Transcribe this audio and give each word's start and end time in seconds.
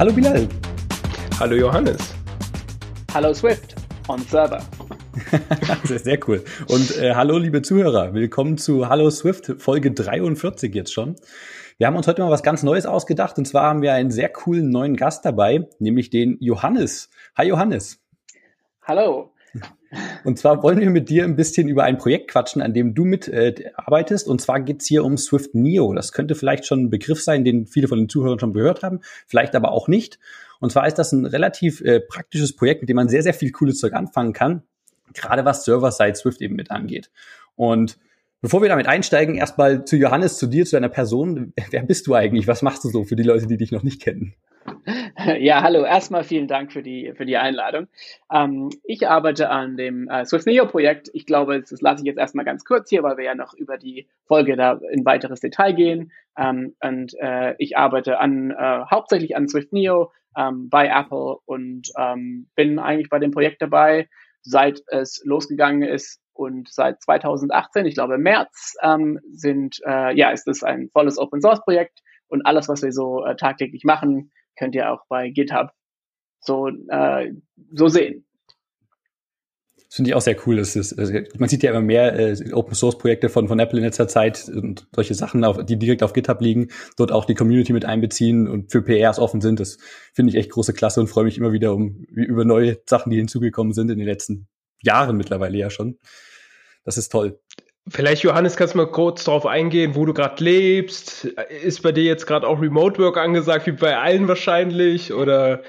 Hallo 0.00 0.14
Bilal. 0.14 0.48
Hallo 1.38 1.56
Johannes. 1.56 2.14
Hallo 3.12 3.34
Swift 3.34 3.74
on 4.08 4.18
Server. 4.20 4.62
das 5.60 5.90
ist 5.90 6.04
sehr 6.04 6.18
cool. 6.26 6.42
Und 6.68 6.96
äh, 6.96 7.14
hallo 7.14 7.36
liebe 7.36 7.60
Zuhörer, 7.60 8.14
willkommen 8.14 8.56
zu 8.56 8.88
Hallo 8.88 9.10
Swift, 9.10 9.56
Folge 9.58 9.92
43 9.92 10.74
jetzt 10.74 10.94
schon. 10.94 11.16
Wir 11.76 11.86
haben 11.86 11.96
uns 11.96 12.06
heute 12.06 12.22
mal 12.22 12.30
was 12.30 12.42
ganz 12.42 12.62
Neues 12.62 12.86
ausgedacht 12.86 13.36
und 13.36 13.44
zwar 13.44 13.64
haben 13.64 13.82
wir 13.82 13.92
einen 13.92 14.10
sehr 14.10 14.30
coolen 14.30 14.70
neuen 14.70 14.96
Gast 14.96 15.26
dabei, 15.26 15.68
nämlich 15.80 16.08
den 16.08 16.38
Johannes. 16.40 17.10
Hi 17.36 17.46
Johannes. 17.46 18.02
Hallo. 18.80 19.34
Und 20.24 20.38
zwar 20.38 20.62
wollen 20.62 20.78
wir 20.80 20.90
mit 20.90 21.08
dir 21.08 21.24
ein 21.24 21.36
bisschen 21.36 21.68
über 21.68 21.84
ein 21.84 21.98
Projekt 21.98 22.30
quatschen, 22.30 22.62
an 22.62 22.72
dem 22.72 22.94
du 22.94 23.04
mitarbeitest. 23.04 24.26
Äh, 24.26 24.30
und 24.30 24.40
zwar 24.40 24.60
geht's 24.60 24.86
hier 24.86 25.04
um 25.04 25.16
Swift 25.16 25.54
Neo. 25.54 25.92
Das 25.94 26.12
könnte 26.12 26.34
vielleicht 26.34 26.66
schon 26.66 26.84
ein 26.84 26.90
Begriff 26.90 27.22
sein, 27.22 27.44
den 27.44 27.66
viele 27.66 27.88
von 27.88 27.98
den 27.98 28.08
Zuhörern 28.08 28.38
schon 28.38 28.52
gehört 28.52 28.82
haben, 28.82 29.00
vielleicht 29.26 29.54
aber 29.54 29.72
auch 29.72 29.88
nicht. 29.88 30.18
Und 30.60 30.70
zwar 30.70 30.86
ist 30.86 30.98
das 30.98 31.12
ein 31.12 31.26
relativ 31.26 31.80
äh, 31.80 32.00
praktisches 32.00 32.54
Projekt, 32.54 32.82
mit 32.82 32.88
dem 32.88 32.96
man 32.96 33.08
sehr, 33.08 33.22
sehr 33.22 33.34
viel 33.34 33.50
cooles 33.50 33.78
Zeug 33.78 33.94
anfangen 33.94 34.32
kann, 34.32 34.62
gerade 35.14 35.44
was 35.44 35.64
Server-Side 35.64 36.14
Swift 36.14 36.40
eben 36.40 36.54
mit 36.54 36.70
angeht. 36.70 37.10
Und 37.56 37.98
Bevor 38.42 38.62
wir 38.62 38.70
damit 38.70 38.86
einsteigen, 38.86 39.34
erstmal 39.34 39.84
zu 39.84 39.96
Johannes, 39.96 40.38
zu 40.38 40.46
dir, 40.46 40.64
zu 40.64 40.74
deiner 40.76 40.88
Person. 40.88 41.52
Wer 41.70 41.82
bist 41.82 42.06
du 42.06 42.14
eigentlich? 42.14 42.46
Was 42.46 42.62
machst 42.62 42.82
du 42.84 42.88
so 42.88 43.04
für 43.04 43.14
die 43.14 43.22
Leute, 43.22 43.46
die 43.46 43.58
dich 43.58 43.70
noch 43.70 43.82
nicht 43.82 44.00
kennen? 44.00 44.34
Ja, 45.40 45.62
hallo. 45.62 45.84
Erstmal 45.84 46.24
vielen 46.24 46.48
Dank 46.48 46.72
für 46.72 46.82
die, 46.82 47.12
für 47.16 47.26
die 47.26 47.36
Einladung. 47.36 47.88
Ähm, 48.32 48.70
ich 48.84 49.08
arbeite 49.08 49.50
an 49.50 49.76
dem 49.76 50.08
äh, 50.08 50.24
Swift 50.24 50.46
Neo 50.46 50.66
Projekt. 50.66 51.10
Ich 51.12 51.26
glaube, 51.26 51.60
das 51.60 51.80
lasse 51.80 52.02
ich 52.02 52.06
jetzt 52.06 52.18
erstmal 52.18 52.44
ganz 52.44 52.64
kurz 52.64 52.88
hier, 52.90 53.02
weil 53.02 53.16
wir 53.16 53.24
ja 53.24 53.34
noch 53.34 53.54
über 53.54 53.78
die 53.78 54.08
Folge 54.26 54.56
da 54.56 54.80
in 54.90 55.04
weiteres 55.04 55.40
Detail 55.40 55.72
gehen. 55.72 56.12
Ähm, 56.38 56.74
und 56.80 57.14
äh, 57.20 57.54
ich 57.58 57.76
arbeite 57.76 58.18
an, 58.18 58.50
äh, 58.50 58.84
hauptsächlich 58.90 59.36
an 59.36 59.48
Swift 59.48 59.72
Neo 59.72 60.12
ähm, 60.36 60.68
bei 60.70 60.88
Apple 60.88 61.36
und 61.44 61.88
ähm, 61.98 62.48
bin 62.54 62.78
eigentlich 62.78 63.10
bei 63.10 63.18
dem 63.18 63.30
Projekt 63.30 63.62
dabei, 63.62 64.08
seit 64.42 64.82
es 64.88 65.22
losgegangen 65.24 65.82
ist 65.82 66.20
und 66.32 66.72
seit 66.72 67.02
2018, 67.02 67.84
ich 67.84 67.94
glaube 67.94 68.16
März, 68.16 68.76
ähm, 68.82 69.18
sind, 69.30 69.80
äh, 69.84 70.16
ja, 70.16 70.30
ist 70.30 70.48
es 70.48 70.62
ein 70.62 70.88
volles 70.92 71.18
Open 71.18 71.42
Source 71.42 71.60
Projekt 71.62 72.00
und 72.28 72.46
alles, 72.46 72.68
was 72.68 72.82
wir 72.82 72.92
so 72.92 73.24
äh, 73.24 73.36
tagtäglich 73.36 73.84
machen, 73.84 74.30
könnt 74.60 74.74
ihr 74.74 74.92
auch 74.92 75.06
bei 75.08 75.30
GitHub 75.30 75.70
so, 76.40 76.68
äh, 76.68 77.32
so 77.72 77.88
sehen. 77.88 78.26
Das 79.76 79.96
finde 79.96 80.10
ich 80.10 80.14
auch 80.14 80.20
sehr 80.20 80.36
cool. 80.46 80.56
Das 80.56 80.76
ist, 80.76 80.96
also 80.98 81.14
man 81.38 81.48
sieht 81.48 81.62
ja 81.62 81.70
immer 81.70 81.80
mehr 81.80 82.16
äh, 82.16 82.52
Open 82.52 82.74
Source 82.74 82.98
Projekte 82.98 83.28
von, 83.28 83.48
von 83.48 83.58
Apple 83.58 83.78
in 83.78 83.84
letzter 83.84 84.06
Zeit 84.06 84.48
und 84.48 84.86
solche 84.94 85.14
Sachen, 85.14 85.42
auf, 85.44 85.64
die 85.64 85.78
direkt 85.78 86.02
auf 86.02 86.12
GitHub 86.12 86.40
liegen, 86.42 86.68
dort 86.96 87.10
auch 87.10 87.24
die 87.24 87.34
Community 87.34 87.72
mit 87.72 87.86
einbeziehen 87.86 88.46
und 88.46 88.70
für 88.70 88.82
PRs 88.82 89.18
offen 89.18 89.40
sind. 89.40 89.58
Das 89.58 89.78
finde 90.12 90.30
ich 90.30 90.36
echt 90.36 90.50
große 90.50 90.74
Klasse 90.74 91.00
und 91.00 91.08
freue 91.08 91.24
mich 91.24 91.38
immer 91.38 91.52
wieder 91.52 91.74
um 91.74 92.04
über 92.10 92.44
neue 92.44 92.78
Sachen, 92.86 93.10
die 93.10 93.16
hinzugekommen 93.16 93.72
sind 93.72 93.90
in 93.90 93.98
den 93.98 94.06
letzten 94.06 94.46
Jahren 94.82 95.16
mittlerweile 95.16 95.58
ja 95.58 95.70
schon. 95.70 95.98
Das 96.84 96.98
ist 96.98 97.08
toll. 97.08 97.40
Vielleicht, 97.92 98.22
Johannes, 98.22 98.56
kannst 98.56 98.74
du 98.74 98.78
mal 98.78 98.86
kurz 98.86 99.24
darauf 99.24 99.46
eingehen, 99.46 99.96
wo 99.96 100.04
du 100.04 100.14
gerade 100.14 100.42
lebst? 100.44 101.24
Ist 101.24 101.82
bei 101.82 101.90
dir 101.90 102.04
jetzt 102.04 102.24
gerade 102.24 102.46
auch 102.46 102.60
Remote 102.60 103.02
Work 103.02 103.16
angesagt, 103.16 103.66
wie 103.66 103.72
bei 103.72 103.98
allen 103.98 104.28
wahrscheinlich? 104.28 105.12
Oder? 105.12 105.62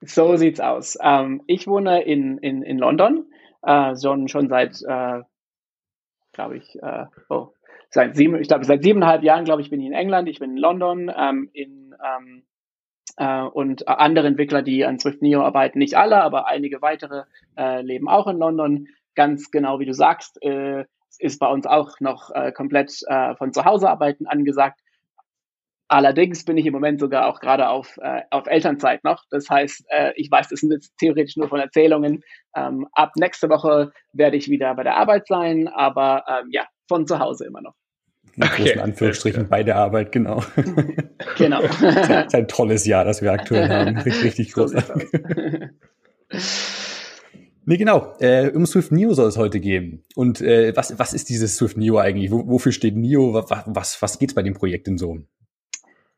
So 0.00 0.36
sieht's 0.36 0.60
aus. 0.60 0.96
Ähm, 1.02 1.42
ich 1.48 1.66
wohne 1.66 2.02
in, 2.04 2.38
in, 2.38 2.62
in 2.62 2.78
London, 2.78 3.26
äh, 3.62 3.96
schon, 3.96 4.28
schon 4.28 4.48
seit, 4.48 4.80
äh, 4.86 5.22
glaube 6.32 6.56
ich, 6.56 6.80
äh, 6.80 7.06
oh, 7.28 7.48
seit 7.90 8.14
sieben, 8.14 8.36
ich 8.36 8.46
glaube, 8.46 8.64
seit 8.64 8.84
siebeneinhalb 8.84 9.24
Jahren, 9.24 9.44
glaube 9.44 9.62
ich, 9.62 9.70
bin 9.70 9.80
ich 9.80 9.88
in 9.88 9.94
England, 9.94 10.28
ich 10.28 10.38
bin 10.38 10.52
in 10.52 10.56
London, 10.56 11.12
ähm, 11.16 11.50
in, 11.52 11.96
ähm, 12.00 12.44
äh, 13.16 13.42
und 13.42 13.88
andere 13.88 14.28
Entwickler, 14.28 14.62
die 14.62 14.84
an 14.84 15.00
Swift 15.00 15.20
Neo 15.20 15.42
arbeiten, 15.42 15.80
nicht 15.80 15.96
alle, 15.96 16.22
aber 16.22 16.46
einige 16.46 16.80
weitere 16.80 17.24
äh, 17.56 17.82
leben 17.82 18.08
auch 18.08 18.28
in 18.28 18.38
London. 18.38 18.86
Ganz 19.16 19.50
genau 19.50 19.80
wie 19.80 19.86
du 19.86 19.94
sagst, 19.94 20.38
ist 21.18 21.38
bei 21.38 21.48
uns 21.48 21.66
auch 21.66 22.00
noch 22.00 22.30
äh, 22.34 22.52
komplett 22.52 22.92
äh, 23.06 23.34
von 23.36 23.52
zu 23.52 23.64
Hause 23.64 23.88
arbeiten 23.88 24.26
angesagt. 24.26 24.80
Allerdings 25.90 26.44
bin 26.44 26.58
ich 26.58 26.66
im 26.66 26.74
Moment 26.74 27.00
sogar 27.00 27.26
auch 27.26 27.40
gerade 27.40 27.68
auf, 27.70 27.96
äh, 28.02 28.20
auf 28.30 28.46
Elternzeit 28.46 29.04
noch. 29.04 29.24
Das 29.30 29.48
heißt, 29.48 29.84
äh, 29.88 30.12
ich 30.16 30.30
weiß, 30.30 30.48
das 30.48 30.60
sind 30.60 30.70
jetzt 30.70 30.92
theoretisch 30.98 31.36
nur 31.36 31.48
von 31.48 31.60
Erzählungen. 31.60 32.22
Ähm, 32.54 32.86
ab 32.92 33.12
nächste 33.16 33.48
Woche 33.48 33.92
werde 34.12 34.36
ich 34.36 34.50
wieder 34.50 34.74
bei 34.74 34.82
der 34.82 34.98
Arbeit 34.98 35.26
sein, 35.26 35.66
aber 35.66 36.24
ähm, 36.28 36.48
ja, 36.50 36.66
von 36.88 37.06
zu 37.06 37.18
Hause 37.18 37.46
immer 37.46 37.62
noch. 37.62 37.74
In 38.36 38.42
großen 38.42 38.62
okay. 38.62 38.78
Anführungsstrichen 38.80 39.48
bei 39.48 39.62
der 39.62 39.76
Arbeit, 39.76 40.12
genau. 40.12 40.42
Genau. 41.36 41.62
das 41.62 42.26
ist 42.26 42.34
ein 42.34 42.48
tolles 42.48 42.84
Jahr, 42.84 43.04
das 43.04 43.22
wir 43.22 43.32
aktuell 43.32 43.68
haben. 43.68 43.96
Richtig, 43.96 44.24
richtig 44.24 44.52
großartig. 44.52 45.08
Nee, 47.68 47.76
genau. 47.76 48.14
Äh, 48.18 48.48
um 48.54 48.64
Swift 48.64 48.92
Neo 48.92 49.12
soll 49.12 49.28
es 49.28 49.36
heute 49.36 49.60
gehen. 49.60 50.02
Und 50.14 50.40
äh, 50.40 50.74
was, 50.74 50.98
was 50.98 51.12
ist 51.12 51.28
dieses 51.28 51.58
Swift 51.58 51.76
Neo 51.76 51.98
eigentlich? 51.98 52.30
Wo, 52.30 52.48
wofür 52.48 52.72
steht 52.72 52.96
Neo? 52.96 53.34
Was, 53.34 53.64
was, 53.66 54.00
was 54.00 54.18
geht's 54.18 54.32
bei 54.32 54.42
dem 54.42 54.54
Projekt 54.54 54.86
denn 54.86 54.96
so? 54.96 55.18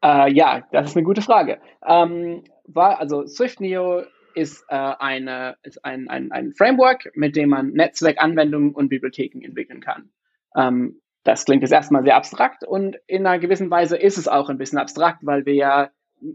Äh, 0.01 0.33
ja, 0.33 0.69
das 0.71 0.91
ist 0.91 0.97
eine 0.97 1.03
gute 1.03 1.23
Frage. 1.23 1.59
Ähm, 1.85 2.45
war, 2.69 3.01
also 3.01 3.27
Swift 3.27 3.61
Neo 3.61 4.05
ist, 4.37 4.65
äh, 4.69 4.77
eine, 4.77 5.57
ist 5.65 5.85
ein, 5.85 6.09
ein, 6.09 6.31
ein 6.31 6.53
Framework, 6.57 7.11
mit 7.17 7.35
dem 7.35 7.49
man 7.49 7.73
Netzwerkanwendungen 7.73 8.73
und 8.73 8.89
Bibliotheken 8.89 9.45
entwickeln 9.45 9.81
kann. 9.81 10.11
Ähm, 10.57 11.01
das 11.25 11.47
klingt 11.47 11.63
jetzt 11.63 11.73
erstmal 11.73 12.05
sehr 12.05 12.15
abstrakt 12.15 12.63
und 12.63 12.97
in 13.09 13.27
einer 13.27 13.41
gewissen 13.41 13.73
Weise 13.73 13.97
ist 13.97 14.19
es 14.19 14.29
auch 14.29 14.51
ein 14.51 14.59
bisschen 14.59 14.79
abstrakt, 14.79 15.27
weil 15.27 15.47
wir 15.47 15.55
ja 15.55 15.91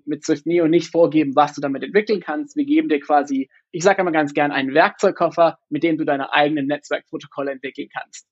mit 0.05 0.25
Swift 0.25 0.45
Neo 0.45 0.67
nicht 0.67 0.91
vorgeben, 0.91 1.35
was 1.35 1.53
du 1.53 1.61
damit 1.61 1.83
entwickeln 1.83 2.21
kannst. 2.21 2.55
Wir 2.55 2.65
geben 2.65 2.89
dir 2.89 2.99
quasi, 2.99 3.49
ich 3.71 3.83
sage 3.83 4.01
immer 4.01 4.11
ganz 4.11 4.33
gern, 4.33 4.51
einen 4.51 4.73
Werkzeugkoffer, 4.73 5.57
mit 5.69 5.83
dem 5.83 5.97
du 5.97 6.05
deine 6.05 6.33
eigenen 6.33 6.67
Netzwerkprotokolle 6.67 7.51
entwickeln 7.51 7.89
kannst. 7.93 8.27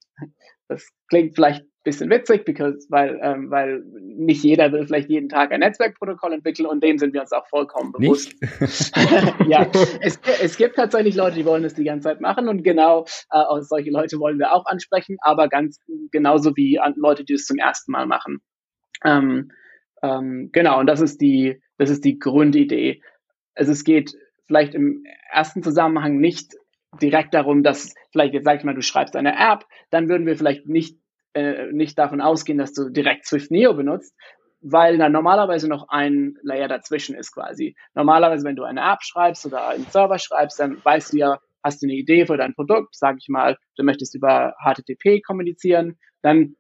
Das 0.68 0.88
klingt 1.10 1.36
vielleicht 1.36 1.62
ein 1.62 1.70
bisschen 1.84 2.10
witzig, 2.10 2.46
because, 2.46 2.88
weil, 2.90 3.20
ähm, 3.22 3.52
weil 3.52 3.84
nicht 4.02 4.44
jeder 4.44 4.72
will 4.72 4.86
vielleicht 4.86 5.10
jeden 5.10 5.28
Tag 5.28 5.52
ein 5.52 5.60
Netzwerkprotokoll 5.60 6.34
entwickeln 6.34 6.66
und 6.66 6.84
dem 6.84 6.98
sind 6.98 7.14
wir 7.14 7.22
uns 7.22 7.32
auch 7.32 7.48
vollkommen 7.48 7.92
bewusst. 7.92 8.34
ja, 9.48 9.70
es, 10.02 10.20
es 10.42 10.58
gibt 10.58 10.76
tatsächlich 10.76 11.16
Leute, 11.16 11.36
die 11.36 11.46
wollen 11.46 11.64
das 11.64 11.74
die 11.74 11.84
ganze 11.84 12.10
Zeit 12.10 12.22
machen 12.22 12.48
und 12.48 12.64
genau 12.64 13.06
äh, 13.32 13.44
solche 13.62 13.92
Leute 13.92 14.20
wollen 14.20 14.40
wir 14.40 14.54
auch 14.54 14.66
ansprechen, 14.66 15.18
aber 15.22 15.50
ganz 15.50 15.80
genauso 16.12 16.56
wie 16.56 16.80
Leute, 16.96 17.26
die 17.26 17.34
es 17.34 17.46
zum 17.46 17.58
ersten 17.58 17.92
Mal 17.92 18.06
machen. 18.06 18.42
Ähm, 19.04 19.52
ähm, 20.04 20.50
genau, 20.52 20.80
und 20.80 20.86
das 20.86 21.02
ist 21.02 21.22
die, 21.22 21.62
das 21.78 21.90
ist 21.90 22.04
die 22.04 22.20
Grundidee. 22.20 23.02
Also 23.56 23.72
es 23.72 23.84
geht 23.84 24.14
vielleicht 24.46 24.76
im 24.76 25.06
ersten 25.32 25.64
Zusammenhang 25.64 26.18
nicht 26.18 26.54
direkt 27.02 27.34
darum, 27.34 27.64
dass 27.64 27.96
vielleicht 28.12 28.34
jetzt 28.34 28.44
sag 28.44 28.60
ich 28.60 28.64
mal, 28.64 28.76
du 28.76 28.82
schreibst 28.82 29.16
eine 29.16 29.36
App, 29.36 29.66
dann 29.90 30.10
würden 30.10 30.28
wir 30.28 30.38
vielleicht 30.38 30.68
nicht 30.68 30.98
äh, 31.34 31.72
nicht 31.72 31.98
davon 31.98 32.22
ausgehen, 32.22 32.58
dass 32.58 32.74
du 32.74 32.90
direkt 32.90 33.26
Swift 33.26 33.50
Neo 33.50 33.74
benutzt, 33.74 34.16
weil 34.62 34.98
da 34.98 35.10
normalerweise 35.10 35.68
noch 35.68 35.88
ein 35.90 36.36
Layer 36.44 36.68
dazwischen 36.68 37.16
ist 37.16 37.34
quasi. 37.34 37.76
Normalerweise, 37.96 38.46
wenn 38.46 38.56
du 38.56 38.64
eine 38.64 38.82
App 38.82 39.02
schreibst 39.02 39.46
oder 39.46 39.70
einen 39.70 39.86
Server 39.86 40.20
schreibst, 40.20 40.60
dann 40.60 40.84
weißt 40.84 41.14
du 41.14 41.18
ja, 41.18 41.40
hast 41.64 41.82
du 41.82 41.88
eine 41.88 41.96
Idee 41.96 42.26
für 42.26 42.38
dein 42.38 42.54
Produkt, 42.54 42.96
sag 42.96 43.16
ich 43.20 43.30
mal, 43.30 43.58
du 43.78 43.84
möchtest 43.84 44.16
über 44.16 44.54
HTTP 44.64 45.22
kommunizieren, 45.26 45.98
dann 46.22 46.56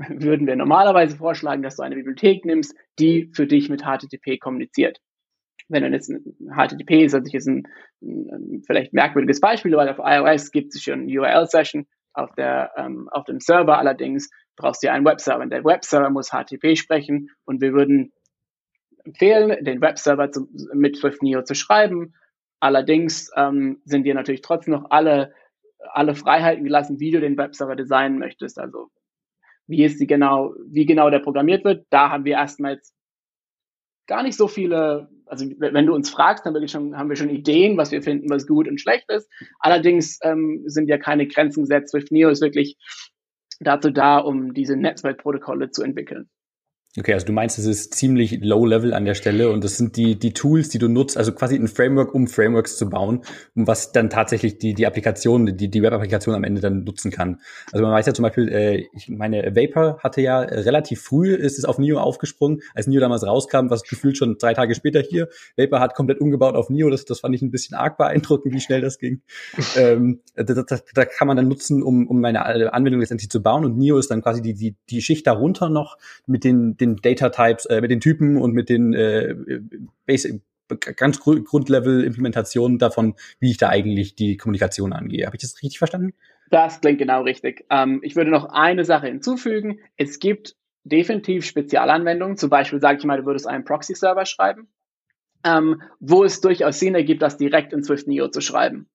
würden 0.08 0.46
wir 0.46 0.56
normalerweise 0.56 1.16
vorschlagen, 1.16 1.62
dass 1.62 1.76
du 1.76 1.82
eine 1.82 1.94
Bibliothek 1.94 2.44
nimmst, 2.44 2.74
die 2.98 3.30
für 3.34 3.46
dich 3.46 3.68
mit 3.68 3.82
HTTP 3.82 4.38
kommuniziert. 4.38 4.98
Wenn 5.68 5.84
du 5.84 5.90
jetzt 5.90 6.10
ein 6.10 6.24
HTTP 6.50 7.04
ist, 7.04 7.14
also 7.14 7.30
jetzt 7.30 7.46
ein, 7.46 7.68
ein 8.02 8.62
vielleicht 8.66 8.92
merkwürdiges 8.92 9.40
Beispiel, 9.40 9.76
weil 9.76 9.88
auf 9.88 10.00
iOS 10.00 10.50
gibt 10.50 10.74
es 10.74 10.82
schon 10.82 11.06
URL-Session, 11.06 11.86
auf 12.12 12.34
der 12.34 12.72
ähm, 12.76 13.08
auf 13.10 13.24
dem 13.24 13.38
Server 13.38 13.78
allerdings 13.78 14.30
brauchst 14.56 14.82
du 14.82 14.90
einen 14.90 15.04
Webserver. 15.04 15.42
Und 15.42 15.50
der 15.50 15.64
Webserver 15.64 16.10
muss 16.10 16.30
HTTP 16.30 16.76
sprechen 16.76 17.30
und 17.44 17.60
wir 17.60 17.72
würden 17.72 18.12
empfehlen, 19.04 19.64
den 19.64 19.80
Webserver 19.80 20.32
zu, 20.32 20.48
mit 20.74 20.96
Swift 20.96 21.22
Neo 21.22 21.42
zu 21.42 21.54
schreiben. 21.54 22.14
Allerdings 22.58 23.30
ähm, 23.36 23.80
sind 23.84 24.04
dir 24.04 24.14
natürlich 24.14 24.42
trotzdem 24.42 24.74
noch 24.74 24.90
alle 24.90 25.32
alle 25.92 26.14
Freiheiten 26.14 26.64
gelassen, 26.64 27.00
wie 27.00 27.10
du 27.10 27.20
den 27.20 27.38
Webserver 27.38 27.76
designen 27.76 28.18
möchtest. 28.18 28.58
Also 28.58 28.90
wie 29.70 29.84
ist 29.84 30.00
die 30.00 30.06
genau, 30.06 30.54
wie 30.66 30.84
genau 30.84 31.10
der 31.10 31.20
programmiert 31.20 31.64
wird. 31.64 31.86
Da 31.90 32.10
haben 32.10 32.24
wir 32.24 32.32
erstmals 32.32 32.92
gar 34.06 34.24
nicht 34.24 34.36
so 34.36 34.48
viele, 34.48 35.08
also 35.26 35.46
wenn 35.58 35.86
du 35.86 35.94
uns 35.94 36.10
fragst, 36.10 36.44
haben 36.44 36.54
wir 36.54 36.66
schon, 36.66 36.96
haben 36.96 37.08
wir 37.08 37.16
schon 37.16 37.30
Ideen, 37.30 37.76
was 37.76 37.92
wir 37.92 38.02
finden, 38.02 38.28
was 38.28 38.48
gut 38.48 38.66
und 38.66 38.80
schlecht 38.80 39.08
ist. 39.08 39.30
Allerdings 39.60 40.18
ähm, 40.24 40.64
sind 40.66 40.88
ja 40.88 40.98
keine 40.98 41.28
Grenzen 41.28 41.62
gesetzt. 41.62 41.92
Swift 41.92 42.10
Neo 42.10 42.28
ist 42.28 42.42
wirklich 42.42 42.76
dazu 43.60 43.90
da, 43.90 44.18
um 44.18 44.52
diese 44.52 44.76
Netzwerkprotokolle 44.76 45.70
zu 45.70 45.84
entwickeln. 45.84 46.28
Okay, 46.98 47.14
also 47.14 47.24
du 47.24 47.32
meinst, 47.32 47.56
es 47.56 47.66
ist 47.66 47.94
ziemlich 47.94 48.40
low 48.42 48.66
level 48.66 48.94
an 48.94 49.04
der 49.04 49.14
Stelle 49.14 49.50
und 49.50 49.62
das 49.62 49.76
sind 49.76 49.96
die, 49.96 50.18
die 50.18 50.32
Tools, 50.32 50.70
die 50.70 50.78
du 50.78 50.88
nutzt, 50.88 51.16
also 51.16 51.30
quasi 51.30 51.54
ein 51.54 51.68
Framework, 51.68 52.12
um 52.12 52.26
Frameworks 52.26 52.76
zu 52.76 52.90
bauen, 52.90 53.22
um 53.54 53.68
was 53.68 53.92
dann 53.92 54.10
tatsächlich 54.10 54.58
die, 54.58 54.74
die 54.74 54.88
Applikation, 54.88 55.56
die, 55.56 55.70
die 55.70 55.82
Web-Applikation 55.82 56.34
am 56.34 56.42
Ende 56.42 56.60
dann 56.60 56.82
nutzen 56.82 57.12
kann. 57.12 57.40
Also 57.70 57.84
man 57.84 57.92
weiß 57.94 58.06
ja 58.06 58.12
zum 58.12 58.24
Beispiel, 58.24 58.48
äh, 58.48 58.88
ich 58.92 59.08
meine, 59.08 59.54
Vapor 59.54 60.00
hatte 60.02 60.20
ja 60.20 60.40
relativ 60.40 61.00
früh, 61.00 61.32
ist 61.32 61.58
es 61.58 61.64
auf 61.64 61.78
Neo 61.78 62.00
aufgesprungen, 62.00 62.60
als 62.74 62.88
Neo 62.88 63.00
damals 63.00 63.24
rauskam, 63.24 63.70
was 63.70 63.84
gefühlt 63.84 64.18
schon 64.18 64.38
drei 64.38 64.54
Tage 64.54 64.74
später 64.74 65.00
hier. 65.00 65.28
Vapor 65.56 65.78
hat 65.78 65.94
komplett 65.94 66.20
umgebaut 66.20 66.56
auf 66.56 66.70
Neo, 66.70 66.90
das, 66.90 67.04
das 67.04 67.20
fand 67.20 67.36
ich 67.36 67.42
ein 67.42 67.52
bisschen 67.52 67.76
arg 67.76 67.98
beeindruckend, 67.98 68.52
wie 68.52 68.60
schnell 68.60 68.80
das 68.80 68.98
ging. 68.98 69.22
ähm, 69.76 70.22
da, 70.34 70.42
da, 70.42 70.78
da 70.92 71.04
kann 71.04 71.28
man 71.28 71.36
dann 71.36 71.46
nutzen, 71.46 71.84
um, 71.84 72.08
um 72.08 72.20
meine 72.20 72.44
Anwendung 72.44 73.00
letztendlich 73.00 73.30
zu 73.30 73.40
bauen 73.40 73.64
und 73.64 73.78
Neo 73.78 73.96
ist 73.96 74.10
dann 74.10 74.22
quasi 74.22 74.42
die, 74.42 74.54
die, 74.54 74.74
die 74.90 75.02
Schicht 75.02 75.28
darunter 75.28 75.68
noch 75.68 75.96
mit 76.26 76.42
den 76.42 76.79
den 76.80 76.96
Data 76.96 77.30
Types, 77.30 77.66
äh, 77.66 77.80
mit 77.80 77.90
den 77.90 78.00
Typen 78.00 78.36
und 78.36 78.52
mit 78.52 78.68
den 78.68 78.92
äh, 78.94 79.34
Basic, 80.06 80.42
ganz 80.96 81.20
Grundlevel-Implementationen 81.20 82.78
davon, 82.78 83.14
wie 83.40 83.50
ich 83.50 83.56
da 83.56 83.68
eigentlich 83.68 84.14
die 84.14 84.36
Kommunikation 84.36 84.92
angehe. 84.92 85.26
Habe 85.26 85.36
ich 85.36 85.42
das 85.42 85.60
richtig 85.62 85.78
verstanden? 85.78 86.12
Das 86.50 86.80
klingt 86.80 86.98
genau 86.98 87.22
richtig. 87.22 87.64
Ähm, 87.70 88.00
ich 88.02 88.16
würde 88.16 88.30
noch 88.30 88.46
eine 88.46 88.84
Sache 88.84 89.06
hinzufügen. 89.06 89.78
Es 89.96 90.18
gibt 90.18 90.56
definitiv 90.84 91.44
Spezialanwendungen. 91.44 92.36
Zum 92.36 92.50
Beispiel, 92.50 92.80
sage 92.80 92.98
ich 92.98 93.04
mal, 93.04 93.18
du 93.18 93.26
würdest 93.26 93.46
einen 93.46 93.64
Proxy-Server 93.64 94.26
schreiben, 94.26 94.68
ähm, 95.44 95.82
wo 96.00 96.24
es 96.24 96.40
durchaus 96.40 96.78
Sinn 96.78 96.94
ergibt, 96.94 97.22
das 97.22 97.36
direkt 97.36 97.72
in 97.72 97.84
Swift 97.84 98.08
Neo 98.08 98.28
zu 98.28 98.40
schreiben. 98.40 98.88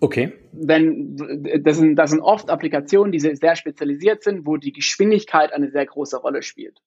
Okay. 0.00 0.32
Wenn, 0.52 1.16
das 1.62 1.78
sind, 1.78 1.96
das 1.96 2.10
sind 2.10 2.20
oft 2.20 2.50
Applikationen, 2.50 3.12
die 3.12 3.20
sehr 3.20 3.56
spezialisiert 3.56 4.22
sind, 4.22 4.46
wo 4.46 4.56
die 4.56 4.72
Geschwindigkeit 4.72 5.52
eine 5.52 5.70
sehr 5.70 5.86
große 5.86 6.16
Rolle 6.18 6.42
spielt. 6.42 6.80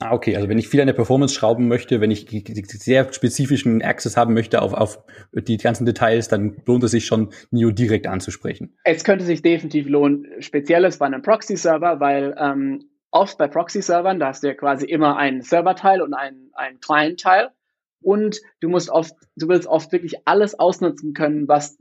Ah, 0.00 0.12
okay. 0.12 0.36
Also 0.36 0.48
wenn 0.48 0.58
ich 0.58 0.68
viel 0.68 0.80
an 0.80 0.86
der 0.86 0.94
Performance 0.94 1.34
schrauben 1.34 1.66
möchte, 1.66 2.00
wenn 2.00 2.12
ich 2.12 2.26
sehr 2.30 3.12
spezifischen 3.12 3.82
Access 3.82 4.16
haben 4.16 4.32
möchte 4.32 4.62
auf, 4.62 4.72
auf 4.72 5.00
die 5.32 5.56
ganzen 5.56 5.86
Details, 5.86 6.28
dann 6.28 6.56
lohnt 6.66 6.84
es 6.84 6.92
sich 6.92 7.06
schon, 7.06 7.30
NIO 7.50 7.72
direkt 7.72 8.06
anzusprechen. 8.06 8.76
Es 8.84 9.02
könnte 9.02 9.24
sich 9.24 9.42
definitiv 9.42 9.88
lohnen, 9.88 10.26
spezielles 10.40 10.98
bei 10.98 11.06
einem 11.06 11.22
Proxy-Server, 11.22 11.98
weil 11.98 12.36
ähm, 12.38 12.84
oft 13.10 13.38
bei 13.38 13.48
Proxy-Servern, 13.48 14.20
da 14.20 14.28
hast 14.28 14.44
du 14.44 14.48
ja 14.48 14.54
quasi 14.54 14.86
immer 14.86 15.16
einen 15.16 15.42
Server-Teil 15.42 16.00
und 16.00 16.14
einen, 16.14 16.50
einen 16.54 16.78
Client-Teil. 16.78 17.48
Und 18.00 18.40
du 18.60 18.68
musst 18.68 18.90
oft, 18.90 19.14
du 19.34 19.48
willst 19.48 19.66
oft 19.66 19.90
wirklich 19.90 20.14
alles 20.26 20.56
ausnutzen 20.56 21.14
können, 21.14 21.48
was 21.48 21.76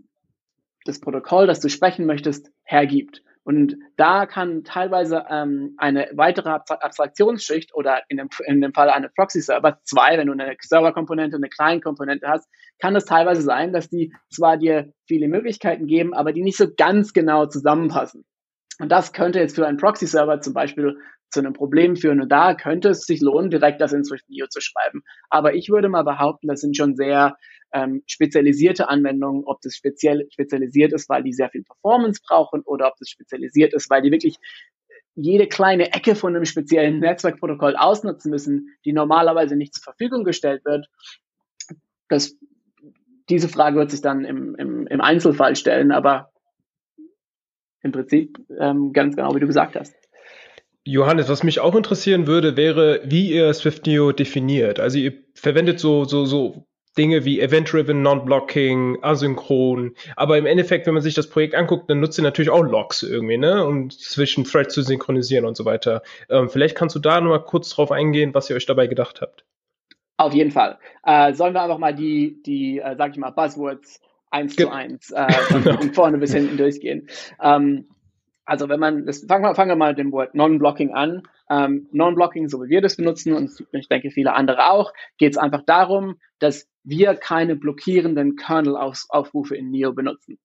das 0.87 0.99
Protokoll, 0.99 1.47
das 1.47 1.59
du 1.59 1.69
sprechen 1.69 2.05
möchtest, 2.05 2.51
hergibt. 2.63 3.23
Und 3.43 3.77
da 3.95 4.25
kann 4.25 4.65
teilweise 4.65 5.23
ähm, 5.29 5.75
eine 5.77 6.09
weitere 6.13 6.49
Abstraktionsschicht 6.49 7.73
oder 7.73 8.01
in 8.09 8.17
dem, 8.17 8.27
in 8.45 8.59
dem 8.59 8.73
Fall 8.73 8.89
eine 8.89 9.07
Proxy-Server, 9.07 9.79
zwei, 9.85 10.17
wenn 10.17 10.27
du 10.27 10.33
eine 10.33 10.57
Server-Komponente, 10.59 11.37
eine 11.37 11.47
Client-Komponente 11.47 12.27
hast, 12.27 12.49
kann 12.79 12.93
es 12.97 13.05
teilweise 13.05 13.41
sein, 13.41 13.71
dass 13.71 13.87
die 13.87 14.13
zwar 14.29 14.57
dir 14.57 14.91
viele 15.07 15.29
Möglichkeiten 15.29 15.87
geben, 15.87 16.13
aber 16.13 16.33
die 16.33 16.43
nicht 16.43 16.57
so 16.57 16.67
ganz 16.75 17.13
genau 17.13 17.45
zusammenpassen. 17.45 18.25
Und 18.79 18.91
das 18.91 19.13
könnte 19.13 19.39
jetzt 19.39 19.55
für 19.55 19.65
einen 19.65 19.77
Proxy-Server 19.77 20.41
zum 20.41 20.53
Beispiel 20.53 20.97
zu 21.29 21.39
einem 21.39 21.53
Problem 21.53 21.95
führen. 21.95 22.21
Und 22.21 22.31
da 22.31 22.53
könnte 22.53 22.89
es 22.89 23.05
sich 23.05 23.21
lohnen, 23.21 23.49
direkt 23.49 23.81
das 23.81 23.93
in 23.93 24.03
Swift 24.03 24.29
Neo 24.29 24.47
zu 24.47 24.61
schreiben. 24.61 25.03
Aber 25.29 25.55
ich 25.55 25.69
würde 25.69 25.89
mal 25.89 26.03
behaupten, 26.03 26.47
das 26.47 26.61
sind 26.61 26.77
schon 26.77 26.95
sehr 26.95 27.37
ähm, 27.73 28.03
spezialisierte 28.07 28.89
Anwendungen, 28.89 29.43
ob 29.45 29.61
das 29.61 29.75
speziell 29.75 30.27
spezialisiert 30.31 30.93
ist, 30.93 31.09
weil 31.09 31.23
die 31.23 31.33
sehr 31.33 31.49
viel 31.49 31.63
Performance 31.63 32.21
brauchen 32.25 32.61
oder 32.61 32.87
ob 32.87 32.95
das 32.97 33.09
spezialisiert 33.09 33.73
ist, 33.73 33.89
weil 33.89 34.01
die 34.01 34.11
wirklich 34.11 34.37
jede 35.15 35.47
kleine 35.47 35.91
Ecke 35.93 36.15
von 36.15 36.35
einem 36.35 36.45
speziellen 36.45 36.99
Netzwerkprotokoll 36.99 37.75
ausnutzen 37.75 38.29
müssen, 38.29 38.69
die 38.85 38.93
normalerweise 38.93 39.55
nicht 39.55 39.73
zur 39.73 39.83
Verfügung 39.83 40.23
gestellt 40.23 40.63
wird. 40.63 40.87
Das, 42.07 42.37
diese 43.27 43.49
Frage 43.49 43.77
wird 43.77 43.91
sich 43.91 44.01
dann 44.01 44.23
im, 44.23 44.55
im, 44.55 44.87
im 44.87 45.01
Einzelfall 45.01 45.55
stellen, 45.55 45.91
aber 45.91 46.31
im 47.81 47.91
Prinzip 47.91 48.37
ähm, 48.59 48.93
ganz 48.93 49.15
genau, 49.15 49.33
wie 49.35 49.39
du 49.39 49.47
gesagt 49.47 49.75
hast. 49.75 49.95
Johannes, 50.87 51.27
was 51.27 51.43
mich 51.43 51.59
auch 51.59 51.75
interessieren 51.75 52.27
würde, 52.27 52.55
wäre, 52.55 53.01
wie 53.03 53.31
ihr 53.31 53.53
SwiftNeo 53.53 54.13
definiert. 54.13 54.79
Also 54.79 54.97
ihr 54.97 55.13
verwendet 55.33 55.79
so, 55.79 56.05
so, 56.05 56.25
so 56.25 56.65
Dinge 56.97 57.25
wie 57.25 57.41
Event-Driven, 57.41 58.01
Non-Blocking, 58.01 58.99
Asynchron. 59.03 59.95
Aber 60.15 60.37
im 60.37 60.45
Endeffekt, 60.45 60.87
wenn 60.87 60.93
man 60.93 61.03
sich 61.03 61.13
das 61.13 61.29
Projekt 61.29 61.55
anguckt, 61.55 61.89
dann 61.89 61.99
nutzt 61.99 62.17
ihr 62.17 62.23
natürlich 62.23 62.49
auch 62.49 62.63
Logs 62.63 63.03
irgendwie, 63.03 63.37
ne? 63.37 63.65
Um 63.65 63.89
zwischen 63.89 64.45
Threads 64.45 64.73
zu 64.73 64.81
synchronisieren 64.81 65.45
und 65.45 65.57
so 65.57 65.65
weiter. 65.65 66.01
Ähm, 66.29 66.49
vielleicht 66.49 66.75
kannst 66.75 66.95
du 66.95 66.99
da 66.99 67.19
noch 67.21 67.29
mal 67.29 67.39
kurz 67.39 67.69
drauf 67.69 67.91
eingehen, 67.91 68.33
was 68.33 68.49
ihr 68.49 68.55
euch 68.55 68.65
dabei 68.65 68.87
gedacht 68.87 69.21
habt. 69.21 69.45
Auf 70.15 70.33
jeden 70.33 70.51
Fall. 70.51 70.79
Äh, 71.03 71.33
sollen 71.33 71.53
wir 71.53 71.61
einfach 71.61 71.77
mal 71.77 71.93
die, 71.93 72.41
die, 72.43 72.79
äh, 72.79 72.95
sag 72.97 73.11
ich 73.11 73.17
mal, 73.17 73.31
Buzzwords 73.31 74.01
eins 74.31 74.55
Ge 74.55 74.65
zu 74.65 74.71
eins 74.71 75.11
äh, 75.11 75.31
von, 75.31 75.63
von 75.63 75.93
vorne 75.93 76.17
bis 76.17 76.33
hinten 76.33 76.57
durchgehen. 76.57 77.07
Ähm, 77.41 77.87
also 78.47 78.69
wenn 78.69 78.79
man, 78.79 79.05
das, 79.05 79.25
fangen, 79.27 79.43
wir, 79.43 79.55
fangen 79.55 79.69
wir 79.69 79.75
mal 79.75 79.89
mit 79.89 79.99
dem 79.99 80.11
Wort 80.13 80.33
Non-Blocking 80.33 80.93
an. 80.93 81.23
Ähm, 81.49 81.89
Non-Blocking, 81.91 82.47
so 82.47 82.63
wie 82.63 82.69
wir 82.69 82.81
das 82.81 82.95
benutzen 82.95 83.33
und 83.33 83.51
ich 83.73 83.89
denke 83.89 84.09
viele 84.09 84.33
andere 84.33 84.71
auch, 84.71 84.93
geht 85.17 85.33
es 85.33 85.37
einfach 85.37 85.63
darum, 85.65 86.15
dass 86.39 86.67
wir 86.83 87.15
keine 87.15 87.57
blockierenden 87.57 88.37
Kernel-Aufrufe 88.37 89.55
in 89.55 89.69
Neo 89.69 89.91
benutzen. 89.91 90.39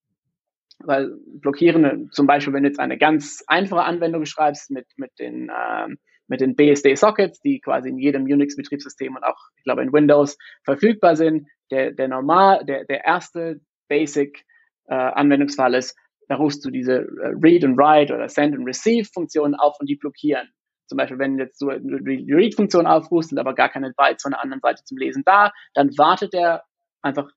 Weil 0.79 1.13
blockierende, 1.39 2.09
zum 2.11 2.27
Beispiel, 2.27 2.53
wenn 2.53 2.63
du 2.63 2.69
jetzt 2.69 2.79
eine 2.79 2.97
ganz 2.97 3.41
einfache 3.47 3.83
Anwendung 3.83 4.25
schreibst 4.25 4.69
mit, 4.69 4.85
mit 4.97 5.11
den, 5.17 5.49
ähm, 5.49 5.97
den 6.27 6.55
BSD-Sockets, 6.55 7.39
die 7.39 7.61
quasi 7.61 7.87
in 7.87 7.99
jedem 7.99 8.23
Unix-Betriebssystem 8.23 9.15
und 9.15 9.23
auch, 9.23 9.37
ich 9.55 9.63
glaube, 9.63 9.81
in 9.81 9.93
Windows 9.93 10.37
verfügbar 10.63 11.15
sind, 11.15 11.47
der, 11.71 11.91
der 11.91 12.09
normal, 12.09 12.65
der, 12.65 12.83
der 12.83 13.05
erste 13.05 13.61
Basic 13.87 14.43
äh, 14.87 14.93
Anwendungsfall 14.93 15.75
ist, 15.75 15.95
da 16.27 16.35
rufst 16.35 16.63
du 16.65 16.69
diese 16.69 16.93
äh, 16.93 17.33
Read 17.41 17.63
and 17.63 17.77
Write 17.77 18.13
oder 18.13 18.29
Send 18.29 18.55
and 18.55 18.65
Receive 18.65 19.07
Funktionen 19.13 19.55
auf 19.55 19.75
und 19.79 19.87
die 19.87 19.95
blockieren. 19.95 20.47
Zum 20.87 20.97
Beispiel, 20.97 21.19
wenn 21.19 21.39
jetzt 21.39 21.61
du 21.61 21.71
die 21.71 22.33
Read-Funktion 22.33 22.85
aufrufst, 22.85 23.29
sind 23.29 23.39
aber 23.39 23.55
gar 23.55 23.69
keine 23.69 23.93
Bytes 23.95 24.21
von 24.21 24.31
der 24.31 24.43
anderen 24.43 24.61
Seite 24.61 24.83
zum 24.83 24.97
Lesen 24.97 25.23
da, 25.25 25.51
dann 25.73 25.89
wartet 25.97 26.33
er 26.33 26.63
einfach 27.01 27.31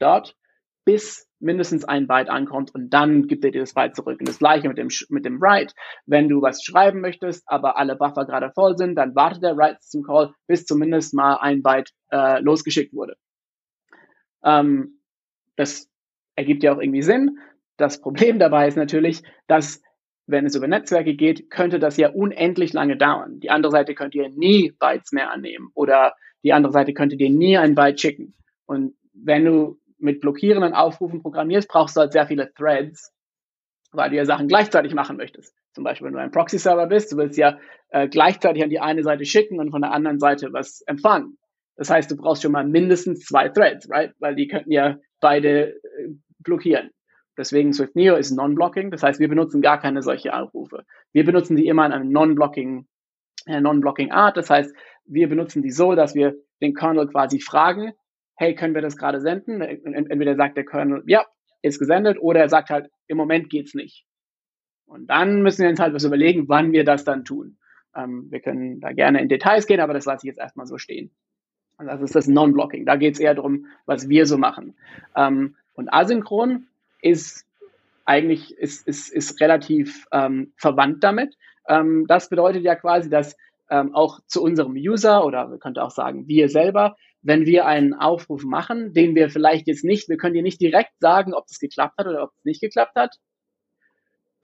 dort, 0.00 0.34
bis 0.84 1.28
mindestens 1.38 1.84
ein 1.84 2.06
Byte 2.06 2.30
ankommt 2.30 2.74
und 2.74 2.90
dann 2.90 3.26
gibt 3.26 3.44
er 3.44 3.50
dir 3.50 3.60
das 3.60 3.74
Byte 3.74 3.94
zurück. 3.94 4.18
Und 4.18 4.28
das 4.28 4.38
gleiche 4.38 4.68
mit 4.68 4.78
dem, 4.78 4.88
mit 5.10 5.24
dem 5.24 5.40
Write. 5.40 5.74
Wenn 6.06 6.28
du 6.28 6.40
was 6.40 6.64
schreiben 6.64 7.00
möchtest, 7.00 7.44
aber 7.46 7.76
alle 7.76 7.96
Buffer 7.96 8.24
gerade 8.24 8.50
voll 8.52 8.78
sind, 8.78 8.94
dann 8.96 9.14
wartet 9.14 9.42
der 9.42 9.56
Write 9.56 9.78
zum 9.80 10.02
Call, 10.02 10.32
bis 10.46 10.64
zumindest 10.64 11.12
mal 11.12 11.36
ein 11.36 11.62
Byte 11.62 11.92
äh, 12.10 12.40
losgeschickt 12.40 12.94
wurde. 12.94 13.16
Ähm, 14.44 15.00
das 15.56 15.90
ergibt 16.36 16.62
ja 16.62 16.74
auch 16.74 16.80
irgendwie 16.80 17.02
Sinn. 17.02 17.38
Das 17.76 18.00
Problem 18.00 18.38
dabei 18.38 18.68
ist 18.68 18.76
natürlich, 18.76 19.22
dass 19.46 19.82
wenn 20.26 20.44
es 20.44 20.56
über 20.56 20.66
Netzwerke 20.66 21.14
geht, 21.14 21.50
könnte 21.50 21.78
das 21.78 21.96
ja 21.96 22.10
unendlich 22.10 22.72
lange 22.72 22.96
dauern. 22.96 23.38
Die 23.38 23.50
andere 23.50 23.70
Seite 23.70 23.94
könnte 23.94 24.18
ja 24.18 24.28
nie 24.28 24.72
Bytes 24.78 25.12
mehr 25.12 25.30
annehmen 25.30 25.70
oder 25.74 26.14
die 26.42 26.52
andere 26.52 26.72
Seite 26.72 26.94
könnte 26.94 27.16
dir 27.16 27.30
nie 27.30 27.56
ein 27.56 27.74
Byte 27.74 28.00
schicken. 28.00 28.34
Und 28.66 28.94
wenn 29.14 29.44
du 29.44 29.78
mit 29.98 30.20
blockierenden 30.20 30.74
Aufrufen 30.74 31.22
programmierst, 31.22 31.68
brauchst 31.68 31.96
du 31.96 32.00
halt 32.00 32.12
sehr 32.12 32.26
viele 32.26 32.52
Threads, 32.54 33.12
weil 33.92 34.10
du 34.10 34.16
ja 34.16 34.24
Sachen 34.24 34.48
gleichzeitig 34.48 34.94
machen 34.94 35.16
möchtest. 35.16 35.54
Zum 35.72 35.84
Beispiel, 35.84 36.06
wenn 36.06 36.14
du 36.14 36.20
ein 36.20 36.30
Proxy-Server 36.30 36.86
bist, 36.86 37.12
du 37.12 37.16
willst 37.16 37.38
ja 37.38 37.58
äh, 37.90 38.08
gleichzeitig 38.08 38.62
an 38.62 38.70
die 38.70 38.80
eine 38.80 39.02
Seite 39.02 39.24
schicken 39.24 39.60
und 39.60 39.70
von 39.70 39.82
der 39.82 39.92
anderen 39.92 40.18
Seite 40.18 40.52
was 40.52 40.82
empfangen. 40.82 41.38
Das 41.76 41.90
heißt, 41.90 42.10
du 42.10 42.16
brauchst 42.16 42.42
schon 42.42 42.52
mal 42.52 42.66
mindestens 42.66 43.24
zwei 43.24 43.48
Threads, 43.48 43.88
right? 43.90 44.12
Weil 44.18 44.34
die 44.34 44.48
könnten 44.48 44.72
ja 44.72 44.96
beide 45.20 45.74
äh, 45.74 46.08
blockieren. 46.40 46.90
Deswegen 47.36 47.72
Swift 47.72 47.96
Neo 47.96 48.16
ist 48.16 48.30
Non-Blocking. 48.30 48.90
Das 48.90 49.02
heißt, 49.02 49.20
wir 49.20 49.28
benutzen 49.28 49.60
gar 49.60 49.80
keine 49.80 50.02
solche 50.02 50.32
Anrufe. 50.32 50.84
Wir 51.12 51.24
benutzen 51.24 51.56
die 51.56 51.66
immer 51.66 51.86
in 51.86 51.92
einem 51.92 52.10
Non-Blocking, 52.10 52.86
äh, 53.46 53.60
Non-Blocking 53.60 54.10
Art. 54.10 54.36
Das 54.36 54.50
heißt, 54.50 54.74
wir 55.04 55.28
benutzen 55.28 55.62
die 55.62 55.70
so, 55.70 55.94
dass 55.94 56.14
wir 56.14 56.34
den 56.62 56.74
Kernel 56.74 57.08
quasi 57.08 57.40
fragen, 57.40 57.92
hey, 58.36 58.54
können 58.54 58.74
wir 58.74 58.82
das 58.82 58.96
gerade 58.96 59.20
senden? 59.20 59.60
Entweder 59.60 60.36
sagt 60.36 60.56
der 60.56 60.64
Kernel, 60.64 61.02
ja, 61.06 61.24
ist 61.62 61.78
gesendet, 61.78 62.18
oder 62.20 62.40
er 62.40 62.48
sagt 62.48 62.70
halt, 62.70 62.90
im 63.06 63.16
Moment 63.16 63.50
geht's 63.50 63.74
nicht. 63.74 64.06
Und 64.86 65.08
dann 65.08 65.42
müssen 65.42 65.62
wir 65.62 65.70
uns 65.70 65.80
halt 65.80 65.94
was 65.94 66.04
überlegen, 66.04 66.48
wann 66.48 66.72
wir 66.72 66.84
das 66.84 67.04
dann 67.04 67.24
tun. 67.24 67.58
Ähm, 67.94 68.26
wir 68.30 68.40
können 68.40 68.80
da 68.80 68.92
gerne 68.92 69.20
in 69.20 69.28
Details 69.28 69.66
gehen, 69.66 69.80
aber 69.80 69.94
das 69.94 70.04
lasse 70.04 70.26
ich 70.26 70.28
jetzt 70.28 70.38
erstmal 70.38 70.66
so 70.66 70.78
stehen. 70.78 71.10
Also 71.76 71.90
das 71.90 72.02
ist 72.02 72.14
das 72.14 72.28
Non-Blocking. 72.28 72.86
Da 72.86 72.96
geht 72.96 73.14
es 73.14 73.20
eher 73.20 73.34
darum, 73.34 73.66
was 73.84 74.08
wir 74.08 74.26
so 74.26 74.38
machen. 74.38 74.76
Ähm, 75.16 75.56
und 75.74 75.92
asynchron 75.92 76.68
ist 77.00 77.46
eigentlich 78.04 78.56
ist, 78.56 78.86
ist, 78.86 79.12
ist 79.12 79.40
relativ 79.40 80.06
ähm, 80.12 80.52
verwandt 80.56 81.02
damit. 81.02 81.34
Ähm, 81.68 82.06
das 82.06 82.28
bedeutet 82.28 82.62
ja 82.62 82.76
quasi, 82.76 83.10
dass 83.10 83.36
ähm, 83.68 83.94
auch 83.94 84.20
zu 84.26 84.42
unserem 84.42 84.74
User 84.74 85.24
oder 85.24 85.48
man 85.48 85.58
könnte 85.58 85.82
auch 85.82 85.90
sagen, 85.90 86.28
wir 86.28 86.48
selber, 86.48 86.96
wenn 87.22 87.46
wir 87.46 87.66
einen 87.66 87.94
Aufruf 87.94 88.44
machen, 88.44 88.92
den 88.92 89.16
wir 89.16 89.28
vielleicht 89.28 89.66
jetzt 89.66 89.84
nicht, 89.84 90.08
wir 90.08 90.16
können 90.16 90.34
dir 90.34 90.44
nicht 90.44 90.60
direkt 90.60 90.92
sagen, 91.00 91.34
ob 91.34 91.48
das 91.48 91.58
geklappt 91.58 91.98
hat 91.98 92.06
oder 92.06 92.22
ob 92.22 92.30
es 92.38 92.44
nicht 92.44 92.60
geklappt 92.60 92.94
hat, 92.94 93.16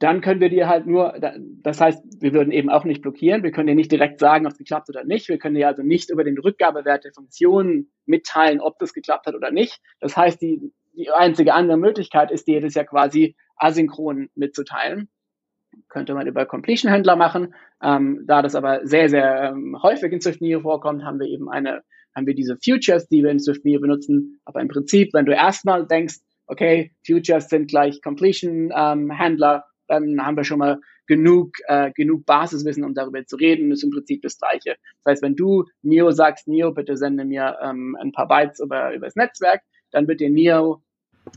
dann 0.01 0.21
können 0.21 0.41
wir 0.41 0.49
dir 0.49 0.69
halt 0.69 0.85
nur, 0.85 1.15
das 1.63 1.81
heißt, 1.81 2.03
wir 2.21 2.33
würden 2.33 2.51
eben 2.53 2.71
auch 2.71 2.83
nicht 2.85 3.03
blockieren, 3.03 3.45
wir 3.45 3.53
können 3.53 3.69
dir 3.69 3.77
nicht 3.77 3.93
direkt 3.93 4.19
sagen, 4.19 4.47
ob 4.47 4.53
es 4.53 4.59
geklappt 4.59 4.89
oder 4.89 5.05
nicht, 5.05 5.29
wir 5.29 5.39
können 5.39 5.55
dir 5.55 5.69
also 5.69 5.85
nicht 5.85 6.11
über 6.11 6.25
den 6.25 6.37
Rückgabewert 6.39 7.05
der 7.05 7.13
Funktion 7.13 7.87
mitteilen, 8.05 8.61
ob 8.61 8.81
das 8.81 8.95
geklappt 8.95 9.27
hat 9.27 9.37
oder 9.37 9.53
nicht. 9.53 9.81
Das 10.01 10.17
heißt, 10.17 10.43
die, 10.43 10.73
die 10.93 11.11
einzige 11.11 11.55
andere 11.55 11.77
Möglichkeit 11.77 12.31
ist 12.31 12.47
dir 12.47 12.61
das 12.61 12.75
ja 12.75 12.85
quasi 12.85 13.37
asynchron 13.57 14.29
mitzuteilen. 14.35 15.09
Könnte 15.89 16.15
man 16.15 16.27
über 16.27 16.45
Completion-Händler 16.45 17.17
machen. 17.17 17.55
Ähm, 17.83 18.25
da 18.27 18.43
das 18.43 18.55
aber 18.55 18.87
sehr, 18.87 19.09
sehr 19.09 19.51
ähm, 19.51 19.79
häufig 19.83 20.13
in 20.13 20.21
Swift 20.21 20.43
Neo 20.43 20.61
vorkommt, 20.61 21.03
haben 21.03 21.19
wir 21.19 21.27
eben 21.27 21.49
eine, 21.49 21.83
haben 22.15 22.27
wir 22.27 22.35
diese 22.35 22.59
Futures, 22.63 23.09
die 23.09 23.23
wir 23.23 23.31
in 23.31 23.41
Swift 23.41 23.65
Neo 23.65 23.81
benutzen. 23.81 24.41
Aber 24.45 24.61
im 24.61 24.69
Prinzip, 24.69 25.15
wenn 25.15 25.25
du 25.25 25.33
erstmal 25.33 25.87
denkst, 25.87 26.17
okay, 26.47 26.93
Futures 27.07 27.49
sind 27.49 27.69
gleich 27.69 28.03
Completion-Händler, 28.03 29.65
ähm, 29.89 30.17
dann 30.17 30.27
haben 30.27 30.37
wir 30.37 30.45
schon 30.45 30.59
mal 30.59 30.79
genug, 31.07 31.57
äh, 31.67 31.91
genug 31.93 32.25
Basiswissen, 32.27 32.85
um 32.85 32.95
darüber 32.95 33.25
zu 33.25 33.37
reden. 33.37 33.71
Das 33.71 33.81
ist 33.81 33.85
im 33.85 33.91
Prinzip 33.91 34.23
das 34.23 34.39
Gleiche. 34.39 34.77
Das 35.03 35.13
heißt, 35.13 35.23
wenn 35.23 35.37
du 35.37 35.65
Neo 35.83 36.11
sagst, 36.11 36.49
Neo, 36.49 36.73
bitte 36.73 36.97
sende 36.97 37.25
mir 37.25 37.59
ähm, 37.63 37.97
ein 38.01 38.13
paar 38.13 38.29
Bytes 38.29 38.61
über, 38.61 38.95
über 38.95 39.07
das 39.07 39.17
Netzwerk, 39.17 39.63
dann 39.93 40.09
wird 40.09 40.21
dir 40.21 40.31
Neo 40.31 40.83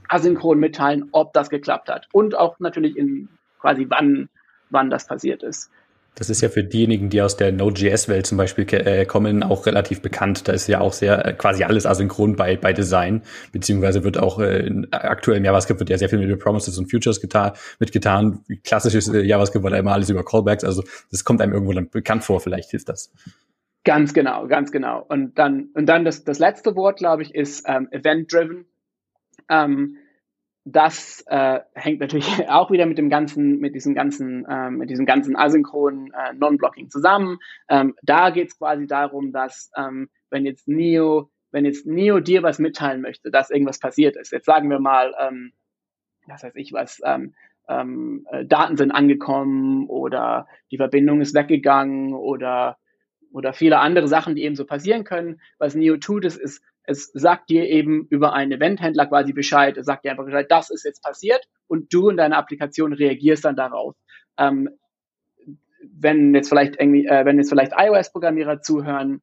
asynchron 0.08 0.60
mitteilen, 0.60 1.10
ob 1.12 1.34
das 1.34 1.50
geklappt 1.50 1.90
hat. 1.90 2.08
Und 2.12 2.36
auch 2.36 2.60
natürlich 2.60 2.98
in 2.98 3.30
quasi 3.60 3.86
wann, 3.90 4.30
wann 4.70 4.90
das 4.90 5.08
passiert 5.08 5.44
ist. 5.44 5.70
Das 6.16 6.30
ist 6.30 6.42
ja 6.42 6.48
für 6.48 6.64
diejenigen, 6.64 7.10
die 7.10 7.22
aus 7.22 7.36
der 7.36 7.52
Node.js-Welt 7.52 8.26
zum 8.26 8.38
Beispiel 8.38 8.66
äh, 8.74 9.06
kommen, 9.06 9.44
auch 9.44 9.66
relativ 9.66 10.02
bekannt. 10.02 10.48
Da 10.48 10.54
ist 10.54 10.68
ja 10.68 10.80
auch 10.80 10.94
sehr 10.94 11.26
äh, 11.26 11.34
quasi 11.34 11.66
alles 11.66 11.86
asynchron 11.86 12.38
bei, 12.38 12.56
bei 12.56 12.72
Design, 12.72 13.22
beziehungsweise 13.52 14.06
wird 14.06 14.18
auch 14.18 14.40
äh, 14.40 14.72
aktuell 14.92 15.38
im 15.38 15.44
JavaScript 15.44 15.82
wird 15.82 15.90
ja 15.90 15.98
sehr 15.98 16.08
viel 16.08 16.20
mit 16.20 16.40
Promises 16.40 16.78
und 16.78 16.90
Futures 16.90 17.20
getan, 17.20 17.52
mitgetan. 17.80 18.46
Klassisches 18.64 19.10
äh, 19.10 19.24
JavaScript 19.24 19.64
war 19.64 19.72
da 19.72 19.78
immer 19.78 19.92
alles 19.92 20.10
über 20.10 20.24
Callbacks, 20.24 20.64
also 20.64 20.84
das 21.12 21.26
kommt 21.26 21.42
einem 21.42 21.52
irgendwo 21.52 21.74
dann 21.74 21.90
bekannt 21.90 22.24
vor, 22.24 22.40
vielleicht 22.40 22.70
hilft 22.72 22.88
das. 22.88 23.12
Ganz 23.86 24.16
genau, 24.16 24.48
ganz 24.48 24.72
genau. 24.72 25.06
Und 25.08 25.38
dann, 25.38 25.70
und 25.76 25.86
dann 25.86 26.04
das, 26.06 26.24
das 26.24 26.40
letzte 26.40 26.76
Wort, 26.76 26.98
glaube 26.98 27.22
ich, 27.22 27.34
ist 27.36 27.66
ähm, 27.68 27.88
event-driven. 27.92 28.66
Ähm, 29.48 29.98
das 30.64 31.24
äh, 31.28 31.60
hängt 31.76 32.00
natürlich 32.00 32.28
auch 32.50 32.72
wieder 32.72 32.88
mit 32.88 32.98
dem 32.98 33.12
ganzen, 33.12 33.60
mit 33.60 33.76
diesem 33.76 33.94
ganzen, 33.94 34.44
äh, 34.46 34.72
mit 34.72 34.90
diesem 34.90 35.06
ganzen 35.06 35.36
asynchronen 35.36 36.12
äh, 36.14 36.34
Non-Blocking 36.34 36.90
zusammen. 36.90 37.38
Ähm, 37.70 37.94
da 38.02 38.32
geht 38.32 38.48
es 38.48 38.58
quasi 38.58 38.88
darum, 38.88 39.32
dass 39.32 39.70
ähm, 39.78 40.10
wenn 40.32 40.46
jetzt 40.46 40.68
Neo, 40.68 41.30
wenn 41.52 41.66
jetzt 41.66 41.86
Neo 41.86 42.20
dir 42.20 42.42
was 42.42 42.58
mitteilen 42.58 43.02
möchte, 43.02 43.30
dass 43.30 43.52
irgendwas 43.52 43.80
passiert 43.80 44.18
ist. 44.18 44.32
Jetzt 44.32 44.48
sagen 44.48 44.72
wir 44.72 44.80
mal, 44.80 45.14
ähm, 45.22 45.54
was 46.26 46.42
weiß 46.42 46.56
ich 46.56 46.74
was, 46.74 47.00
ähm, 47.06 47.36
ähm, 47.70 48.26
äh, 48.32 48.46
Daten 48.46 48.78
sind 48.78 48.90
angekommen 48.90 49.86
oder 49.88 50.48
die 50.72 50.78
Verbindung 50.78 51.22
ist 51.22 51.36
weggegangen 51.36 52.16
oder 52.16 52.78
oder 53.36 53.52
viele 53.52 53.80
andere 53.80 54.08
Sachen, 54.08 54.34
die 54.34 54.44
eben 54.44 54.56
so 54.56 54.66
passieren 54.66 55.04
können. 55.04 55.42
Was 55.58 55.76
Neo 55.76 55.98
tut, 55.98 56.24
ist, 56.24 56.38
ist 56.38 56.64
es 56.88 57.12
sagt 57.14 57.50
dir 57.50 57.68
eben 57.68 58.08
über 58.10 58.34
einen 58.34 58.54
Eventhändler 58.54 59.08
quasi 59.08 59.34
Bescheid. 59.34 59.76
Es 59.76 59.88
sagt 59.88 60.06
dir 60.06 60.12
einfach 60.12 60.24
Bescheid, 60.24 60.50
das 60.50 60.70
ist 60.70 60.86
jetzt 60.86 61.04
passiert 61.04 61.46
und 61.68 61.94
du 61.94 62.10
in 62.10 62.16
deiner 62.16 62.38
Applikation 62.38 62.94
reagierst 62.94 63.44
dann 63.44 63.58
darauf. 63.58 63.96
Ähm, 64.38 64.70
wenn 65.82 66.34
jetzt 66.34 66.48
vielleicht 66.48 66.80
äh, 66.80 67.26
wenn 67.26 67.38
jetzt 67.38 67.50
vielleicht 67.50 67.74
iOS-Programmierer 67.76 68.62
zuhören, 68.62 69.22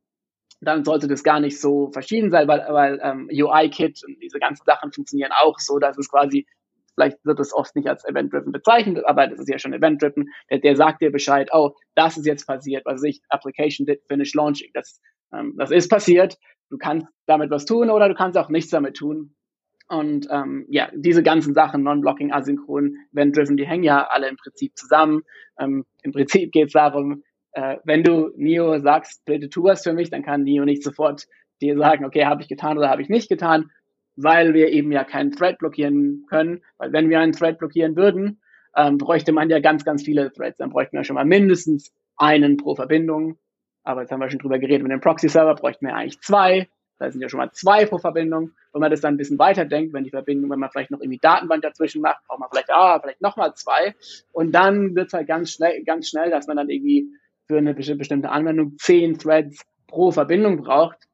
dann 0.61 0.85
sollte 0.85 1.09
das 1.09 1.23
gar 1.23 1.41
nicht 1.41 1.59
so 1.59 1.91
verschieden 1.91 2.31
sein, 2.31 2.47
weil, 2.47 2.67
weil 2.69 3.01
ähm, 3.03 3.31
UI-Kit 3.33 4.03
und 4.07 4.21
diese 4.23 4.39
ganzen 4.39 4.65
Sachen 4.65 4.93
funktionieren 4.93 5.33
auch 5.33 5.59
so, 5.59 5.79
dass 5.79 5.97
es 5.97 6.11
quasi, 6.11 6.47
vielleicht 6.95 7.25
wird 7.25 7.41
es 7.41 7.53
oft 7.53 7.75
nicht 7.77 7.89
als 7.89 8.05
Event-Driven 8.05 8.53
bezeichnet, 8.53 9.05
aber 9.07 9.27
das 9.27 9.41
ist 9.41 9.49
ja 9.49 9.59
schon 9.59 9.73
Event-Driven, 9.73 10.29
der, 10.51 10.59
der 10.59 10.77
sagt 10.77 11.03
dir 11.03 11.11
Bescheid, 11.11 11.51
oh, 11.53 11.73
das 11.95 12.17
ist 12.17 12.27
jetzt 12.27 12.47
passiert, 12.47 12.85
was 12.85 13.03
ich, 13.03 13.21
Application 13.29 13.87
did 13.87 14.01
finish 14.09 14.35
launching, 14.35 14.71
das, 14.75 15.01
ähm, 15.35 15.55
das 15.57 15.71
ist 15.71 15.89
passiert, 15.89 16.39
du 16.71 16.79
kannst 16.79 17.07
damit 17.27 17.51
was 17.51 17.65
tun 17.65 17.91
oder 17.91 18.09
du 18.09 18.15
kannst 18.15 18.39
auch 18.39 18.49
nichts 18.49 18.71
damit 18.71 18.97
tun. 18.97 19.35
Und 19.89 20.27
ähm, 20.31 20.65
ja, 20.71 20.91
diese 20.95 21.23
ganzen 21.23 21.53
Sachen, 21.53 21.83
Non-Blocking, 21.83 22.33
Asynchron, 22.33 22.97
Event-Driven, 23.13 23.59
die 23.59 23.67
hängen 23.67 23.85
ja 23.85 24.07
alle 24.11 24.29
im 24.29 24.37
Prinzip 24.37 24.77
zusammen. 24.79 25.23
Ähm, 25.59 25.85
Im 26.03 26.13
Prinzip 26.13 26.51
geht 26.51 26.69
es 26.69 26.73
darum, 26.73 27.23
äh, 27.53 27.77
wenn 27.85 28.03
du 28.03 28.31
Neo 28.37 28.79
sagst, 28.79 29.23
bitte 29.27 29.51
tu 29.51 29.65
was 29.65 29.83
für 29.83 29.93
mich, 29.93 30.09
dann 30.09 30.23
kann 30.23 30.45
Neo 30.45 30.65
nicht 30.65 30.83
sofort 30.83 31.27
dir 31.61 31.77
sagen, 31.77 32.05
okay, 32.05 32.25
habe 32.25 32.43
ich 32.43 32.49
getan 32.49 32.79
oder 32.79 32.89
habe 32.89 33.03
ich 33.03 33.09
nicht 33.09 33.29
getan, 33.29 33.71
weil 34.17 34.55
wir 34.55 34.69
eben 34.69 34.93
ja 34.93 35.05
keinen 35.05 35.33
Thread 35.33 35.59
blockieren 35.59 36.27
können. 36.29 36.63
Weil 36.79 36.93
wenn 36.93 37.11
wir 37.11 37.21
einen 37.21 37.33
Thread 37.33 37.59
blockieren 37.59 37.97
würden, 37.97 38.41
ähm, 38.77 38.99
bräuchte 38.99 39.33
man 39.33 39.51
ja 39.51 39.61
ganz, 39.61 39.85
ganz 39.85 40.03
viele 40.03 40.33
Threads. 40.33 40.59
Dann 40.59 40.71
bräuchten 40.71 40.97
wir 40.97 41.05
schon 41.05 41.15
mal 41.15 41.25
mindestens 41.25 41.93
einen 42.17 42.57
pro 42.57 42.75
Verbindung. 42.75 43.39
Aber 43.85 44.03
jetzt 44.03 44.13
haben 44.13 44.21
wir 44.21 44.31
schon 44.31 44.39
drüber 44.39 44.59
geredet, 44.59 44.83
mit 44.83 44.93
dem 44.93 45.01
Proxy-Server 45.01 45.55
bräuchten 45.55 45.87
wir 45.87 45.95
eigentlich 45.95 46.21
zwei. 46.21 46.69
Da 46.99 47.11
sind 47.11 47.21
ja 47.21 47.29
schon 47.29 47.39
mal 47.39 47.51
zwei 47.53 47.85
pro 47.85 47.99
Verbindung. 47.99 48.53
Wenn 48.73 48.81
man 48.81 48.91
das 48.91 49.01
dann 49.01 49.15
ein 49.15 49.17
bisschen 49.17 49.39
weiter 49.39 49.65
denkt, 49.65 49.93
wenn 49.93 50.05
die 50.05 50.11
Verbindung, 50.11 50.51
wenn 50.51 50.61
man 50.61 50.71
vielleicht 50.71 50.93
noch 50.93 51.01
irgendwie 51.01 51.19
Datenbank 51.19 51.63
dazwischen 51.63 52.01
macht, 52.01 52.25
braucht 52.27 52.39
man 52.39 52.49
vielleicht, 52.51 52.71
ah, 52.71 53.01
vielleicht 53.01 53.21
nochmal 53.21 53.55
zwei. 53.55 53.95
Und 54.31 54.53
dann 54.53 54.95
wird 54.95 55.09
es 55.09 55.13
halt 55.13 55.27
ganz 55.27 55.51
schnell, 55.51 55.83
ganz 55.85 56.09
schnell, 56.09 56.31
dass 56.31 56.47
man 56.47 56.57
dann 56.57 56.71
irgendwie 56.71 57.09
für 57.49 57.59
eine 57.59 57.75
bestimmte 57.75 58.31
Anwendung 58.31 58.77
zehn 58.79 59.19
Threads 59.19 59.65
pro 59.89 60.13
Verbindung 60.13 60.59
braucht. 60.59 61.09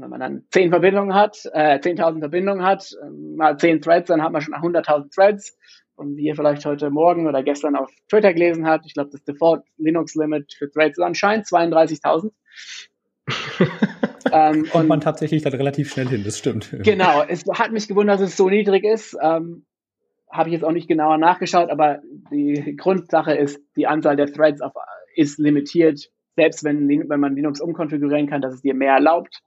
Und 0.00 0.04
wenn 0.04 0.18
man 0.18 0.20
dann 0.20 0.44
zehn 0.50 0.70
Verbindungen 0.70 1.14
hat, 1.14 1.36
äh, 1.52 1.78
10.000 1.78 2.20
Verbindungen 2.20 2.64
hat, 2.64 2.96
äh, 3.02 3.10
mal 3.10 3.58
zehn 3.58 3.82
Threads, 3.82 4.08
dann 4.08 4.22
hat 4.22 4.32
man 4.32 4.40
schon 4.40 4.54
100.000 4.54 5.14
Threads 5.14 5.58
und 5.94 6.16
wie 6.16 6.28
ihr 6.28 6.34
vielleicht 6.34 6.64
heute 6.64 6.88
Morgen 6.88 7.26
oder 7.28 7.42
gestern 7.42 7.76
auf 7.76 7.90
Twitter 8.08 8.32
gelesen 8.32 8.66
habt, 8.66 8.86
ich 8.86 8.94
glaube, 8.94 9.10
das 9.10 9.22
Default 9.24 9.62
Linux 9.76 10.14
Limit 10.14 10.54
für 10.56 10.70
Threads 10.70 10.96
ist 10.96 11.04
anscheinend 11.04 11.46
32.000. 11.46 12.30
ähm, 14.32 14.64
Kommt 14.70 14.88
man 14.88 15.02
tatsächlich 15.02 15.42
dann 15.42 15.52
relativ 15.52 15.92
schnell 15.92 16.08
hin, 16.08 16.24
das 16.24 16.38
stimmt. 16.38 16.74
Genau, 16.82 17.22
es 17.28 17.44
hat 17.52 17.72
mich 17.72 17.86
gewundert, 17.86 18.20
dass 18.20 18.30
es 18.30 18.38
so 18.38 18.48
niedrig 18.48 18.84
ist. 18.84 19.18
Ähm, 19.20 19.66
Habe 20.30 20.48
ich 20.48 20.54
jetzt 20.54 20.64
auch 20.64 20.72
nicht 20.72 20.88
genauer 20.88 21.18
nachgeschaut, 21.18 21.68
aber 21.68 22.00
die 22.32 22.74
Grundsache 22.78 23.34
ist, 23.34 23.60
die 23.76 23.86
Anzahl 23.86 24.16
der 24.16 24.32
Threads 24.32 24.62
auf, 24.62 24.72
ist 25.14 25.38
limitiert, 25.38 26.08
selbst 26.36 26.64
wenn, 26.64 26.88
wenn 26.88 27.20
man 27.20 27.36
Linux 27.36 27.60
umkonfigurieren 27.60 28.30
kann, 28.30 28.40
dass 28.40 28.54
es 28.54 28.62
dir 28.62 28.72
mehr 28.72 28.94
erlaubt 28.94 29.42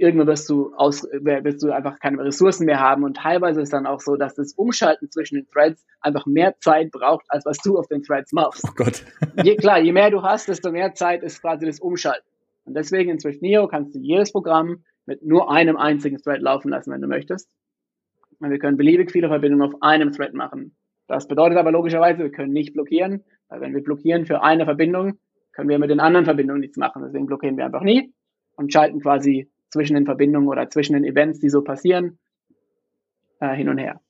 irgendwann 0.00 0.26
wirst 0.26 0.48
du 0.48 0.74
aus, 0.74 1.04
wirst 1.04 1.62
du 1.62 1.70
einfach 1.70 1.98
keine 2.00 2.24
Ressourcen 2.24 2.64
mehr 2.64 2.80
haben. 2.80 3.04
Und 3.04 3.18
teilweise 3.18 3.60
ist 3.60 3.72
dann 3.72 3.86
auch 3.86 4.00
so, 4.00 4.16
dass 4.16 4.34
das 4.34 4.54
Umschalten 4.54 5.10
zwischen 5.10 5.36
den 5.36 5.48
Threads 5.48 5.84
einfach 6.00 6.26
mehr 6.26 6.56
Zeit 6.58 6.90
braucht, 6.90 7.26
als 7.28 7.44
was 7.44 7.58
du 7.58 7.78
auf 7.78 7.86
den 7.88 8.02
Threads 8.02 8.32
machst. 8.32 8.64
Oh 8.66 8.72
Gott. 8.74 9.04
je, 9.44 9.56
klar, 9.56 9.78
je 9.80 9.92
mehr 9.92 10.10
du 10.10 10.22
hast, 10.22 10.48
desto 10.48 10.72
mehr 10.72 10.94
Zeit 10.94 11.22
ist 11.22 11.40
quasi 11.40 11.66
das 11.66 11.80
Umschalten. 11.80 12.26
Und 12.64 12.74
deswegen 12.74 13.10
in 13.10 13.20
Swift 13.20 13.42
Neo 13.42 13.68
kannst 13.68 13.94
du 13.94 13.98
jedes 13.98 14.32
Programm 14.32 14.84
mit 15.06 15.24
nur 15.24 15.50
einem 15.50 15.76
einzigen 15.76 16.18
Thread 16.18 16.40
laufen 16.40 16.70
lassen, 16.70 16.92
wenn 16.92 17.00
du 17.00 17.08
möchtest. 17.08 17.48
Und 18.38 18.50
wir 18.50 18.58
können 18.58 18.76
beliebig 18.76 19.10
viele 19.10 19.28
Verbindungen 19.28 19.68
auf 19.68 19.82
einem 19.82 20.12
Thread 20.12 20.34
machen. 20.34 20.76
Das 21.06 21.26
bedeutet 21.28 21.58
aber 21.58 21.72
logischerweise, 21.72 22.20
wir 22.20 22.30
können 22.30 22.52
nicht 22.52 22.72
blockieren, 22.72 23.24
weil 23.48 23.60
wenn 23.60 23.74
wir 23.74 23.82
blockieren 23.82 24.26
für 24.26 24.42
eine 24.42 24.64
Verbindung, 24.64 25.18
können 25.52 25.68
wir 25.68 25.78
mit 25.78 25.90
den 25.90 26.00
anderen 26.00 26.24
Verbindungen 26.24 26.60
nichts 26.60 26.76
machen. 26.76 27.02
Deswegen 27.04 27.26
blockieren 27.26 27.56
wir 27.56 27.66
einfach 27.66 27.82
nie 27.82 28.14
und 28.56 28.72
schalten 28.72 29.00
quasi 29.00 29.50
zwischen 29.70 29.94
den 29.94 30.04
Verbindungen 30.04 30.48
oder 30.48 30.68
zwischen 30.68 30.94
den 30.94 31.04
Events, 31.04 31.40
die 31.40 31.48
so 31.48 31.62
passieren, 31.62 32.18
äh, 33.40 33.54
hin 33.54 33.68
und 33.68 33.78
her. 33.78 34.00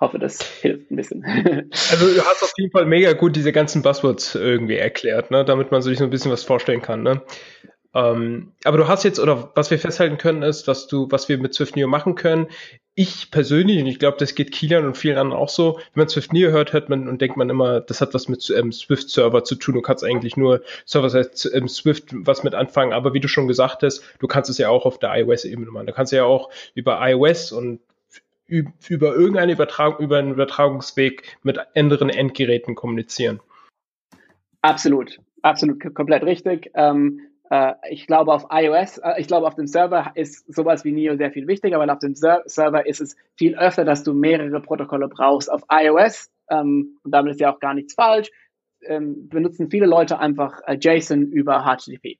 Hoffe, 0.00 0.18
das 0.18 0.40
hilft 0.40 0.90
ein 0.90 0.96
bisschen. 0.96 1.24
also 1.90 2.14
du 2.14 2.24
hast 2.24 2.42
auf 2.42 2.52
jeden 2.56 2.70
Fall 2.72 2.86
mega 2.86 3.12
gut 3.12 3.36
diese 3.36 3.52
ganzen 3.52 3.82
Buzzwords 3.82 4.34
irgendwie 4.34 4.76
erklärt, 4.76 5.30
ne, 5.30 5.44
damit 5.44 5.70
man 5.70 5.82
sich 5.82 5.98
so 5.98 6.04
ein 6.04 6.10
bisschen 6.10 6.32
was 6.32 6.42
vorstellen 6.42 6.80
kann. 6.80 7.02
Ne? 7.02 7.22
Ähm, 7.92 8.52
aber 8.64 8.78
du 8.78 8.86
hast 8.86 9.02
jetzt, 9.02 9.18
oder 9.18 9.50
was 9.54 9.70
wir 9.70 9.78
festhalten 9.78 10.16
können, 10.16 10.42
ist, 10.42 10.68
was 10.68 10.86
du, 10.86 11.10
was 11.10 11.28
wir 11.28 11.38
mit 11.38 11.54
Swift 11.54 11.74
Neo 11.74 11.88
machen 11.88 12.14
können. 12.14 12.46
Ich 12.94 13.30
persönlich, 13.30 13.80
und 13.80 13.86
ich 13.86 13.98
glaube, 13.98 14.18
das 14.18 14.34
geht 14.34 14.52
Kilian 14.52 14.84
und 14.84 14.96
vielen 14.96 15.18
anderen 15.18 15.40
auch 15.40 15.48
so, 15.48 15.78
wenn 15.94 16.02
man 16.02 16.08
Swift 16.08 16.32
Neo 16.32 16.50
hört, 16.50 16.72
hört 16.72 16.88
man 16.88 17.08
und 17.08 17.20
denkt 17.20 17.36
man 17.36 17.50
immer, 17.50 17.80
das 17.80 18.00
hat 18.00 18.14
was 18.14 18.28
mit 18.28 18.48
ähm, 18.56 18.72
Swift 18.72 19.10
Server 19.10 19.42
zu 19.42 19.56
tun. 19.56 19.74
Du 19.74 19.82
kannst 19.82 20.04
eigentlich 20.04 20.36
nur 20.36 20.62
Server 20.86 21.10
heißt 21.10 21.50
ähm, 21.52 21.68
Swift 21.68 22.10
was 22.12 22.44
mit 22.44 22.54
anfangen. 22.54 22.92
Aber 22.92 23.12
wie 23.12 23.20
du 23.20 23.28
schon 23.28 23.48
gesagt 23.48 23.82
hast, 23.82 24.02
du 24.20 24.26
kannst 24.28 24.50
es 24.50 24.58
ja 24.58 24.68
auch 24.68 24.86
auf 24.86 24.98
der 24.98 25.16
iOS-Ebene 25.16 25.70
machen. 25.70 25.86
Du 25.86 25.92
kannst 25.92 26.12
ja 26.12 26.24
auch 26.24 26.50
über 26.74 27.00
iOS 27.00 27.52
und 27.52 27.80
über 28.46 29.14
irgendeine 29.14 29.52
Übertragung, 29.52 30.04
über 30.04 30.18
einen 30.18 30.32
Übertragungsweg 30.32 31.38
mit 31.42 31.58
anderen 31.76 32.10
Endgeräten 32.10 32.74
kommunizieren. 32.74 33.40
Absolut, 34.62 35.20
absolut, 35.42 35.94
komplett 35.94 36.24
richtig. 36.24 36.70
Ähm, 36.74 37.20
äh, 37.20 37.29
ich 37.90 38.06
glaube, 38.06 38.32
auf 38.32 38.46
iOS, 38.50 38.98
äh, 38.98 39.14
ich 39.18 39.26
glaube, 39.26 39.46
auf 39.46 39.56
dem 39.56 39.66
Server 39.66 40.12
ist 40.14 40.52
sowas 40.52 40.84
wie 40.84 40.92
Neo 40.92 41.16
sehr 41.16 41.32
viel 41.32 41.48
wichtiger, 41.48 41.78
weil 41.80 41.90
auf 41.90 41.98
dem 41.98 42.14
Ser 42.14 42.42
Server 42.46 42.86
ist 42.86 43.00
es 43.00 43.16
viel 43.36 43.56
öfter, 43.56 43.84
dass 43.84 44.04
du 44.04 44.14
mehrere 44.14 44.60
Protokolle 44.60 45.08
brauchst. 45.08 45.50
Auf 45.50 45.62
iOS, 45.70 46.30
ähm, 46.48 46.98
und 47.02 47.10
damit 47.10 47.32
ist 47.32 47.40
ja 47.40 47.52
auch 47.52 47.58
gar 47.58 47.74
nichts 47.74 47.94
falsch, 47.94 48.30
ähm, 48.82 49.28
benutzen 49.28 49.68
viele 49.68 49.86
Leute 49.86 50.20
einfach 50.20 50.60
äh, 50.66 50.78
JSON 50.80 51.32
über 51.32 51.64
HTTP. 51.64 52.18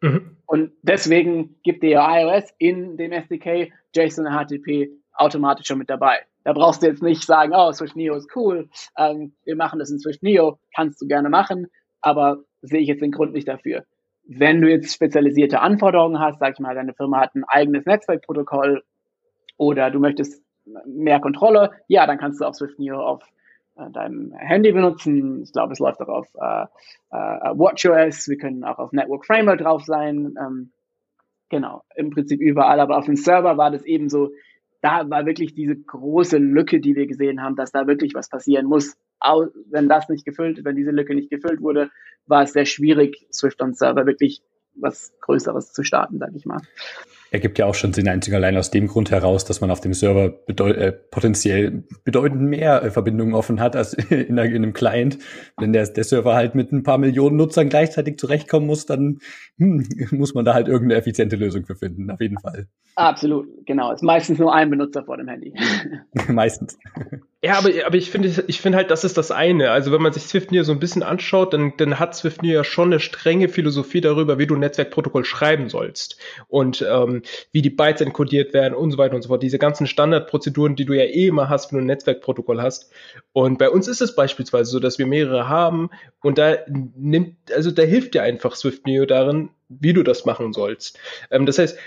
Mhm. 0.00 0.36
Und 0.46 0.72
deswegen 0.82 1.56
gibt 1.62 1.82
dir 1.82 2.00
iOS 2.00 2.52
in 2.58 2.96
dem 2.96 3.12
SDK 3.12 3.72
JSON 3.94 4.26
und 4.26 4.32
HTTP 4.32 4.90
automatisch 5.12 5.68
schon 5.68 5.78
mit 5.78 5.88
dabei. 5.88 6.18
Da 6.42 6.52
brauchst 6.52 6.82
du 6.82 6.88
jetzt 6.88 7.02
nicht 7.02 7.22
sagen, 7.22 7.52
oh, 7.54 7.72
Swift 7.72 7.96
Neo 7.96 8.16
ist 8.16 8.28
cool, 8.36 8.68
ähm, 8.98 9.34
wir 9.44 9.56
machen 9.56 9.78
das 9.78 9.90
in 9.90 9.98
Swift 9.98 10.22
Neo, 10.22 10.58
kannst 10.74 11.00
du 11.00 11.06
gerne 11.06 11.30
machen, 11.30 11.68
aber 12.00 12.38
sehe 12.60 12.80
ich 12.80 12.88
jetzt 12.88 13.00
den 13.00 13.12
Grund 13.12 13.32
nicht 13.32 13.48
dafür. 13.48 13.84
Wenn 14.26 14.60
du 14.60 14.70
jetzt 14.70 14.94
spezialisierte 14.94 15.60
Anforderungen 15.60 16.18
hast, 16.18 16.38
sag 16.38 16.54
ich 16.54 16.58
mal, 16.58 16.74
deine 16.74 16.94
Firma 16.94 17.20
hat 17.20 17.34
ein 17.34 17.44
eigenes 17.44 17.84
Netzwerkprotokoll 17.84 18.82
oder 19.56 19.90
du 19.90 20.00
möchtest 20.00 20.42
mehr 20.86 21.20
Kontrolle, 21.20 21.70
ja, 21.88 22.06
dann 22.06 22.18
kannst 22.18 22.40
du 22.40 22.44
auch 22.44 22.54
Swift 22.54 22.78
Neo 22.78 23.00
auf 23.00 23.22
äh, 23.76 23.90
deinem 23.90 24.32
Handy 24.32 24.72
benutzen. 24.72 25.42
Ich 25.42 25.52
glaube, 25.52 25.72
es 25.72 25.78
läuft 25.78 26.00
auch 26.00 26.08
auf 26.08 26.28
äh, 26.34 26.64
äh, 27.10 27.58
WatchOS. 27.58 28.28
Wir 28.28 28.38
können 28.38 28.64
auch 28.64 28.78
auf 28.78 28.92
Network 28.92 29.26
Framework 29.26 29.58
drauf 29.58 29.84
sein. 29.84 30.34
Ähm, 30.40 30.72
genau, 31.48 31.82
im 31.94 32.10
Prinzip 32.10 32.40
überall. 32.40 32.80
Aber 32.80 32.98
auf 32.98 33.06
dem 33.06 33.16
Server 33.16 33.56
war 33.56 33.70
das 33.70 33.84
eben 33.84 34.08
so, 34.08 34.30
da 34.80 35.08
war 35.08 35.26
wirklich 35.26 35.54
diese 35.54 35.76
große 35.76 36.38
Lücke, 36.38 36.80
die 36.80 36.94
wir 36.94 37.06
gesehen 37.06 37.42
haben, 37.42 37.56
dass 37.56 37.72
da 37.72 37.86
wirklich 37.86 38.14
was 38.14 38.28
passieren 38.28 38.66
muss. 38.66 38.96
Wenn 39.20 39.88
das 39.88 40.08
nicht 40.08 40.24
gefüllt, 40.24 40.64
wenn 40.64 40.76
diese 40.76 40.90
Lücke 40.90 41.14
nicht 41.14 41.30
gefüllt 41.30 41.60
wurde, 41.60 41.90
war 42.26 42.42
es 42.42 42.52
sehr 42.52 42.66
schwierig, 42.66 43.26
Swift 43.32 43.60
on 43.60 43.74
Server 43.74 44.06
wirklich 44.06 44.42
was 44.76 45.12
Größeres 45.20 45.72
zu 45.72 45.84
starten, 45.84 46.18
sag 46.18 46.30
ich 46.34 46.46
mal 46.46 46.60
ergibt 47.34 47.58
ja 47.58 47.66
auch 47.66 47.74
schon 47.74 47.92
Sinn, 47.92 48.08
einzig 48.08 48.32
allein 48.32 48.56
aus 48.56 48.70
dem 48.70 48.86
Grund 48.86 49.10
heraus, 49.10 49.44
dass 49.44 49.60
man 49.60 49.72
auf 49.72 49.80
dem 49.80 49.92
Server 49.92 50.28
bedeut 50.28 50.76
äh, 50.76 50.92
potenziell 50.92 51.82
bedeutend 52.04 52.42
mehr 52.42 52.82
äh, 52.82 52.90
Verbindungen 52.92 53.34
offen 53.34 53.60
hat 53.60 53.74
als 53.74 53.92
in, 54.10 54.38
in, 54.38 54.38
einem 54.38 54.72
Client. 54.72 55.18
Wenn 55.58 55.72
der, 55.72 55.84
der 55.88 56.04
Server 56.04 56.34
halt 56.34 56.54
mit 56.54 56.70
ein 56.70 56.84
paar 56.84 56.96
Millionen 56.96 57.36
Nutzern 57.36 57.68
gleichzeitig 57.68 58.18
zurechtkommen 58.18 58.68
muss, 58.68 58.86
dann 58.86 59.18
hm, 59.58 59.84
muss 60.12 60.34
man 60.34 60.44
da 60.44 60.54
halt 60.54 60.68
irgendeine 60.68 61.00
effiziente 61.00 61.34
Lösung 61.34 61.66
für 61.66 61.74
finden, 61.74 62.08
auf 62.08 62.20
jeden 62.20 62.38
Fall. 62.38 62.68
Absolut, 62.94 63.48
genau. 63.66 63.90
Ist 63.90 64.04
meistens 64.04 64.38
nur 64.38 64.54
ein 64.54 64.70
Benutzer 64.70 65.04
vor 65.04 65.16
dem 65.16 65.26
Handy. 65.26 65.52
meistens. 66.28 66.78
Ja, 67.44 67.58
aber, 67.58 67.68
aber 67.84 67.96
ich 67.96 68.10
finde 68.10 68.32
ich 68.46 68.62
finde 68.62 68.78
halt, 68.78 68.90
das 68.90 69.04
ist 69.04 69.18
das 69.18 69.30
eine. 69.30 69.70
Also 69.70 69.92
wenn 69.92 70.00
man 70.00 70.14
sich 70.14 70.22
SwiftNear 70.22 70.64
so 70.64 70.72
ein 70.72 70.78
bisschen 70.78 71.02
anschaut, 71.02 71.52
dann, 71.52 71.74
dann 71.76 71.98
hat 71.98 72.14
SwiftNear 72.14 72.54
ja 72.54 72.64
schon 72.64 72.88
eine 72.90 73.00
strenge 73.00 73.50
Philosophie 73.50 74.00
darüber, 74.00 74.38
wie 74.38 74.46
du 74.46 74.54
ein 74.54 74.60
Netzwerkprotokoll 74.60 75.26
schreiben 75.26 75.68
sollst 75.68 76.16
und 76.48 76.80
ähm, 76.88 77.20
wie 77.52 77.60
die 77.60 77.68
Bytes 77.68 78.00
encodiert 78.00 78.54
werden 78.54 78.72
und 78.72 78.92
so 78.92 78.96
weiter 78.96 79.14
und 79.14 79.20
so 79.20 79.28
fort. 79.28 79.42
Diese 79.42 79.58
ganzen 79.58 79.86
Standardprozeduren, 79.86 80.74
die 80.74 80.86
du 80.86 80.94
ja 80.94 81.04
eh 81.04 81.26
immer 81.26 81.50
hast, 81.50 81.70
wenn 81.70 81.80
du 81.80 81.84
ein 81.84 81.88
Netzwerkprotokoll 81.88 82.62
hast. 82.62 82.90
Und 83.34 83.58
bei 83.58 83.68
uns 83.68 83.88
ist 83.88 84.00
es 84.00 84.16
beispielsweise 84.16 84.70
so, 84.70 84.80
dass 84.80 84.98
wir 84.98 85.04
mehrere 85.04 85.46
haben 85.46 85.90
und 86.22 86.38
da 86.38 86.56
nimmt, 86.66 87.36
also 87.54 87.70
da 87.70 87.82
hilft 87.82 88.14
dir 88.14 88.22
einfach 88.22 88.56
SwiftNear 88.56 89.04
darin, 89.04 89.50
wie 89.68 89.92
du 89.92 90.02
das 90.02 90.24
machen 90.24 90.54
sollst. 90.54 90.98
Ähm, 91.30 91.44
das 91.44 91.58
heißt, 91.58 91.78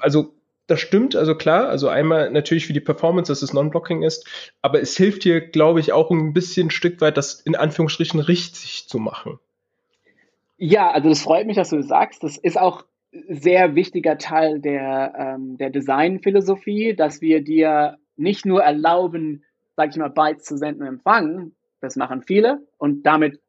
also 0.00 0.32
das 0.66 0.80
stimmt, 0.80 1.14
also 1.14 1.34
klar, 1.36 1.68
also 1.68 1.88
einmal 1.88 2.30
natürlich 2.30 2.66
für 2.66 2.72
die 2.72 2.80
Performance, 2.80 3.30
dass 3.30 3.42
es 3.42 3.52
Non-Blocking 3.52 4.02
ist, 4.02 4.26
aber 4.62 4.80
es 4.80 4.96
hilft 4.96 5.24
dir, 5.24 5.40
glaube 5.40 5.80
ich, 5.80 5.92
auch 5.92 6.10
ein 6.10 6.32
bisschen 6.32 6.68
ein 6.68 6.70
Stück 6.70 7.00
weit, 7.00 7.16
das 7.16 7.40
in 7.40 7.54
Anführungsstrichen 7.54 8.20
richtig 8.20 8.88
zu 8.88 8.98
machen. 8.98 9.38
Ja, 10.58 10.90
also 10.90 11.08
das 11.08 11.22
freut 11.22 11.46
mich, 11.46 11.56
dass 11.56 11.70
du 11.70 11.76
das 11.76 11.86
sagst. 11.86 12.22
Das 12.22 12.36
ist 12.36 12.58
auch 12.58 12.84
sehr 13.28 13.74
wichtiger 13.74 14.18
Teil 14.18 14.60
der, 14.60 15.14
ähm, 15.16 15.56
der 15.58 15.70
Designphilosophie, 15.70 16.94
dass 16.94 17.20
wir 17.20 17.42
dir 17.42 17.98
nicht 18.16 18.46
nur 18.46 18.62
erlauben, 18.62 19.44
sag 19.76 19.90
ich 19.90 19.96
mal, 19.96 20.10
Bytes 20.10 20.44
zu 20.44 20.56
senden 20.56 20.82
und 20.82 20.88
empfangen, 20.88 21.54
das 21.80 21.96
machen 21.96 22.22
viele 22.22 22.66
und 22.78 23.04
damit 23.04 23.40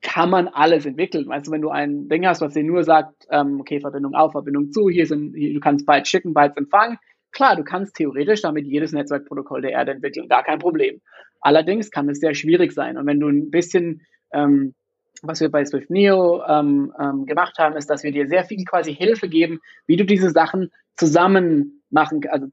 kann 0.00 0.30
man 0.30 0.48
alles 0.48 0.86
entwickeln. 0.86 1.26
Weißt 1.26 1.46
du, 1.46 1.50
wenn 1.50 1.60
du 1.60 1.70
ein 1.70 2.08
Ding 2.08 2.26
hast, 2.26 2.40
was 2.40 2.54
dir 2.54 2.62
nur 2.62 2.84
sagt, 2.84 3.26
ähm, 3.30 3.60
okay, 3.60 3.80
Verbindung 3.80 4.14
auf, 4.14 4.32
Verbindung 4.32 4.70
zu, 4.70 4.88
hier 4.88 5.06
sind, 5.06 5.34
hier, 5.34 5.54
du 5.54 5.60
kannst 5.60 5.86
Bytes 5.86 6.08
schicken, 6.08 6.34
Bytes 6.34 6.56
empfangen. 6.56 6.98
Klar, 7.32 7.56
du 7.56 7.64
kannst 7.64 7.96
theoretisch 7.96 8.42
damit 8.42 8.66
jedes 8.66 8.92
Netzwerkprotokoll 8.92 9.60
der 9.60 9.72
Erde 9.72 9.92
entwickeln, 9.92 10.28
gar 10.28 10.44
kein 10.44 10.58
Problem. 10.58 11.00
Allerdings 11.40 11.90
kann 11.90 12.08
es 12.08 12.20
sehr 12.20 12.34
schwierig 12.34 12.72
sein. 12.72 12.96
Und 12.96 13.06
wenn 13.06 13.20
du 13.20 13.28
ein 13.28 13.50
bisschen, 13.50 14.02
ähm, 14.32 14.74
was 15.22 15.40
wir 15.40 15.50
bei 15.50 15.64
Swift 15.64 15.90
Neo 15.90 16.42
ähm, 16.46 16.92
ähm, 17.00 17.26
gemacht 17.26 17.58
haben, 17.58 17.76
ist, 17.76 17.90
dass 17.90 18.02
wir 18.02 18.12
dir 18.12 18.28
sehr 18.28 18.44
viel 18.44 18.64
quasi 18.64 18.94
Hilfe 18.94 19.28
geben, 19.28 19.60
wie 19.86 19.96
du 19.96 20.04
diese 20.04 20.30
Sachen 20.30 20.70
zusammen 20.96 21.82
machen, 21.90 22.20
also 22.28 22.46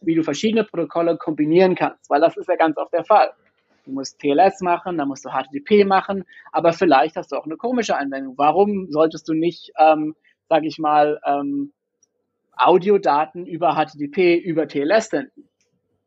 wie 0.00 0.14
du 0.14 0.22
verschiedene 0.22 0.64
Protokolle 0.64 1.16
kombinieren 1.16 1.74
kannst, 1.74 2.08
weil 2.08 2.20
das 2.20 2.36
ist 2.36 2.48
ja 2.48 2.56
ganz 2.56 2.76
oft 2.76 2.92
der 2.92 3.04
Fall. 3.04 3.30
Du 3.84 3.92
musst 3.92 4.18
TLS 4.20 4.60
machen, 4.60 4.98
dann 4.98 5.08
musst 5.08 5.24
du 5.24 5.30
HTTP 5.30 5.84
machen, 5.84 6.24
aber 6.52 6.72
vielleicht 6.72 7.16
hast 7.16 7.32
du 7.32 7.36
auch 7.36 7.46
eine 7.46 7.56
komische 7.56 7.96
Anwendung. 7.96 8.34
Warum 8.36 8.90
solltest 8.90 9.28
du 9.28 9.32
nicht, 9.32 9.72
ähm, 9.78 10.14
sage 10.48 10.66
ich 10.66 10.78
mal, 10.78 11.20
ähm, 11.24 11.72
Audiodaten 12.56 13.46
über 13.46 13.74
HTTP, 13.74 14.36
über 14.36 14.68
TLS 14.68 15.08
senden? 15.10 15.48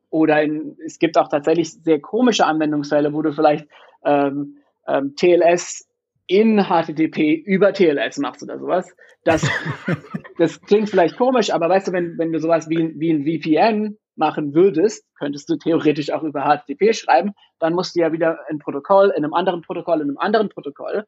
Oder 0.10 0.44
in, 0.44 0.78
es 0.86 1.00
gibt 1.00 1.18
auch 1.18 1.28
tatsächlich 1.28 1.72
sehr 1.72 2.00
komische 2.00 2.46
Anwendungsfälle, 2.46 3.14
wo 3.14 3.24
du 3.24 3.34
vielleicht 3.34 3.68
ähm, 4.06 4.58
ähm, 4.88 5.16
TLS 5.16 5.90
in 6.28 6.64
HTTP 6.64 7.34
über 7.46 7.74
TLS 7.74 8.20
machst 8.20 8.44
oder 8.44 8.60
sowas. 8.60 8.96
Das, 9.24 9.50
das 10.38 10.62
klingt 10.62 10.90
vielleicht 10.90 11.18
komisch, 11.18 11.52
aber 11.52 11.70
weißt 11.70 11.88
du, 11.88 11.92
wenn, 11.94 12.18
wenn 12.18 12.32
du 12.32 12.40
sowas 12.40 12.70
wie, 12.70 12.94
wie 13.00 13.12
ein 13.12 13.24
VPN 13.24 13.98
machen 14.16 14.54
würdest, 14.54 15.06
könntest 15.18 15.50
du 15.50 15.56
theoretisch 15.56 16.12
auch 16.12 16.24
über 16.24 16.42
HTTP 16.44 16.94
schreiben, 16.94 17.34
dann 17.60 17.74
musst 17.74 17.96
du 17.96 18.02
ja 18.02 18.12
wieder 18.12 18.40
ein 18.50 18.60
Protokoll, 18.60 19.10
in 19.10 19.24
einem 19.24 19.34
anderen 19.34 19.62
Protokoll, 19.62 20.02
in 20.02 20.10
einem 20.10 20.18
anderen 20.18 20.50
Protokoll. 20.50 21.06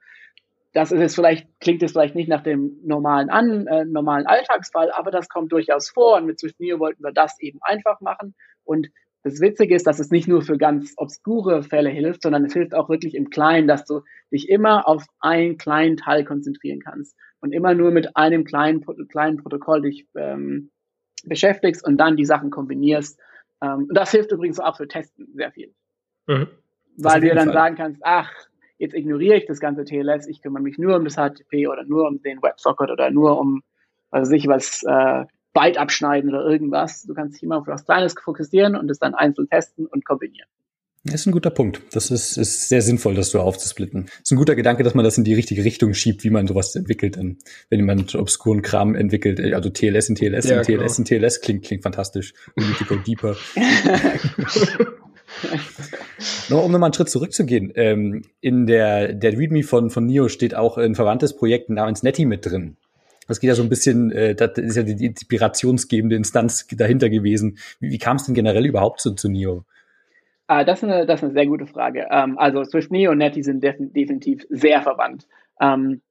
Das 0.73 0.91
ist 0.91 0.99
jetzt 0.99 1.15
vielleicht, 1.15 1.47
klingt 1.59 1.81
es 1.83 1.93
vielleicht 1.93 2.15
nicht 2.15 2.27
nach 2.27 2.43
dem 2.43 2.77
normalen, 2.83 3.29
an, 3.29 3.67
äh, 3.67 3.85
normalen 3.85 4.27
Alltagsfall, 4.27 4.91
aber 4.91 5.11
das 5.11 5.29
kommt 5.29 5.51
durchaus 5.51 5.89
vor 5.89 6.17
und 6.17 6.25
mit 6.25 6.39
Swift 6.39 6.59
Neo 6.59 6.79
wollten 6.79 7.03
wir 7.03 7.13
das 7.13 7.39
eben 7.39 7.59
einfach 7.61 8.01
machen 8.01 8.35
und 8.63 8.87
das 9.25 9.41
Witzige 9.41 9.75
ist, 9.75 9.87
dass 9.87 9.97
es 9.97 10.11
nicht 10.11 10.27
nur 10.27 10.43
für 10.43 10.55
ganz 10.55 10.93
obskure 10.97 11.63
Fälle 11.63 11.89
hilft, 11.89 12.21
sondern 12.21 12.45
es 12.45 12.53
hilft 12.53 12.75
auch 12.75 12.89
wirklich 12.89 13.15
im 13.15 13.31
Kleinen, 13.31 13.67
dass 13.67 13.83
du 13.83 14.01
dich 14.31 14.49
immer 14.49 14.87
auf 14.87 15.03
einen 15.19 15.57
kleinen 15.57 15.97
Teil 15.97 16.23
konzentrieren 16.23 16.79
kannst 16.79 17.15
und 17.41 17.51
immer 17.51 17.73
nur 17.73 17.89
mit 17.89 18.15
einem 18.15 18.43
kleinen, 18.43 18.85
kleinen 19.07 19.37
Protokoll 19.37 19.81
dich 19.81 20.07
ähm, 20.15 20.69
beschäftigst 21.27 21.85
und 21.85 21.97
dann 21.97 22.17
die 22.17 22.25
Sachen 22.25 22.49
kombinierst. 22.49 23.19
Ähm, 23.61 23.87
und 23.89 23.93
das 23.93 24.11
hilft 24.11 24.31
übrigens 24.31 24.59
auch 24.59 24.77
für 24.77 24.87
Testen 24.87 25.27
sehr 25.33 25.51
viel. 25.51 25.73
Mhm. 26.27 26.47
Weil 26.97 27.21
du 27.21 27.29
dann 27.29 27.45
Fall. 27.45 27.53
sagen 27.53 27.75
kannst, 27.75 28.01
ach, 28.03 28.31
jetzt 28.77 28.95
ignoriere 28.95 29.37
ich 29.37 29.45
das 29.45 29.59
ganze 29.59 29.83
TLS, 29.83 30.27
ich 30.27 30.41
kümmere 30.41 30.63
mich 30.63 30.77
nur 30.77 30.95
um 30.95 31.03
das 31.03 31.15
HTTP 31.15 31.67
oder 31.67 31.83
nur 31.83 32.07
um 32.07 32.21
den 32.21 32.41
WebSocket 32.41 32.89
oder 32.89 33.11
nur 33.11 33.39
um, 33.39 33.63
was 34.11 34.29
weiß 34.29 34.31
ich, 34.31 34.47
was, 34.47 34.83
äh, 34.83 35.25
Byte 35.55 35.77
abschneiden 35.77 36.29
oder 36.29 36.45
irgendwas. 36.45 37.03
Du 37.03 37.13
kannst 37.15 37.35
dich 37.35 37.43
immer 37.43 37.57
auf 37.57 37.67
was 37.67 37.85
Kleines 37.85 38.13
fokussieren 38.13 38.75
und 38.75 38.91
es 38.91 38.99
dann 38.99 39.15
einzeln 39.15 39.47
testen 39.49 39.87
und 39.87 40.05
kombinieren. 40.05 40.49
Das 41.07 41.21
ist 41.21 41.27
ein 41.27 41.33
guter 41.33 41.51
Punkt. 41.51 41.81
Das 41.91 42.09
ist, 42.09 42.35
ist 42.35 42.67
sehr 42.67 42.81
sinnvoll, 42.81 43.13
das 43.13 43.29
so 43.29 43.39
aufzusplitten. 43.39 44.07
Ist 44.23 44.31
ein 44.31 44.37
guter 44.37 44.55
Gedanke, 44.55 44.81
dass 44.81 44.95
man 44.95 45.05
das 45.05 45.19
in 45.19 45.23
die 45.23 45.35
richtige 45.35 45.63
Richtung 45.63 45.93
schiebt, 45.93 46.23
wie 46.23 46.31
man 46.31 46.47
sowas 46.47 46.75
entwickelt. 46.75 47.17
Dann, 47.17 47.37
wenn 47.69 47.79
jemand 47.79 48.15
obskuren 48.15 48.63
Kram 48.63 48.95
entwickelt, 48.95 49.39
äh, 49.39 49.53
also 49.53 49.69
TLS 49.69 50.09
in 50.09 50.15
TLS 50.15 50.49
ja, 50.49 50.61
in 50.61 50.63
TLS 50.63 50.97
in 50.97 51.05
TLS 51.05 51.41
klingt, 51.41 51.63
klingt 51.63 51.83
fantastisch. 51.83 52.33
Go 52.87 52.95
deeper. 52.95 53.35
no, 56.49 56.61
um 56.61 56.71
nochmal 56.71 56.87
einen 56.87 56.95
Schritt 56.95 57.09
zurückzugehen. 57.09 57.71
Ähm, 57.75 58.23
in 58.41 58.65
der, 58.65 59.13
der 59.13 59.37
README 59.37 59.61
von, 59.61 59.91
von 59.91 60.07
NIO 60.07 60.27
steht 60.27 60.55
auch 60.55 60.79
ein 60.79 60.95
verwandtes 60.95 61.35
Projekt 61.35 61.69
namens 61.69 62.01
Netty 62.01 62.25
mit 62.25 62.47
drin. 62.47 62.77
Das 63.27 63.39
geht 63.39 63.49
ja 63.49 63.55
so 63.55 63.61
ein 63.61 63.69
bisschen, 63.69 64.11
äh, 64.11 64.33
das 64.33 64.57
ist 64.57 64.75
ja 64.75 64.81
die 64.81 65.05
inspirationsgebende 65.05 66.15
Instanz 66.15 66.65
dahinter 66.71 67.11
gewesen. 67.11 67.59
Wie, 67.79 67.91
wie 67.91 67.99
kam 67.99 68.17
es 68.17 68.25
denn 68.25 68.33
generell 68.33 68.65
überhaupt 68.65 69.01
zu, 69.01 69.13
zu 69.13 69.29
NIO? 69.29 69.65
Ah, 70.47 70.63
das, 70.63 70.83
ist 70.83 70.89
eine, 70.89 71.05
das 71.05 71.19
ist 71.19 71.23
eine 71.23 71.33
sehr 71.33 71.47
gute 71.47 71.65
Frage. 71.65 72.07
Ähm, 72.11 72.37
also 72.37 72.63
Swift 72.63 72.91
Neo 72.91 73.11
und 73.11 73.17
Netty 73.17 73.41
sind 73.41 73.63
def 73.63 73.75
definitiv 73.79 74.45
sehr 74.49 74.81
verwandt. 74.81 75.27
Ähm, 75.59 76.01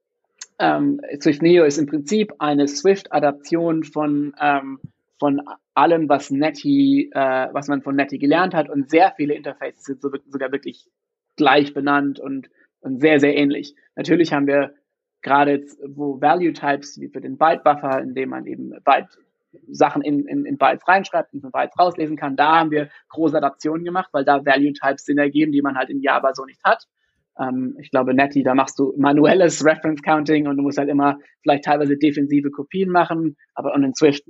ähm, 0.59 0.99
Swift 1.21 1.41
Neo 1.41 1.63
ist 1.63 1.77
im 1.77 1.85
Prinzip 1.85 2.33
eine 2.39 2.67
Swift-Adaption 2.67 3.83
von, 3.83 4.33
ähm, 4.41 4.79
von 5.19 5.41
allem, 5.73 6.09
was 6.09 6.31
Netty, 6.31 7.11
äh, 7.13 7.47
was 7.51 7.67
man 7.67 7.81
von 7.81 7.95
Netty 7.95 8.17
gelernt 8.17 8.53
hat 8.53 8.69
und 8.69 8.89
sehr 8.89 9.13
viele 9.15 9.33
Interfaces 9.35 9.83
sind 9.83 10.01
so, 10.01 10.09
sogar 10.29 10.51
wirklich 10.51 10.89
gleich 11.37 11.73
benannt 11.73 12.19
und, 12.19 12.49
und 12.81 12.99
sehr, 12.99 13.19
sehr 13.19 13.35
ähnlich. 13.37 13.75
Natürlich 13.95 14.33
haben 14.33 14.47
wir 14.47 14.73
gerade 15.21 15.51
jetzt, 15.51 15.79
wo 15.85 16.19
Value 16.21 16.53
Types 16.53 16.99
wie 16.99 17.09
für 17.09 17.21
den 17.21 17.37
Byte 17.37 17.63
Buffer, 17.63 18.01
in 18.01 18.13
dem 18.15 18.29
man 18.29 18.45
eben 18.45 18.71
Byte 18.83 19.17
Sachen 19.67 20.01
in, 20.01 20.27
in, 20.27 20.45
in 20.45 20.57
Bytes 20.57 20.87
reinschreibt 20.87 21.33
und 21.33 21.41
von 21.41 21.51
Bytes 21.51 21.77
rauslesen 21.77 22.17
kann. 22.17 22.35
Da 22.35 22.59
haben 22.59 22.71
wir 22.71 22.89
große 23.09 23.37
Adaptionen 23.37 23.83
gemacht, 23.83 24.09
weil 24.11 24.25
da 24.25 24.45
Value 24.45 24.73
Types 24.73 25.05
Sinn 25.05 25.17
ergeben, 25.17 25.51
die 25.51 25.61
man 25.61 25.77
halt 25.77 25.89
in 25.89 26.01
Java 26.01 26.33
so 26.33 26.45
nicht 26.45 26.63
hat. 26.63 26.85
Ähm, 27.39 27.75
ich 27.79 27.91
glaube, 27.91 28.13
Netty, 28.13 28.43
da 28.43 28.55
machst 28.55 28.79
du 28.79 28.93
manuelles 28.97 29.63
Reference 29.65 30.01
Counting 30.01 30.47
und 30.47 30.57
du 30.57 30.63
musst 30.63 30.77
halt 30.77 30.89
immer 30.89 31.17
vielleicht 31.41 31.65
teilweise 31.65 31.97
defensive 31.97 32.51
Kopien 32.51 32.89
machen, 32.89 33.35
aber 33.53 33.73
und 33.73 33.83
in 33.83 33.93
Swift 33.93 34.23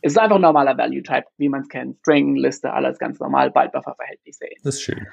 ist 0.00 0.12
es 0.12 0.18
einfach 0.18 0.36
ein 0.36 0.42
normaler 0.42 0.78
Value 0.78 1.02
Type, 1.02 1.24
wie 1.38 1.48
man 1.48 1.62
es 1.62 1.68
kennt. 1.68 1.98
String, 1.98 2.36
Liste, 2.36 2.72
alles 2.72 2.98
ganz 2.98 3.18
normal, 3.18 3.50
Byte 3.50 3.72
Buffer 3.72 3.94
Verhältnis 3.96 4.38
sehen. 4.38 4.56
Das 4.62 4.76
ist 4.76 4.82
schön. 4.82 5.06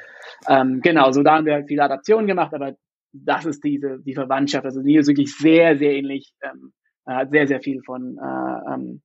Ähm, 0.48 0.80
genau, 0.82 1.12
so 1.12 1.24
da 1.24 1.36
haben 1.36 1.46
wir 1.46 1.54
halt 1.54 1.68
viele 1.68 1.84
Adaptionen 1.84 2.28
gemacht, 2.28 2.54
aber 2.54 2.76
das 3.12 3.46
ist 3.46 3.64
diese, 3.64 4.00
die 4.00 4.14
Verwandtschaft. 4.14 4.66
Also 4.66 4.82
die 4.82 4.96
ist 4.96 5.08
wirklich 5.08 5.36
sehr, 5.36 5.78
sehr 5.78 5.94
ähnlich, 5.94 6.34
ähm, 6.44 6.74
hat 7.08 7.32
sehr, 7.32 7.48
sehr 7.48 7.62
viel 7.62 7.82
von, 7.84 8.18
äh, 8.18 8.74
ähm, 8.74 9.02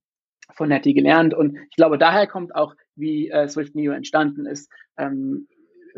von 0.55 0.69
Netty 0.69 0.93
gelernt. 0.93 1.33
Und 1.33 1.57
ich 1.69 1.75
glaube, 1.75 1.97
daher 1.97 2.27
kommt 2.27 2.55
auch 2.55 2.75
wie 2.95 3.29
äh, 3.29 3.47
Swift 3.47 3.75
Neo 3.75 3.91
entstanden 3.93 4.45
ist. 4.45 4.71
Ähm, 4.97 5.47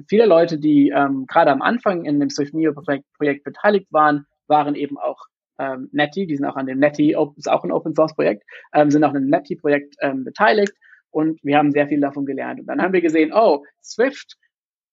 viele 0.07 0.25
Leute, 0.25 0.57
die 0.57 0.89
ähm, 0.89 1.25
gerade 1.27 1.51
am 1.51 1.61
Anfang 1.61 2.05
in 2.05 2.19
dem 2.19 2.29
Swift 2.29 2.53
Neo 2.53 2.73
Projekt, 2.73 3.05
Projekt 3.13 3.43
beteiligt 3.43 3.87
waren, 3.91 4.25
waren 4.47 4.75
eben 4.75 4.97
auch 4.97 5.25
ähm, 5.59 5.89
Netty, 5.91 6.25
die 6.25 6.35
sind 6.35 6.45
auch 6.45 6.55
an 6.55 6.65
dem 6.65 6.79
Netty, 6.79 7.15
ist 7.35 7.49
auch 7.49 7.63
ein 7.63 7.71
Open 7.71 7.93
Source 7.95 8.15
Projekt, 8.15 8.43
ähm, 8.73 8.89
sind 8.91 9.03
auch 9.03 9.13
an 9.13 9.21
dem 9.21 9.29
Netty 9.29 9.55
Projekt 9.55 9.95
ähm, 10.01 10.23
beteiligt 10.23 10.73
und 11.11 11.39
wir 11.43 11.57
haben 11.57 11.71
sehr 11.71 11.87
viel 11.87 12.01
davon 12.01 12.25
gelernt. 12.25 12.59
Und 12.59 12.65
dann 12.67 12.81
haben 12.81 12.93
wir 12.93 13.01
gesehen, 13.01 13.31
oh, 13.33 13.63
Swift 13.83 14.35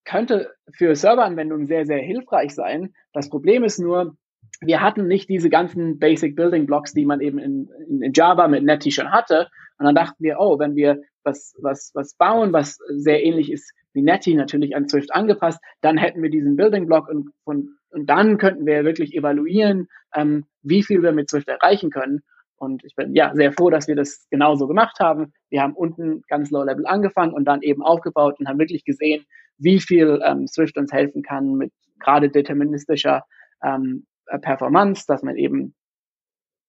könnte 0.05 0.53
für 0.73 0.95
Serveranwendungen 0.95 1.67
sehr, 1.67 1.87
sehr 1.87 1.99
hilfreich 1.99 2.55
sein. 2.55 2.95
Das 3.13 3.29
Problem 3.31 3.65
ist 3.65 3.79
nur, 3.79 4.17
wir 4.61 4.81
hatten 4.81 5.07
nicht 5.07 5.29
diese 5.29 5.49
ganzen 5.49 5.99
Basic 5.99 6.37
Building 6.37 6.67
Blocks, 6.67 6.93
die 6.93 7.07
man 7.07 7.21
eben 7.21 7.39
in, 7.39 7.69
in, 7.89 8.03
in 8.03 8.13
Java 8.13 8.47
mit 8.47 8.63
Netty 8.63 8.91
schon 8.91 9.11
hatte. 9.11 9.49
Und 9.79 9.87
dann 9.87 9.95
dachten 9.95 10.23
wir, 10.23 10.39
oh, 10.39 10.59
wenn 10.59 10.77
wir 10.77 11.01
was, 11.25 11.55
was, 11.61 11.91
was 11.95 12.15
bauen, 12.15 12.53
was 12.53 12.79
sehr 12.89 13.25
ähnlich 13.25 13.51
ist 13.51 13.73
wie 13.93 14.03
Netty, 14.03 14.35
natürlich 14.35 14.77
an 14.77 14.89
Swift 14.89 15.13
angepasst, 15.13 15.61
dann 15.81 15.99
hätten 15.99 16.23
wir 16.23 16.31
diesen 16.31 16.57
Building 16.57 16.87
Block 16.87 17.09
und, 17.09 17.31
und, 17.45 17.71
und 17.91 18.09
dann 18.09 18.39
könnten 18.39 18.67
wir 18.67 18.85
wirklich 18.85 19.15
evaluieren, 19.15 19.89
ähm, 20.15 20.45
wie 20.63 20.83
viel 20.83 21.03
wir 21.03 21.13
mit 21.13 21.29
Swift 21.29 21.49
erreichen 21.49 21.91
können. 21.91 22.23
Und 22.57 22.85
ich 22.85 22.95
bin 22.95 23.15
ja 23.15 23.35
sehr 23.35 23.53
froh, 23.53 23.71
dass 23.71 23.89
wir 23.89 23.97
das 23.97 24.27
genauso 24.31 24.67
gemacht 24.69 25.01
haben. 25.01 25.33
Wir 25.49 25.63
haben 25.63 25.75
unten 25.75 26.23
ganz 26.29 26.51
low 26.51 26.63
level 26.63 26.87
angefangen 26.87 27.33
und 27.33 27.47
dann 27.47 27.63
eben 27.63 27.83
aufgebaut 27.83 28.39
und 28.39 28.49
haben 28.49 28.59
wirklich 28.59 28.85
gesehen, 28.85 29.25
wie 29.59 29.81
viel 29.81 30.21
ähm, 30.25 30.47
Swift 30.47 30.77
uns 30.77 30.93
helfen 30.93 31.23
kann 31.23 31.55
mit 31.55 31.73
gerade 31.99 32.29
deterministischer 32.29 33.25
ähm, 33.65 34.07
Performance, 34.39 35.05
dass 35.07 35.23
man 35.23 35.37
eben, 35.37 35.75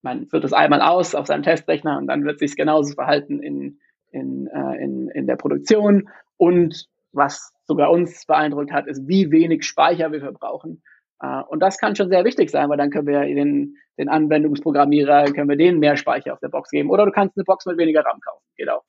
man 0.02 0.28
führt 0.28 0.44
das 0.44 0.54
einmal 0.54 0.82
aus 0.82 1.16
auf 1.16 1.28
seinem 1.28 1.44
Testrechner 1.44 1.98
und 1.98 2.08
dann 2.08 2.26
wird 2.26 2.40
sich 2.40 2.56
genauso 2.56 2.94
verhalten 2.94 3.42
in, 3.42 3.80
in, 4.12 4.48
äh, 4.48 4.84
in, 4.84 5.10
in 5.10 5.28
der 5.28 5.36
Produktion. 5.36 6.10
Und 6.38 6.88
was 7.14 7.54
sogar 7.66 7.92
uns 7.92 8.26
beeindruckt 8.26 8.72
hat, 8.72 8.88
ist, 8.88 9.08
wie 9.08 9.32
wenig 9.32 9.64
Speicher 9.64 10.12
wir 10.12 10.22
verbrauchen. 10.22 10.82
Uh, 11.24 11.44
und 11.50 11.60
das 11.60 11.78
kann 11.78 11.96
schon 11.96 12.10
sehr 12.10 12.26
wichtig 12.26 12.50
sein, 12.50 12.68
weil 12.70 12.78
dann 12.78 12.90
können 12.90 13.06
wir 13.06 13.22
den, 13.22 13.76
den 14.00 14.10
Anwendungsprogrammierer, 14.10 15.26
können 15.26 15.50
wir 15.50 15.56
denen 15.56 15.78
mehr 15.78 15.96
Speicher 15.96 16.34
auf 16.34 16.40
der 16.40 16.50
Box 16.50 16.72
geben. 16.72 16.90
Oder 16.90 17.06
du 17.06 17.12
kannst 17.12 17.38
eine 17.38 17.44
Box 17.44 17.68
mit 17.68 17.78
weniger 17.78 18.04
RAM 18.04 18.20
kaufen. 18.22 18.44
Geht 18.58 18.70
auch. 18.70 18.84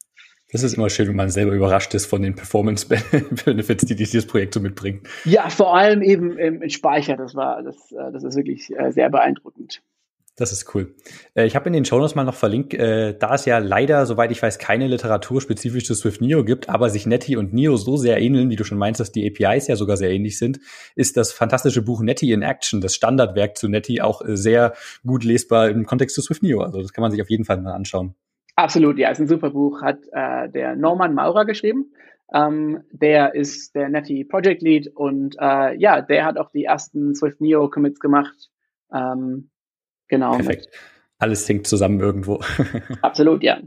Das 0.53 0.63
ist 0.63 0.75
immer 0.75 0.91
schön, 0.91 1.09
wenn 1.09 1.17
man 1.17 1.31
selber 1.31 1.53
überrascht 1.53 1.95
ist 1.95 2.05
von 2.05 2.21
den 2.21 2.35
Performance-Benefits, 2.35 3.85
die 3.87 3.97
dieses 3.97 4.27
Projekt 4.27 4.53
so 4.53 4.61
mitbringt. 4.61 5.09
Ja, 5.25 5.49
vor 5.49 5.75
allem 5.75 6.03
eben 6.03 6.37
im, 6.39 6.69
Speicher. 6.69 7.17
Das 7.17 7.35
war, 7.35 7.63
das, 7.63 7.91
äh, 7.91 8.13
das 8.13 8.23
ist 8.23 8.37
wirklich 8.37 8.71
äh, 8.79 8.93
sehr 8.93 9.09
beeindruckend. 9.09 9.83
Das 10.37 10.53
ist 10.53 10.75
cool. 10.75 10.95
Äh, 11.35 11.47
ich 11.47 11.57
habe 11.57 11.69
in 11.69 11.73
den 11.73 11.87
Shownotes 11.87 12.15
mal 12.15 12.25
noch 12.25 12.35
verlinkt, 12.35 12.75
da 12.75 13.35
es 13.35 13.47
ja 13.47 13.59
leider, 13.59 14.05
soweit 14.05 14.31
ich 14.31 14.43
weiß, 14.43 14.59
keine 14.59 14.89
Literatur 14.89 15.41
spezifisch 15.41 15.87
zu 15.87 15.95
Swift 15.95 16.21
Neo 16.21 16.45
gibt, 16.45 16.69
aber 16.69 16.91
sich 16.91 17.07
Netty 17.07 17.37
und 17.37 17.55
Neo 17.55 17.77
so 17.77 17.97
sehr 17.97 18.21
ähneln, 18.21 18.51
wie 18.51 18.57
du 18.57 18.65
schon 18.65 18.79
meinst, 18.79 19.01
dass 19.01 19.11
die 19.11 19.27
APIs 19.27 19.69
ja 19.69 19.77
sogar 19.77 19.97
sehr 19.97 20.11
ähnlich 20.11 20.39
sind, 20.39 20.61
ist 20.97 21.17
das 21.17 21.33
fantastische 21.33 21.81
Buch 21.81 22.03
Netty 22.03 22.31
in 22.31 22.43
Action, 22.43 22.83
das 22.83 22.95
Standardwerk 22.95 23.57
zu 23.57 23.69
Netty, 23.69 24.03
auch 24.03 24.21
sehr 24.27 24.75
gut 25.07 25.25
lesbar 25.25 25.71
im 25.71 25.87
Kontext 25.87 26.15
zu 26.15 26.21
Swift 26.21 26.43
Neo. 26.43 26.61
Also 26.61 26.83
das 26.83 26.93
kann 26.93 27.03
man 27.03 27.11
sich 27.11 27.23
auf 27.23 27.31
jeden 27.31 27.47
Fall 27.47 27.61
mal 27.63 27.73
anschauen. 27.73 28.15
Absolut, 28.57 28.99
ja, 28.99 29.11
ist 29.11 29.21
ein 29.21 29.29
super 29.29 29.51
Buch, 29.51 29.83
hat 29.83 30.01
äh, 30.13 30.49
der 30.49 30.77
Norman 30.77 31.15
Maurer 31.15 31.45
geschrieben. 31.45 31.93
Ähm, 32.35 32.83
der 32.93 33.35
ist 33.35 33.75
der 33.75 33.89
Netty 33.89 34.25
Project 34.25 34.63
Lead 34.63 34.89
und 34.95 35.37
äh, 35.39 35.77
ja, 35.77 36.01
der 36.01 36.25
hat 36.25 36.39
auch 36.39 36.51
die 36.51 36.65
ersten 36.65 37.15
Swift 37.15 37.41
Neo 37.41 37.69
Commits 37.69 38.01
gemacht. 38.01 38.51
Ähm, 38.93 39.51
Genau. 40.13 40.33
Perfekt. 40.37 40.69
Alles 41.19 41.49
hängt 41.49 41.67
zusammen 41.67 41.99
irgendwo. 41.99 42.39
Absolut, 43.01 43.43
ja. 43.43 43.61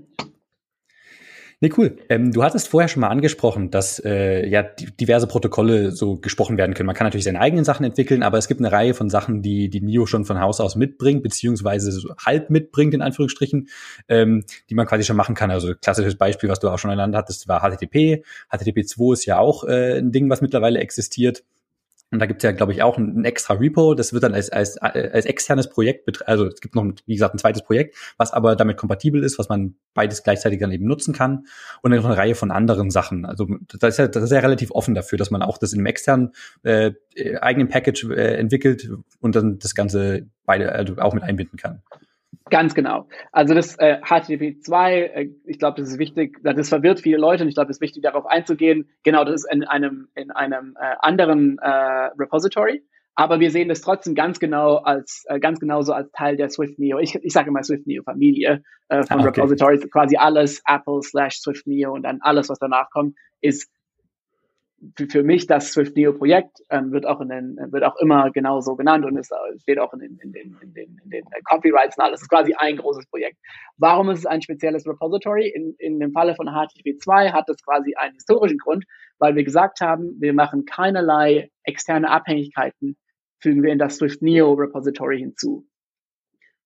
Nee, 1.62 1.72
cool. 1.78 1.98
Ähm, 2.10 2.32
du 2.34 2.44
hattest 2.44 2.68
vorher 2.68 2.90
schon 2.90 3.02
mal 3.02 3.08
angesprochen, 3.08 3.72
dass 3.72 4.00
äh, 4.04 4.46
ja 4.48 4.62
diverse 4.64 5.26
Protokolle 5.26 5.92
so 5.92 6.18
gesprochen 6.18 6.58
werden 6.58 6.74
können. 6.74 6.88
Man 6.88 6.96
kann 6.96 7.08
natürlich 7.08 7.24
seine 7.24 7.40
eigenen 7.40 7.64
Sachen 7.64 7.86
entwickeln, 7.86 8.24
aber 8.24 8.38
es 8.38 8.48
gibt 8.48 8.60
eine 8.60 8.72
Reihe 8.72 8.94
von 8.94 9.10
Sachen, 9.10 9.42
die 9.42 9.70
die 9.70 9.82
NIO 9.82 10.06
schon 10.06 10.26
von 10.26 10.40
Haus 10.42 10.60
aus 10.60 10.76
mitbringt, 10.76 11.24
beziehungsweise 11.24 11.92
so 11.92 12.14
halb 12.24 12.50
mitbringt, 12.50 12.94
in 12.94 13.02
Anführungsstrichen, 13.02 13.70
ähm, 14.10 14.44
die 14.70 14.76
man 14.76 14.86
quasi 14.86 15.04
schon 15.04 15.16
machen 15.16 15.34
kann. 15.34 15.50
Also 15.50 15.74
klassisches 15.76 16.16
Beispiel, 16.16 16.50
was 16.50 16.60
du 16.60 16.70
auch 16.70 16.78
schon 16.78 16.92
genannt 16.92 17.16
hattest, 17.16 17.48
war 17.48 17.62
HTTP. 17.62 18.24
HTTP 18.52 18.86
2 18.86 19.14
ist 19.14 19.26
ja 19.26 19.40
auch 19.40 19.64
äh, 19.64 19.98
ein 19.98 20.12
Ding, 20.12 20.30
was 20.30 20.42
mittlerweile 20.42 20.80
existiert. 20.80 21.44
Und 22.12 22.20
da 22.20 22.28
gibt 22.28 22.42
es 22.42 22.44
ja, 22.44 22.52
glaube 22.52 22.72
ich, 22.72 22.84
auch 22.84 22.98
ein, 22.98 23.20
ein, 23.20 23.26
extra 23.26 23.56
Repo. 23.56 23.96
Das 23.96 24.14
wird 24.14 24.24
dann 24.24 24.34
als, 24.34 24.50
als, 24.50 24.78
als 24.78 25.26
externes 25.26 25.70
Projekt, 25.70 26.28
also 26.28 26.46
es 26.46 26.62
gibt 26.62 26.76
noch, 26.76 26.86
wie 27.06 27.14
gesagt, 27.14 27.34
ein 27.34 27.40
zweites 27.40 27.64
Projekt, 27.64 27.96
was 28.18 28.32
aber 28.32 28.56
damit 28.56 28.78
kompatibel 28.78 29.24
ist, 29.24 29.40
was 29.40 29.50
man 29.50 29.76
beides 29.94 30.24
gleichzeitig 30.24 30.60
dann 30.60 30.72
eben 30.72 30.86
nutzen 30.86 31.14
kann. 31.14 31.46
Und 31.82 31.92
dann 31.92 32.00
noch 32.00 32.06
eine 32.06 32.18
Reihe 32.18 32.36
von 32.36 32.52
anderen 32.52 32.92
Sachen. 32.92 33.26
Also 33.26 33.48
das 33.68 33.94
ist 33.94 33.98
ja, 33.98 34.08
das 34.08 34.24
ist 34.24 34.32
ja 34.32 34.40
relativ 34.40 34.72
offen 34.72 34.94
dafür, 34.94 35.18
dass 35.18 35.32
man 35.32 35.42
auch 35.42 35.58
das 35.58 35.74
in 35.74 35.80
einem 35.80 35.88
externen 35.88 36.32
äh, 36.64 36.92
eigenen 37.42 37.70
Package 37.70 38.06
äh, 38.06 38.36
entwickelt 38.36 38.90
und 39.20 39.36
dann 39.36 39.60
das 39.60 39.74
Ganze 39.74 40.28
beide 40.46 40.72
also 40.72 40.98
auch 40.98 41.14
mit 41.14 41.24
einbinden 41.24 41.58
kann. 41.58 41.82
Ganz 42.52 42.76
genau. 42.76 43.08
Also 43.32 43.56
das 43.56 43.76
äh, 43.80 43.98
HTTP 44.02 44.62
2, 44.62 45.00
äh, 45.02 45.30
ich 45.46 45.58
glaube, 45.58 45.82
das 45.82 45.90
ist 45.90 45.98
wichtig, 45.98 46.38
das 46.44 46.70
verwirrt 46.70 47.00
viele 47.00 47.18
Leute 47.18 47.44
und 47.44 47.50
ich 47.50 47.56
glaube, 47.56 47.72
es 47.72 47.78
ist 47.78 47.82
wichtig, 47.82 48.04
darauf 48.04 48.28
einzugehen. 48.28 48.88
Genau, 49.04 49.26
das 49.26 49.44
ist 49.44 49.52
in 49.52 49.64
einem, 49.64 50.10
in 50.14 50.30
einem 50.30 50.78
äh, 50.80 50.96
anderen 51.00 51.58
äh, 51.58 51.70
Repository. 52.20 52.84
Aber 53.16 53.40
wir 53.40 53.50
sehen 53.50 53.70
das 53.70 53.82
trotzdem 53.82 54.14
ganz 54.14 54.40
genau 54.40 54.76
als 54.76 55.24
äh, 55.28 55.40
ganz 55.40 55.60
genauso 55.60 55.94
als 55.94 56.12
Teil 56.12 56.36
der 56.36 56.50
Swift 56.50 56.78
Neo. 56.78 57.00
Ich, 57.00 57.16
ich 57.16 57.34
sage 57.34 57.50
immer 57.50 57.64
Swift 57.64 57.88
Neo 57.88 58.04
Familie 58.04 58.62
äh, 58.90 59.04
von 59.04 59.22
ah, 59.22 59.28
okay. 59.28 59.40
Repositories. 59.40 59.90
Quasi 59.90 60.18
alles 60.18 60.62
Apple 60.68 61.02
slash 61.02 61.40
Swift 61.40 61.66
Neo 61.66 61.94
und 61.94 62.04
dann 62.04 62.20
alles, 62.22 62.50
was 62.50 62.60
danach 62.60 62.90
kommt, 62.92 63.16
ist 63.42 63.72
für, 64.98 65.08
für 65.08 65.24
mich 65.24 65.48
das 65.48 65.72
Swift 65.72 65.96
Neo 65.96 66.14
Projekt 66.14 66.60
ähm, 66.70 66.92
wird 66.92 67.06
auch 67.06 67.22
in 67.22 67.30
den, 67.30 67.58
wird 67.72 67.84
auch 67.84 67.96
immer 67.98 68.32
genau 68.32 68.60
so 68.60 68.76
genannt 68.76 69.06
und 69.06 69.18
es 69.18 69.30
steht 69.62 69.80
auch 69.80 69.94
in 69.94 70.00
den, 70.00 70.18
in 70.22 70.32
den, 70.32 70.58
in 70.62 70.74
den, 70.74 71.02
in 71.04 71.10
den 71.10 71.24
Copyrights 71.46 71.98
und 71.98 72.04
alles. 72.04 72.20
Es 72.20 72.24
ist 72.24 72.30
quasi 72.30 72.54
ein 72.58 72.78
großes 72.78 73.08
Projekt. 73.08 73.38
Warum 73.78 74.10
ist 74.10 74.20
es 74.20 74.26
ein 74.26 74.42
spezielles 74.42 74.86
Repository? 74.86 75.48
In, 75.48 75.76
in 75.80 76.00
dem 76.00 76.12
Falle 76.12 76.36
von 76.36 76.48
HTTP2 76.48 77.32
hat 77.32 77.50
es 77.50 77.64
quasi 77.64 77.96
einen 77.96 78.16
historischen 78.16 78.58
Grund, 78.58 78.86
weil 79.20 79.36
wir 79.36 79.44
gesagt 79.44 79.82
haben, 79.82 80.16
wir 80.20 80.34
machen 80.34 80.66
keinerlei 80.66 81.50
externe 81.64 82.10
Abhängigkeiten, 82.10 82.98
fügen 83.40 83.64
wir 83.64 83.72
in 83.72 83.80
das 83.80 83.98
Swift 83.98 84.22
Neo 84.22 84.54
Repository 84.54 85.20
hinzu. 85.20 85.66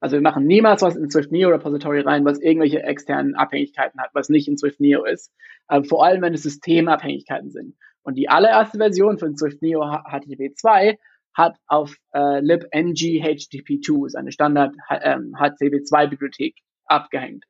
Also 0.02 0.16
wir 0.16 0.22
machen 0.22 0.46
niemals 0.46 0.82
was 0.82 0.96
in 0.96 1.10
Swift 1.10 1.32
Neo 1.32 1.50
Repository 1.50 2.00
rein, 2.02 2.24
was 2.24 2.40
irgendwelche 2.40 2.82
externen 2.84 3.36
Abhängigkeiten 3.36 4.00
hat, 4.00 4.12
was 4.14 4.30
nicht 4.30 4.48
in 4.48 4.58
Swift 4.58 4.80
Neo 4.80 5.04
ist. 5.04 5.34
Äh, 5.68 5.84
vor 5.84 6.06
allem, 6.06 6.22
wenn 6.22 6.34
es 6.34 6.44
Systemabhängigkeiten 6.44 7.52
sind. 7.52 7.76
Und 8.10 8.16
die 8.16 8.28
allererste 8.28 8.80
Version 8.80 9.20
von 9.20 9.38
Swift 9.38 9.62
Neo 9.62 9.84
HTTP 9.84 10.56
2 10.56 10.98
hat 11.36 11.56
auf 11.68 11.96
äh, 12.12 12.40
libng 12.40 12.96
HTTP2, 12.96 14.08
ist 14.08 14.16
eine 14.16 14.32
Standard 14.32 14.74
ähm, 14.90 15.36
HTTP2-Bibliothek, 15.38 16.56
abgehängt. 16.86 17.46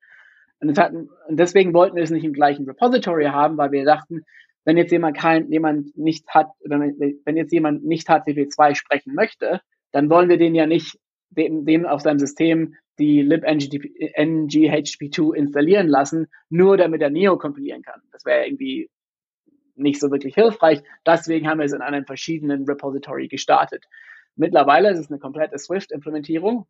Und, 0.59 0.77
hatten, 0.77 1.07
und 1.29 1.39
deswegen 1.39 1.73
wollten 1.73 1.95
wir 1.95 2.03
es 2.03 2.09
nicht 2.09 2.25
im 2.25 2.33
gleichen 2.33 2.65
Repository 2.65 3.27
haben, 3.27 3.57
weil 3.57 3.71
wir 3.71 3.85
dachten, 3.85 4.25
wenn 4.65 4.75
jetzt 4.75 4.91
jemand 4.91 5.15
kein, 5.15 5.49
jemand 5.49 5.97
nicht 5.97 6.27
hat, 6.27 6.49
wenn, 6.65 6.81
wenn 7.23 7.37
jetzt 7.37 7.53
jemand 7.53 7.85
nicht 7.85 8.09
HTTP2 8.09 8.75
sprechen 8.75 9.15
möchte, 9.15 9.61
dann 9.93 10.09
wollen 10.09 10.27
wir 10.27 10.37
den 10.37 10.55
ja 10.55 10.65
nicht 10.65 10.99
dem, 11.29 11.63
dem 11.63 11.85
auf 11.85 12.01
seinem 12.01 12.19
System 12.19 12.75
die 12.99 13.21
libng-HTTP2 13.21 15.33
installieren 15.33 15.87
lassen, 15.87 16.27
nur 16.49 16.75
damit 16.75 17.01
er 17.01 17.11
Neo 17.11 17.37
kompilieren 17.37 17.81
kann. 17.81 18.01
Das 18.11 18.25
wäre 18.25 18.45
irgendwie 18.45 18.89
nicht 19.79 19.99
so 19.99 20.11
wirklich 20.11 20.35
hilfreich. 20.35 20.81
Deswegen 21.05 21.47
haben 21.47 21.59
wir 21.59 21.65
es 21.65 21.73
in 21.73 21.81
einem 21.81 22.05
verschiedenen 22.05 22.65
Repository 22.65 23.27
gestartet. 23.27 23.85
Mittlerweile 24.35 24.91
ist 24.91 24.99
es 24.99 25.09
eine 25.09 25.19
komplette 25.19 25.57
Swift-Implementierung 25.57 26.65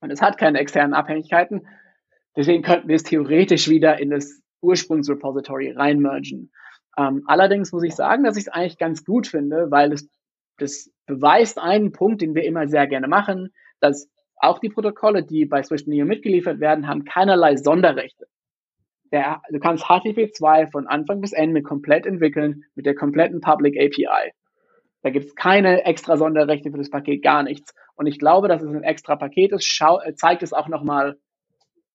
und 0.00 0.10
es 0.10 0.20
hat 0.20 0.38
keine 0.38 0.58
externen 0.58 0.94
Abhängigkeiten. 0.94 1.66
Deswegen 2.36 2.62
könnten 2.62 2.88
wir 2.88 2.96
es 2.96 3.02
theoretisch 3.02 3.68
wieder 3.68 4.00
in 4.00 4.10
das 4.10 4.42
Ursprungsrepository 4.60 5.72
reinmergen. 5.72 6.50
Ähm, 6.96 7.22
allerdings 7.26 7.72
muss 7.72 7.84
ich 7.84 7.94
sagen, 7.94 8.24
dass 8.24 8.36
ich 8.36 8.44
es 8.44 8.48
eigentlich 8.48 8.78
ganz 8.78 9.04
gut 9.04 9.26
finde, 9.26 9.70
weil 9.70 9.92
es 9.92 10.08
das 10.58 10.90
beweist 11.06 11.58
einen 11.58 11.92
Punkt, 11.92 12.22
den 12.22 12.34
wir 12.34 12.44
immer 12.44 12.68
sehr 12.68 12.86
gerne 12.86 13.08
machen, 13.08 13.52
dass 13.80 14.08
auch 14.36 14.58
die 14.58 14.68
Protokolle, 14.68 15.22
die 15.22 15.44
bei 15.46 15.62
Swift 15.62 15.86
Neo 15.86 16.04
mitgeliefert 16.04 16.60
werden, 16.60 16.88
haben 16.88 17.04
keinerlei 17.04 17.56
Sonderrechte 17.56 18.26
der, 19.12 19.42
du 19.50 19.58
kannst 19.60 19.84
HTTP2 19.84 20.70
von 20.70 20.86
Anfang 20.86 21.20
bis 21.20 21.32
Ende 21.32 21.62
komplett 21.62 22.06
entwickeln 22.06 22.64
mit 22.74 22.86
der 22.86 22.94
kompletten 22.94 23.40
Public 23.40 23.76
API. 23.76 24.32
Da 25.02 25.10
gibt 25.10 25.26
es 25.26 25.34
keine 25.34 25.84
extra 25.84 26.16
Sonderrechte 26.16 26.70
für 26.70 26.78
das 26.78 26.90
Paket, 26.90 27.22
gar 27.22 27.42
nichts. 27.42 27.74
Und 27.96 28.06
ich 28.06 28.18
glaube, 28.18 28.48
dass 28.48 28.62
es 28.62 28.68
ein 28.68 28.84
extra 28.84 29.16
Paket 29.16 29.52
ist, 29.52 29.64
schau, 29.64 30.00
zeigt 30.14 30.42
es 30.42 30.52
auch 30.52 30.68
nochmal 30.68 31.18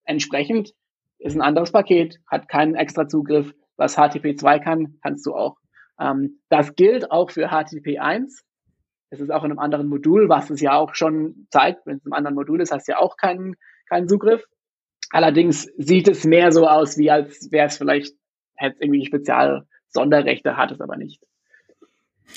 entsprechend. 0.03 0.73
Ist 1.19 1.35
ein 1.35 1.41
anderes 1.41 1.71
Paket, 1.71 2.19
hat 2.27 2.47
keinen 2.47 2.75
extra 2.75 3.07
Zugriff. 3.07 3.53
Was 3.77 3.97
HTTP2 3.97 4.59
kann, 4.59 4.97
kannst 5.01 5.25
du 5.25 5.35
auch. 5.35 5.57
Ähm, 5.99 6.39
das 6.49 6.75
gilt 6.75 7.11
auch 7.11 7.31
für 7.31 7.49
HTTP1. 7.49 8.41
Es 9.09 9.19
ist 9.19 9.31
auch 9.31 9.43
in 9.43 9.51
einem 9.51 9.59
anderen 9.59 9.87
Modul, 9.87 10.29
was 10.29 10.49
es 10.49 10.61
ja 10.61 10.75
auch 10.75 10.93
schon 10.95 11.47
zeigt. 11.49 11.85
Wenn 11.85 11.97
es 11.97 12.05
in 12.05 12.11
einem 12.11 12.17
anderen 12.17 12.35
Modul 12.35 12.61
ist, 12.61 12.71
hast 12.71 12.87
du 12.87 12.93
ja 12.93 12.99
auch 12.99 13.17
keinen, 13.17 13.55
keinen 13.87 14.07
Zugriff. 14.07 14.43
Allerdings 15.11 15.67
sieht 15.77 16.07
es 16.07 16.25
mehr 16.25 16.51
so 16.51 16.67
aus, 16.67 16.97
wie 16.97 17.11
als 17.11 17.51
wäre 17.51 17.67
es 17.67 17.77
vielleicht 17.77 18.13
hätte 18.55 18.77
irgendwie 18.81 19.05
Spezial-Sonderrechte, 19.05 20.57
hat 20.57 20.71
es 20.71 20.81
aber 20.81 20.97
nicht. 20.97 21.21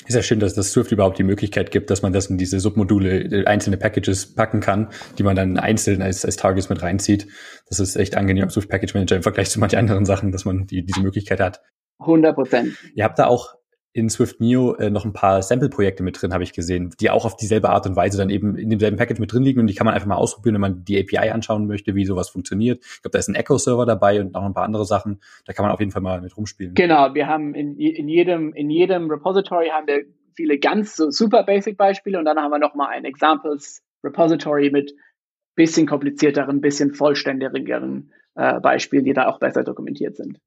Ist 0.07 0.15
ja 0.15 0.21
schön, 0.21 0.39
dass 0.39 0.53
das 0.53 0.71
Swift 0.71 0.91
überhaupt 0.93 1.19
die 1.19 1.23
Möglichkeit 1.23 1.69
gibt, 1.69 1.89
dass 1.89 2.01
man 2.01 2.13
das 2.13 2.27
in 2.27 2.37
diese 2.37 2.61
Submodule, 2.61 3.23
äh, 3.23 3.45
einzelne 3.45 3.75
Packages 3.75 4.35
packen 4.35 4.61
kann, 4.61 4.89
die 5.17 5.23
man 5.23 5.35
dann 5.35 5.57
einzeln 5.57 6.01
als, 6.01 6.23
als 6.23 6.37
Targets 6.37 6.69
mit 6.69 6.81
reinzieht. 6.81 7.27
Das 7.67 7.79
ist 7.81 7.97
echt 7.97 8.15
angenehm 8.15 8.43
am 8.43 8.49
Swift 8.49 8.69
Package 8.69 8.93
Manager 8.93 9.17
im 9.17 9.23
Vergleich 9.23 9.49
zu 9.49 9.59
manchen 9.59 9.79
anderen 9.79 10.05
Sachen, 10.05 10.31
dass 10.31 10.45
man 10.45 10.65
die, 10.65 10.85
diese 10.85 11.01
Möglichkeit 11.01 11.41
hat. 11.41 11.61
100 11.99 12.35
Prozent. 12.35 12.77
Ihr 12.95 13.03
habt 13.03 13.19
da 13.19 13.27
auch 13.27 13.55
in 13.93 14.09
Swift 14.09 14.39
Neo 14.39 14.75
äh, 14.75 14.89
noch 14.89 15.03
ein 15.03 15.13
paar 15.13 15.41
Sample-Projekte 15.41 16.03
mit 16.03 16.21
drin, 16.21 16.33
habe 16.33 16.43
ich 16.43 16.53
gesehen, 16.53 16.93
die 16.99 17.09
auch 17.09 17.25
auf 17.25 17.35
dieselbe 17.35 17.69
Art 17.69 17.85
und 17.85 17.95
Weise 17.95 18.17
dann 18.17 18.29
eben 18.29 18.55
in 18.55 18.69
demselben 18.69 18.97
Package 18.97 19.19
mit 19.19 19.33
drin 19.33 19.43
liegen 19.43 19.59
und 19.59 19.67
die 19.67 19.73
kann 19.73 19.85
man 19.85 19.93
einfach 19.93 20.07
mal 20.07 20.15
ausprobieren, 20.15 20.55
wenn 20.55 20.61
man 20.61 20.85
die 20.85 20.97
API 20.99 21.29
anschauen 21.29 21.67
möchte, 21.67 21.93
wie 21.95 22.05
sowas 22.05 22.29
funktioniert. 22.29 22.83
Ich 22.83 23.01
glaube, 23.01 23.11
da 23.11 23.19
ist 23.19 23.27
ein 23.27 23.35
Echo-Server 23.35 23.85
dabei 23.85 24.21
und 24.21 24.33
noch 24.33 24.43
ein 24.43 24.53
paar 24.53 24.63
andere 24.63 24.85
Sachen. 24.85 25.21
Da 25.45 25.53
kann 25.53 25.65
man 25.65 25.73
auf 25.73 25.79
jeden 25.79 25.91
Fall 25.91 26.01
mal 26.01 26.21
mit 26.21 26.35
rumspielen. 26.37 26.73
Genau, 26.73 27.13
wir 27.13 27.27
haben 27.27 27.53
in, 27.53 27.77
in 27.77 28.07
jedem 28.07 28.53
in 28.53 28.69
jedem 28.69 29.09
Repository 29.09 29.69
haben 29.69 29.87
wir 29.87 30.05
viele 30.35 30.57
ganz 30.57 30.95
so 30.95 31.11
super 31.11 31.43
Basic 31.43 31.77
Beispiele 31.77 32.17
und 32.17 32.25
dann 32.25 32.37
haben 32.37 32.51
wir 32.51 32.59
noch 32.59 32.75
mal 32.75 32.87
ein 32.87 33.03
Examples 33.03 33.81
Repository 34.03 34.71
mit 34.71 34.93
bisschen 35.55 35.85
komplizierteren, 35.85 36.61
bisschen 36.61 36.93
vollständigeren 36.93 38.13
äh, 38.35 38.59
Beispielen, 38.61 39.03
die 39.03 39.13
da 39.13 39.27
auch 39.27 39.39
besser 39.39 39.63
dokumentiert 39.63 40.15
sind. 40.15 40.39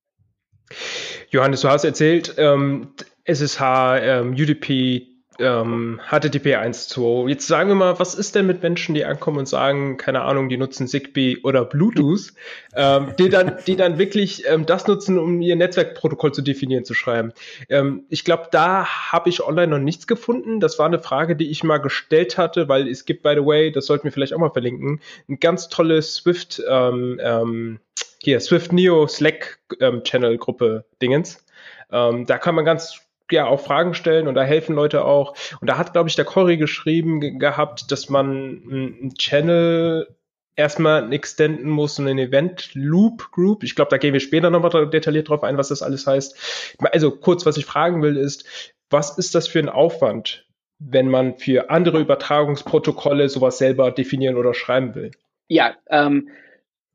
Johannes, 1.30 1.60
du 1.60 1.68
hast 1.68 1.84
erzählt, 1.84 2.34
ähm, 2.38 2.94
SSH, 3.24 3.60
ähm, 4.00 4.32
UDP, 4.32 5.14
ähm, 5.38 6.00
HTTP 6.08 6.56
1.2. 6.56 7.28
Jetzt 7.28 7.46
sagen 7.46 7.70
wir 7.70 7.74
mal, 7.74 7.98
was 7.98 8.14
ist 8.14 8.34
denn 8.34 8.46
mit 8.46 8.62
Menschen, 8.62 8.94
die 8.94 9.04
ankommen 9.04 9.38
und 9.38 9.48
sagen, 9.48 9.96
keine 9.96 10.22
Ahnung, 10.22 10.48
die 10.48 10.56
nutzen 10.56 10.86
Zigbee 10.86 11.38
oder 11.42 11.64
Bluetooth, 11.64 12.32
ähm, 12.74 13.14
die 13.18 13.28
dann, 13.28 13.58
die 13.66 13.76
dann 13.76 13.98
wirklich 13.98 14.44
ähm, 14.46 14.66
das 14.66 14.86
nutzen, 14.86 15.18
um 15.18 15.40
ihr 15.40 15.56
Netzwerkprotokoll 15.56 16.32
zu 16.32 16.42
definieren, 16.42 16.84
zu 16.84 16.94
schreiben. 16.94 17.32
Ähm, 17.68 18.04
ich 18.08 18.24
glaube, 18.24 18.48
da 18.50 18.86
habe 19.12 19.28
ich 19.28 19.42
online 19.42 19.68
noch 19.68 19.78
nichts 19.78 20.06
gefunden. 20.06 20.60
Das 20.60 20.78
war 20.78 20.86
eine 20.86 21.00
Frage, 21.00 21.36
die 21.36 21.50
ich 21.50 21.64
mal 21.64 21.78
gestellt 21.78 22.38
hatte, 22.38 22.68
weil 22.68 22.88
es 22.88 23.04
gibt, 23.04 23.22
by 23.22 23.34
the 23.34 23.44
way, 23.44 23.72
das 23.72 23.86
sollten 23.86 24.04
wir 24.04 24.12
vielleicht 24.12 24.34
auch 24.34 24.38
mal 24.38 24.50
verlinken, 24.50 25.00
ein 25.28 25.40
ganz 25.40 25.68
tolles 25.68 26.14
Swift, 26.14 26.62
ähm, 26.68 27.18
ähm, 27.22 27.80
hier, 28.22 28.40
Swift 28.40 28.72
Neo 28.72 29.06
Slack 29.06 29.58
ähm, 29.80 30.02
Channel 30.02 30.38
Gruppe 30.38 30.84
Dingens. 31.02 31.44
Ähm, 31.92 32.24
da 32.26 32.38
kann 32.38 32.54
man 32.54 32.64
ganz 32.64 33.03
ja 33.30 33.46
auch 33.46 33.60
Fragen 33.60 33.94
stellen 33.94 34.28
und 34.28 34.34
da 34.34 34.42
helfen 34.42 34.74
Leute 34.74 35.04
auch. 35.04 35.34
Und 35.60 35.68
da 35.68 35.78
hat, 35.78 35.92
glaube 35.92 36.08
ich, 36.08 36.16
der 36.16 36.24
Cory 36.24 36.56
geschrieben 36.56 37.20
ge 37.20 37.38
gehabt, 37.38 37.90
dass 37.90 38.08
man 38.08 38.62
einen 38.70 39.14
Channel 39.14 40.08
erstmal 40.56 41.12
extenden 41.12 41.68
muss 41.68 41.98
und 41.98 42.08
einen 42.08 42.18
Event 42.18 42.70
Loop 42.74 43.30
Group. 43.32 43.64
Ich 43.64 43.74
glaube, 43.74 43.90
da 43.90 43.98
gehen 43.98 44.12
wir 44.12 44.20
später 44.20 44.50
nochmal 44.50 44.88
detailliert 44.88 45.28
drauf 45.28 45.42
ein, 45.42 45.58
was 45.58 45.68
das 45.68 45.82
alles 45.82 46.06
heißt. 46.06 46.76
Also 46.92 47.10
kurz, 47.10 47.44
was 47.46 47.56
ich 47.56 47.66
fragen 47.66 48.02
will, 48.02 48.16
ist, 48.16 48.74
was 48.90 49.18
ist 49.18 49.34
das 49.34 49.48
für 49.48 49.58
ein 49.58 49.68
Aufwand, 49.68 50.46
wenn 50.78 51.08
man 51.08 51.36
für 51.36 51.70
andere 51.70 52.00
Übertragungsprotokolle 52.00 53.28
sowas 53.28 53.58
selber 53.58 53.90
definieren 53.90 54.36
oder 54.36 54.54
schreiben 54.54 54.94
will? 54.94 55.10
Ja, 55.48 55.74
ähm, 55.88 56.28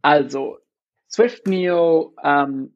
also 0.01 0.57
Swift 1.09 1.47
Neo 1.47 2.15
ähm, 2.23 2.75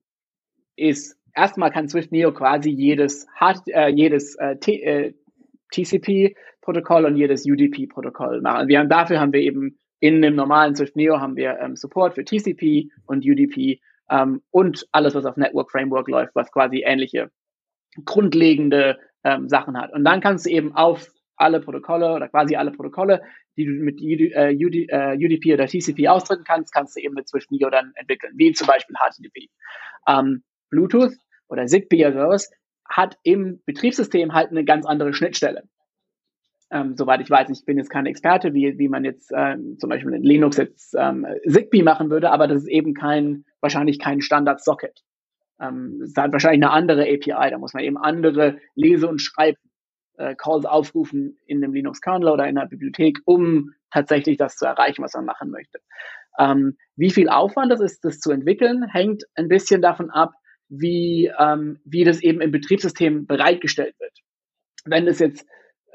ist 0.75 1.17
erstmal 1.35 1.71
kann 1.71 1.89
Swift 1.89 2.11
Neo 2.11 2.31
quasi 2.33 2.69
jedes, 2.69 3.27
Hard, 3.35 3.67
äh, 3.67 3.89
jedes 3.89 4.35
äh, 4.35 4.55
äh, 4.71 5.13
TCP-Protokoll 5.71 7.05
und 7.05 7.17
jedes 7.17 7.45
UDP-Protokoll 7.45 8.41
machen. 8.41 8.67
Wir 8.67 8.79
haben, 8.79 8.89
dafür 8.89 9.19
haben 9.19 9.33
wir 9.33 9.41
eben 9.41 9.79
in 9.99 10.21
dem 10.21 10.35
normalen 10.35 10.75
Swift 10.75 10.95
Neo 10.95 11.19
haben 11.19 11.35
wir 11.35 11.59
ähm, 11.59 11.75
Support 11.75 12.15
für 12.15 12.25
TCP 12.25 12.91
und 13.05 13.25
UDP 13.25 13.79
ähm, 14.09 14.41
und 14.51 14.85
alles, 14.91 15.15
was 15.15 15.25
auf 15.25 15.37
Network 15.37 15.71
Framework 15.71 16.07
läuft, 16.07 16.35
was 16.35 16.51
quasi 16.51 16.83
ähnliche 16.85 17.31
grundlegende 18.05 18.99
ähm, 19.23 19.47
Sachen 19.47 19.77
hat. 19.79 19.93
Und 19.93 20.03
dann 20.03 20.19
kannst 20.19 20.45
du 20.45 20.49
eben 20.49 20.75
auf 20.75 21.07
alle 21.37 21.61
Protokolle 21.61 22.13
oder 22.13 22.27
quasi 22.27 22.55
alle 22.55 22.71
Protokolle, 22.71 23.21
die 23.57 23.65
du 23.65 23.71
mit 23.71 24.01
UD, 24.01 24.33
äh, 24.33 24.53
UD, 24.53 24.89
äh, 24.89 25.15
UDP 25.15 25.53
oder 25.53 25.67
TCP 25.67 26.07
ausdrücken 26.07 26.43
kannst, 26.45 26.73
kannst 26.73 26.95
du 26.95 27.01
eben 27.01 27.15
mit 27.15 27.29
Swift 27.29 27.51
Neo 27.51 27.69
dann 27.69 27.93
entwickeln, 27.95 28.33
wie 28.35 28.51
zum 28.51 28.67
Beispiel 28.67 28.95
HTTP. 28.95 29.49
Ähm, 30.07 30.43
Bluetooth 30.73 31.13
oder 31.47 31.67
Zigbee 31.67 32.07
oder 32.07 32.25
sowas 32.25 32.51
hat 32.89 33.17
im 33.23 33.61
Betriebssystem 33.65 34.33
halt 34.33 34.49
eine 34.49 34.65
ganz 34.65 34.85
andere 34.85 35.13
Schnittstelle. 35.13 35.63
Ähm, 36.71 36.95
soweit 36.97 37.21
ich 37.21 37.29
weiß, 37.29 37.49
ich 37.49 37.65
bin 37.65 37.77
jetzt 37.77 37.89
kein 37.89 38.07
Experte, 38.07 38.53
wie, 38.53 38.79
wie 38.79 38.89
man 38.89 39.05
jetzt 39.05 39.31
ähm, 39.35 39.77
zum 39.79 39.89
Beispiel 39.89 40.13
in 40.13 40.23
Linux 40.23 40.57
jetzt 40.57 40.95
ähm, 40.97 41.25
Zigbee 41.47 41.83
machen 41.83 42.09
würde, 42.09 42.31
aber 42.31 42.47
das 42.47 42.63
ist 42.63 42.69
eben 42.69 42.93
kein, 42.93 43.45
wahrscheinlich 43.61 43.99
kein 43.99 44.21
Standard-Socket. 44.21 45.03
Ähm, 45.61 46.01
es 46.03 46.15
hat 46.17 46.31
wahrscheinlich 46.31 46.63
eine 46.63 46.71
andere 46.71 47.03
API, 47.03 47.51
da 47.51 47.57
muss 47.59 47.73
man 47.73 47.83
eben 47.83 47.97
andere 47.97 48.57
Lese- 48.73 49.07
und 49.07 49.21
Schreib-Calls 49.21 50.65
äh, 50.65 50.67
aufrufen 50.67 51.37
in 51.45 51.63
einem 51.63 51.73
Linux-Kernel 51.73 52.29
oder 52.29 52.47
in 52.47 52.57
einer 52.57 52.67
Bibliothek, 52.67 53.19
um 53.25 53.71
tatsächlich 53.91 54.37
das 54.37 54.55
zu 54.55 54.65
erreichen, 54.65 55.03
was 55.03 55.13
man 55.13 55.25
machen 55.25 55.51
möchte. 55.51 55.79
Ähm, 56.39 56.77
wie 56.95 57.11
viel 57.11 57.29
Aufwand 57.29 57.71
das 57.71 57.81
ist, 57.81 58.03
das 58.03 58.19
zu 58.19 58.31
entwickeln, 58.31 58.83
hängt 58.89 59.23
ein 59.35 59.47
bisschen 59.47 59.81
davon 59.81 60.09
ab, 60.09 60.33
wie, 60.75 61.31
ähm, 61.39 61.79
wie 61.85 62.03
das 62.03 62.21
eben 62.21 62.41
im 62.41 62.51
Betriebssystem 62.51 63.25
bereitgestellt 63.27 63.95
wird. 63.99 64.17
Wenn 64.85 65.07
es 65.07 65.19
jetzt, 65.19 65.45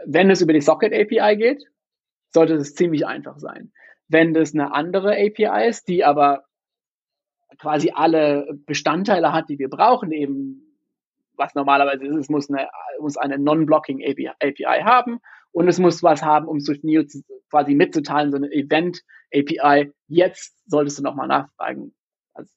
wenn 0.06 0.30
es 0.30 0.40
über 0.40 0.52
die 0.52 0.60
Socket 0.60 0.92
API 0.92 1.36
geht, 1.36 1.64
sollte 2.32 2.54
es 2.54 2.74
ziemlich 2.74 3.06
einfach 3.06 3.38
sein. 3.38 3.72
Wenn 4.08 4.34
das 4.34 4.54
eine 4.54 4.72
andere 4.72 5.12
API 5.12 5.68
ist, 5.68 5.88
die 5.88 6.04
aber 6.04 6.44
quasi 7.58 7.92
alle 7.94 8.46
Bestandteile 8.66 9.32
hat, 9.32 9.48
die 9.48 9.58
wir 9.58 9.68
brauchen, 9.68 10.12
eben 10.12 10.64
was 11.36 11.54
normalerweise 11.54 12.04
ist, 12.06 12.16
es 12.16 12.28
muss 12.28 12.50
eine, 12.50 12.68
muss 13.00 13.16
eine 13.16 13.38
Non-Blocking 13.38 14.02
API, 14.02 14.28
API 14.40 14.82
haben 14.82 15.18
und 15.52 15.68
es 15.68 15.78
muss 15.78 16.02
was 16.02 16.22
haben, 16.22 16.46
um 16.46 16.60
Swift 16.60 16.84
Neo 16.84 17.02
quasi 17.50 17.74
mitzuteilen, 17.74 18.30
so 18.30 18.36
eine 18.36 18.50
Event 18.52 19.02
API. 19.32 19.92
Jetzt 20.06 20.56
solltest 20.66 20.98
du 20.98 21.02
nochmal 21.02 21.28
nachfragen, 21.28 21.94
als, 22.38 22.54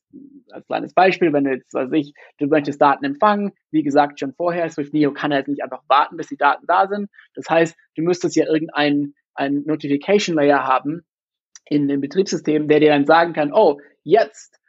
als 0.51 0.65
kleines 0.67 0.93
Beispiel, 0.93 1.33
wenn 1.33 1.43
du 1.43 1.51
jetzt, 1.51 1.73
weiß 1.73 1.91
ich, 1.93 2.13
du 2.37 2.47
möchtest 2.47 2.81
Daten 2.81 3.03
empfangen, 3.03 3.51
wie 3.71 3.83
gesagt, 3.83 4.19
schon 4.19 4.33
vorher, 4.33 4.69
Swift 4.69 4.93
Neo 4.93 5.11
kann 5.11 5.31
jetzt 5.31 5.47
nicht 5.47 5.63
einfach 5.63 5.83
warten, 5.87 6.17
bis 6.17 6.27
die 6.27 6.37
Daten 6.37 6.65
da 6.67 6.87
sind. 6.87 7.09
Das 7.33 7.49
heißt, 7.49 7.75
du 7.95 8.03
müsstest 8.03 8.35
ja 8.35 8.45
irgendeinen 8.45 9.15
ein 9.33 9.63
Notification 9.65 10.35
Layer 10.35 10.63
haben 10.63 11.05
in 11.65 11.87
dem 11.87 12.01
Betriebssystem, 12.01 12.67
der 12.67 12.79
dir 12.79 12.89
dann 12.89 13.05
sagen 13.05 13.33
kann, 13.33 13.53
oh, 13.53 13.79
jetzt 14.03 14.59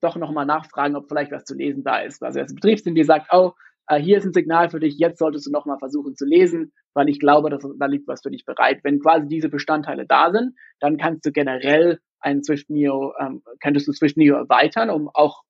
doch 0.00 0.16
nochmal 0.16 0.46
nachfragen, 0.46 0.96
ob 0.96 1.08
vielleicht 1.08 1.32
was 1.32 1.44
zu 1.44 1.54
lesen 1.54 1.84
da 1.84 2.00
ist. 2.00 2.22
Also 2.22 2.40
das 2.40 2.54
Betriebssystem 2.54 2.94
dir 2.94 3.04
sagt, 3.04 3.28
oh, 3.32 3.52
äh, 3.86 3.98
hier 3.98 4.18
ist 4.18 4.24
ein 4.24 4.32
Signal 4.32 4.70
für 4.70 4.80
dich, 4.80 4.98
jetzt 4.98 5.18
solltest 5.18 5.46
du 5.46 5.50
nochmal 5.50 5.78
versuchen 5.78 6.14
zu 6.16 6.24
lesen, 6.24 6.72
weil 6.94 7.08
ich 7.08 7.18
glaube, 7.18 7.50
dass 7.50 7.66
da 7.78 7.86
liegt 7.86 8.08
was 8.08 8.22
für 8.22 8.30
dich 8.30 8.44
bereit. 8.44 8.80
Wenn 8.82 9.00
quasi 9.00 9.26
diese 9.26 9.48
Bestandteile 9.48 10.06
da 10.06 10.30
sind, 10.30 10.54
dann 10.80 10.96
kannst 10.96 11.26
du 11.26 11.32
generell 11.32 11.98
ein 12.20 12.42
Swift 12.42 12.70
Neo, 12.70 13.14
ähm, 13.18 13.42
könntest 13.60 13.88
du 13.88 13.92
Swift 13.92 14.16
Neo 14.16 14.36
erweitern, 14.36 14.90
um 14.90 15.08
auch 15.12 15.42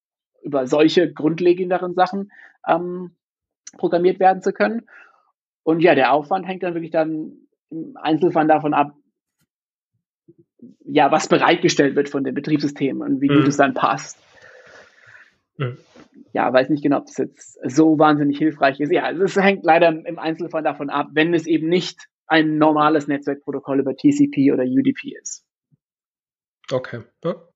über 0.42 0.66
solche 0.66 1.12
grundlegenderen 1.12 1.94
Sachen 1.94 2.32
ähm, 2.66 3.16
programmiert 3.76 4.20
werden 4.20 4.42
zu 4.42 4.52
können. 4.52 4.88
Und 5.62 5.80
ja, 5.80 5.94
der 5.94 6.12
Aufwand 6.12 6.46
hängt 6.46 6.62
dann 6.62 6.74
wirklich 6.74 6.90
dann 6.90 7.32
im 7.70 7.96
Einzelfall 7.96 8.46
davon 8.46 8.74
ab, 8.74 8.94
ja, 10.84 11.10
was 11.10 11.28
bereitgestellt 11.28 11.96
wird 11.96 12.08
von 12.08 12.24
dem 12.24 12.34
Betriebssystem 12.34 13.00
und 13.00 13.20
wie 13.20 13.30
mhm. 13.30 13.36
gut 13.36 13.48
es 13.48 13.56
dann 13.56 13.74
passt. 13.74 14.18
Mhm. 15.56 15.78
Ja, 16.32 16.52
weiß 16.52 16.68
nicht 16.68 16.82
genau, 16.82 16.98
ob 16.98 17.06
das 17.06 17.18
jetzt 17.18 17.58
so 17.64 17.98
wahnsinnig 17.98 18.38
hilfreich 18.38 18.80
ist. 18.80 18.92
Ja, 18.92 19.10
es 19.10 19.36
hängt 19.36 19.64
leider 19.64 19.88
im 19.88 20.18
Einzelfall 20.18 20.62
davon 20.62 20.90
ab, 20.90 21.08
wenn 21.12 21.34
es 21.34 21.46
eben 21.46 21.68
nicht 21.68 22.08
ein 22.26 22.58
normales 22.58 23.08
Netzwerkprotokoll 23.08 23.80
über 23.80 23.96
TCP 23.96 24.52
oder 24.52 24.64
UDP 24.64 25.16
ist. 25.20 25.44
Okay. 26.72 27.04
Ja. 27.24 27.49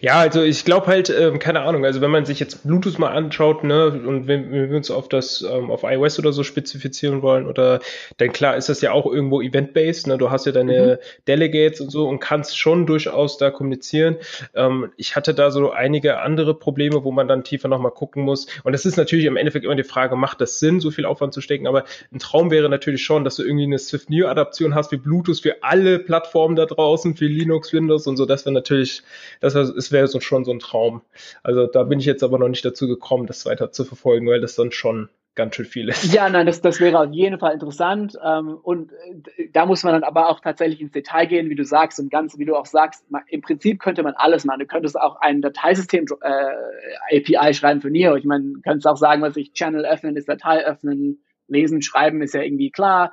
Ja, 0.00 0.20
also 0.20 0.42
ich 0.42 0.64
glaube 0.64 0.86
halt, 0.86 1.10
ähm, 1.10 1.40
keine 1.40 1.62
Ahnung, 1.62 1.84
also 1.84 2.00
wenn 2.00 2.10
man 2.10 2.24
sich 2.24 2.38
jetzt 2.38 2.62
Bluetooth 2.62 2.98
mal 3.00 3.10
anschaut, 3.10 3.64
ne, 3.64 3.86
und 3.88 4.28
wenn, 4.28 4.52
wenn 4.52 4.70
wir 4.70 4.76
uns 4.76 4.90
auf 4.90 5.08
das, 5.08 5.42
ähm, 5.42 5.70
auf 5.70 5.82
iOS 5.82 6.18
oder 6.20 6.32
so 6.32 6.44
spezifizieren 6.44 7.22
wollen, 7.22 7.46
oder 7.46 7.80
dann 8.18 8.32
klar 8.32 8.56
ist 8.56 8.68
das 8.68 8.80
ja 8.82 8.92
auch 8.92 9.04
irgendwo 9.04 9.42
event-based, 9.42 10.06
ne, 10.06 10.16
du 10.16 10.30
hast 10.30 10.46
ja 10.46 10.52
deine 10.52 11.00
mhm. 11.02 11.24
Delegates 11.26 11.80
und 11.80 11.90
so 11.90 12.08
und 12.08 12.20
kannst 12.20 12.56
schon 12.56 12.86
durchaus 12.86 13.36
da 13.36 13.50
kommunizieren. 13.50 14.16
Ähm, 14.54 14.92
ich 14.96 15.16
hatte 15.16 15.34
da 15.34 15.50
so 15.50 15.72
einige 15.72 16.20
andere 16.20 16.54
Probleme, 16.54 17.02
wo 17.02 17.10
man 17.10 17.26
dann 17.26 17.42
tiefer 17.42 17.66
nochmal 17.66 17.92
gucken 17.92 18.22
muss. 18.22 18.46
Und 18.62 18.72
das 18.72 18.86
ist 18.86 18.96
natürlich 18.96 19.24
im 19.24 19.36
Endeffekt 19.36 19.64
immer 19.64 19.74
die 19.74 19.82
Frage, 19.82 20.14
macht 20.14 20.40
das 20.40 20.60
Sinn, 20.60 20.78
so 20.80 20.92
viel 20.92 21.04
Aufwand 21.04 21.34
zu 21.34 21.40
stecken? 21.40 21.66
Aber 21.66 21.84
ein 22.12 22.20
Traum 22.20 22.52
wäre 22.52 22.68
natürlich 22.68 23.02
schon, 23.02 23.24
dass 23.24 23.36
du 23.36 23.42
irgendwie 23.42 23.64
eine 23.64 23.78
Swift 23.78 24.08
New 24.08 24.26
Adaption 24.26 24.74
hast 24.74 24.92
wie 24.92 24.98
Bluetooth 24.98 25.40
für 25.40 25.62
alle 25.62 25.98
Plattformen 25.98 26.54
da 26.54 26.64
draußen, 26.64 27.16
für 27.16 27.26
Linux, 27.26 27.72
Windows 27.72 28.06
und 28.06 28.16
so. 28.16 28.24
Das 28.24 28.46
wäre 28.46 28.54
natürlich, 28.54 29.02
das 29.40 29.54
wäre 29.54 29.63
es 29.64 29.92
wäre 29.92 30.06
so 30.06 30.20
schon 30.20 30.44
so 30.44 30.52
ein 30.52 30.58
Traum. 30.58 31.02
Also 31.42 31.66
da 31.66 31.84
bin 31.84 31.98
ich 31.98 32.06
jetzt 32.06 32.22
aber 32.22 32.38
noch 32.38 32.48
nicht 32.48 32.64
dazu 32.64 32.88
gekommen, 32.88 33.26
das 33.26 33.46
weiter 33.46 33.72
zu 33.72 33.84
verfolgen, 33.84 34.26
weil 34.26 34.40
das 34.40 34.54
dann 34.54 34.72
schon 34.72 35.08
ganz 35.34 35.56
schön 35.56 35.64
viel 35.64 35.88
ist. 35.88 36.12
Ja, 36.12 36.28
nein, 36.28 36.46
das, 36.46 36.60
das 36.60 36.80
wäre 36.80 37.00
auf 37.00 37.12
jeden 37.12 37.38
Fall 37.38 37.54
interessant. 37.54 38.16
Ähm, 38.24 38.56
und 38.62 38.92
äh, 39.36 39.48
da 39.52 39.66
muss 39.66 39.82
man 39.82 39.94
dann 39.94 40.04
aber 40.04 40.28
auch 40.28 40.40
tatsächlich 40.40 40.80
ins 40.80 40.92
Detail 40.92 41.26
gehen, 41.26 41.50
wie 41.50 41.54
du 41.54 41.64
sagst, 41.64 41.98
und 41.98 42.10
ganz, 42.10 42.38
wie 42.38 42.44
du 42.44 42.56
auch 42.56 42.66
sagst, 42.66 43.04
im 43.28 43.40
Prinzip 43.40 43.80
könnte 43.80 44.02
man 44.02 44.14
alles 44.14 44.44
machen. 44.44 44.60
Du 44.60 44.66
könntest 44.66 44.98
auch 44.98 45.16
ein 45.20 45.42
Dateisystem 45.42 46.06
äh, 46.20 47.16
API 47.16 47.54
schreiben 47.54 47.80
für 47.80 47.90
Neo. 47.90 48.14
Ich 48.14 48.24
meine, 48.24 48.52
du 48.54 48.60
könntest 48.60 48.86
auch 48.86 48.96
sagen, 48.96 49.22
was 49.22 49.36
ich 49.36 49.52
Channel 49.52 49.84
öffnen 49.84 50.16
ist 50.16 50.28
Datei 50.28 50.64
öffnen, 50.64 51.24
lesen, 51.48 51.82
schreiben 51.82 52.22
ist 52.22 52.34
ja 52.34 52.42
irgendwie 52.42 52.70
klar. 52.70 53.12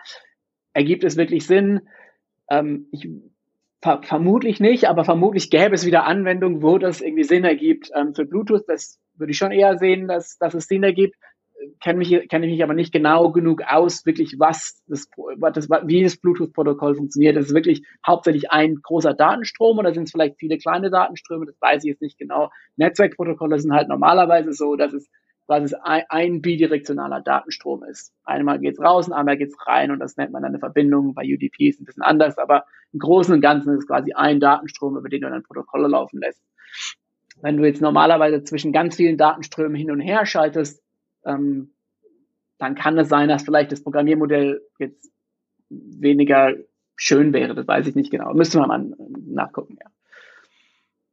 Ergibt 0.74 1.04
es 1.04 1.18
wirklich 1.18 1.46
Sinn? 1.48 1.82
Ähm, 2.50 2.88
ich 2.92 3.08
ver 3.82 4.02
vermutlich 4.04 4.60
nicht, 4.60 4.86
aber 4.88 5.06
vermutlich 5.06 5.50
gäbe 5.50 5.76
es 5.76 5.86
wieder 5.86 6.06
Anwendungen, 6.06 6.62
wo 6.62 6.78
das 6.78 7.02
irgendwie 7.02 7.24
Sinn 7.24 7.44
ergibt. 7.44 7.92
Ähm, 7.96 8.14
für 8.14 8.26
Bluetooth, 8.26 8.64
das 8.68 9.00
würde 9.16 9.32
ich 9.32 9.38
schon 9.38 9.52
eher 9.52 9.78
sehen, 9.78 10.08
dass, 10.08 10.38
dass 10.38 10.54
es 10.54 10.68
Sinn 10.68 10.84
ergibt 10.84 11.16
kenne 11.80 12.00
mich, 12.00 12.10
kenne 12.30 12.46
ich 12.46 12.54
mich 12.54 12.64
aber 12.64 12.74
nicht 12.74 12.92
genau 12.92 13.32
genug 13.32 13.62
aus, 13.68 14.06
wirklich 14.06 14.36
was 14.40 14.82
das, 14.88 15.08
was 15.38 15.54
das 15.54 15.70
wie 15.86 16.04
das 16.04 16.18
Bluetooth-Protokoll 16.18 16.96
funktioniert. 16.96 17.36
Das 17.36 17.48
ist 17.48 17.54
wirklich 17.54 17.86
hauptsächlich 18.06 18.52
ein 18.52 18.76
großer 18.82 19.14
Datenstrom 19.14 19.78
oder 19.78 19.94
sind 19.94 20.04
es 20.04 20.12
vielleicht 20.12 20.40
viele 20.40 20.58
kleine 20.58 20.90
Datenströme? 20.90 21.46
Das 21.46 21.60
weiß 21.60 21.84
ich 21.84 21.90
jetzt 21.90 22.02
nicht 22.02 22.18
genau. 22.18 22.50
Netzwerkprotokolle 22.78 23.60
sind 23.60 23.74
halt 23.74 23.90
normalerweise 23.90 24.54
so, 24.54 24.76
dass 24.76 24.94
es 24.94 25.10
quasi 25.46 25.76
ein, 25.84 26.04
ein 26.10 26.42
bidirektionaler 26.42 27.22
Datenstrom 27.22 27.84
ist. 27.84 28.14
Einmal 28.24 28.60
geht's 28.60 28.80
raus 28.80 29.08
und 29.08 29.14
einmal 29.14 29.38
geht's 29.38 29.56
rein 29.68 29.92
und 29.92 30.00
das 30.00 30.18
nennt 30.18 30.32
man 30.32 30.44
dann 30.44 30.52
eine 30.52 30.60
Verbindung. 30.60 31.14
Bei 31.14 31.24
UDP 31.24 31.70
ist 31.70 31.76
es 31.76 31.82
ein 31.82 31.86
bisschen 31.86 32.04
anders, 32.04 32.38
aber 32.38 32.66
im 32.94 33.00
Großen 33.00 33.34
und 33.34 33.42
Ganzen 33.42 33.74
ist 33.74 33.80
es 33.80 33.88
quasi 33.88 34.14
ein 34.14 34.40
Datenstrom, 34.40 34.98
über 34.98 35.10
den 35.10 35.22
du 35.22 35.30
dann 35.30 35.44
Protokolle 35.44 35.88
laufen 35.88 36.20
lässt. 36.20 36.42
Wenn 37.42 37.58
du 37.58 37.66
jetzt 37.66 37.82
normalerweise 37.82 38.44
zwischen 38.44 38.72
ganz 38.72 38.96
vielen 38.96 39.18
Datenströmen 39.18 39.76
hin 39.76 39.92
und 39.92 40.00
her 40.00 40.26
schaltest, 40.26 40.84
ähm, 41.26 41.72
dann 42.58 42.76
kann 42.76 42.98
es 42.98 43.10
sein, 43.10 43.28
dass 43.28 43.44
vielleicht 43.44 43.72
das 43.72 43.84
Programmiermodell 43.84 44.62
jetzt 44.78 45.12
weniger 45.70 46.54
schön 46.96 47.34
wäre. 47.34 47.56
Das 47.56 47.68
weiß 47.68 47.88
ich 47.88 47.96
nicht 47.96 48.12
genau. 48.12 48.34
Müsste 48.34 48.60
man 48.60 48.68
mal 48.68 48.96
nachgucken, 49.26 49.78
ja. 49.82 49.90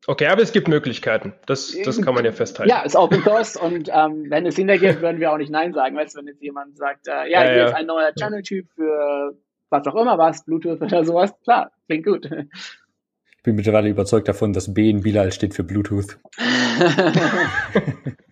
Okay, 0.08 0.26
aber 0.26 0.40
es 0.40 0.52
gibt 0.52 0.68
Möglichkeiten. 0.68 1.34
Das, 1.44 1.76
das 1.84 2.00
kann 2.00 2.14
man 2.14 2.24
ja 2.24 2.32
festhalten. 2.32 2.70
Ja, 2.70 2.80
ist 2.80 2.96
Open 2.96 3.22
Source 3.22 3.56
und 3.56 3.90
ähm, 3.92 4.24
wenn 4.30 4.46
es 4.46 4.56
Sinn 4.56 4.70
ergibt, 4.70 5.02
würden 5.02 5.20
wir 5.20 5.30
auch 5.30 5.36
nicht 5.36 5.50
Nein 5.50 5.74
sagen. 5.74 5.94
Weißt 5.96 6.14
du, 6.14 6.20
wenn 6.20 6.28
jetzt 6.28 6.40
jemand 6.40 6.78
sagt, 6.78 7.06
äh, 7.08 7.30
ja, 7.30 7.42
ja, 7.42 7.42
hier 7.42 7.56
ja. 7.56 7.66
ist 7.66 7.74
ein 7.74 7.84
neuer 7.84 8.14
Channel-Typ 8.18 8.66
für 8.74 9.36
was 9.68 9.86
auch 9.86 9.96
immer 9.96 10.16
was, 10.16 10.46
Bluetooth 10.46 10.80
oder 10.80 11.04
sowas, 11.04 11.34
klar, 11.44 11.72
klingt 11.88 12.06
gut. 12.06 12.24
Ich 12.24 13.42
bin 13.42 13.54
mittlerweile 13.54 13.90
überzeugt 13.90 14.28
davon, 14.28 14.54
dass 14.54 14.72
B 14.72 14.88
in 14.88 15.02
Bilal 15.02 15.30
steht 15.30 15.52
für 15.52 15.62
Bluetooth. 15.62 16.18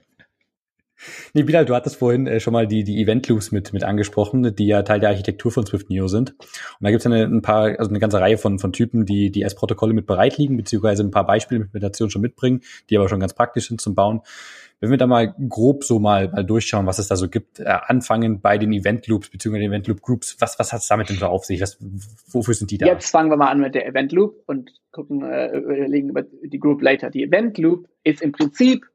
Nee, 1.35 1.42
Bilal, 1.42 1.64
du 1.64 1.75
hattest 1.75 1.97
vorhin 1.97 2.27
äh, 2.27 2.40
schon 2.40 2.53
mal 2.53 2.66
die, 2.66 2.85
die 2.85 3.03
Event 3.03 3.29
Loops 3.29 3.53
mit, 3.53 3.73
mit 3.73 3.85
angesprochen, 3.85 4.55
die 4.55 4.66
ja 4.66 4.83
Teil 4.83 5.01
der 5.01 5.11
Architektur 5.11 5.51
von 5.53 5.66
Swift 5.66 5.90
Neo 5.90 6.09
sind. 6.09 6.31
Und 6.31 6.49
da 6.81 6.90
gibt 6.90 7.01
es 7.01 7.07
eine, 7.07 7.25
ein 7.25 7.42
paar, 7.42 7.79
also 7.79 7.90
eine 7.90 7.99
ganze 7.99 8.21
Reihe 8.21 8.38
von, 8.38 8.59
von 8.59 8.73
Typen, 8.73 9.07
die, 9.07 9.31
die 9.31 9.45
als 9.45 9.55
Protokolle 9.55 9.95
mit 9.95 10.07
bereit 10.07 10.38
liegen, 10.38 10.57
beziehungsweise 10.57 11.03
ein 11.03 11.11
paar 11.11 11.27
Beispiele 11.27 11.61
mit 11.61 11.75
Meditation 11.75 12.11
schon 12.11 12.23
mitbringen, 12.23 12.62
die 12.90 12.97
aber 12.97 13.09
schon 13.09 13.21
ganz 13.21 13.35
praktisch 13.35 13.69
sind 13.69 13.81
zum 13.81 13.95
Bauen. 13.95 14.21
Wenn 14.79 14.90
wir 14.90 14.99
da 14.99 15.07
mal 15.07 15.35
grob 15.49 15.85
so 15.85 15.99
mal, 15.99 16.29
mal 16.29 16.45
durchschauen, 16.45 16.87
was 16.87 16.99
es 16.99 17.09
da 17.09 17.16
so 17.16 17.31
gibt, 17.31 17.61
äh, 17.61 17.64
anfangen 17.64 18.42
bei 18.42 18.59
den 18.59 18.73
Event 18.73 19.07
Loops 19.07 19.31
beziehungsweise 19.31 19.62
den 19.62 19.73
Event 19.73 19.87
Loop 19.87 20.03
Groups, 20.03 20.37
was, 20.38 20.59
was 20.59 20.73
hat 20.73 20.81
es 20.81 20.88
damit 20.88 21.09
denn 21.09 21.16
so 21.16 21.27
auf 21.27 21.47
sich? 21.47 21.62
Was, 21.62 21.79
wofür 22.31 22.53
sind 22.53 22.71
die 22.71 22.77
da? 22.77 22.87
Jetzt 22.87 23.11
fangen 23.11 23.31
wir 23.31 23.38
mal 23.38 23.51
an 23.51 23.61
mit 23.61 23.75
der 23.75 23.87
Event 23.87 24.12
Loop 24.12 24.42
und 24.47 24.73
gucken, 24.92 25.23
äh, 25.23 25.57
überlegen 25.57 26.11
über 26.11 26.23
die 26.23 26.59
Group 26.59 26.83
later. 26.83 27.09
Die 27.09 27.23
Event 27.23 27.57
Loop 27.57 27.88
ist 28.05 28.21
im 28.21 28.33
Prinzip 28.33 28.87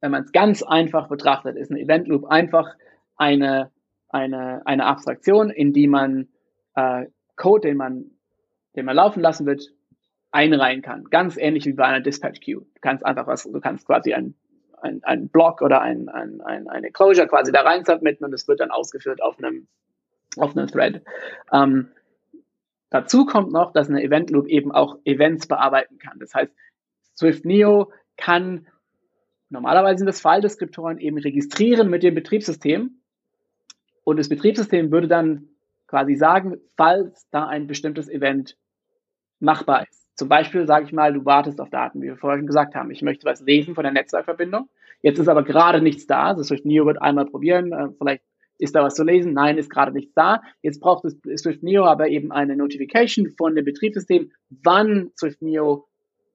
wenn 0.00 0.10
man 0.10 0.24
es 0.24 0.32
ganz 0.32 0.62
einfach 0.62 1.08
betrachtet, 1.08 1.56
ist 1.56 1.70
ein 1.70 1.76
Event 1.76 2.08
Loop 2.08 2.26
einfach 2.26 2.74
eine, 3.16 3.70
eine, 4.08 4.62
eine 4.64 4.86
Abstraktion, 4.86 5.50
in 5.50 5.72
die 5.72 5.86
man 5.86 6.28
äh, 6.74 7.06
Code, 7.36 7.68
den 7.68 7.76
man, 7.76 8.10
den 8.76 8.86
man 8.86 8.96
laufen 8.96 9.20
lassen 9.20 9.46
wird, 9.46 9.72
einreihen 10.30 10.82
kann. 10.82 11.04
Ganz 11.04 11.36
ähnlich 11.36 11.66
wie 11.66 11.72
bei 11.72 11.84
einer 11.84 12.00
Dispatch 12.00 12.40
Queue. 12.40 12.60
Du 12.60 12.80
kannst 12.80 13.04
einfach 13.04 13.26
was, 13.26 13.44
du 13.44 13.60
kannst 13.60 13.86
quasi 13.86 14.14
ein, 14.14 14.34
ein, 14.80 15.02
ein 15.04 15.28
Block 15.28 15.60
oder 15.60 15.80
ein, 15.80 16.08
ein, 16.08 16.40
ein, 16.40 16.68
eine 16.68 16.90
Closure 16.90 17.26
quasi 17.26 17.52
da 17.52 17.62
rein 17.62 17.84
submitten 17.84 18.24
und 18.24 18.32
es 18.32 18.48
wird 18.48 18.60
dann 18.60 18.70
ausgeführt 18.70 19.22
auf 19.22 19.38
einem, 19.38 19.66
auf 20.36 20.56
einem 20.56 20.68
Thread. 20.68 21.02
Ähm, 21.52 21.88
dazu 22.90 23.26
kommt 23.26 23.52
noch, 23.52 23.72
dass 23.72 23.88
eine 23.88 24.02
Event 24.02 24.30
Loop 24.30 24.46
eben 24.46 24.72
auch 24.72 24.98
Events 25.04 25.46
bearbeiten 25.46 25.98
kann. 25.98 26.18
Das 26.20 26.34
heißt, 26.34 26.52
Swift 27.16 27.44
Neo 27.44 27.92
kann 28.16 28.66
Normalerweise 29.50 29.98
sind 29.98 30.06
das 30.06 30.20
File-Deskriptoren 30.20 30.98
eben 30.98 31.18
registrieren 31.18 31.90
mit 31.90 32.02
dem 32.02 32.14
Betriebssystem 32.14 33.00
und 34.04 34.18
das 34.18 34.28
Betriebssystem 34.28 34.90
würde 34.90 35.08
dann 35.08 35.48
quasi 35.86 36.14
sagen, 36.14 36.58
falls 36.76 37.28
da 37.30 37.46
ein 37.48 37.66
bestimmtes 37.66 38.08
Event 38.08 38.56
machbar 39.40 39.86
ist. 39.88 40.06
Zum 40.16 40.28
Beispiel 40.28 40.66
sage 40.66 40.84
ich 40.86 40.92
mal, 40.92 41.12
du 41.12 41.24
wartest 41.24 41.60
auf 41.60 41.70
Daten, 41.70 42.00
wie 42.00 42.06
wir 42.06 42.16
vorher 42.16 42.38
schon 42.38 42.46
gesagt 42.46 42.74
haben. 42.74 42.90
Ich 42.90 43.02
möchte 43.02 43.26
was 43.26 43.40
lesen 43.40 43.74
von 43.74 43.82
der 43.84 43.92
Netzwerkverbindung. 43.92 44.68
Jetzt 45.02 45.18
ist 45.18 45.28
aber 45.28 45.42
gerade 45.42 45.80
nichts 45.80 46.06
da. 46.06 46.34
Das 46.34 46.48
Swift 46.48 46.64
Neo 46.64 46.86
wird 46.86 47.00
einmal 47.00 47.26
probieren. 47.26 47.72
Äh, 47.72 47.88
vielleicht 47.98 48.22
ist 48.58 48.74
da 48.74 48.82
was 48.82 48.94
zu 48.94 49.02
lesen. 49.02 49.32
Nein, 49.32 49.56
ist 49.56 49.70
gerade 49.70 49.92
nichts 49.92 50.12
da. 50.14 50.42
Jetzt 50.62 50.80
braucht 50.80 51.04
es 51.06 51.16
Swift 51.40 51.62
Neo 51.62 51.84
aber 51.84 52.08
eben 52.08 52.32
eine 52.32 52.54
Notification 52.54 53.30
von 53.30 53.54
dem 53.54 53.64
Betriebssystem, 53.64 54.30
wann 54.50 55.10
Swift 55.18 55.40
Neo 55.42 55.88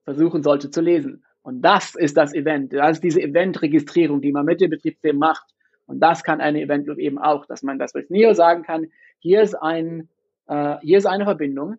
versuchen 0.04 0.42
sollte 0.42 0.70
zu 0.70 0.80
lesen. 0.80 1.24
Und 1.46 1.62
das 1.62 1.94
ist 1.94 2.16
das 2.16 2.34
Event. 2.34 2.72
Das 2.72 2.96
ist 2.96 3.04
diese 3.04 3.22
Event-Registrierung, 3.22 4.20
die 4.20 4.32
man 4.32 4.44
mit 4.44 4.60
dem 4.60 4.68
Betriebssystem 4.68 5.16
macht. 5.16 5.46
Und 5.86 6.00
das 6.00 6.24
kann 6.24 6.40
eine 6.40 6.60
Event 6.60 6.88
Loop 6.88 6.98
eben 6.98 7.18
auch, 7.18 7.46
dass 7.46 7.62
man 7.62 7.78
das 7.78 7.92
durch 7.92 8.10
Neo 8.10 8.34
sagen 8.34 8.64
kann, 8.64 8.88
hier 9.20 9.42
ist 9.42 9.54
ein, 9.54 10.08
äh, 10.48 10.76
hier 10.80 10.98
ist 10.98 11.06
eine 11.06 11.22
Verbindung. 11.22 11.76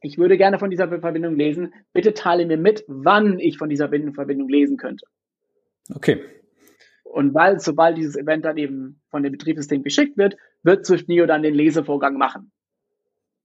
Ich 0.00 0.16
würde 0.16 0.38
gerne 0.38 0.58
von 0.58 0.70
dieser 0.70 0.88
Verbindung 0.88 1.36
lesen. 1.36 1.74
Bitte 1.92 2.14
teile 2.14 2.46
mir 2.46 2.56
mit, 2.56 2.82
wann 2.88 3.38
ich 3.40 3.58
von 3.58 3.68
dieser 3.68 3.90
Verbindung 3.90 4.48
lesen 4.48 4.78
könnte. 4.78 5.04
Okay. 5.94 6.24
Und 7.02 7.34
weil, 7.34 7.60
sobald 7.60 7.98
dieses 7.98 8.16
Event 8.16 8.46
dann 8.46 8.56
eben 8.56 9.02
von 9.10 9.22
dem 9.22 9.32
Betriebssystem 9.32 9.82
geschickt 9.82 10.16
wird, 10.16 10.38
wird 10.62 10.86
Swift 10.86 11.10
Neo 11.10 11.26
dann 11.26 11.42
den 11.42 11.54
Lesevorgang 11.54 12.16
machen. 12.16 12.52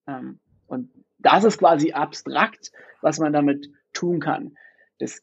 Ähm, 0.08 0.40
und 0.68 0.90
das 1.18 1.44
ist 1.44 1.58
quasi 1.58 1.92
abstrakt, 1.92 2.72
was 3.02 3.20
man 3.20 3.34
damit 3.34 3.70
tun 3.92 4.22
kann. 4.22 4.56
Das 5.00 5.22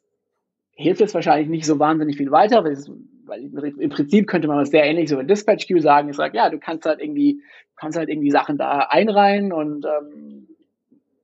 hilft 0.77 1.01
es 1.01 1.15
wahrscheinlich 1.15 1.49
nicht 1.49 1.67
so 1.67 1.79
wahnsinnig 1.79 2.17
viel 2.17 2.31
weiter, 2.31 2.63
weil, 2.63 2.73
es, 2.73 2.91
weil 3.25 3.75
im 3.79 3.91
Prinzip 3.91 4.29
könnte 4.29 4.47
man 4.47 4.59
was 4.59 4.71
sehr 4.71 4.85
ähnlich 4.85 5.09
so 5.09 5.19
in 5.19 5.27
Dispatch 5.27 5.67
Queue 5.67 5.81
sagen. 5.81 6.11
Ich 6.11 6.17
sage, 6.17 6.37
ja, 6.37 6.51
du 6.51 6.59
kannst 6.59 6.85
halt 6.87 7.01
irgendwie, 7.01 7.43
kannst 7.77 7.99
halt 7.99 8.09
irgendwie 8.09 8.31
Sachen 8.31 8.59
da 8.59 8.87
einreihen 8.91 9.53
und 9.53 9.87
ähm, 9.87 10.49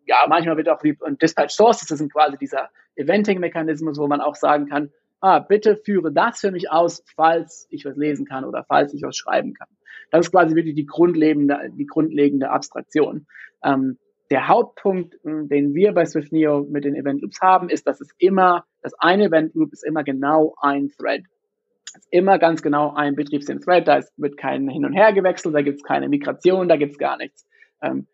ja, 0.07 0.17
manchmal 0.29 0.57
wird 0.57 0.69
auch 0.69 0.83
wie 0.83 0.97
und 0.99 1.23
Dispatch 1.23 1.55
Sources, 1.55 1.87
das 1.87 1.99
sind 1.99 2.13
quasi 2.13 2.37
dieser 2.39 2.71
Eventing-Mechanismus, 2.97 3.99
wo 3.99 4.09
man 4.09 4.21
auch 4.21 4.35
sagen 4.35 4.67
kann, 4.67 4.91
ah, 5.21 5.39
bitte 5.39 5.77
führe 5.77 6.13
das 6.13 6.41
für 6.41 6.51
mich 6.51 6.71
aus, 6.71 7.05
falls 7.15 7.67
ich 7.71 7.85
was 7.85 7.97
lesen 7.97 8.27
kann 8.27 8.45
oder 8.45 8.65
falls 8.65 8.93
ich 8.95 9.03
was 9.03 9.17
schreiben 9.17 9.55
kann. 9.55 9.69
Das 10.11 10.27
ist 10.27 10.33
quasi 10.33 10.55
wirklich 10.57 10.75
die 10.75 10.87
grundlegende, 10.87 11.71
die 11.75 11.87
grundlegende 11.87 12.51
Abstraktion. 12.51 13.27
Ähm, 13.63 13.99
der 14.31 14.49
Hauptpunkt, 14.49 15.15
hm, 15.23 15.49
den 15.49 15.75
wir 15.75 15.93
bei 15.93 16.07
Swift 16.07 16.33
Neo 16.33 16.67
mit 16.69 16.85
den 16.85 16.97
Event 16.97 17.21
Loops 17.23 17.41
haben, 17.41 17.69
ist, 17.69 17.87
dass 17.87 18.01
es 18.01 18.11
immer, 18.19 18.65
das 18.83 18.95
eine 18.99 19.25
Event 19.25 19.55
Loop 19.55 19.73
ist 19.73 19.85
immer 19.85 20.05
genau 20.05 20.55
ein 20.61 20.89
Thread. 20.89 21.25
Ist 21.95 22.09
immer 22.11 22.39
ganz 22.39 22.63
genau 22.63 22.95
ein 22.95 23.15
Betriebssystem-Thread, 23.15 23.87
da 23.87 23.97
ist, 23.97 24.13
wird 24.17 24.37
kein 24.37 24.69
Hin 24.69 24.85
und 24.85 24.93
Her 24.93 25.13
gewechselt, 25.13 25.55
da 25.55 25.63
gibt 25.63 25.79
es 25.79 25.83
keine 25.83 26.09
Migration, 26.09 26.69
da 26.69 26.77
gibt 26.77 26.93
es 26.93 26.99
gar 26.99 27.17
nichts. 27.17 27.47
Ähm, 27.83 28.07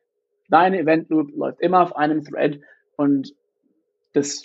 deine 0.48 0.81
Event 0.81 1.09
Loop 1.11 1.31
läuft 1.35 1.61
immer 1.61 1.83
auf 1.83 1.96
einem 1.96 2.24
Thread 2.24 2.61
und 2.96 3.35
das, 4.12 4.42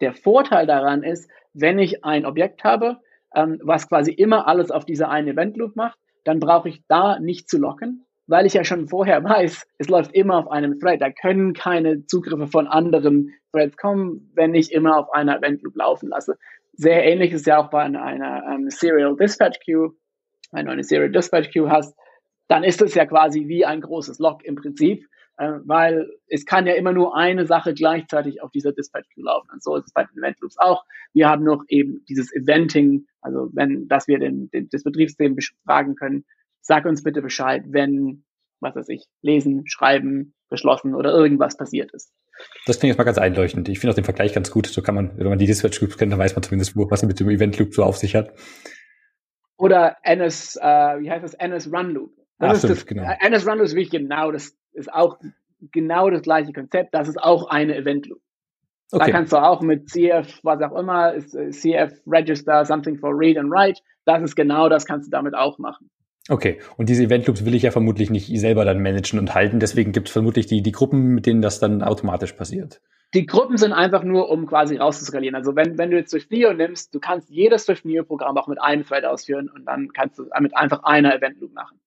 der 0.00 0.14
Vorteil 0.14 0.66
daran 0.66 1.02
ist, 1.02 1.30
wenn 1.54 1.78
ich 1.78 2.04
ein 2.04 2.26
Objekt 2.26 2.64
habe, 2.64 2.98
ähm, 3.34 3.60
was 3.62 3.88
quasi 3.88 4.12
immer 4.12 4.46
alles 4.46 4.70
auf 4.70 4.84
dieser 4.84 5.10
einen 5.10 5.28
Event 5.28 5.56
Loop 5.56 5.76
macht, 5.76 5.98
dann 6.24 6.40
brauche 6.40 6.68
ich 6.68 6.82
da 6.88 7.18
nicht 7.18 7.48
zu 7.48 7.58
locken, 7.58 8.04
weil 8.26 8.46
ich 8.46 8.54
ja 8.54 8.64
schon 8.64 8.88
vorher 8.88 9.22
weiß, 9.24 9.66
es 9.78 9.88
läuft 9.88 10.14
immer 10.14 10.38
auf 10.38 10.50
einem 10.50 10.78
Thread. 10.78 11.00
Da 11.00 11.10
können 11.10 11.54
keine 11.54 12.06
Zugriffe 12.06 12.46
von 12.46 12.66
anderen 12.66 13.32
Threads 13.58 13.76
kommen, 13.76 14.30
wenn 14.34 14.54
ich 14.54 14.72
immer 14.72 14.98
auf 14.98 15.12
einer 15.12 15.38
Event 15.38 15.62
Loop 15.62 15.76
laufen 15.76 16.08
lasse. 16.08 16.38
Sehr 16.72 17.04
ähnlich 17.04 17.32
ist 17.32 17.46
ja 17.46 17.58
auch 17.58 17.70
bei 17.70 17.82
einer, 17.82 18.02
einer 18.02 18.70
Serial 18.70 19.16
Dispatch 19.16 19.58
Queue. 19.64 19.92
Wenn 20.52 20.66
du 20.66 20.72
eine 20.72 20.84
Serial 20.84 21.10
Dispatch 21.10 21.50
Queue 21.52 21.70
hast, 21.70 21.96
dann 22.48 22.64
ist 22.64 22.80
es 22.80 22.94
ja 22.94 23.04
quasi 23.04 23.48
wie 23.48 23.64
ein 23.64 23.80
großes 23.80 24.18
Log 24.18 24.44
im 24.44 24.54
Prinzip, 24.54 25.04
äh, 25.36 25.52
weil 25.64 26.08
es 26.28 26.46
kann 26.46 26.66
ja 26.66 26.74
immer 26.74 26.92
nur 26.92 27.16
eine 27.16 27.46
Sache 27.46 27.74
gleichzeitig 27.74 28.42
auf 28.42 28.50
dieser 28.52 28.72
Dispatch 28.72 29.08
Queue 29.14 29.24
laufen. 29.24 29.48
Und 29.52 29.62
so 29.62 29.76
ist 29.76 29.86
es 29.86 29.92
bei 29.92 30.04
den 30.04 30.18
Event 30.22 30.40
Loops 30.40 30.56
auch. 30.58 30.84
Wir 31.12 31.28
haben 31.28 31.44
noch 31.44 31.64
eben 31.68 32.04
dieses 32.08 32.32
Eventing, 32.34 33.06
also 33.20 33.50
wenn, 33.52 33.88
dass 33.88 34.06
wir 34.06 34.18
den, 34.18 34.48
den, 34.50 34.68
das 34.70 34.84
Betriebssystem 34.84 35.34
befragen 35.34 35.96
können, 35.96 36.24
sag 36.60 36.84
uns 36.84 37.02
bitte 37.02 37.22
Bescheid, 37.22 37.64
wenn, 37.66 38.24
was 38.60 38.74
weiß 38.74 38.88
ich, 38.88 39.06
lesen, 39.22 39.64
schreiben, 39.66 40.34
beschlossen 40.48 40.94
oder 40.94 41.12
irgendwas 41.12 41.56
passiert 41.56 41.92
ist. 41.92 42.12
Das 42.66 42.78
klingt 42.78 42.90
jetzt 42.90 42.98
mal 42.98 43.04
ganz 43.04 43.18
einleuchtend. 43.18 43.68
Ich 43.68 43.78
finde 43.78 43.92
auch 43.92 43.96
den 43.96 44.04
Vergleich 44.04 44.32
ganz 44.32 44.50
gut. 44.50 44.66
So 44.66 44.82
kann 44.82 44.94
man, 44.94 45.16
wenn 45.18 45.28
man 45.28 45.38
die 45.38 45.46
Dispatch 45.46 45.78
Groups 45.78 45.98
kennt, 45.98 46.12
dann 46.12 46.18
weiß 46.18 46.34
man 46.34 46.42
zumindest, 46.42 46.76
was 46.76 47.02
mit 47.02 47.18
dem 47.18 47.30
Event 47.30 47.58
Loop 47.58 47.74
so 47.74 47.82
auf 47.82 47.96
sich 47.96 48.14
hat. 48.14 48.32
Oder 49.56 49.96
NS, 50.04 50.56
äh, 50.56 51.00
wie 51.00 51.10
heißt 51.10 51.24
das? 51.24 51.34
NS 51.34 51.72
Run 51.72 51.90
Loop. 51.90 52.12
Das 52.38 52.50
ah, 52.50 52.52
ist 52.52 52.58
stimmt, 52.58 52.76
das, 52.76 52.86
genau. 52.86 53.12
NS 53.20 53.46
Run 53.46 53.58
Loop 53.58 53.66
ist 53.66 53.74
wirklich 53.74 53.90
genau, 53.90 54.30
das 54.30 54.56
ist 54.72 54.92
auch 54.92 55.18
genau 55.72 56.10
das 56.10 56.22
gleiche 56.22 56.52
Konzept. 56.52 56.94
Das 56.94 57.08
ist 57.08 57.20
auch 57.20 57.48
eine 57.48 57.76
Event 57.76 58.06
Loop. 58.06 58.20
Okay. 58.90 59.06
Da 59.06 59.12
kannst 59.12 59.32
du 59.32 59.36
auch 59.36 59.60
mit 59.60 59.90
CF, 59.90 60.40
was 60.44 60.62
auch 60.62 60.78
immer, 60.78 61.12
ist, 61.12 61.34
äh, 61.34 61.50
CF 61.50 61.92
Register, 62.06 62.64
something 62.64 62.96
for 62.96 63.10
read 63.12 63.36
and 63.36 63.50
write. 63.50 63.82
Das 64.06 64.22
ist 64.22 64.34
genau 64.34 64.68
das 64.68 64.86
kannst 64.86 65.08
du 65.08 65.10
damit 65.10 65.34
auch 65.34 65.58
machen. 65.58 65.90
Okay, 66.28 66.60
und 66.76 66.88
diese 66.88 67.04
Event 67.04 67.26
Loops 67.26 67.44
will 67.44 67.54
ich 67.54 67.62
ja 67.62 67.70
vermutlich 67.70 68.10
nicht 68.10 68.26
selber 68.38 68.64
dann 68.64 68.82
managen 68.82 69.18
und 69.18 69.34
halten. 69.34 69.60
Deswegen 69.60 69.92
gibt 69.92 70.08
es 70.08 70.12
vermutlich 70.12 70.46
die, 70.46 70.62
die 70.62 70.72
Gruppen, 70.72 71.14
mit 71.14 71.24
denen 71.24 71.40
das 71.40 71.58
dann 71.58 71.82
automatisch 71.82 72.32
passiert. 72.32 72.80
Die 73.14 73.24
Gruppen 73.24 73.56
sind 73.56 73.72
einfach 73.72 74.02
nur, 74.02 74.28
um 74.28 74.46
quasi 74.46 74.76
rauszuskalieren. 74.76 75.34
Also 75.34 75.56
wenn, 75.56 75.78
wenn 75.78 75.90
du 75.90 75.96
jetzt 75.96 76.10
Swift 76.10 76.30
Neo 76.30 76.52
nimmst, 76.52 76.94
du 76.94 77.00
kannst 77.00 77.30
jedes 77.30 77.64
Swift 77.64 77.86
Neo 77.86 78.04
Programm 78.04 78.36
auch 78.36 78.48
mit 78.48 78.60
einem 78.60 78.84
Thread 78.84 79.06
ausführen 79.06 79.48
und 79.48 79.64
dann 79.64 79.88
kannst 79.94 80.18
du 80.18 80.26
mit 80.40 80.54
einfach 80.54 80.84
einer 80.84 81.14
Event 81.14 81.40
Loop 81.40 81.54
machen. 81.54 81.80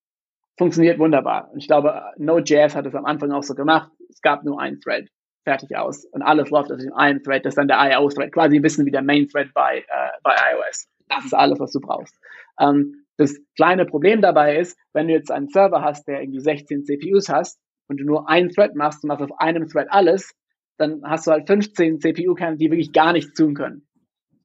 Funktioniert 0.58 0.98
wunderbar. 0.98 1.52
Und 1.54 1.60
ich 1.60 1.68
glaube, 1.68 2.02
Node.js 2.18 2.76
hat 2.76 2.88
es 2.88 2.96
am 2.96 3.06
Anfang 3.06 3.32
auch 3.32 3.44
so 3.44 3.54
gemacht. 3.54 3.92
Es 4.10 4.22
gab 4.22 4.44
nur 4.44 4.60
einen 4.60 4.80
Thread. 4.82 5.10
Fertig 5.44 5.76
aus. 5.78 6.06
Und 6.06 6.24
alles 6.24 6.50
läuft 6.50 6.72
auf 6.72 6.80
dem 6.80 6.94
einen 6.94 7.22
Thread. 7.22 7.46
Das 7.46 7.52
ist 7.52 7.58
dann 7.58 7.68
der 7.68 7.80
IO-Thread. 7.80 8.32
Quasi 8.32 8.56
ein 8.56 8.62
bisschen 8.62 8.88
wie 8.88 8.92
der 8.92 9.04
Main 9.04 9.28
Thread 9.28 9.54
bei, 9.54 9.80
äh, 9.80 10.10
bei 10.24 10.32
iOS. 10.32 10.88
Das 11.08 11.26
ist 11.26 11.34
alles, 11.34 11.60
was 11.60 11.72
du 11.72 11.80
brauchst. 11.80 12.20
Ähm, 12.60 13.01
das 13.22 13.38
kleine 13.56 13.86
Problem 13.86 14.22
dabei 14.22 14.58
ist, 14.58 14.78
wenn 14.94 15.08
du 15.08 15.14
jetzt 15.14 15.32
einen 15.32 15.50
Server 15.50 15.82
hast, 15.82 16.08
der 16.08 16.22
irgendwie 16.22 16.40
16 16.40 16.86
CPUs 16.86 17.30
hast 17.30 17.60
und 17.88 18.00
du 18.00 18.06
nur 18.06 18.30
einen 18.30 18.50
Thread 18.50 18.76
machst 18.76 19.04
und 19.04 19.10
machst 19.10 19.24
auf 19.24 19.40
einem 19.40 19.68
Thread 19.68 19.88
alles, 19.90 20.32
dann 20.78 21.02
hast 21.04 21.28
du 21.28 21.32
halt 21.32 21.48
15 21.48 22.00
CPU-Kerne, 22.00 22.58
die 22.58 22.72
wirklich 22.72 22.92
gar 22.92 23.14
nichts 23.14 23.34
tun 23.34 23.54
können. 23.54 23.88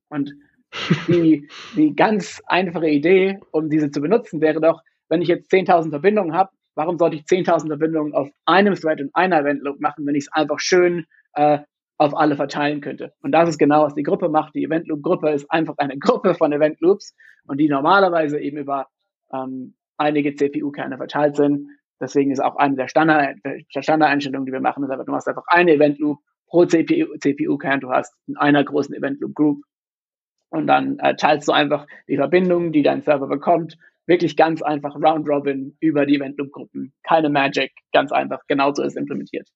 Und 0.08 0.32
die, 1.08 1.48
die 1.76 1.94
ganz 1.94 2.42
einfache 2.46 2.88
Idee, 2.88 3.40
um 3.52 3.70
diese 3.70 3.90
zu 3.90 4.00
benutzen, 4.00 4.40
wäre 4.40 4.60
doch, 4.60 4.82
wenn 5.08 5.22
ich 5.22 5.28
jetzt 5.28 5.52
10.000 5.52 5.90
Verbindungen 5.90 6.34
habe, 6.34 6.50
warum 6.74 6.98
sollte 6.98 7.16
ich 7.16 7.22
10.000 7.22 7.68
Verbindungen 7.68 8.12
auf 8.12 8.28
einem 8.44 8.74
Thread 8.74 9.00
und 9.00 9.10
einer 9.14 9.40
Event 9.40 9.62
Loop 9.62 9.80
machen, 9.80 10.06
wenn 10.06 10.14
ich 10.14 10.24
es 10.24 10.32
einfach 10.32 10.60
schön 10.60 11.06
äh, 11.34 11.58
auf 11.98 12.16
alle 12.16 12.36
verteilen 12.36 12.80
könnte. 12.80 13.12
Und 13.22 13.32
das 13.32 13.48
ist 13.48 13.58
genau, 13.58 13.84
was 13.84 13.94
die 13.94 14.02
Gruppe 14.02 14.28
macht. 14.28 14.54
Die 14.54 14.64
Event 14.64 14.86
Loop 14.86 15.02
Gruppe 15.02 15.30
ist 15.30 15.50
einfach 15.50 15.74
eine 15.78 15.98
Gruppe 15.98 16.34
von 16.34 16.52
Event 16.52 16.80
Loops 16.80 17.14
und 17.46 17.58
die 17.58 17.68
normalerweise 17.68 18.38
eben 18.38 18.58
über 18.58 18.88
ähm, 19.32 19.74
einige 19.96 20.34
CPU-Kerne 20.34 20.98
verteilt 20.98 21.36
sind. 21.36 21.68
Deswegen 22.00 22.30
ist 22.30 22.40
auch 22.40 22.56
eine 22.56 22.76
der 22.76 22.88
Standard, 22.88 23.36
der 23.44 23.82
Standardeinstellungen, 23.82 24.44
die 24.44 24.52
wir 24.52 24.60
machen, 24.60 24.84
ist 24.84 24.90
einfach, 24.90 25.06
du 25.06 25.12
machst 25.12 25.28
einfach 25.28 25.44
eine 25.48 25.72
Event 25.72 25.98
Loop 25.98 26.18
pro 26.46 26.66
CPU, 26.66 27.16
CPU-Kern, 27.18 27.80
du 27.80 27.90
hast 27.90 28.14
in 28.26 28.36
einer 28.36 28.62
großen 28.62 28.94
Event 28.94 29.20
Loop 29.20 29.34
Group 29.34 29.62
und 30.50 30.66
dann 30.66 30.98
äh, 30.98 31.16
teilst 31.16 31.48
du 31.48 31.52
einfach 31.52 31.86
die 32.08 32.16
Verbindungen, 32.16 32.72
die 32.72 32.82
dein 32.82 33.00
Server 33.00 33.26
bekommt, 33.26 33.78
wirklich 34.06 34.36
ganz 34.36 34.62
einfach 34.62 34.94
Round 34.96 35.26
Robin 35.28 35.76
über 35.80 36.04
die 36.04 36.16
Event 36.16 36.38
Loop 36.38 36.52
Gruppen. 36.52 36.92
Keine 37.02 37.30
Magic, 37.30 37.72
ganz 37.92 38.12
einfach. 38.12 38.40
Genauso 38.46 38.82
ist 38.82 38.96
implementiert. 38.96 39.48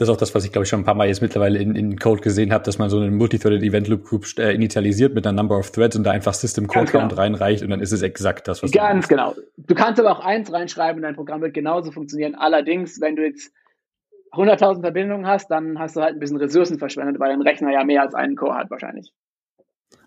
Das 0.00 0.08
ist 0.08 0.14
auch 0.14 0.16
das, 0.16 0.34
was 0.34 0.46
ich 0.46 0.52
glaube 0.52 0.62
ich 0.62 0.70
schon 0.70 0.80
ein 0.80 0.84
paar 0.86 0.94
Mal 0.94 1.08
jetzt 1.08 1.20
mittlerweile 1.20 1.58
in, 1.58 1.76
in 1.76 1.98
Code 1.98 2.22
gesehen 2.22 2.54
habe, 2.54 2.64
dass 2.64 2.78
man 2.78 2.88
so 2.88 2.98
einen 2.98 3.18
Multithreaded 3.18 3.62
Event 3.62 3.86
Loop 3.86 4.04
Group 4.04 4.24
äh, 4.38 4.54
initialisiert 4.54 5.14
mit 5.14 5.26
einer 5.26 5.36
Number 5.36 5.58
of 5.58 5.70
Threads 5.72 5.94
und 5.94 6.04
da 6.04 6.10
einfach 6.10 6.32
System 6.32 6.66
Code 6.68 6.90
Count 6.90 7.10
genau. 7.10 7.20
reinreicht 7.20 7.62
und 7.62 7.68
dann 7.68 7.80
ist 7.80 7.92
es 7.92 8.00
exakt 8.00 8.48
das, 8.48 8.62
was 8.62 8.70
Ganz 8.70 9.08
du 9.08 9.14
genau. 9.14 9.34
Du 9.58 9.74
kannst 9.74 10.00
aber 10.00 10.10
auch 10.12 10.24
eins 10.24 10.50
reinschreiben 10.50 10.96
und 10.96 11.02
dein 11.02 11.16
Programm 11.16 11.42
wird 11.42 11.52
genauso 11.52 11.92
funktionieren. 11.92 12.34
Allerdings, 12.34 12.98
wenn 13.02 13.14
du 13.14 13.26
jetzt 13.26 13.52
100.000 14.32 14.80
Verbindungen 14.80 15.26
hast, 15.26 15.50
dann 15.50 15.78
hast 15.78 15.96
du 15.96 16.00
halt 16.00 16.14
ein 16.14 16.18
bisschen 16.18 16.38
Ressourcen 16.38 16.78
verschwendet, 16.78 17.20
weil 17.20 17.28
dein 17.28 17.42
Rechner 17.42 17.70
ja 17.70 17.84
mehr 17.84 18.00
als 18.00 18.14
einen 18.14 18.36
Core 18.36 18.54
hat 18.54 18.70
wahrscheinlich. 18.70 19.12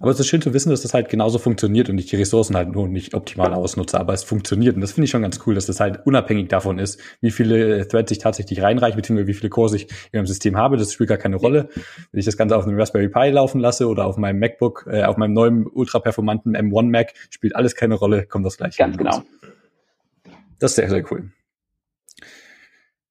Aber 0.03 0.11
es 0.11 0.19
ist 0.19 0.27
schön 0.27 0.41
zu 0.41 0.53
wissen, 0.53 0.69
dass 0.69 0.81
das 0.81 0.93
halt 0.93 1.07
genauso 1.07 1.39
funktioniert 1.39 1.89
und 1.89 1.97
ich 1.97 2.07
die 2.07 2.17
Ressourcen 2.17 2.57
halt 2.57 2.73
nur 2.73 2.89
nicht 2.89 3.13
optimal 3.13 3.53
ausnutze, 3.53 3.97
aber 3.97 4.13
es 4.13 4.23
funktioniert. 4.23 4.75
Und 4.75 4.81
das 4.81 4.91
finde 4.91 5.05
ich 5.05 5.11
schon 5.11 5.21
ganz 5.21 5.39
cool, 5.45 5.55
dass 5.55 5.65
das 5.65 5.79
halt 5.79 6.05
unabhängig 6.05 6.49
davon 6.49 6.77
ist, 6.77 6.99
wie 7.21 7.31
viele 7.31 7.88
Threads 7.88 8.11
ich 8.11 8.17
tatsächlich 8.17 8.61
reinreiche, 8.61 8.97
beziehungsweise 8.97 9.27
wie 9.27 9.34
viele 9.34 9.49
Cores 9.49 9.71
ich 9.71 9.84
in 10.11 10.19
meinem 10.19 10.25
System 10.25 10.57
habe. 10.57 10.75
Das 10.75 10.91
spielt 10.91 11.07
gar 11.07 11.17
keine 11.17 11.38
Rolle. 11.38 11.69
Wenn 12.11 12.19
ich 12.19 12.25
das 12.25 12.36
Ganze 12.36 12.57
auf 12.57 12.67
einem 12.67 12.77
Raspberry 12.77 13.07
Pi 13.07 13.29
laufen 13.29 13.61
lasse 13.61 13.88
oder 13.88 14.05
auf 14.05 14.17
meinem 14.17 14.39
MacBook, 14.39 14.88
äh, 14.91 15.03
auf 15.03 15.15
meinem 15.15 15.34
neuen 15.34 15.67
ultra-performanten 15.67 16.55
M1 16.55 16.89
Mac, 16.89 17.13
spielt 17.29 17.55
alles 17.55 17.73
keine 17.73 17.95
Rolle, 17.95 18.25
kommt 18.25 18.45
das 18.45 18.57
gleich. 18.57 18.75
Ganz 18.75 18.97
genau. 18.97 19.23
Das 20.59 20.71
ist 20.71 20.75
sehr, 20.75 20.89
sehr 20.89 21.03
cool. 21.11 21.31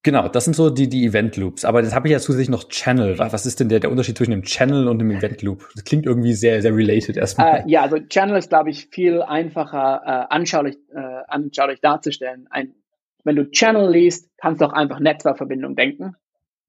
Genau, 0.05 0.27
das 0.27 0.45
sind 0.45 0.55
so 0.55 0.69
die, 0.69 0.89
die 0.89 1.07
Event 1.07 1.37
Loops. 1.37 1.65
Aber 1.65 1.81
jetzt 1.81 1.95
habe 1.95 2.09
ich 2.09 2.13
ja 2.13 2.19
zusätzlich 2.19 2.49
noch 2.49 2.69
Channel. 2.69 3.19
Was 3.19 3.47
ist 3.47 3.61
denn 3.61 3.69
der, 3.69 3.79
der 3.79 3.91
Unterschied 3.91 4.17
zwischen 4.17 4.33
einem 4.33 4.43
Channel 4.43 4.89
und 4.89 5.01
einem 5.01 5.13
Event 5.13 5.43
Loop? 5.43 5.69
Das 5.75 5.85
klingt 5.85 6.07
irgendwie 6.07 6.33
sehr, 6.33 6.61
sehr 6.61 6.75
related 6.75 7.17
erstmal. 7.17 7.61
Äh, 7.61 7.63
ja, 7.69 7.83
also 7.83 7.99
Channel 8.01 8.37
ist, 8.37 8.49
glaube 8.49 8.71
ich, 8.71 8.89
viel 8.89 9.23
einfacher 9.23 10.03
äh, 10.05 10.35
anschaulich, 10.35 10.77
äh, 10.93 10.99
anschaulich 11.29 11.81
darzustellen. 11.81 12.49
Ein, 12.51 12.75
wenn 13.23 13.37
du 13.37 13.49
Channel 13.49 13.93
liest, 13.93 14.29
kannst 14.39 14.61
du 14.61 14.65
auch 14.65 14.73
einfach 14.73 14.99
Netzwerkverbindung 14.99 15.77
denken. 15.77 16.17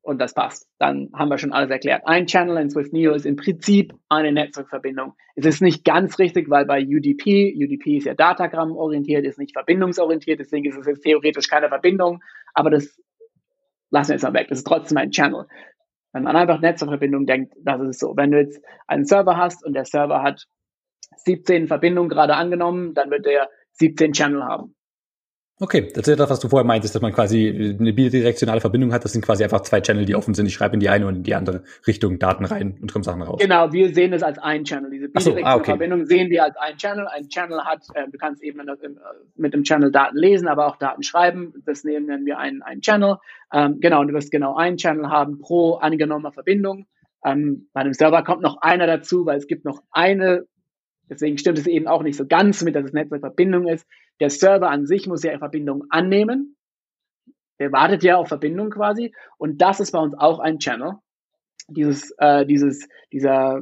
Und 0.03 0.19
das 0.19 0.33
passt. 0.33 0.67
Dann 0.79 1.09
haben 1.13 1.29
wir 1.29 1.37
schon 1.37 1.53
alles 1.53 1.71
erklärt. 1.71 2.03
Ein 2.05 2.27
Channel 2.27 2.57
in 2.57 2.69
Swift 2.69 2.91
Neo 2.91 3.13
ist 3.13 3.25
im 3.25 3.37
Prinzip 3.37 3.93
eine 4.09 4.33
Netzwerkverbindung. 4.33 5.13
Es 5.35 5.45
ist 5.45 5.61
nicht 5.61 5.85
ganz 5.85 6.19
richtig, 6.19 6.49
weil 6.49 6.65
bei 6.65 6.85
UDP, 6.85 7.55
UDP 7.55 7.97
ist 7.97 8.05
ja 8.05 8.13
Datagramm 8.13 8.73
orientiert, 8.73 9.25
ist 9.25 9.39
nicht 9.39 9.53
verbindungsorientiert, 9.53 10.41
deswegen 10.41 10.65
ist 10.65 10.85
es 10.85 10.99
theoretisch 10.99 11.47
keine 11.47 11.69
Verbindung. 11.69 12.21
Aber 12.53 12.69
das 12.69 12.99
lassen 13.93 14.09
wir 14.09 14.15
jetzt 14.15 14.23
mal 14.23 14.33
weg. 14.33 14.47
Das 14.49 14.57
ist 14.57 14.67
trotzdem 14.67 14.97
ein 14.97 15.11
Channel. 15.11 15.45
Wenn 16.11 16.23
man 16.23 16.35
einfach 16.35 16.59
Netzwerkverbindung 16.59 17.25
denkt, 17.25 17.53
das 17.63 17.79
ist 17.81 17.99
so. 17.99 18.15
Wenn 18.17 18.31
du 18.31 18.39
jetzt 18.39 18.61
einen 18.87 19.05
Server 19.05 19.37
hast 19.37 19.63
und 19.65 19.73
der 19.73 19.85
Server 19.85 20.21
hat 20.21 20.45
17 21.17 21.67
Verbindungen 21.67 22.09
gerade 22.09 22.35
angenommen, 22.35 22.93
dann 22.93 23.11
wird 23.11 23.25
der 23.25 23.49
17 23.73 24.13
Channel 24.13 24.43
haben. 24.43 24.75
Okay, 25.59 25.91
das 25.93 26.07
ist 26.07 26.07
ja 26.07 26.15
das, 26.15 26.31
was 26.31 26.39
du 26.39 26.49
vorher 26.49 26.65
meintest, 26.65 26.95
dass 26.95 27.01
man 27.01 27.13
quasi 27.13 27.75
eine 27.79 27.93
bidirektionale 27.93 28.59
Verbindung 28.59 28.91
hat. 28.91 29.05
Das 29.05 29.13
sind 29.13 29.23
quasi 29.23 29.43
einfach 29.43 29.61
zwei 29.61 29.81
Channel, 29.81 30.03
die 30.05 30.15
offen 30.15 30.33
sind. 30.33 30.47
Ich 30.47 30.53
schreibe 30.55 30.73
in 30.73 30.79
die 30.79 30.89
eine 30.89 31.05
und 31.05 31.17
in 31.17 31.23
die 31.23 31.35
andere 31.35 31.63
Richtung 31.85 32.17
Daten 32.17 32.43
rein 32.45 32.79
und 32.81 32.91
kommen 32.91 33.03
Sachen 33.03 33.21
raus. 33.21 33.39
Genau, 33.39 33.71
wir 33.71 33.93
sehen 33.93 34.11
das 34.11 34.23
als 34.23 34.39
ein 34.39 34.63
Channel. 34.63 34.89
Diese 34.89 35.09
bidirektionale 35.09 35.41
so, 35.41 35.45
ah, 35.45 35.55
okay. 35.55 35.71
Verbindung 35.71 36.05
sehen 36.07 36.31
wir 36.31 36.43
als 36.43 36.55
ein 36.57 36.75
Channel. 36.77 37.07
Ein 37.07 37.29
Channel 37.29 37.63
hat, 37.63 37.83
äh, 37.93 38.09
du 38.09 38.17
kannst 38.17 38.41
eben 38.41 38.59
äh, 38.59 38.75
mit 39.35 39.53
dem 39.53 39.63
Channel 39.63 39.91
Daten 39.91 40.17
lesen, 40.17 40.47
aber 40.47 40.65
auch 40.65 40.77
Daten 40.77 41.03
schreiben. 41.03 41.53
Das 41.67 41.83
nennen 41.83 42.25
wir 42.25 42.39
einen, 42.39 42.63
einen 42.63 42.81
Channel. 42.81 43.17
Ähm, 43.53 43.79
genau, 43.79 44.01
und 44.01 44.07
du 44.07 44.13
wirst 44.15 44.31
genau 44.31 44.55
einen 44.55 44.77
Channel 44.77 45.09
haben 45.09 45.37
pro 45.37 45.75
angenommener 45.75 46.31
Verbindung. 46.31 46.87
Ähm, 47.23 47.69
bei 47.73 47.81
einem 47.81 47.93
Server 47.93 48.23
kommt 48.23 48.41
noch 48.41 48.57
einer 48.61 48.87
dazu, 48.87 49.27
weil 49.27 49.37
es 49.37 49.45
gibt 49.45 49.65
noch 49.65 49.83
eine 49.91 50.45
Deswegen 51.09 51.37
stimmt 51.37 51.59
es 51.59 51.67
eben 51.67 51.87
auch 51.87 52.01
nicht 52.01 52.17
so 52.17 52.25
ganz 52.25 52.63
mit, 52.63 52.75
dass 52.75 52.85
es 52.85 52.93
Netzwerkverbindung 52.93 53.67
ist. 53.67 53.85
Der 54.19 54.29
Server 54.29 54.69
an 54.69 54.85
sich 54.85 55.07
muss 55.07 55.23
ja 55.23 55.31
eine 55.31 55.39
Verbindung 55.39 55.85
annehmen. 55.89 56.55
Der 57.59 57.71
wartet 57.71 58.03
ja 58.03 58.17
auf 58.17 58.27
Verbindung 58.27 58.69
quasi. 58.69 59.13
Und 59.37 59.61
das 59.61 59.79
ist 59.79 59.91
bei 59.91 59.99
uns 59.99 60.15
auch 60.17 60.39
ein 60.39 60.59
Channel. 60.59 60.93
Dieses, 61.69 62.11
äh, 62.17 62.45
dieses, 62.45 62.87
dieser, 63.11 63.61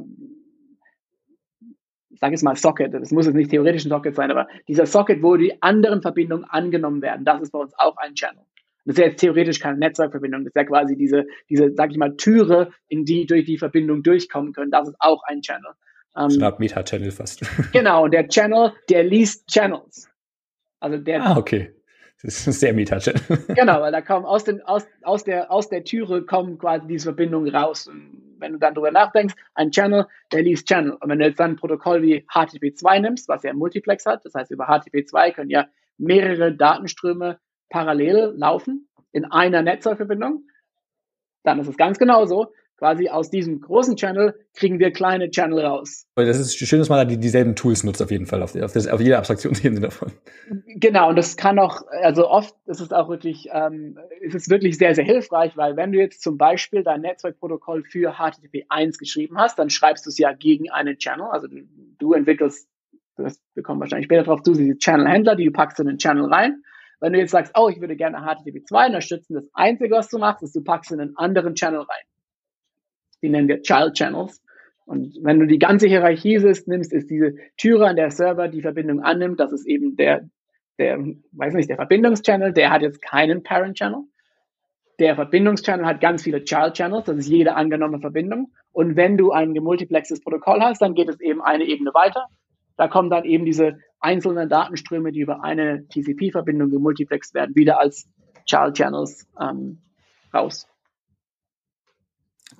ich 2.10 2.18
sage 2.18 2.32
jetzt 2.32 2.42
mal 2.42 2.56
Socket, 2.56 2.92
das 2.92 3.10
muss 3.10 3.26
jetzt 3.26 3.34
nicht 3.34 3.50
theoretisch 3.50 3.84
ein 3.84 3.90
Socket 3.90 4.14
sein, 4.14 4.30
aber 4.30 4.48
dieser 4.66 4.86
Socket, 4.86 5.22
wo 5.22 5.36
die 5.36 5.62
anderen 5.62 6.02
Verbindungen 6.02 6.44
angenommen 6.44 7.00
werden, 7.00 7.24
das 7.24 7.42
ist 7.42 7.52
bei 7.52 7.60
uns 7.60 7.72
auch 7.78 7.96
ein 7.98 8.14
Channel. 8.14 8.44
Das 8.84 8.94
ist 8.94 8.98
ja 8.98 9.06
jetzt 9.06 9.20
theoretisch 9.20 9.60
keine 9.60 9.78
Netzwerkverbindung, 9.78 10.42
das 10.42 10.50
ist 10.50 10.56
ja 10.56 10.64
quasi 10.64 10.96
diese, 10.96 11.26
diese, 11.48 11.72
sag 11.74 11.92
ich 11.92 11.96
mal, 11.96 12.16
Türe, 12.16 12.72
in 12.88 13.04
die 13.04 13.26
durch 13.26 13.44
die 13.44 13.56
Verbindung 13.56 14.02
durchkommen 14.02 14.52
können, 14.52 14.72
das 14.72 14.88
ist 14.88 14.96
auch 14.98 15.22
ein 15.24 15.40
Channel. 15.40 15.72
Ähm, 16.16 16.54
Meta-Channel 16.58 17.10
fast. 17.10 17.42
Genau, 17.72 18.04
und 18.04 18.12
der 18.12 18.28
Channel, 18.28 18.72
der 18.90 19.04
liest 19.04 19.46
Channels. 19.48 20.08
Also 20.82 20.98
der. 20.98 21.24
Ah, 21.24 21.36
okay. 21.36 21.74
Das 22.22 22.46
ist 22.46 22.60
sehr 22.60 22.72
meta 22.72 22.98
Genau, 23.48 23.80
weil 23.80 23.90
da 23.90 24.00
kommen 24.00 24.24
aus, 24.26 24.44
den, 24.44 24.62
aus, 24.62 24.86
aus, 25.02 25.24
der, 25.24 25.50
aus 25.50 25.68
der 25.68 25.82
Türe 25.82 26.24
kommen 26.24 26.58
quasi 26.58 26.86
diese 26.86 27.04
Verbindungen 27.04 27.52
raus. 27.54 27.88
Und 27.88 28.36
wenn 28.38 28.52
du 28.52 28.58
dann 28.58 28.74
drüber 28.74 28.92
nachdenkst, 28.92 29.34
ein 29.54 29.70
Channel, 29.70 30.06
der 30.32 30.42
liest 30.42 30.68
Channel. 30.68 30.92
Und 30.92 31.08
wenn 31.08 31.18
du 31.18 31.26
jetzt 31.26 31.40
dann 31.40 31.52
ein 31.52 31.56
Protokoll 31.56 32.02
wie 32.02 32.24
HTTP2 32.32 33.00
nimmst, 33.00 33.28
was 33.28 33.42
ja 33.42 33.52
Multiplex 33.52 34.06
hat, 34.06 34.24
das 34.24 34.34
heißt 34.34 34.50
über 34.52 34.68
HTTP2 34.68 35.32
können 35.32 35.50
ja 35.50 35.66
mehrere 35.98 36.54
Datenströme 36.54 37.38
parallel 37.70 38.34
laufen 38.36 38.88
in 39.10 39.24
einer 39.24 39.62
Netzwerkverbindung, 39.62 40.44
dann 41.42 41.58
ist 41.58 41.68
es 41.68 41.76
ganz 41.76 41.98
genauso 41.98 42.52
quasi 42.82 43.08
aus 43.08 43.30
diesem 43.30 43.60
großen 43.60 43.94
Channel 43.94 44.34
kriegen 44.54 44.80
wir 44.80 44.90
kleine 44.90 45.30
Channel 45.30 45.64
raus. 45.64 46.08
Das 46.16 46.40
ist 46.40 46.56
schön, 46.56 46.80
dass 46.80 46.88
man 46.88 46.98
da 46.98 47.04
die, 47.04 47.16
dieselben 47.16 47.54
Tools 47.54 47.84
nutzt 47.84 48.02
auf 48.02 48.10
jeden 48.10 48.26
Fall, 48.26 48.42
auf, 48.42 48.56
auf, 48.56 48.72
das, 48.72 48.88
auf 48.88 49.00
jede 49.00 49.18
Abstraktionsebene 49.18 49.80
davon. 49.80 50.10
Genau, 50.66 51.10
und 51.10 51.16
das 51.16 51.36
kann 51.36 51.60
auch, 51.60 51.82
also 52.02 52.28
oft 52.28 52.56
ist 52.66 52.80
es 52.80 52.90
auch 52.90 53.08
wirklich, 53.08 53.48
ähm, 53.52 54.00
ist 54.20 54.34
es 54.34 54.50
wirklich 54.50 54.78
sehr, 54.78 54.96
sehr 54.96 55.04
hilfreich, 55.04 55.56
weil 55.56 55.76
wenn 55.76 55.92
du 55.92 56.00
jetzt 56.00 56.22
zum 56.22 56.36
Beispiel 56.36 56.82
dein 56.82 57.02
Netzwerkprotokoll 57.02 57.84
für 57.84 58.14
HTTP 58.14 58.64
1 58.68 58.98
geschrieben 58.98 59.38
hast, 59.38 59.60
dann 59.60 59.70
schreibst 59.70 60.04
du 60.06 60.10
es 60.10 60.18
ja 60.18 60.32
gegen 60.32 60.68
einen 60.72 60.98
Channel, 60.98 61.26
also 61.30 61.46
du, 61.46 61.60
du 62.00 62.14
entwickelst, 62.14 62.68
das, 63.16 63.40
wir 63.54 63.62
kommen 63.62 63.78
wahrscheinlich 63.78 64.06
später 64.06 64.24
drauf 64.24 64.42
zu, 64.42 64.54
diese 64.54 64.76
Channel-Händler, 64.76 65.36
die 65.36 65.44
du 65.44 65.52
packst 65.52 65.78
in 65.78 65.86
den 65.86 65.98
Channel 65.98 66.24
rein. 66.24 66.64
Wenn 66.98 67.12
du 67.12 67.20
jetzt 67.20 67.30
sagst, 67.30 67.52
oh, 67.56 67.68
ich 67.68 67.80
würde 67.80 67.94
gerne 67.94 68.26
HTTP 68.26 68.66
2 68.66 68.86
unterstützen, 68.86 69.34
das 69.34 69.48
Einzige, 69.54 69.94
was 69.94 70.08
du 70.08 70.18
machst, 70.18 70.42
ist, 70.42 70.56
du 70.56 70.64
packst 70.64 70.90
in 70.90 70.98
einen 70.98 71.16
anderen 71.16 71.54
Channel 71.54 71.80
rein 71.82 72.02
die 73.22 73.28
nennen 73.28 73.48
wir 73.48 73.62
Child 73.62 73.94
Channels. 73.94 74.42
Und 74.84 75.16
wenn 75.22 75.38
du 75.38 75.46
die 75.46 75.58
ganze 75.58 75.86
Hierarchie 75.86 76.38
nimmst, 76.66 76.92
ist 76.92 77.08
diese 77.08 77.36
Türe, 77.56 77.86
an 77.86 77.96
der 77.96 78.10
Server 78.10 78.48
die 78.48 78.62
Verbindung 78.62 79.00
annimmt, 79.00 79.38
das 79.40 79.52
ist 79.52 79.66
eben 79.66 79.96
der, 79.96 80.28
der, 80.78 80.98
weiß 81.32 81.54
nicht, 81.54 81.70
der 81.70 81.76
Verbindungschannel, 81.76 82.52
der 82.52 82.70
hat 82.70 82.82
jetzt 82.82 83.00
keinen 83.00 83.42
Parent 83.42 83.78
Channel. 83.78 84.02
Der 84.98 85.14
Verbindungschannel 85.14 85.86
hat 85.86 86.00
ganz 86.00 86.22
viele 86.22 86.44
Child 86.44 86.74
Channels, 86.74 87.04
das 87.04 87.16
ist 87.16 87.28
jede 87.28 87.54
angenommene 87.54 88.00
Verbindung. 88.00 88.52
Und 88.72 88.96
wenn 88.96 89.16
du 89.16 89.30
ein 89.32 89.54
gemultiplexes 89.54 90.20
Protokoll 90.20 90.60
hast, 90.60 90.82
dann 90.82 90.94
geht 90.94 91.08
es 91.08 91.20
eben 91.20 91.40
eine 91.40 91.64
Ebene 91.64 91.94
weiter. 91.94 92.26
Da 92.76 92.88
kommen 92.88 93.10
dann 93.10 93.24
eben 93.24 93.44
diese 93.44 93.78
einzelnen 94.00 94.48
Datenströme, 94.48 95.12
die 95.12 95.20
über 95.20 95.44
eine 95.44 95.86
TCP-Verbindung 95.88 96.70
gemultiplext 96.70 97.34
werden, 97.34 97.54
wieder 97.54 97.80
als 97.80 98.08
Child 98.46 98.74
Channels 98.74 99.28
ähm, 99.40 99.78
raus. 100.34 100.66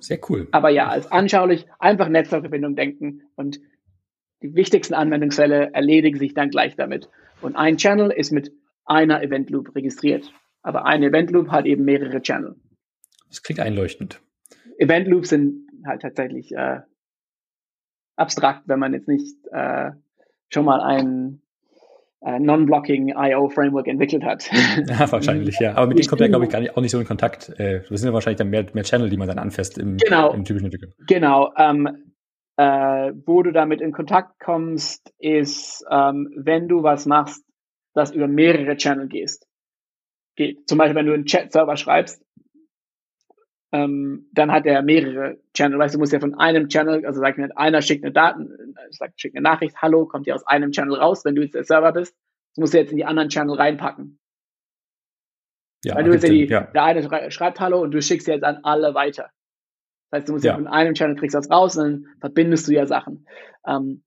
Sehr 0.03 0.19
cool. 0.29 0.49
Aber 0.51 0.69
ja, 0.69 0.89
als 0.89 1.09
anschaulich 1.11 1.65
einfach 1.79 2.09
Netzwerkverbindung 2.09 2.75
denken 2.75 3.21
und 3.35 3.61
die 4.41 4.53
wichtigsten 4.53 4.93
Anwendungsfälle 4.93 5.73
erledigen 5.73 6.19
sich 6.19 6.33
dann 6.33 6.49
gleich 6.49 6.75
damit. 6.75 7.09
Und 7.41 7.55
ein 7.55 7.77
Channel 7.77 8.11
ist 8.11 8.31
mit 8.31 8.51
einer 8.83 9.23
Event 9.23 9.49
Loop 9.49 9.73
registriert. 9.75 10.33
Aber 10.61 10.85
ein 10.85 11.03
Event 11.03 11.31
Loop 11.31 11.51
hat 11.51 11.65
eben 11.65 11.85
mehrere 11.85 12.21
Channel. 12.21 12.55
Das 13.29 13.43
klingt 13.43 13.61
einleuchtend. 13.61 14.21
Event 14.77 15.07
Loops 15.07 15.29
sind 15.29 15.69
halt 15.85 16.01
tatsächlich 16.01 16.51
äh, 16.51 16.81
abstrakt, 18.17 18.63
wenn 18.65 18.79
man 18.79 18.93
jetzt 18.93 19.07
nicht 19.07 19.37
äh, 19.53 19.91
schon 20.49 20.65
mal 20.65 20.81
ein 20.81 21.42
äh, 22.25 22.39
Non-Blocking 22.39 23.13
IO 23.15 23.49
Framework 23.49 23.87
entwickelt 23.87 24.23
hat. 24.23 24.49
Ja, 24.87 25.11
wahrscheinlich, 25.11 25.59
ja. 25.59 25.75
Aber 25.75 25.87
mit 25.87 25.99
denen 25.99 26.07
kommt 26.07 26.21
ja, 26.21 26.27
glaube 26.27 26.45
ich, 26.45 26.51
gar 26.51 26.59
nicht, 26.59 26.75
auch 26.75 26.81
nicht 26.81 26.91
so 26.91 26.99
in 26.99 27.05
Kontakt. 27.05 27.49
Äh, 27.59 27.81
das 27.89 27.99
sind 28.01 28.07
ja 28.07 28.13
wahrscheinlich 28.13 28.37
dann 28.37 28.49
mehr, 28.49 28.65
mehr 28.73 28.83
Channel, 28.83 29.09
die 29.09 29.17
man 29.17 29.27
dann 29.27 29.39
anfasst 29.39 29.77
im, 29.77 29.97
genau. 29.97 30.33
im 30.33 30.45
typischen 30.45 30.65
Entwicklung. 30.65 30.93
Genau. 31.07 31.51
Ähm, 31.57 32.13
äh, 32.57 33.11
wo 33.25 33.43
du 33.43 33.51
damit 33.51 33.81
in 33.81 33.91
Kontakt 33.91 34.39
kommst, 34.39 35.13
ist, 35.17 35.83
ähm, 35.89 36.29
wenn 36.35 36.67
du 36.67 36.83
was 36.83 37.05
machst, 37.05 37.43
das 37.93 38.11
über 38.11 38.27
mehrere 38.27 38.75
Channel 38.77 39.07
gehst. 39.07 39.47
Geht. 40.35 40.67
Zum 40.67 40.77
Beispiel, 40.77 40.95
wenn 40.95 41.05
du 41.05 41.13
einen 41.13 41.25
Chat-Server 41.25 41.77
schreibst, 41.77 42.22
ähm, 43.73 44.27
dann 44.33 44.51
hat 44.51 44.67
er 44.67 44.83
mehrere 44.83 45.39
Channel. 45.55 45.79
Weißt 45.79 45.95
du, 45.95 45.99
musst 45.99 46.13
ja 46.13 46.19
von 46.19 46.35
einem 46.35 46.69
Channel, 46.69 47.05
also 47.07 47.19
sag 47.19 47.39
mir, 47.39 47.49
einer 47.57 47.81
schickt 47.81 48.03
eine 48.03 48.13
Daten, 48.13 48.75
sagt, 48.91 49.19
schickt 49.19 49.35
eine 49.35 49.41
Nachricht, 49.41 49.75
hallo, 49.81 50.05
kommt 50.05 50.27
ja 50.27 50.35
aus 50.35 50.45
einem 50.45 50.71
Channel 50.71 50.95
raus, 50.95 51.25
wenn 51.25 51.33
du 51.33 51.41
jetzt 51.41 51.55
der 51.55 51.63
Server 51.63 51.91
bist. 51.91 52.15
Das 52.51 52.57
musst 52.59 52.75
du 52.75 52.77
jetzt 52.77 52.91
in 52.91 52.97
die 52.97 53.05
anderen 53.05 53.29
Channel 53.29 53.55
reinpacken. 53.55 54.19
Ja, 55.83 55.95
Weil 55.95 56.03
du 56.03 56.13
jetzt 56.13 56.27
die, 56.27 56.45
ja. 56.45 56.61
der 56.61 56.83
eine 56.83 57.31
schreibt 57.31 57.59
Hallo 57.59 57.81
und 57.81 57.91
du 57.91 58.01
schickst 58.01 58.27
jetzt 58.27 58.43
an 58.43 58.59
alle 58.61 58.93
weiter. 58.93 59.31
Das 60.11 60.19
heißt, 60.19 60.29
du 60.29 60.33
musst 60.33 60.45
ja, 60.45 60.51
ja 60.51 60.57
von 60.57 60.67
einem 60.67 60.93
Channel 60.93 61.15
kriegst 61.15 61.35
das 61.35 61.49
raus 61.49 61.75
und 61.75 61.83
dann 61.83 62.07
verbindest 62.19 62.67
du 62.67 62.73
ja 62.73 62.85
Sachen. 62.85 63.25
Ähm, 63.67 64.03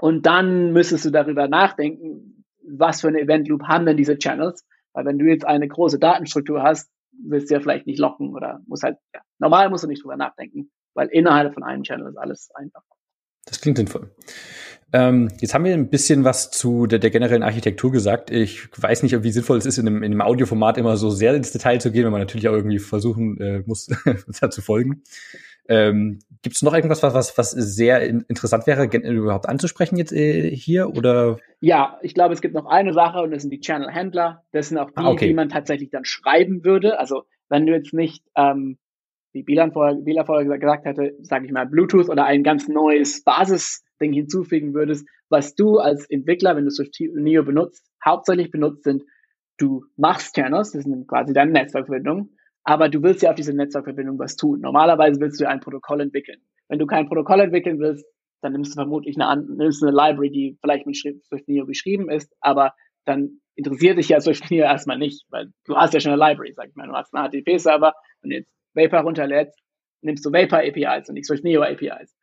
und 0.00 0.24
dann 0.24 0.72
müsstest 0.72 1.04
du 1.04 1.10
darüber 1.10 1.48
nachdenken, 1.48 2.44
was 2.62 3.00
für 3.00 3.08
eine 3.08 3.20
Event 3.20 3.48
Loop 3.48 3.64
haben 3.64 3.86
denn 3.86 3.96
diese 3.96 4.16
Channels? 4.18 4.64
Weil 4.92 5.04
wenn 5.04 5.18
du 5.18 5.26
jetzt 5.26 5.44
eine 5.44 5.66
große 5.66 5.98
Datenstruktur 5.98 6.62
hast, 6.62 6.90
willst 7.26 7.50
du 7.50 7.54
ja 7.54 7.60
vielleicht 7.60 7.86
nicht 7.86 7.98
locken 7.98 8.34
oder 8.34 8.60
muss 8.66 8.82
halt, 8.82 8.98
ja, 9.14 9.20
normal 9.38 9.70
musst 9.70 9.84
du 9.84 9.88
nicht 9.88 10.02
drüber 10.02 10.16
nachdenken, 10.16 10.70
weil 10.94 11.08
innerhalb 11.08 11.54
von 11.54 11.62
einem 11.62 11.82
Channel 11.82 12.08
ist 12.08 12.16
alles 12.16 12.50
einfach. 12.54 12.82
Das 13.46 13.60
klingt 13.60 13.78
sinnvoll. 13.78 14.10
Ähm, 14.92 15.30
jetzt 15.40 15.54
haben 15.54 15.64
wir 15.64 15.72
ein 15.72 15.88
bisschen 15.88 16.24
was 16.24 16.50
zu 16.50 16.86
der, 16.86 16.98
der, 16.98 17.10
generellen 17.10 17.44
Architektur 17.44 17.92
gesagt. 17.92 18.30
Ich 18.30 18.68
weiß 18.76 19.04
nicht, 19.04 19.22
wie 19.22 19.30
sinnvoll 19.30 19.58
es 19.58 19.66
ist, 19.66 19.78
in 19.78 19.86
einem, 19.86 20.02
in 20.02 20.12
einem 20.12 20.20
Audioformat 20.20 20.78
immer 20.78 20.96
so 20.96 21.10
sehr 21.10 21.34
ins 21.34 21.52
Detail 21.52 21.80
zu 21.80 21.92
gehen, 21.92 22.04
wenn 22.04 22.12
man 22.12 22.20
natürlich 22.20 22.48
auch 22.48 22.54
irgendwie 22.54 22.80
versuchen 22.80 23.40
äh, 23.40 23.62
muss, 23.66 23.86
da 24.40 24.50
zu 24.50 24.62
folgen. 24.62 25.02
Ähm, 25.70 26.18
Gibt 26.42 26.56
es 26.56 26.62
noch 26.62 26.74
irgendwas, 26.74 27.02
was, 27.02 27.38
was 27.38 27.50
sehr 27.50 28.02
interessant 28.02 28.66
wäre, 28.66 28.86
überhaupt 28.86 29.48
anzusprechen 29.48 29.96
jetzt 29.96 30.12
äh, 30.12 30.50
hier? 30.50 30.88
Oder? 30.88 31.38
Ja, 31.60 31.98
ich 32.02 32.14
glaube, 32.14 32.34
es 32.34 32.40
gibt 32.40 32.54
noch 32.54 32.66
eine 32.66 32.92
Sache 32.92 33.20
und 33.20 33.30
das 33.30 33.42
sind 33.42 33.50
die 33.50 33.60
Channel-Händler. 33.60 34.42
Das 34.50 34.68
sind 34.68 34.78
auch 34.78 34.90
die, 34.90 34.96
ah, 34.96 35.10
okay. 35.10 35.28
die 35.28 35.34
man 35.34 35.48
tatsächlich 35.48 35.90
dann 35.90 36.04
schreiben 36.04 36.64
würde. 36.64 36.98
Also 36.98 37.24
wenn 37.48 37.66
du 37.66 37.72
jetzt 37.72 37.92
nicht, 37.92 38.24
ähm, 38.36 38.78
wie 39.32 39.44
Bilan 39.44 39.72
vorher, 39.72 39.96
Bila 39.96 40.24
vorher 40.24 40.58
gesagt 40.58 40.86
hatte, 40.86 41.14
sage 41.20 41.46
ich 41.46 41.52
mal, 41.52 41.66
Bluetooth 41.66 42.08
oder 42.08 42.24
ein 42.24 42.42
ganz 42.42 42.66
neues 42.66 43.22
Basisding 43.22 44.12
hinzufügen 44.12 44.74
würdest, 44.74 45.06
was 45.28 45.54
du 45.54 45.78
als 45.78 46.08
Entwickler, 46.08 46.56
wenn 46.56 46.64
du 46.64 46.70
Swift 46.70 46.96
Neo 47.14 47.44
benutzt, 47.44 47.86
hauptsächlich 48.04 48.50
benutzt 48.50 48.84
sind, 48.84 49.04
du 49.58 49.84
machst 49.96 50.34
Channels, 50.34 50.72
das 50.72 50.84
sind 50.84 51.06
quasi 51.06 51.32
deine 51.32 51.52
Netzwerkverbindungen, 51.52 52.36
aber 52.64 52.88
du 52.88 53.02
willst 53.02 53.22
ja 53.22 53.30
auf 53.30 53.36
diese 53.36 53.54
Netzwerkverbindung 53.54 54.18
was 54.18 54.36
tun. 54.36 54.60
Normalerweise 54.60 55.20
willst 55.20 55.40
du 55.40 55.48
ein 55.48 55.60
Protokoll 55.60 56.00
entwickeln. 56.00 56.40
Wenn 56.68 56.78
du 56.78 56.86
kein 56.86 57.06
Protokoll 57.06 57.40
entwickeln 57.40 57.78
willst, 57.78 58.04
dann 58.42 58.52
nimmst 58.52 58.72
du 58.72 58.76
vermutlich 58.76 59.20
eine, 59.20 59.42
nimmst 59.42 59.82
eine 59.82 59.92
Library, 59.92 60.30
die 60.30 60.58
vielleicht 60.60 60.86
mit 60.86 60.96
Swift 60.96 61.48
Neo 61.48 61.66
geschrieben 61.66 62.10
ist, 62.10 62.34
aber 62.40 62.74
dann 63.04 63.40
interessiert 63.54 63.98
dich 63.98 64.08
ja 64.08 64.20
Swift 64.20 64.50
Neo 64.50 64.64
erstmal 64.64 64.98
nicht, 64.98 65.26
weil 65.30 65.52
du 65.64 65.76
hast 65.76 65.94
ja 65.94 66.00
schon 66.00 66.12
eine 66.12 66.22
Library, 66.22 66.52
sag 66.54 66.68
ich 66.68 66.74
mal. 66.74 66.86
Du 66.86 66.94
hast 66.94 67.14
einen 67.14 67.28
HTTP-Server 67.28 67.92
und 68.22 68.30
jetzt 68.30 68.54
Vapor 68.74 69.00
runterlädst, 69.00 69.58
nimmst 70.02 70.24
du 70.24 70.32
Vapor 70.32 70.60
APIs 70.60 71.08
und 71.08 71.14
nicht 71.14 71.26
Swift 71.26 71.44
Neo 71.44 71.62
APIs. 71.62 72.16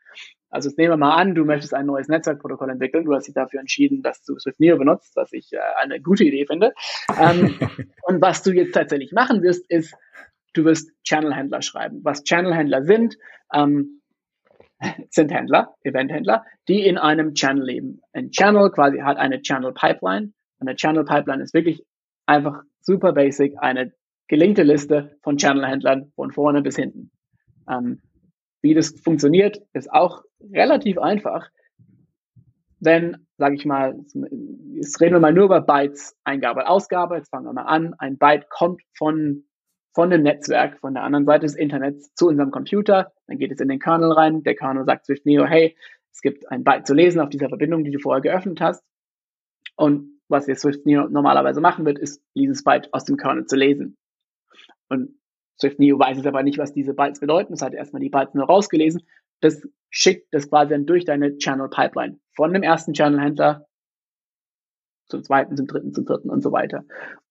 Also 0.50 0.70
jetzt 0.70 0.78
nehmen 0.78 0.92
wir 0.92 0.98
mal 0.98 1.16
an, 1.16 1.36
du 1.36 1.44
möchtest 1.44 1.74
ein 1.74 1.86
neues 1.86 2.08
Netzwerkprotokoll 2.08 2.70
entwickeln. 2.70 3.06
Du 3.06 3.14
hast 3.14 3.28
dich 3.28 3.34
dafür 3.34 3.60
entschieden, 3.60 4.02
dass 4.02 4.24
du 4.24 4.38
Swift 4.40 4.60
Neo 4.60 4.78
benutzt, 4.78 5.16
was 5.16 5.34
ich 5.34 5.52
äh, 5.52 5.60
eine 5.82 6.02
gute 6.02 6.24
Idee 6.24 6.46
finde. 6.46 6.74
ähm, 7.20 7.56
und 8.04 8.22
was 8.22 8.44
du 8.44 8.52
jetzt 8.52 8.74
tatsächlich 8.74 9.12
machen 9.12 9.42
wirst, 9.42 9.70
ist, 9.70 9.94
du 10.54 10.64
wirst 10.64 10.92
Channel-Händler 11.04 11.62
schreiben. 11.62 12.00
Was 12.04 12.24
Channel-Händler 12.24 12.84
sind, 12.86 13.18
ähm, 13.54 14.02
sind 15.10 15.32
Händler, 15.32 15.76
Event-Händler, 15.84 16.46
die 16.68 16.86
in 16.86 16.98
einem 16.98 17.34
Channel 17.34 17.66
leben. 17.66 18.02
Ein 18.14 18.32
Channel 18.32 18.72
quasi 18.72 19.00
hat 19.00 19.18
eine 19.18 19.42
Channel-Pipeline. 19.42 20.32
Und 20.60 20.68
eine 20.68 20.76
Channel-Pipeline 20.76 21.44
ist 21.44 21.54
wirklich 21.54 21.84
einfach 22.26 22.62
super 22.82 23.14
basic, 23.14 23.56
eine 23.60 23.94
gelinkte 24.28 24.64
Liste 24.64 25.18
von 25.24 25.38
Channel-Händlern 25.38 26.12
von 26.16 26.32
vorne 26.32 26.62
bis 26.62 26.78
hinten. 26.78 27.12
Ähm, 27.70 28.02
wie 28.62 28.74
das 28.74 28.92
funktioniert, 29.00 29.62
ist 29.74 29.92
auch 29.92 30.24
relativ 30.42 30.98
einfach. 30.98 31.50
Wenn, 32.80 33.26
sage 33.38 33.56
ich 33.56 33.66
mal, 33.66 33.98
jetzt 34.74 35.02
reden 35.02 35.16
wir 35.16 35.20
mal 35.20 35.34
nur 35.34 35.46
über 35.46 35.62
Bytes, 35.62 36.16
Eingabe, 36.24 36.68
Ausgabe. 36.68 37.16
Jetzt 37.16 37.30
fangen 37.30 37.46
wir 37.46 37.54
mal 37.54 37.64
an. 37.64 37.96
Ein 37.98 38.18
Byte 38.18 38.50
kommt 38.50 38.82
von 38.96 39.48
von 39.98 40.12
dem 40.12 40.22
Netzwerk, 40.22 40.78
von 40.80 40.94
der 40.94 41.02
anderen 41.02 41.26
Seite 41.26 41.48
des 41.48 41.56
Internets 41.56 42.14
zu 42.14 42.28
unserem 42.28 42.52
Computer. 42.52 43.12
Dann 43.26 43.40
geht 43.40 43.52
es 43.52 43.60
in 43.60 43.68
den 43.68 43.80
Kernel 43.80 44.12
rein. 44.12 44.44
Der 44.44 44.54
Kernel 44.54 44.86
sagt 44.86 45.08
Swift 45.08 45.26
Neo, 45.26 45.44
hey, 45.44 45.76
es 46.14 46.22
gibt 46.22 46.52
ein 46.52 46.64
Byte 46.64 46.86
zu 46.86 46.94
lesen 46.94 47.20
auf 47.20 47.30
dieser 47.30 47.50
Verbindung, 47.50 47.84
die 47.84 47.90
du 47.90 47.98
vorher 47.98 48.22
geöffnet 48.22 48.62
hast. 48.62 48.84
Und 49.76 50.22
was 50.28 50.46
jetzt 50.46 50.62
Swift 50.62 50.86
Neo 50.86 51.10
normalerweise 51.10 51.62
machen 51.62 51.84
wird, 51.84 51.98
ist 51.98 52.22
dieses 52.36 52.64
Byte 52.64 52.94
aus 52.94 53.06
dem 53.06 53.18
Kernel 53.18 53.48
zu 53.48 53.56
lesen. 53.56 53.98
Und 54.88 55.20
Swift 55.60 55.80
Neo 55.80 55.98
weiß 55.98 56.20
es 56.20 56.28
aber 56.28 56.44
nicht, 56.44 56.60
was 56.60 56.74
diese 56.74 56.94
Bytes 56.94 57.20
bedeuten. 57.20 57.54
Es 57.54 57.64
hat 57.64 57.74
erstmal 57.74 58.00
die 58.00 58.12
Bytes 58.12 58.36
nur 58.36 58.46
rausgelesen. 58.46 59.02
Das 59.42 59.62
schickt 59.90 60.34
das 60.34 60.50
quasi 60.50 60.72
dann 60.72 60.86
durch 60.86 61.06
deine 61.06 61.38
Channel 61.38 61.70
Pipeline 61.70 62.20
von 62.36 62.54
dem 62.54 62.64
ersten 62.64 62.94
Channel 62.94 63.20
Händler 63.20 63.68
zum 65.08 65.24
zweiten, 65.24 65.56
zum 65.56 65.68
dritten, 65.68 65.94
zum 65.94 66.06
vierten 66.06 66.30
und 66.30 66.42
so 66.42 66.52
weiter. 66.52 66.84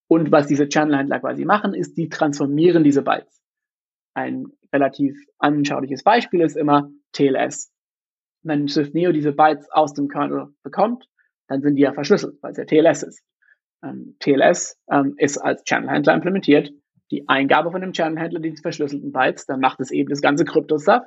Und 0.09 0.31
was 0.33 0.47
diese 0.47 0.69
Channel-Händler 0.69 1.21
quasi 1.21 1.45
machen, 1.45 1.75
ist, 1.75 1.97
die 1.97 2.09
transformieren 2.09 2.85
diese 2.85 3.03
Bytes. 3.03 3.43
Ein 4.15 4.47
relativ 4.73 5.17
anschauliches 5.39 6.03
Beispiel 6.03 6.41
ist 6.41 6.57
immer 6.57 6.91
TLS. 7.13 7.73
Wenn 8.43 8.69
Swift 8.69 8.95
Neo 8.95 9.13
diese 9.13 9.33
Bytes 9.33 9.69
aus 9.71 9.95
dem 9.95 10.09
Kernel 10.09 10.49
bekommt, 10.63 11.09
dann 11.49 11.61
sind 11.61 11.77
die 11.77 11.83
ja 11.83 11.93
verschlüsselt, 11.93 12.37
weil 12.41 12.53
es 12.53 12.59
ja 12.59 12.65
TLS 12.65 13.03
ist. 13.03 13.23
Ähm, 13.83 14.17
TLS 14.21 14.79
ähm, 14.91 15.15
ist 15.19 15.39
als 15.39 15.65
Channel-Händler 15.65 16.15
implementiert. 16.15 16.71
Die 17.11 17.29
Eingabe 17.29 17.71
von 17.71 17.81
dem 17.81 17.93
Channel-Händler, 17.93 18.41
die 18.41 18.57
verschlüsselten 18.57 19.13
Bytes, 19.13 19.47
dann 19.47 19.61
macht 19.61 19.81
es 19.81 19.91
eben 19.91 20.09
das 20.09 20.23
ganze 20.23 20.45
Krypto-Stuff. 20.45 21.05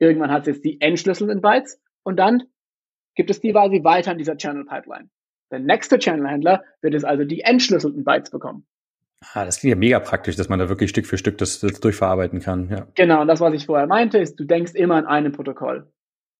Irgendwann 0.00 0.32
hat 0.32 0.42
es 0.42 0.56
jetzt 0.56 0.64
die 0.64 0.80
entschlüsselten 0.80 1.40
Bytes 1.40 1.80
und 2.02 2.16
dann 2.16 2.42
gibt 3.14 3.30
es 3.30 3.40
die 3.40 3.52
quasi 3.52 3.84
weiter 3.84 4.10
an 4.10 4.18
dieser 4.18 4.36
Channel-Pipeline. 4.36 5.10
Der 5.50 5.58
nächste 5.60 5.98
Channel-Händler 5.98 6.64
wird 6.80 6.94
es 6.94 7.04
also 7.04 7.24
die 7.24 7.40
entschlüsselten 7.40 8.02
Bytes 8.02 8.30
bekommen. 8.30 8.66
Ah, 9.34 9.44
das 9.44 9.60
klingt 9.60 9.74
ja 9.74 9.78
mega 9.78 10.00
praktisch, 10.00 10.36
dass 10.36 10.48
man 10.48 10.58
da 10.58 10.68
wirklich 10.70 10.90
Stück 10.90 11.06
für 11.06 11.18
Stück 11.18 11.36
das, 11.38 11.60
das 11.60 11.80
durchverarbeiten 11.80 12.40
kann. 12.40 12.70
Ja. 12.70 12.86
Genau, 12.94 13.20
und 13.20 13.28
das, 13.28 13.40
was 13.40 13.52
ich 13.52 13.66
vorher 13.66 13.86
meinte, 13.86 14.18
ist, 14.18 14.40
du 14.40 14.44
denkst 14.44 14.74
immer 14.74 14.96
an 14.96 15.06
einem 15.06 15.32
Protokoll. 15.32 15.92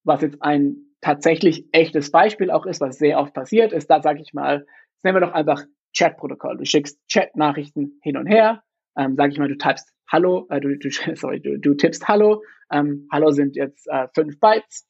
Was 0.05 0.23
jetzt 0.23 0.43
ein 0.43 0.77
tatsächlich 1.03 1.67
echtes 1.73 2.11
Beispiel 2.11 2.51
auch 2.51 2.65
ist, 2.65 2.81
was 2.81 2.97
sehr 2.97 3.19
oft 3.19 3.35
passiert 3.35 3.73
ist, 3.73 3.91
da 3.91 4.01
sage 4.01 4.23
ich 4.23 4.33
mal, 4.33 4.67
nehmen 5.03 5.17
wir 5.17 5.27
doch 5.27 5.35
einfach 5.35 5.63
Chat-Protokoll. 5.93 6.57
Du 6.57 6.65
schickst 6.65 6.99
Chat-Nachrichten 7.09 8.01
hin 8.03 8.17
und 8.17 8.27
her, 8.27 8.63
ähm, 8.97 9.17
sage 9.17 9.33
ich 9.33 9.39
mal, 9.39 9.49
du 9.49 9.59
typst 9.59 9.93
Hallo, 10.11 10.47
äh, 10.51 10.61
du, 10.61 10.77
du, 10.77 10.91
sorry, 11.15 11.41
du, 11.41 11.59
du 11.59 11.75
tippst 11.75 12.09
Hallo, 12.09 12.43
ähm, 12.71 13.07
Hallo 13.13 13.31
sind 13.31 13.57
jetzt 13.57 13.87
äh, 13.89 14.09
fünf 14.15 14.39
Bytes, 14.41 14.87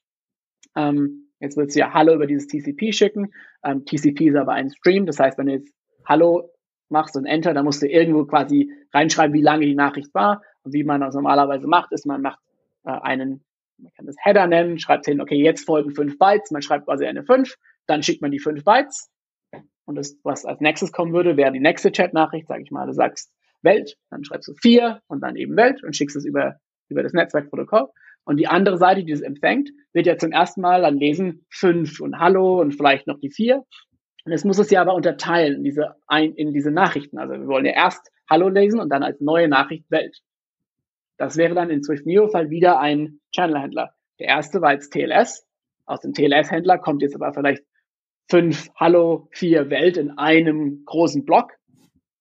ähm, 0.77 1.27
Jetzt 1.41 1.57
willst 1.57 1.75
du 1.75 1.81
ja 1.81 1.95
Hallo 1.95 2.15
über 2.15 2.27
dieses 2.27 2.47
TCP 2.47 2.93
schicken. 2.93 3.33
Ähm, 3.65 3.85
TCP 3.87 4.29
ist 4.29 4.37
aber 4.37 4.53
ein 4.53 4.71
Stream. 4.71 5.07
Das 5.07 5.19
heißt, 5.19 5.39
wenn 5.39 5.47
du 5.47 5.53
jetzt 5.55 5.73
Hallo 6.05 6.51
machst 6.91 7.17
und 7.17 7.25
Enter, 7.25 7.55
dann 7.55 7.65
musst 7.65 7.83
du 7.83 7.89
irgendwo 7.89 8.27
quasi 8.27 8.71
reinschreiben, 8.93 9.35
wie 9.35 9.43
lange 9.43 9.65
die 9.65 9.75
Nachricht 9.75 10.15
war. 10.15 10.43
Und 10.63 10.75
wie 10.75 10.85
man 10.85 11.01
das 11.01 11.15
normalerweise 11.15 11.67
macht, 11.67 11.93
ist, 11.93 12.05
man 12.05 12.21
macht 12.21 12.39
äh, 12.85 12.91
einen 12.91 13.43
man 13.83 13.93
kann 13.97 14.05
das 14.05 14.17
Header 14.23 14.47
nennen, 14.47 14.79
schreibt 14.79 15.07
hin, 15.07 15.23
okay, 15.23 15.43
jetzt 15.43 15.65
folgen 15.65 15.95
fünf 15.95 16.19
Bytes, 16.19 16.51
man 16.51 16.61
schreibt 16.61 16.85
quasi 16.85 17.07
eine 17.07 17.25
fünf, 17.25 17.55
dann 17.87 18.03
schickt 18.03 18.21
man 18.21 18.31
die 18.31 18.39
fünf 18.39 18.63
Bytes 18.63 19.11
und 19.87 19.95
das, 19.95 20.19
was 20.23 20.45
als 20.45 20.61
nächstes 20.61 20.93
kommen 20.93 21.15
würde, 21.15 21.39
wäre 21.39 21.51
die 21.51 21.61
nächste 21.61 21.91
Chat-Nachricht, 21.91 22.47
sage 22.47 22.63
ich 22.63 22.71
mal, 22.71 22.87
du 22.87 22.93
sagst 22.93 23.33
Welt, 23.63 23.97
dann 24.11 24.25
schreibst 24.25 24.49
du 24.49 24.55
vier 24.55 25.01
und 25.07 25.21
dann 25.21 25.37
eben 25.37 25.57
Welt 25.57 25.83
und 25.83 25.97
schickst 25.97 26.17
es 26.17 26.25
über, 26.25 26.57
über 26.89 27.03
das 27.03 27.13
Netzwerkprotokoll. 27.13 27.89
Und 28.25 28.37
die 28.37 28.47
andere 28.47 28.79
Seite, 28.79 29.05
die 29.05 29.13
es 29.13 29.23
empfängt, 29.23 29.71
wird 29.93 30.07
ja 30.07 30.17
zum 30.17 30.33
ersten 30.33 30.61
Mal 30.61 30.83
dann 30.83 30.99
lesen 30.99 31.47
fünf 31.51 32.01
und 32.01 32.19
Hallo 32.19 32.61
und 32.61 32.73
vielleicht 32.73 33.07
noch 33.07 33.19
die 33.19 33.31
vier. 33.31 33.65
Und 34.25 34.33
jetzt 34.33 34.45
muss 34.45 34.59
es 34.59 34.71
ja 34.71 34.83
aber 34.83 34.95
unterteilen 34.95 35.57
in 35.57 35.65
diese, 35.65 35.97
ein, 36.07 36.35
in 36.35 36.53
diese 36.53 36.71
Nachrichten. 36.71 37.19
Also 37.19 37.35
wir 37.35 37.47
wollen 37.47 37.65
ja 37.65 37.73
erst 37.73 38.11
Hallo 38.29 38.49
lesen 38.49 38.81
und 38.81 38.91
dann 38.91 39.03
als 39.03 39.21
neue 39.21 39.49
Nachricht 39.49 39.91
Welt. 39.91 40.19
Das 41.17 41.37
wäre 41.37 41.55
dann 41.55 41.71
in 41.71 41.83
Swift 41.83 42.07
Neo 42.07 42.29
Fall 42.29 42.51
wieder 42.51 42.81
ein 42.81 43.21
Channel-Händler. 43.33 43.95
Der 44.21 44.29
erste 44.29 44.61
war 44.61 44.73
jetzt 44.73 44.93
TLS. 44.93 45.47
Aus 45.87 46.01
dem 46.01 46.13
TLS-Händler 46.13 46.79
kommt 46.79 47.03
jetzt 47.03 47.15
aber 47.15 47.33
vielleicht 47.33 47.65
fünf 48.31 48.69
Hallo, 48.77 49.29
vier 49.33 49.71
Welt 49.71 49.97
in 49.97 50.17
einem 50.17 50.85
großen 50.85 51.25
Block. 51.25 51.53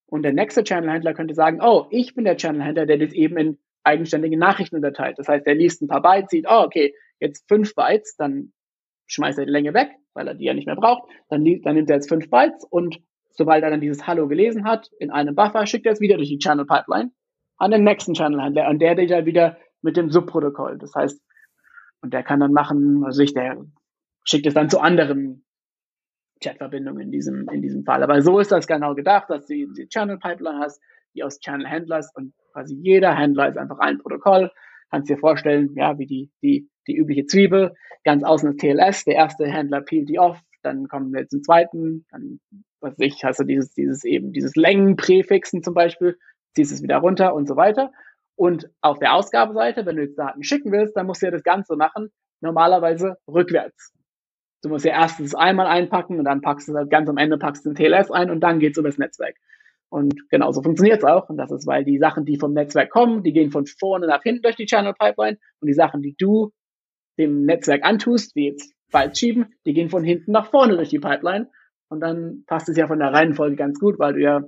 Und 0.09 0.23
der 0.23 0.33
nächste 0.33 0.63
Channel-Händler 0.63 1.13
könnte 1.13 1.33
sagen, 1.33 1.59
oh, 1.61 1.85
ich 1.91 2.15
bin 2.15 2.25
der 2.25 2.37
Channel-Händler, 2.37 2.85
der 2.85 2.97
das 2.97 3.13
eben 3.13 3.37
in 3.37 3.57
eigenständige 3.83 4.37
Nachrichten 4.37 4.75
unterteilt. 4.75 5.17
Das 5.19 5.27
heißt, 5.27 5.45
er 5.47 5.55
liest 5.55 5.81
ein 5.81 5.87
paar 5.87 6.01
Bytes, 6.01 6.31
sieht, 6.31 6.45
oh, 6.49 6.63
okay, 6.63 6.93
jetzt 7.19 7.47
fünf 7.47 7.75
Bytes, 7.75 8.15
dann 8.17 8.51
schmeißt 9.07 9.39
er 9.39 9.45
die 9.45 9.51
Länge 9.51 9.73
weg, 9.73 9.89
weil 10.13 10.27
er 10.27 10.35
die 10.35 10.45
ja 10.45 10.53
nicht 10.53 10.67
mehr 10.67 10.75
braucht. 10.75 11.09
Dann, 11.29 11.43
dann 11.63 11.75
nimmt 11.75 11.89
er 11.89 11.95
jetzt 11.95 12.09
fünf 12.09 12.29
Bytes 12.29 12.65
und 12.69 12.99
sobald 13.31 13.63
er 13.63 13.69
dann 13.69 13.81
dieses 13.81 14.05
Hallo 14.05 14.27
gelesen 14.27 14.65
hat, 14.65 14.89
in 14.99 15.11
einem 15.11 15.35
Buffer, 15.35 15.65
schickt 15.65 15.85
er 15.85 15.93
es 15.93 16.01
wieder 16.01 16.17
durch 16.17 16.29
die 16.29 16.39
Channel 16.39 16.65
Pipeline 16.65 17.11
an 17.57 17.71
den 17.71 17.83
nächsten 17.83 18.13
Channel-Händler 18.13 18.69
und 18.69 18.79
der 18.79 18.95
dann 18.95 19.25
wieder 19.25 19.57
mit 19.81 19.97
dem 19.97 20.09
Subprotokoll. 20.09 20.77
Das 20.77 20.93
heißt, 20.95 21.21
und 22.01 22.13
der 22.13 22.23
kann 22.23 22.39
dann 22.39 22.53
machen, 22.53 23.03
also 23.05 23.21
ich, 23.21 23.33
der 23.33 23.65
schickt 24.23 24.45
es 24.45 24.53
dann 24.53 24.69
zu 24.69 24.79
anderen 24.79 25.45
Chatverbindungen 26.41 27.03
in 27.03 27.11
diesem, 27.11 27.47
in 27.49 27.61
diesem 27.61 27.83
Fall. 27.83 28.03
Aber 28.03 28.21
so 28.21 28.39
ist 28.39 28.51
das 28.51 28.67
genau 28.67 28.95
gedacht, 28.95 29.29
dass 29.29 29.45
du 29.47 29.53
die 29.53 29.87
Channel 29.87 30.17
Pipeline 30.17 30.59
hast, 30.59 30.81
die 31.13 31.23
aus 31.23 31.39
Channel 31.39 31.67
Händlers 31.67 32.11
und 32.15 32.33
quasi 32.53 32.75
jeder 32.75 33.15
Händler 33.15 33.49
ist 33.49 33.57
einfach 33.57 33.79
ein 33.79 33.99
Protokoll. 33.99 34.51
Kannst 34.89 35.09
dir 35.09 35.17
vorstellen, 35.17 35.73
ja, 35.75 35.97
wie 35.99 36.05
die, 36.05 36.31
die, 36.41 36.69
die 36.87 36.95
übliche 36.95 37.25
Zwiebel. 37.25 37.73
Ganz 38.03 38.23
außen 38.23 38.51
ist 38.51 38.59
TLS, 38.59 39.03
der 39.05 39.15
erste 39.15 39.45
Händler 39.45 39.81
peelt 39.81 40.09
die 40.09 40.19
off, 40.19 40.39
dann 40.63 40.87
kommen 40.87 41.13
wir 41.13 41.27
zum 41.27 41.43
zweiten, 41.43 42.05
dann, 42.11 42.39
was 42.79 42.93
weiß 42.93 42.99
ich, 42.99 43.23
hast 43.23 43.39
du 43.39 43.43
dieses, 43.43 43.73
dieses 43.73 44.03
eben, 44.03 44.31
dieses 44.31 44.55
Längenpräfixen 44.55 45.63
zum 45.63 45.73
Beispiel, 45.73 46.17
ziehst 46.55 46.71
es 46.71 46.81
wieder 46.81 46.97
runter 46.97 47.33
und 47.35 47.47
so 47.47 47.55
weiter. 47.55 47.91
Und 48.35 48.69
auf 48.81 48.99
der 48.99 49.13
Ausgabeseite, 49.13 49.85
wenn 49.85 49.97
du 49.97 50.03
jetzt 50.03 50.17
Daten 50.17 50.43
schicken 50.43 50.71
willst, 50.71 50.95
dann 50.95 51.05
musst 51.05 51.21
du 51.21 51.25
ja 51.25 51.31
das 51.31 51.43
Ganze 51.43 51.75
machen, 51.75 52.09
normalerweise 52.41 53.17
rückwärts. 53.27 53.93
Du 54.61 54.69
musst 54.69 54.85
ja 54.85 54.91
erstens 54.91 55.35
einmal 55.35 55.67
einpacken 55.67 56.19
und 56.19 56.25
dann 56.25 56.41
packst 56.41 56.67
du 56.67 56.73
das 56.73 56.89
ganz 56.89 57.09
am 57.09 57.17
Ende 57.17 57.37
packst 57.37 57.65
den 57.65 57.75
TLS 57.75 58.11
ein 58.11 58.29
und 58.29 58.41
dann 58.41 58.59
geht's 58.59 58.77
über 58.77 58.89
das 58.89 58.97
Netzwerk. 58.97 59.35
Und 59.89 60.29
genauso 60.29 60.61
funktioniert 60.61 60.99
es 60.99 61.03
auch. 61.03 61.29
Und 61.29 61.37
das 61.37 61.51
ist, 61.51 61.65
weil 61.65 61.83
die 61.83 61.97
Sachen, 61.97 62.25
die 62.25 62.37
vom 62.37 62.53
Netzwerk 62.53 62.89
kommen, 62.91 63.23
die 63.23 63.33
gehen 63.33 63.51
von 63.51 63.65
vorne 63.65 64.07
nach 64.07 64.21
hinten 64.21 64.43
durch 64.43 64.55
die 64.55 64.65
Channel 64.65 64.93
Pipeline. 64.93 65.37
Und 65.61 65.67
die 65.67 65.73
Sachen, 65.73 66.01
die 66.01 66.15
du 66.17 66.51
dem 67.17 67.45
Netzwerk 67.45 67.83
antust, 67.83 68.35
wie 68.35 68.49
jetzt 68.49 68.73
bald 68.91 69.17
schieben, 69.17 69.53
die 69.65 69.73
gehen 69.73 69.89
von 69.89 70.03
hinten 70.03 70.31
nach 70.31 70.49
vorne 70.49 70.75
durch 70.75 70.89
die 70.89 70.99
Pipeline. 70.99 71.49
Und 71.89 72.01
dann 72.01 72.43
passt 72.45 72.69
es 72.69 72.77
ja 72.77 72.87
von 72.87 72.99
der 72.99 73.11
Reihenfolge 73.11 73.55
ganz 73.55 73.79
gut, 73.79 73.97
weil 73.97 74.13
du 74.13 74.21
ja 74.21 74.43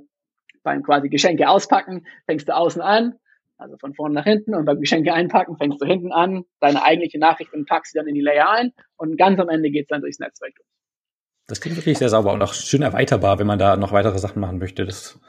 beim 0.64 0.84
quasi 0.84 1.10
Geschenke 1.10 1.50
auspacken, 1.50 2.06
fängst 2.28 2.48
du 2.48 2.56
außen 2.56 2.82
an, 2.82 3.16
also 3.62 3.78
von 3.78 3.94
vorne 3.94 4.16
nach 4.16 4.24
hinten 4.24 4.56
und 4.56 4.66
beim 4.66 4.80
Geschenke 4.80 5.14
einpacken 5.14 5.56
fängst 5.58 5.82
du 5.82 5.86
hinten 5.86 6.12
an, 6.12 6.44
deine 6.60 6.84
eigentliche 6.84 7.20
Nachricht 7.20 7.54
und 7.54 7.68
packst 7.68 7.94
sie 7.94 8.00
dann 8.00 8.08
in 8.08 8.16
die 8.16 8.22
Layer 8.22 8.50
ein 8.50 8.72
und 8.98 9.18
ganz 9.18 9.40
am 9.40 9.50
Ende 9.50 9.70
geht's 9.70 9.90
dann 9.90 10.02
durchs 10.02 10.20
Netzwerk 10.20 10.56
durch. 10.56 10.68
Das 11.48 11.62
klingt 11.62 11.78
wirklich 11.78 11.98
sehr 11.98 12.10
sauber 12.10 12.34
und 12.34 12.42
auch 12.42 12.54
schön 12.54 12.82
erweiterbar, 12.82 13.40
wenn 13.40 13.48
man 13.48 13.60
da 13.60 13.76
noch 13.76 13.92
weitere 13.92 14.18
Sachen 14.20 14.40
machen 14.40 14.58
möchte. 14.58 14.86
Das 14.86 15.20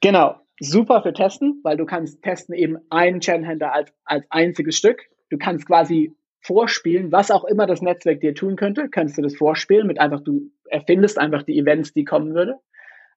genau, 0.00 0.36
super 0.60 1.02
für 1.02 1.12
Testen, 1.12 1.60
weil 1.64 1.76
du 1.76 1.86
kannst 1.86 2.22
testen 2.22 2.54
eben 2.54 2.78
einen 2.90 3.20
Channel-Händler 3.20 3.72
als, 3.72 3.92
als 4.04 4.24
einziges 4.30 4.76
Stück. 4.76 5.02
Du 5.30 5.38
kannst 5.38 5.66
quasi 5.66 6.14
vorspielen, 6.40 7.12
was 7.12 7.30
auch 7.30 7.44
immer 7.44 7.66
das 7.66 7.82
Netzwerk 7.82 8.20
dir 8.20 8.34
tun 8.34 8.56
könnte, 8.56 8.88
kannst 8.88 9.16
du 9.16 9.22
das 9.22 9.36
vorspielen 9.36 9.86
mit 9.86 10.00
einfach, 10.00 10.20
du 10.22 10.50
erfindest 10.68 11.18
einfach 11.18 11.42
die 11.42 11.58
Events, 11.58 11.92
die 11.92 12.04
kommen 12.04 12.34
würde. 12.34 12.56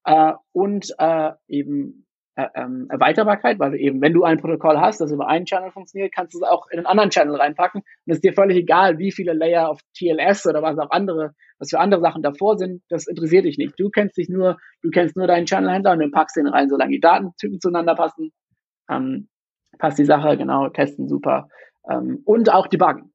Äh, 0.06 0.34
und 0.52 0.94
äh, 1.00 1.32
eben 1.48 2.05
ähm, 2.38 2.88
Erweiterbarkeit, 2.90 3.60
weil 3.60 3.76
eben, 3.76 4.02
wenn 4.02 4.14
du 4.14 4.24
ein 4.24 4.40
Protokoll 4.40 4.78
hast, 4.78 5.00
das 5.00 5.12
über 5.12 5.28
einen 5.28 5.46
Channel 5.46 5.72
funktioniert, 5.72 6.14
kannst 6.14 6.34
du 6.34 6.40
es 6.40 6.44
auch 6.44 6.68
in 6.70 6.80
einen 6.80 6.86
anderen 6.86 7.10
Channel 7.10 7.36
reinpacken. 7.36 7.82
Und 7.82 8.12
es 8.12 8.18
ist 8.18 8.24
dir 8.24 8.34
völlig 8.34 8.58
egal, 8.58 8.98
wie 8.98 9.12
viele 9.12 9.34
Layer 9.34 9.70
auf 9.70 9.80
TLS 9.98 10.46
oder 10.46 10.62
was 10.62 10.78
auch 10.78 10.92
andere, 10.92 11.34
was 11.60 11.70
für 11.70 11.80
andere 11.80 12.02
Sachen 12.02 12.22
davor 12.22 12.58
sind, 12.58 12.84
das 12.90 13.08
interessiert 13.08 13.46
dich 13.46 13.58
nicht. 13.58 13.80
Du 13.80 13.90
kennst 13.90 14.18
dich 14.18 14.28
nur, 14.28 14.58
du 14.82 14.90
kennst 14.90 15.16
nur 15.16 15.28
deinen 15.28 15.46
Channel-Händler 15.46 15.94
und 15.94 16.00
dann 16.00 16.12
packst 16.12 16.36
den 16.36 16.48
rein, 16.48 16.70
solange 16.70 16.92
die 16.92 17.00
Datentypen 17.00 17.62
zueinander 17.62 17.96
passen. 17.96 18.32
Ähm, 18.90 19.30
passt 19.78 19.98
die 19.98 20.06
Sache, 20.06 20.38
genau, 20.38 20.68
testen 20.70 21.08
super. 21.08 21.48
Ähm, 21.90 22.22
und 22.26 22.52
auch 22.52 22.68
debuggen. 22.68 23.14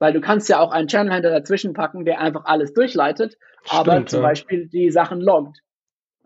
Weil 0.00 0.12
du 0.12 0.20
kannst 0.20 0.48
ja 0.48 0.58
auch 0.58 0.72
einen 0.72 0.88
Channel-Händler 0.88 1.30
dazwischen 1.30 1.74
packen, 1.74 2.04
der 2.04 2.20
einfach 2.20 2.46
alles 2.46 2.72
durchleitet, 2.72 3.36
Stimmt, 3.62 3.80
aber 3.88 4.06
zum 4.06 4.22
ja. 4.22 4.28
Beispiel 4.28 4.66
die 4.66 4.90
Sachen 4.90 5.20
loggt. 5.20 5.60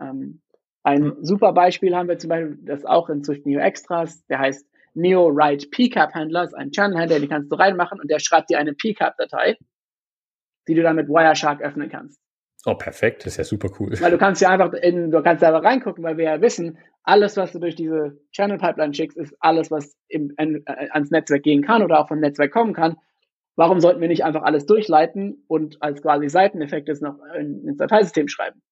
Ähm, 0.01 0.41
ein 0.85 1.17
super 1.23 1.53
Beispiel 1.53 1.97
haben 1.97 2.09
wir 2.09 2.19
zum 2.19 2.29
Beispiel, 2.29 2.59
das 2.63 2.85
auch 2.85 3.09
in 3.09 3.25
Swift 3.25 3.47
Neo 3.47 3.59
Extras, 3.59 4.25
der 4.27 4.39
heißt 4.39 4.67
Neo 4.93 5.35
Write 5.35 5.67
PCAP 5.71 6.15
Händler, 6.15 6.45
ist 6.45 6.55
ein 6.55 6.71
Channel 6.71 6.99
Händler, 6.99 7.19
den 7.19 7.29
kannst 7.29 7.51
du 7.51 7.57
reinmachen 7.57 7.99
und 7.99 8.11
der 8.11 8.21
schreibt 8.21 8.51
dir 8.51 8.59
eine 8.59 8.75
PCAP 8.75 9.17
Datei, 9.17 9.57
die 10.69 10.75
du 10.75 10.83
dann 10.83 10.97
mit 10.97 11.09
Wireshark 11.09 11.63
öffnen 11.63 11.89
kannst. 11.89 12.21
Oh, 12.67 12.75
perfekt, 12.75 13.27
das 13.27 13.33
ist 13.33 13.37
ja 13.39 13.45
super 13.45 13.71
cool. 13.79 13.93
Weil 14.01 14.11
du 14.11 14.19
kannst 14.19 14.41
ja 14.41 14.51
einfach 14.51 14.73
in, 14.75 15.11
du 15.11 15.23
kannst 15.23 15.43
ja 15.43 15.49
einfach 15.49 15.65
reingucken, 15.65 16.05
weil 16.05 16.17
wir 16.17 16.25
ja 16.25 16.41
wissen, 16.41 16.79
alles, 17.03 17.37
was 17.37 17.53
du 17.53 17.59
durch 17.59 17.77
diese 17.77 18.19
Channel 18.33 18.59
Pipeline 18.59 18.95
schickst, 18.95 19.19
ist 19.19 19.35
alles, 19.41 19.71
was 19.71 19.97
im, 20.09 20.33
in, 20.39 20.63
äh, 20.67 20.89
ans 20.91 21.11
Netzwerk 21.11 21.43
gehen 21.43 21.63
kann 21.63 21.83
oder 21.83 22.01
auch 22.01 22.09
vom 22.09 22.21
Netzwerk 22.21 22.53
kommen 22.53 22.73
kann. 22.73 22.97
Warum 23.57 23.81
sollten 23.81 24.01
wir 24.01 24.09
nicht 24.09 24.25
einfach 24.25 24.43
alles 24.43 24.67
durchleiten 24.67 25.45
und 25.47 25.83
als 25.83 26.03
quasi 26.03 26.29
Seiteneffekt 26.29 26.89
das 26.89 27.01
noch 27.01 27.19
in, 27.39 27.67
ins 27.67 27.79
Dateisystem 27.79 28.29
schreiben? 28.29 28.63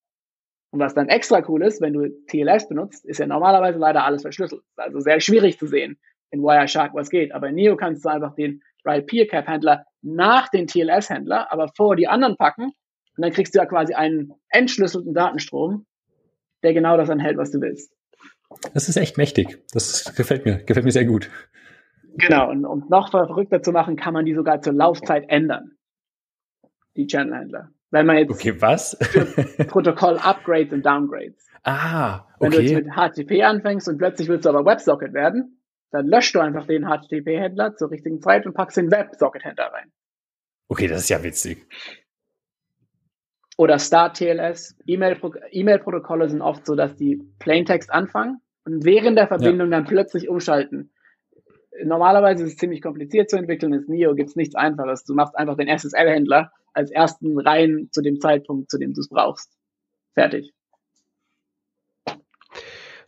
Und 0.73 0.81
was 0.81 0.95
dann 0.95 1.09
extra 1.09 1.45
cool 1.49 1.63
ist, 1.63 1.83
wenn 1.83 1.93
du 1.93 2.09
TLS 2.29 2.67
benutzt, 2.67 3.05
ist 3.05 3.19
ja 3.19 3.27
normalerweise 3.27 3.79
leider 3.79 4.05
alles 4.05 4.23
verschlüsselt. 4.23 4.63
Also 4.77 5.01
sehr 5.01 5.21
schwierig 5.21 5.59
zu 5.59 5.67
sehen 5.67 5.99
in 6.31 6.41
Wireshark, 6.41 6.95
was 6.95 7.11
geht. 7.11 7.33
Aber 7.33 7.49
in 7.49 7.57
Neo 7.57 7.77
kannst 7.77 8.05
du 8.05 8.09
einfach 8.09 8.35
den 8.35 8.63
Write 8.83 9.05
Peer 9.05 9.27
Cap 9.27 9.47
Händler 9.47 9.85
nach 10.01 10.49
den 10.49 10.67
TLS 10.67 11.11
Händler, 11.11 11.53
aber 11.53 11.69
vor 11.77 11.95
die 11.95 12.09
anderen 12.09 12.39
packen. 12.39 12.65
Und 12.65 13.19
dann 13.19 13.33
kriegst 13.33 13.55
du 13.55 13.59
ja 13.59 13.67
quasi 13.67 13.93
einen 13.93 14.33
entschlüsselten 14.49 15.13
Datenstrom, 15.13 15.85
der 16.63 16.73
genau 16.73 16.97
das 16.97 17.11
enthält, 17.11 17.37
was 17.37 17.51
du 17.51 17.61
willst. 17.61 17.93
Das 18.73 18.89
ist 18.89 18.97
echt 18.97 19.19
mächtig. 19.19 19.59
Das 19.73 20.15
gefällt 20.17 20.47
mir, 20.47 20.65
gefällt 20.65 20.87
mir 20.87 20.91
sehr 20.91 21.05
gut. 21.05 21.31
Genau. 22.17 22.51
Und 22.51 22.65
um 22.65 22.87
noch 22.89 23.11
verrückter 23.11 23.63
zu 23.63 23.73
machen, 23.73 23.97
kann 23.97 24.15
man 24.15 24.25
die 24.25 24.35
sogar 24.35 24.63
zur 24.63 24.73
Laufzeit 24.73 25.27
ändern. 25.29 25.73
Die 26.97 27.07
Channel 27.07 27.39
Händler. 27.39 27.71
Wenn 27.93 28.07
man 28.07 28.17
jetzt 28.17 28.31
okay, 28.31 28.61
was? 28.61 28.99
Protokoll-Upgrades 29.69 30.73
und 30.73 30.85
Downgrades. 30.85 31.47
Ah, 31.63 32.15
okay. 32.17 32.25
Wenn 32.41 32.51
du 32.51 32.61
jetzt 32.63 32.75
mit 32.75 32.95
HTTP 32.95 33.45
anfängst 33.45 33.87
und 33.87 33.99
plötzlich 33.99 34.29
willst 34.29 34.47
du 34.47 34.49
aber 34.49 34.65
WebSocket 34.65 35.13
werden, 35.13 35.63
dann 35.91 36.07
löscht 36.07 36.35
du 36.35 36.41
einfach 36.41 36.67
den 36.67 36.87
HTTP-Händler 36.87 37.77
zur 37.77 37.91
richtigen 37.91 38.23
Zeit 38.23 38.47
und 38.47 38.55
packst 38.55 38.79
den 38.79 38.91
WebSocket-Händler 38.91 39.67
rein. 39.75 39.93
Okay, 40.69 40.89
das 40.89 41.03
ist 41.03 41.11
ja 41.11 41.23
witzig. 41.23 41.67
Oder 43.59 43.79
Start 43.79 44.17
TLS. 44.17 44.75
E-Mail-Protokolle 44.87 46.31
sind 46.31 46.41
oft 46.41 46.65
so, 46.65 46.75
dass 46.75 46.97
die 46.97 47.23
Plaintext 47.41 47.93
anfangen 47.93 48.41
und 48.65 48.87
während 48.87 49.19
der 49.19 49.29
Verbindung 49.29 49.71
ja. 49.71 49.79
dann 49.79 49.85
plötzlich 49.85 50.31
umschalten. 50.31 50.95
Normalerweise 51.85 52.45
ist 52.45 52.53
es 52.53 52.57
ziemlich 52.57 52.81
kompliziert 52.81 53.29
zu 53.29 53.37
entwickeln. 53.37 53.75
In 53.75 53.85
NIO 53.87 54.15
gibt 54.15 54.31
es 54.31 54.37
nichts 54.37 54.55
Einfaches. 54.55 55.05
Du 55.05 55.15
machst 55.15 55.37
einfach 55.37 55.59
den 55.59 55.69
SSL-Händler 55.69 56.53
als 56.73 56.91
ersten 56.91 57.39
rein 57.39 57.89
zu 57.93 58.03
dem 58.03 58.21
Zeitpunkt, 58.21 58.71
zu 58.71 58.79
dem 58.79 58.95
du 58.95 59.01
es 59.01 59.09
brauchst. 59.09 59.51
Fertig. 60.15 60.53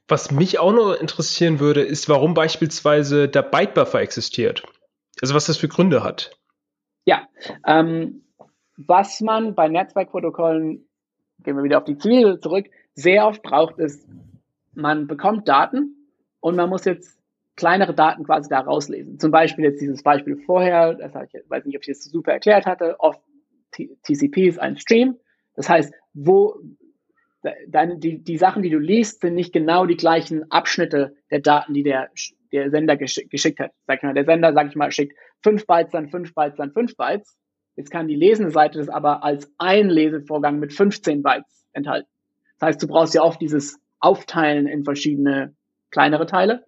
Was 0.07 0.31
mich 0.31 0.59
auch 0.59 0.73
noch 0.73 0.95
interessieren 0.95 1.61
würde, 1.61 1.83
ist, 1.83 2.09
warum 2.09 2.35
beispielsweise 2.35 3.29
der 3.29 3.43
Byte-Buffer 3.43 4.01
existiert. 4.01 4.62
Also 5.23 5.35
was 5.35 5.47
das 5.47 5.57
für 5.57 5.69
Gründe 5.69 6.05
hat. 6.05 6.37
Ja, 7.07 7.29
ähm, 7.67 8.25
was 8.77 9.21
man 9.21 9.55
bei 9.55 9.69
Netzwerkprotokollen, 9.69 10.87
gehen 11.43 11.57
wir 11.57 11.62
wieder 11.62 11.79
auf 11.79 11.85
die 11.85 11.97
Zwiebel 11.97 12.41
zurück, 12.41 12.67
sehr 12.95 13.27
oft 13.27 13.43
braucht, 13.43 13.79
ist, 13.79 14.07
man 14.75 15.07
bekommt 15.07 15.49
Daten 15.49 16.11
und 16.41 16.57
man 16.57 16.69
muss 16.69 16.85
jetzt 16.85 17.19
kleinere 17.57 17.95
Daten 17.95 18.25
quasi 18.25 18.49
da 18.49 18.61
rauslesen. 18.61 19.19
Zum 19.19 19.31
Beispiel 19.31 19.65
jetzt 19.65 19.81
dieses 19.81 20.03
Beispiel 20.03 20.37
vorher, 20.37 20.95
das 20.95 21.12
ich, 21.15 21.41
weiß 21.49 21.65
nicht, 21.65 21.77
ob 21.77 21.83
ich 21.83 21.89
es 21.89 22.05
super 22.05 22.33
erklärt 22.33 22.67
hatte, 22.67 22.97
oft 22.99 23.21
TCP 23.75 24.49
ist 24.49 24.59
ein 24.59 24.77
Stream. 24.77 25.16
Das 25.55 25.68
heißt, 25.68 25.93
wo, 26.12 26.57
deine, 27.68 27.99
die, 27.99 28.22
die 28.22 28.39
Sachen, 28.39 28.62
die 28.62 28.70
du 28.70 28.79
liest, 28.79 29.20
sind 29.20 29.35
nicht 29.35 29.53
genau 29.53 29.87
die 29.87 29.97
gleichen 29.97 30.51
Abschnitte 30.51 31.14
der 31.31 31.41
Daten, 31.41 31.75
die 31.75 31.83
der, 31.83 32.11
der 32.53 32.70
Sender 32.70 32.97
gesch 32.97 33.20
geschickt 33.31 33.61
hat. 33.61 33.72
Sag 33.87 34.03
mal, 34.03 34.14
der 34.14 34.25
Sender, 34.25 34.53
sag 34.53 34.68
ich 34.68 34.77
mal, 34.77 34.91
schickt 34.91 35.16
fünf 35.43 35.66
Bytes, 35.66 35.93
dann 35.93 36.09
fünf 36.09 36.35
Bytes, 36.35 36.57
dann 36.57 36.72
fünf 36.72 36.97
Bytes. 36.97 37.37
Jetzt 37.77 37.91
kann 37.91 38.09
die 38.09 38.14
lesende 38.14 38.51
Seite 38.51 38.79
das 38.79 38.89
aber 38.89 39.25
als 39.25 39.53
ein 39.59 39.89
Lesevorgang 39.91 40.59
mit 40.59 40.72
15 40.72 41.22
Bytes 41.22 41.66
enthalten. 41.72 42.09
Das 42.59 42.68
heißt, 42.68 42.83
du 42.83 42.87
brauchst 42.87 43.14
ja 43.14 43.22
oft 43.22 43.41
dieses 43.41 43.79
Aufteilen 43.99 44.66
in 44.66 44.85
verschiedene 44.85 45.55
kleinere 45.91 46.27
Teile. 46.27 46.64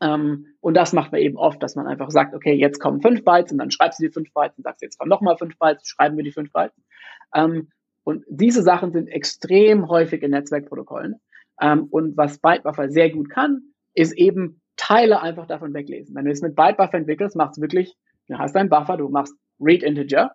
Ähm, 0.00 0.46
und 0.66 0.74
das 0.74 0.92
macht 0.92 1.12
man 1.12 1.20
eben 1.20 1.36
oft, 1.36 1.62
dass 1.62 1.76
man 1.76 1.86
einfach 1.86 2.10
sagt, 2.10 2.34
okay, 2.34 2.52
jetzt 2.52 2.80
kommen 2.80 3.00
fünf 3.00 3.24
Bytes 3.24 3.52
und 3.52 3.58
dann 3.58 3.70
schreibst 3.70 4.00
du 4.00 4.04
die 4.04 4.12
fünf 4.12 4.34
Bytes 4.34 4.58
und 4.58 4.64
sagst, 4.64 4.82
jetzt 4.82 4.98
kommen 4.98 5.08
nochmal 5.08 5.36
fünf 5.36 5.56
Bytes, 5.60 5.88
schreiben 5.88 6.16
wir 6.16 6.24
die 6.24 6.32
fünf 6.32 6.52
Bytes. 6.52 6.74
Ähm, 7.36 7.68
und 8.02 8.24
diese 8.28 8.62
Sachen 8.62 8.90
sind 8.90 9.06
extrem 9.06 9.88
häufig 9.88 10.24
in 10.24 10.32
Netzwerkprotokollen. 10.32 11.20
Ähm, 11.60 11.86
und 11.92 12.16
was 12.16 12.38
Bytebuffer 12.38 12.90
sehr 12.90 13.10
gut 13.10 13.30
kann, 13.30 13.62
ist 13.94 14.12
eben 14.18 14.60
Teile 14.74 15.22
einfach 15.22 15.46
davon 15.46 15.72
weglesen. 15.72 16.16
Wenn 16.16 16.24
du 16.24 16.32
es 16.32 16.42
mit 16.42 16.56
Bytebuffer 16.56 16.94
entwickelst, 16.94 17.36
machst 17.36 17.58
du 17.58 17.62
wirklich, 17.62 17.94
du 18.26 18.36
hast 18.36 18.56
einen 18.56 18.68
Buffer, 18.68 18.96
du 18.96 19.08
machst 19.08 19.36
Read 19.60 19.84
Integer, 19.84 20.32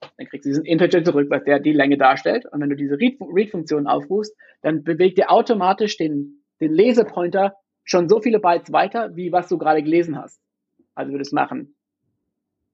dann 0.00 0.26
kriegst 0.26 0.44
du 0.44 0.48
diesen 0.48 0.64
Integer 0.64 1.04
zurück, 1.04 1.28
was 1.30 1.44
der 1.44 1.60
die 1.60 1.72
Länge 1.72 1.98
darstellt. 1.98 2.46
Und 2.50 2.62
wenn 2.62 2.70
du 2.70 2.74
diese 2.74 2.98
Read-Funktion 2.98 3.86
aufrufst, 3.86 4.36
dann 4.62 4.82
bewegt 4.82 5.18
dir 5.18 5.30
automatisch 5.30 5.96
den, 5.98 6.42
den 6.60 6.72
Lesepointer 6.72 7.54
schon 7.84 8.08
so 8.08 8.20
viele 8.20 8.40
Bytes 8.40 8.72
weiter, 8.72 9.16
wie 9.16 9.32
was 9.32 9.48
du 9.48 9.58
gerade 9.58 9.82
gelesen 9.82 10.16
hast. 10.16 10.40
Also 10.94 11.12
würdest 11.12 11.32
machen, 11.32 11.74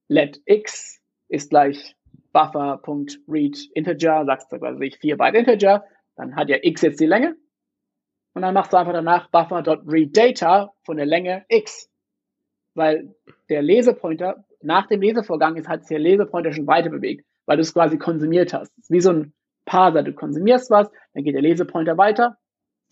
let 0.09 0.41
x 0.45 1.01
ist 1.29 1.51
gleich 1.51 1.97
buffer.read 2.33 3.57
integer, 3.75 4.25
sagst 4.27 4.53
du 4.53 4.59
quasi 4.59 4.91
4 5.01 5.17
Byte 5.17 5.35
Integer, 5.37 5.85
dann 6.17 6.37
hat 6.37 6.49
ja 6.49 6.59
x 6.61 6.83
jetzt 6.83 7.01
die 7.01 7.07
Länge. 7.07 7.37
Und 8.35 8.43
dann 8.43 8.53
machst 8.53 8.73
du 8.73 8.77
einfach 8.77 8.93
danach 8.93 9.31
buffer.readData 9.31 10.75
von 10.83 10.97
der 10.99 11.07
Länge 11.07 11.47
x. 11.49 11.91
Weil 12.75 13.15
der 13.49 13.63
Lesepointer, 13.63 14.45
nach 14.61 14.87
dem 14.87 15.01
Lesevorgang 15.01 15.57
ist 15.57 15.69
halt 15.69 15.89
der 15.89 15.99
Lesepointer 15.99 16.53
schon 16.53 16.67
weiter 16.67 16.91
bewegt, 16.91 17.25
weil 17.47 17.57
du 17.57 17.63
es 17.63 17.73
quasi 17.73 17.97
konsumiert 17.97 18.53
hast. 18.53 18.71
Es 18.77 18.85
ist 18.85 18.91
wie 18.91 19.01
so 19.01 19.13
ein 19.13 19.33
Parser. 19.65 20.03
Du 20.03 20.13
konsumierst 20.13 20.71
was, 20.71 20.91
dann 21.15 21.25
geht 21.25 21.35
der 21.35 21.43
Lesepointer 21.43 21.97
weiter 21.97 22.37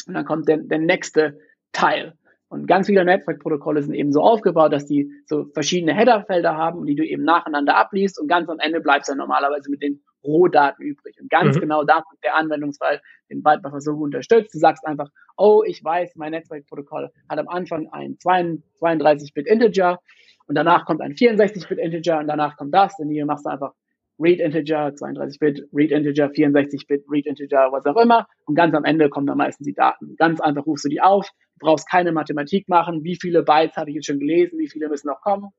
und 0.07 0.15
dann 0.15 0.25
kommt 0.25 0.49
der, 0.49 0.59
der 0.59 0.79
nächste 0.79 1.39
Teil. 1.75 2.15
Und 2.49 2.67
ganz 2.67 2.87
viele 2.87 3.05
Netzwerkprotokolle 3.05 3.83
sind 3.83 3.95
eben 3.95 4.13
so 4.13 4.21
aufgebaut, 4.21 4.73
dass 4.73 4.87
die 4.87 5.11
so 5.27 5.47
verschiedene 5.55 5.93
Headerfelder 5.93 6.57
haben, 6.57 6.87
die 6.87 6.95
du 6.95 7.05
eben 7.05 7.25
nacheinander 7.25 7.77
abliest 7.77 8.21
und 8.21 8.29
ganz 8.29 8.49
am 8.49 8.61
Ende 8.61 8.81
bleibst 8.81 9.09
du 9.09 9.13
dann 9.13 9.19
normalerweise 9.19 9.71
mit 9.71 9.83
den 9.83 10.03
Rohdaten 10.23 10.85
übrig. 10.85 11.17
Und 11.21 11.31
ganz 11.31 11.57
mhm. 11.57 11.61
genau 11.61 11.85
das 11.85 12.05
ist 12.13 12.23
der 12.23 12.37
Anwendungsfall, 12.37 13.01
den 13.31 13.43
gut 13.43 14.05
unterstützt. 14.05 14.55
Du 14.55 14.59
sagst 14.59 14.87
einfach, 14.87 15.09
oh, 15.37 15.63
ich 15.67 15.83
weiß, 15.83 16.15
mein 16.17 16.31
Netzwerkprotokoll 16.31 17.11
hat 17.29 17.39
am 17.39 17.49
Anfang 17.49 17.89
ein 17.91 18.17
32-Bit 18.19 19.47
Integer 19.49 19.99
und 20.47 20.55
danach 20.55 20.85
kommt 20.85 21.01
ein 21.01 21.15
64-Bit 21.15 21.79
Integer 21.79 22.21
und 22.21 22.29
danach 22.29 22.57
kommt 22.57 22.75
das. 22.75 22.99
Und 22.99 23.11
hier 23.11 23.27
machst 23.27 23.47
du 23.47 23.51
einfach 23.51 23.73
Read 24.19 24.39
Integer, 24.39 24.89
32-Bit, 24.89 25.69
Read 25.73 25.91
Integer, 25.91 26.27
64-Bit, 26.27 27.05
Read 27.11 27.27
Integer, 27.27 27.73
was 27.73 27.85
auch 27.87 28.01
immer. 28.01 28.27
Und 28.47 28.55
ganz 28.55 28.75
am 28.75 28.85
Ende 28.85 29.09
kommen 29.09 29.27
dann 29.27 29.39
meistens 29.39 29.67
die 29.67 29.75
Daten. 29.75 30.15
Ganz 30.17 30.41
einfach 30.41 30.67
rufst 30.67 30.85
du 30.85 30.89
die 30.89 31.01
auf, 31.01 31.29
brauchst 31.59 31.89
keine 31.89 32.13
Mathematik 32.13 32.69
machen, 32.69 33.05
wie 33.05 33.17
viele 33.21 33.43
Bytes 33.43 33.77
habe 33.77 33.91
ich 33.91 33.97
jetzt 33.97 34.07
schon 34.07 34.19
gelesen, 34.19 34.59
wie 34.59 34.69
viele 34.69 34.89
müssen 34.89 35.09
noch 35.09 35.21
kommen. 35.21 35.51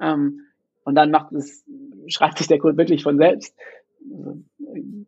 Ähm, 0.00 0.40
und 0.84 0.94
dann 0.94 1.10
macht 1.10 1.32
es, 1.32 1.64
schreibt 2.06 2.38
sich 2.38 2.46
der 2.46 2.58
Code 2.58 2.76
wirklich 2.76 3.02
von 3.02 3.18
selbst. 3.18 3.54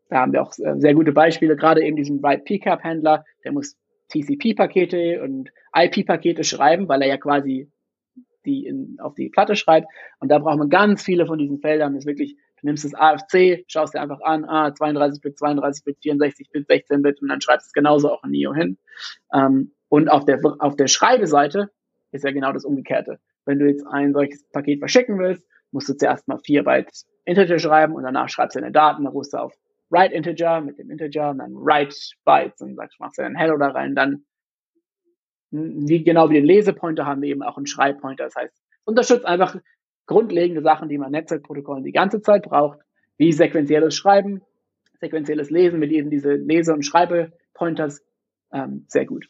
Da 0.09 0.21
haben 0.21 0.33
wir 0.33 0.43
auch 0.43 0.53
sehr 0.53 0.95
gute 0.95 1.13
Beispiele, 1.13 1.57
gerade 1.57 1.83
eben 1.83 1.97
diesen 1.97 2.23
Write 2.23 2.43
PCAP 2.45 2.83
Händler, 2.83 3.25
der 3.45 3.53
muss 3.53 3.77
TCP-Pakete 4.13 5.23
und 5.23 5.51
IP-Pakete 5.75 6.45
schreiben, 6.45 6.89
weil 6.89 7.03
er 7.03 7.09
ja 7.09 7.17
quasi 7.17 7.71
die 8.45 8.67
in, 8.67 8.97
auf 9.01 9.15
die 9.15 9.29
Platte 9.29 9.55
schreibt. 9.55 9.87
Und 10.19 10.31
da 10.31 10.39
braucht 10.39 10.59
man 10.59 10.71
ganz 10.71 11.03
viele 11.03 11.27
von 11.27 11.39
diesen 11.39 11.61
Feldern. 11.61 11.95
Das 11.95 12.05
ist 12.05 12.07
wirklich 12.07 12.37
Du 12.61 12.67
nimmst 12.67 12.85
das 12.85 12.95
AFC, 12.95 13.65
schaust 13.69 13.95
dir 13.95 14.03
einfach 14.03 14.21
an, 14.21 14.45
ah, 14.45 14.69
32-Bit, 14.69 15.39
32-Bit, 15.39 15.99
64-Bit, 16.03 16.69
16-Bit 16.69 17.23
und 17.23 17.29
dann 17.29 17.41
schreibst 17.41 17.67
du 17.67 17.69
es 17.69 17.73
genauso 17.73 18.13
auch 18.13 18.23
in 18.25 18.31
NIO 18.31 18.55
hin. 18.55 18.77
Ähm, 19.33 19.73
und 19.91 20.09
auf 20.09 20.25
der, 20.25 20.41
auf 20.61 20.77
der 20.77 20.87
Schreibeseite 20.87 21.69
ist 22.13 22.25
ja 22.25 22.31
genau 22.31 22.53
das 22.53 22.65
Umgekehrte. 22.65 23.19
Wenn 23.45 23.59
du 23.59 23.67
jetzt 23.67 23.85
ein 23.87 24.13
solches 24.13 24.49
Paket 24.51 24.79
verschicken 24.79 25.19
willst, 25.19 25.45
musst 25.73 25.89
du 25.89 25.95
zuerst 25.95 26.29
mal 26.29 26.39
4 26.39 26.65
Byte 26.65 26.91
Integer 27.25 27.59
schreiben 27.59 27.95
und 27.95 28.05
danach 28.05 28.29
schreibst 28.29 28.57
du 28.57 28.61
deine 28.61 28.73
Daten, 28.73 29.05
dann 29.05 29.13
rufst 29.13 29.35
du 29.35 29.39
auf 29.39 29.53
Write 29.91 30.15
Integer 30.15 30.61
mit 30.61 30.79
dem 30.79 30.91
Integer 30.91 31.31
und 31.31 31.39
dann 31.39 31.53
Write 31.55 31.97
Bytes 32.25 32.61
und 32.61 32.77
sagst, 32.77 33.01
machst 33.01 33.19
du 33.19 33.23
dann 33.23 33.35
Hello 33.35 33.59
da 33.59 33.69
rein, 33.69 33.95
dann 33.95 34.25
wie 35.51 36.05
genau 36.05 36.31
wie 36.31 36.35
den 36.35 36.45
Lesepointer 36.45 37.05
haben 37.05 37.23
wir 37.23 37.29
eben 37.29 37.43
auch 37.43 37.57
einen 37.57 37.67
Schreibpointer. 37.67 38.25
Das 38.25 38.37
heißt, 38.37 38.55
unterstützt 38.85 39.27
einfach 39.27 39.57
grundlegende 40.07 40.63
Sachen, 40.63 40.89
die 40.89 40.99
man 40.99 41.11
Netzwerkprotokollen 41.11 41.83
die 41.83 41.93
ganze 41.93 42.23
Zeit 42.23 42.45
braucht, 42.45 42.79
wie 43.17 43.33
sequenzielles 43.33 43.97
Schreiben, 43.97 44.43
sequenzielles 45.01 45.51
Lesen 45.51 45.81
mit 45.81 45.91
eben 45.91 46.11
diese 46.11 46.35
Lese- 46.35 46.73
und 46.73 46.85
Schreibepointers, 46.85 48.05
ähm, 48.53 48.85
sehr 48.89 49.07
gut. 49.07 49.29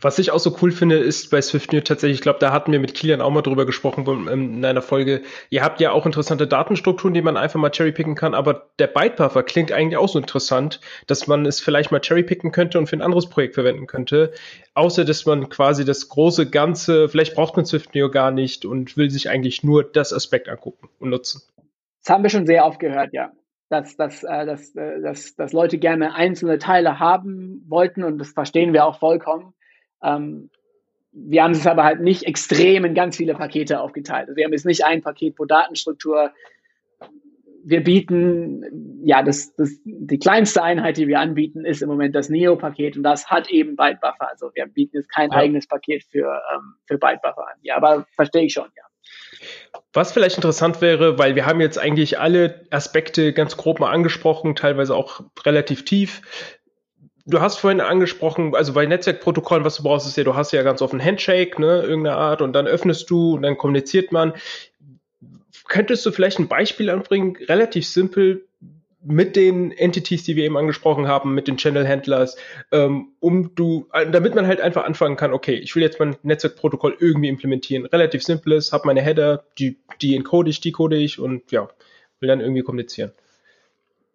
Was 0.00 0.18
ich 0.18 0.30
auch 0.30 0.38
so 0.38 0.56
cool 0.62 0.72
finde, 0.72 0.98
ist 0.98 1.30
bei 1.30 1.40
SwiftNet 1.40 1.86
tatsächlich, 1.86 2.18
ich 2.18 2.22
glaube, 2.22 2.38
da 2.38 2.52
hatten 2.52 2.72
wir 2.72 2.80
mit 2.80 2.94
Kilian 2.94 3.20
auch 3.20 3.30
mal 3.30 3.42
drüber 3.42 3.66
gesprochen 3.66 4.04
ähm, 4.08 4.28
in 4.28 4.64
einer 4.64 4.82
Folge. 4.82 5.22
Ihr 5.50 5.62
habt 5.62 5.80
ja 5.80 5.92
auch 5.92 6.06
interessante 6.06 6.46
Datenstrukturen, 6.46 7.14
die 7.14 7.22
man 7.22 7.36
einfach 7.36 7.60
mal 7.60 7.70
cherrypicken 7.70 8.14
kann, 8.14 8.34
aber 8.34 8.70
der 8.78 8.86
Bytebuffer 8.86 9.42
klingt 9.42 9.72
eigentlich 9.72 9.96
auch 9.96 10.08
so 10.08 10.18
interessant, 10.18 10.80
dass 11.06 11.26
man 11.26 11.46
es 11.46 11.60
vielleicht 11.60 11.90
mal 11.90 12.00
cherrypicken 12.00 12.52
könnte 12.52 12.78
und 12.78 12.88
für 12.88 12.96
ein 12.96 13.02
anderes 13.02 13.28
Projekt 13.28 13.54
verwenden 13.54 13.86
könnte. 13.86 14.32
Außer, 14.74 15.04
dass 15.04 15.26
man 15.26 15.48
quasi 15.48 15.84
das 15.84 16.08
große 16.08 16.48
Ganze, 16.50 17.08
vielleicht 17.08 17.34
braucht 17.34 17.56
man 17.56 17.66
SwiftNeo 17.66 18.10
gar 18.10 18.30
nicht 18.30 18.64
und 18.64 18.96
will 18.96 19.10
sich 19.10 19.28
eigentlich 19.28 19.62
nur 19.62 19.84
das 19.84 20.12
Aspekt 20.12 20.48
angucken 20.48 20.88
und 20.98 21.10
nutzen. 21.10 21.42
Das 22.02 22.14
haben 22.14 22.22
wir 22.22 22.30
schon 22.30 22.46
sehr 22.46 22.64
oft 22.64 22.78
gehört, 22.78 23.12
ja 23.12 23.30
dass, 23.70 23.96
dass, 23.96 24.24
äh, 24.24 24.44
dass, 24.44 24.74
äh, 24.74 25.00
dass, 25.00 25.36
dass 25.36 25.52
Leute 25.52 25.78
gerne 25.78 26.14
einzelne 26.14 26.58
Teile 26.58 26.98
haben 26.98 27.64
wollten 27.68 28.04
und 28.04 28.18
das 28.18 28.32
verstehen 28.32 28.72
wir 28.72 28.84
auch 28.84 28.98
vollkommen. 28.98 29.54
Ähm, 30.02 30.50
wir 31.12 31.42
haben 31.42 31.52
es 31.52 31.66
aber 31.66 31.84
halt 31.84 32.00
nicht 32.00 32.24
extrem 32.24 32.84
in 32.84 32.94
ganz 32.94 33.16
viele 33.16 33.34
Pakete 33.34 33.80
aufgeteilt. 33.80 34.28
Also 34.28 34.36
wir 34.36 34.44
haben 34.44 34.52
jetzt 34.52 34.66
nicht 34.66 34.84
ein 34.84 35.02
Paket 35.02 35.36
pro 35.36 35.44
Datenstruktur. 35.44 36.30
Wir 37.62 37.82
bieten, 37.82 39.02
ja, 39.04 39.22
das, 39.22 39.54
das, 39.56 39.70
die 39.84 40.18
kleinste 40.18 40.62
Einheit, 40.62 40.96
die 40.96 41.08
wir 41.08 41.20
anbieten, 41.20 41.64
ist 41.64 41.82
im 41.82 41.88
Moment 41.88 42.14
das 42.14 42.28
Neo-Paket 42.28 42.96
und 42.96 43.02
das 43.02 43.26
hat 43.26 43.50
eben 43.50 43.76
Bytebuffer. 43.76 44.30
Also 44.30 44.50
wir 44.54 44.66
bieten 44.66 44.96
jetzt 44.96 45.12
kein 45.12 45.30
ja. 45.30 45.38
eigenes 45.38 45.66
Paket 45.66 46.04
für, 46.04 46.40
ähm, 46.54 46.74
für 46.86 46.96
Bytebuffer 46.96 47.46
an. 47.48 47.58
Ja, 47.62 47.76
aber 47.76 48.06
verstehe 48.14 48.44
ich 48.44 48.52
schon, 48.52 48.68
ja. 48.76 48.84
Was 49.92 50.12
vielleicht 50.12 50.36
interessant 50.36 50.80
wäre, 50.80 51.18
weil 51.18 51.34
wir 51.34 51.46
haben 51.46 51.60
jetzt 51.60 51.78
eigentlich 51.78 52.20
alle 52.20 52.66
Aspekte 52.70 53.32
ganz 53.32 53.56
grob 53.56 53.80
mal 53.80 53.90
angesprochen, 53.90 54.54
teilweise 54.54 54.94
auch 54.94 55.22
relativ 55.44 55.84
tief. 55.84 56.22
Du 57.30 57.40
hast 57.40 57.58
vorhin 57.58 57.80
angesprochen, 57.80 58.56
also 58.56 58.72
bei 58.72 58.86
Netzwerkprotokollen, 58.86 59.64
was 59.64 59.76
du 59.76 59.84
brauchst, 59.84 60.06
ist 60.06 60.16
ja, 60.16 60.24
du 60.24 60.34
hast 60.34 60.52
ja 60.52 60.62
ganz 60.62 60.82
offen 60.82 61.02
Handshake, 61.02 61.60
ne, 61.60 61.82
irgendeine 61.82 62.16
Art, 62.16 62.42
und 62.42 62.52
dann 62.52 62.66
öffnest 62.66 63.08
du 63.08 63.34
und 63.34 63.42
dann 63.42 63.56
kommuniziert 63.56 64.10
man. 64.10 64.32
Könntest 65.68 66.04
du 66.04 66.10
vielleicht 66.10 66.40
ein 66.40 66.48
Beispiel 66.48 66.90
anbringen, 66.90 67.36
relativ 67.46 67.86
simpel, 67.86 68.48
mit 69.02 69.36
den 69.36 69.72
Entities, 69.72 70.24
die 70.24 70.36
wir 70.36 70.44
eben 70.44 70.56
angesprochen 70.56 71.08
haben, 71.08 71.34
mit 71.34 71.48
den 71.48 71.56
Channel-Handlers, 71.56 72.36
ähm, 72.70 73.12
um 73.20 73.54
du, 73.54 73.86
damit 74.10 74.34
man 74.34 74.46
halt 74.46 74.60
einfach 74.60 74.84
anfangen 74.84 75.16
kann, 75.16 75.32
okay, 75.32 75.54
ich 75.54 75.74
will 75.74 75.82
jetzt 75.82 75.98
mein 75.98 76.16
Netzwerkprotokoll 76.22 76.96
irgendwie 76.98 77.28
implementieren. 77.28 77.86
Relativ 77.86 78.22
simples, 78.22 78.72
habe 78.72 78.86
meine 78.86 79.00
Header, 79.00 79.44
die, 79.58 79.78
die 80.02 80.16
encode 80.16 80.48
ich, 80.48 80.60
decode 80.60 80.96
ich 80.96 81.18
und 81.18 81.50
ja, 81.50 81.68
will 82.18 82.28
dann 82.28 82.40
irgendwie 82.40 82.62
kommunizieren. 82.62 83.12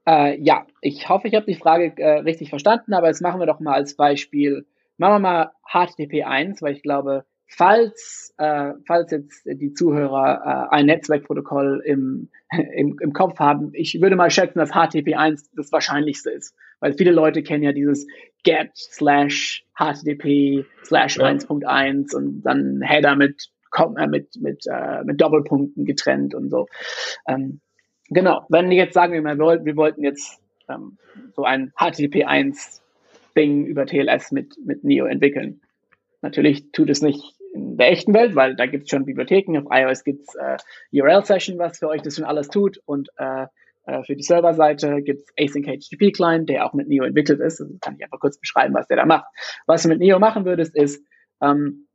Äh, 0.08 0.40
ja, 0.42 0.66
ich 0.82 1.10
hoffe, 1.10 1.28
ich 1.28 1.36
habe 1.36 1.46
die 1.46 1.56
Frage 1.56 1.94
äh, 1.98 2.20
richtig 2.20 2.50
verstanden, 2.50 2.94
aber 2.94 3.08
jetzt 3.08 3.22
machen 3.22 3.40
wir 3.40 3.48
doch 3.48 3.60
mal 3.60 3.74
als 3.74 3.96
Beispiel, 3.96 4.66
machen 4.98 5.16
wir 5.16 5.20
mal 5.20 5.52
HTTP 5.68 6.24
1, 6.24 6.62
weil 6.62 6.74
ich 6.74 6.84
glaube, 6.84 7.26
falls, 7.48 8.34
äh, 8.38 8.74
falls 8.86 9.12
jetzt 9.12 9.46
die 9.46 9.74
Zuhörer 9.74 10.70
äh, 10.72 10.76
ein 10.76 10.86
Netzwerkprotokoll 10.86 11.82
im, 11.86 12.30
im, 12.76 12.98
im 13.00 13.14
Kopf 13.14 13.40
haben, 13.40 13.72
ich 13.74 14.00
würde 14.02 14.16
mal 14.16 14.30
schätzen, 14.30 14.60
dass 14.60 14.72
HTTP1 14.72 15.50
das 15.56 15.72
Wahrscheinlichste 15.72 16.32
ist. 16.32 16.56
Weil 16.80 16.94
viele 16.94 17.12
Leute 17.12 17.42
kennen 17.42 17.64
ja 17.64 17.72
dieses 17.72 18.06
get 18.44 18.72
slash 18.76 19.66
HTTP 19.76 20.66
slash 20.84 21.18
1.1 21.20 22.16
und 22.16 22.42
dann 22.44 22.82
Header 22.82 23.16
mit, 23.16 23.50
mit, 24.08 24.36
mit, 24.40 24.66
äh, 24.68 25.04
mit 25.04 25.20
Doppelpunkten 25.20 25.86
getrennt 25.86 26.36
und 26.36 26.50
so. 26.50 26.68
Ähm, 27.28 27.62
genau, 28.10 28.46
wenn 28.50 28.70
wir 28.70 28.78
jetzt 28.78 28.94
sagen, 28.94 29.14
wir, 29.14 29.38
wollten, 29.40 29.66
wir 29.66 29.76
wollten 29.76 30.04
jetzt 30.04 30.40
ähm, 30.70 30.98
so 31.36 31.44
ein 31.44 31.72
HTTP1 31.78 32.82
Ding 33.38 33.66
über 33.66 33.86
TLS 33.86 34.32
mit, 34.32 34.56
mit 34.66 34.84
Neo 34.84 35.06
entwickeln. 35.06 35.62
Natürlich 36.22 36.72
tut 36.72 36.90
es 36.90 37.02
nicht 37.02 37.36
in 37.54 37.78
der 37.78 37.92
echten 37.92 38.14
Welt, 38.14 38.36
weil 38.36 38.56
da 38.56 38.66
gibt 38.66 38.84
es 38.84 38.90
schon 38.90 39.06
Bibliotheken. 39.06 39.58
Auf 39.58 39.66
iOS 39.70 40.04
gibt 40.04 40.22
es 40.28 40.36
äh, 40.36 40.58
URL-Session, 40.92 41.58
was 41.58 41.80
für 41.80 41.90
euch 41.90 42.02
das 42.02 42.16
schon 42.16 42.26
alles 42.26 42.50
tut. 42.50 42.80
Und 42.86 43.10
äh, 43.18 43.48
Äh, 43.86 44.04
für 44.04 44.16
die 44.16 44.24
Serverseite 44.24 45.02
gibt 45.02 45.22
es 45.22 45.34
Async 45.38 45.68
HTTP 45.68 46.12
Client, 46.12 46.50
der 46.50 46.66
auch 46.66 46.74
mit 46.74 46.88
Neo 46.88 47.04
entwickelt 47.04 47.40
ist. 47.40 47.60
Das 47.60 47.68
kann 47.82 47.96
ich 47.98 48.04
einfach 48.04 48.20
kurz 48.20 48.40
beschreiben, 48.40 48.74
was 48.74 48.88
der 48.88 48.98
da 48.98 49.06
macht. 49.06 49.26
Was 49.68 49.84
du 49.84 49.90
mit 49.90 50.00
Neo 50.00 50.20
machen 50.20 50.46
würdest, 50.46 50.76
ist, 50.76 51.04
ähm, 51.42 51.88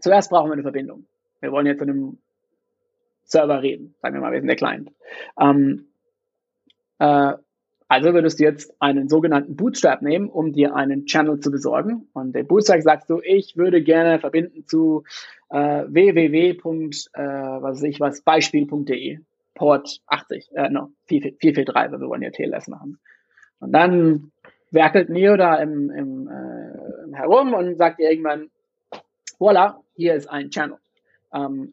zuerst 0.00 0.30
brauchen 0.30 0.48
wir 0.48 0.54
eine 0.54 0.62
Verbindung. 0.62 1.06
Wir 1.40 1.52
wollen 1.52 1.66
jetzt 1.66 1.82
in 1.82 1.90
einem 1.90 2.18
Server 3.26 3.62
reden. 3.62 3.94
Sagen 4.00 4.14
wir 4.14 4.20
mal, 4.20 4.32
wir 4.32 4.40
sind 4.40 4.48
der 4.48 4.56
Client. 4.56 4.90
Ähm, 5.38 5.86
äh, 6.98 7.34
also 7.88 8.14
würdest 8.14 8.40
du 8.40 8.44
jetzt 8.44 8.74
einen 8.80 9.08
sogenannten 9.08 9.54
Bootstrap 9.54 10.02
nehmen, 10.02 10.28
um 10.28 10.52
dir 10.52 10.74
einen 10.74 11.06
Channel 11.06 11.38
zu 11.38 11.50
besorgen. 11.50 12.08
Und 12.14 12.34
der 12.34 12.42
Bootstrap 12.42 12.82
sagst 12.82 13.10
du, 13.10 13.20
ich 13.22 13.56
würde 13.56 13.82
gerne 13.82 14.18
verbinden 14.18 14.66
zu 14.66 15.04
äh, 15.50 15.84
www. 15.86 16.50
Äh, 16.50 17.22
was 17.22 17.82
ich 17.82 18.00
was, 18.00 18.22
Beispiel.de. 18.22 19.18
Port 19.54 20.02
80, 20.06 20.50
äh, 20.54 20.68
no, 20.68 20.90
443, 21.06 21.74
weil 21.74 22.00
wir 22.00 22.08
wollen 22.08 22.22
ja 22.22 22.30
TLS 22.30 22.68
machen. 22.68 22.98
Und 23.58 23.72
dann 23.72 24.30
werkelt 24.70 25.08
Neo 25.08 25.36
da 25.36 25.56
im, 25.56 25.90
im, 25.90 26.28
äh, 26.28 27.16
herum 27.16 27.54
und 27.54 27.76
sagt 27.76 27.98
dir 27.98 28.10
irgendwann, 28.10 28.50
voila, 29.38 29.80
hier 29.94 30.14
ist 30.14 30.28
ein 30.28 30.50
Channel. 30.50 30.76
Ähm, 31.32 31.72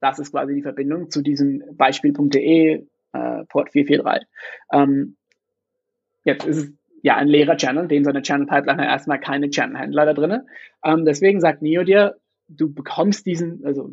das 0.00 0.18
ist 0.18 0.32
quasi 0.32 0.54
die 0.54 0.62
Verbindung 0.62 1.10
zu 1.10 1.22
diesem 1.22 1.62
Beispiel.de 1.72 2.86
äh, 3.12 3.44
Port 3.48 3.70
443. 3.72 4.28
Ähm, 4.72 5.16
jetzt 6.24 6.46
ist 6.46 6.56
es 6.56 6.72
ja 7.02 7.16
ein 7.16 7.28
leerer 7.28 7.56
Channel, 7.56 7.88
dem 7.88 8.04
seine 8.04 8.22
Channel 8.22 8.46
Pipeline 8.46 8.82
hat 8.82 8.88
erstmal 8.88 9.20
keine 9.20 9.50
Channel-Händler 9.50 10.06
da 10.06 10.12
drin. 10.12 10.40
Ähm, 10.84 11.04
deswegen 11.04 11.40
sagt 11.40 11.62
Neo 11.62 11.84
dir, 11.84 12.16
du 12.48 12.72
bekommst 12.72 13.26
diesen, 13.26 13.64
also 13.64 13.90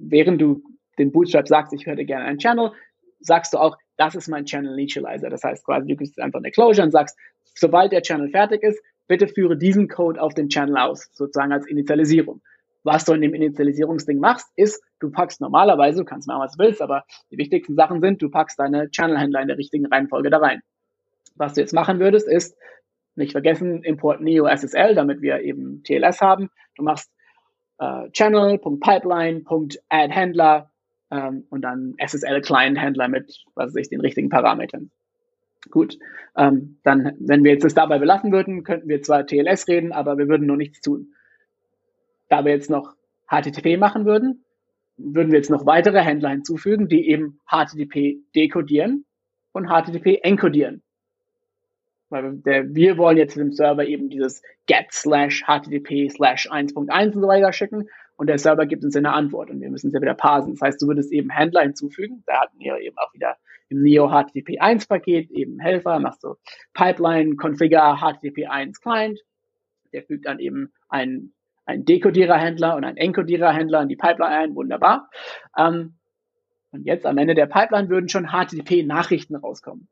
während 0.00 0.40
du 0.40 0.62
den 0.98 1.12
Bootstrap 1.12 1.48
sagst, 1.48 1.72
ich 1.72 1.86
hätte 1.86 2.04
gerne 2.04 2.24
einen 2.24 2.38
Channel, 2.38 2.72
sagst 3.20 3.54
du 3.54 3.58
auch, 3.58 3.76
das 3.96 4.14
ist 4.14 4.28
mein 4.28 4.44
Channel 4.44 4.72
Initializer. 4.72 5.30
Das 5.30 5.44
heißt 5.44 5.64
quasi, 5.64 5.86
du 5.86 5.96
gibst 5.96 6.18
einfach 6.18 6.38
eine 6.38 6.50
Closure 6.50 6.84
und 6.84 6.92
sagst, 6.92 7.18
sobald 7.54 7.92
der 7.92 8.02
Channel 8.02 8.30
fertig 8.30 8.62
ist, 8.62 8.80
bitte 9.06 9.28
führe 9.28 9.56
diesen 9.56 9.88
Code 9.88 10.20
auf 10.20 10.34
den 10.34 10.48
Channel 10.48 10.76
aus, 10.76 11.10
sozusagen 11.12 11.52
als 11.52 11.66
Initialisierung. 11.66 12.42
Was 12.86 13.04
du 13.04 13.12
in 13.14 13.20
dem 13.20 13.34
Initialisierungsding 13.34 14.20
machst, 14.20 14.46
ist, 14.54 14.80
du 15.00 15.10
packst 15.10 15.40
normalerweise, 15.40 15.98
du 15.98 16.04
kannst 16.04 16.28
machen, 16.28 16.42
was 16.42 16.52
du 16.52 16.62
willst, 16.62 16.80
aber 16.80 17.04
die 17.32 17.36
wichtigsten 17.36 17.74
Sachen 17.74 18.00
sind, 18.00 18.22
du 18.22 18.30
packst 18.30 18.60
deine 18.60 18.88
Channel-Händler 18.92 19.42
in 19.42 19.48
der 19.48 19.58
richtigen 19.58 19.86
Reihenfolge 19.86 20.30
da 20.30 20.38
rein. 20.38 20.60
Was 21.34 21.54
du 21.54 21.62
jetzt 21.62 21.74
machen 21.74 21.98
würdest, 21.98 22.28
ist, 22.28 22.56
nicht 23.16 23.32
vergessen, 23.32 23.82
import 23.82 24.20
neo 24.20 24.46
SSL, 24.46 24.94
damit 24.94 25.20
wir 25.20 25.40
eben 25.40 25.82
TLS 25.82 26.20
haben. 26.20 26.48
Du 26.76 26.84
machst 26.84 27.10
äh, 27.78 28.08
channel.pipeline.addHändler 28.12 30.70
ähm, 31.10 31.44
und 31.50 31.62
dann 31.62 31.96
SSL-Client-Händler 31.98 33.08
mit, 33.08 33.46
was 33.56 33.70
weiß 33.70 33.80
ich, 33.80 33.88
den 33.88 34.00
richtigen 34.00 34.28
Parametern. 34.28 34.92
Gut, 35.72 35.98
ähm, 36.36 36.78
dann, 36.84 37.16
wenn 37.18 37.42
wir 37.42 37.50
jetzt 37.50 37.64
das 37.64 37.74
dabei 37.74 37.98
belassen 37.98 38.30
würden, 38.30 38.62
könnten 38.62 38.88
wir 38.88 39.02
zwar 39.02 39.26
TLS 39.26 39.66
reden, 39.66 39.90
aber 39.90 40.18
wir 40.18 40.28
würden 40.28 40.46
nur 40.46 40.56
nichts 40.56 40.80
tun. 40.80 41.12
Da 42.28 42.44
wir 42.44 42.52
jetzt 42.52 42.70
noch 42.70 42.94
HTTP 43.28 43.78
machen 43.78 44.04
würden, 44.04 44.44
würden 44.96 45.30
wir 45.30 45.38
jetzt 45.38 45.50
noch 45.50 45.66
weitere 45.66 46.00
Händler 46.00 46.30
hinzufügen, 46.30 46.88
die 46.88 47.08
eben 47.08 47.40
HTTP 47.46 48.18
dekodieren 48.34 49.04
und 49.52 49.68
HTTP 49.68 50.20
encodieren. 50.22 50.82
Weil 52.08 52.36
der, 52.36 52.74
wir 52.74 52.98
wollen 52.98 53.16
jetzt 53.16 53.36
dem 53.36 53.52
Server 53.52 53.84
eben 53.84 54.10
dieses 54.10 54.42
get 54.66 54.86
slash 54.92 55.44
HTTP 55.44 56.08
slash 56.10 56.50
1.1 56.50 57.14
und 57.14 57.20
so 57.20 57.28
weiter 57.28 57.52
schicken 57.52 57.88
und 58.16 58.28
der 58.28 58.38
Server 58.38 58.66
gibt 58.66 58.84
uns 58.84 58.96
eine 58.96 59.12
Antwort 59.12 59.50
und 59.50 59.60
wir 59.60 59.70
müssen 59.70 59.88
es 59.88 59.92
ja 59.92 60.00
wieder 60.00 60.14
parsen. 60.14 60.52
Das 60.52 60.62
heißt, 60.62 60.82
du 60.82 60.86
würdest 60.86 61.12
eben 61.12 61.30
Händler 61.30 61.62
hinzufügen. 61.62 62.22
Da 62.26 62.40
hatten 62.42 62.58
wir 62.58 62.78
eben 62.78 62.96
auch 62.96 63.12
wieder 63.12 63.36
im 63.68 63.82
Neo 63.82 64.08
HTTP 64.08 64.60
1 64.60 64.86
Paket 64.86 65.30
eben 65.30 65.58
Helfer, 65.58 65.98
machst 65.98 66.22
du 66.24 66.34
Pipeline, 66.72 67.36
Configure 67.36 67.98
HTTP 67.98 68.46
1 68.48 68.80
Client. 68.80 69.20
Der 69.92 70.02
fügt 70.02 70.26
dann 70.26 70.38
eben 70.38 70.72
einen, 70.88 71.34
einen 71.66 71.84
Dekodierer-Händler 71.84 72.76
und 72.76 72.84
einen 72.84 72.96
Enkodierer-Händler 72.96 73.82
in 73.82 73.88
die 73.88 73.96
Pipeline 73.96 74.34
ein. 74.34 74.54
Wunderbar. 74.54 75.10
Ähm, 75.56 75.96
und 76.70 76.84
jetzt 76.84 77.06
am 77.06 77.18
Ende 77.18 77.34
der 77.34 77.46
Pipeline 77.46 77.88
würden 77.88 78.08
schon 78.08 78.28
HTTP-Nachrichten 78.28 79.36
rauskommen. 79.36 79.88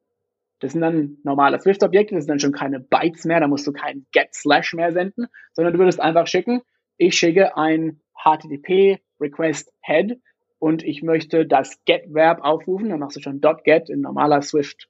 Das 0.61 0.73
sind 0.73 0.81
dann 0.81 1.19
normale 1.25 1.61
Swift-Objekte, 1.61 2.15
das 2.15 2.25
sind 2.25 2.31
dann 2.31 2.39
schon 2.39 2.53
keine 2.53 2.81
Bytes 2.81 3.25
mehr, 3.25 3.41
da 3.41 3.49
musst 3.49 3.67
du 3.67 3.73
keinen 3.73 4.07
Get-Slash 4.13 4.75
mehr 4.75 4.93
senden, 4.93 5.27
sondern 5.53 5.75
du 5.75 5.79
würdest 5.79 6.01
einfach 6.01 6.27
schicken, 6.27 6.63
ich 6.97 7.17
schicke 7.17 7.57
ein 7.57 8.01
HTTP 8.15 9.01
Request 9.21 9.73
Head 9.83 10.21
und 10.59 10.83
ich 10.83 11.03
möchte 11.03 11.47
das 11.47 11.85
Get-Verb 11.85 12.41
aufrufen, 12.43 12.89
dann 12.89 13.01
machst 13.01 13.17
du 13.17 13.21
schon 13.21 13.41
.get 13.65 13.91
in 13.91 14.01
normaler 14.01 14.43
Swift 14.43 14.89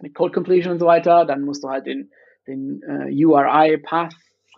mit 0.00 0.14
Code 0.14 0.32
Completion 0.32 0.72
und 0.72 0.78
so 0.78 0.86
weiter, 0.86 1.24
dann 1.24 1.42
musst 1.42 1.64
du 1.64 1.68
halt 1.68 1.86
den, 1.86 2.10
den 2.46 2.82
äh, 2.82 3.24
URI 3.24 3.78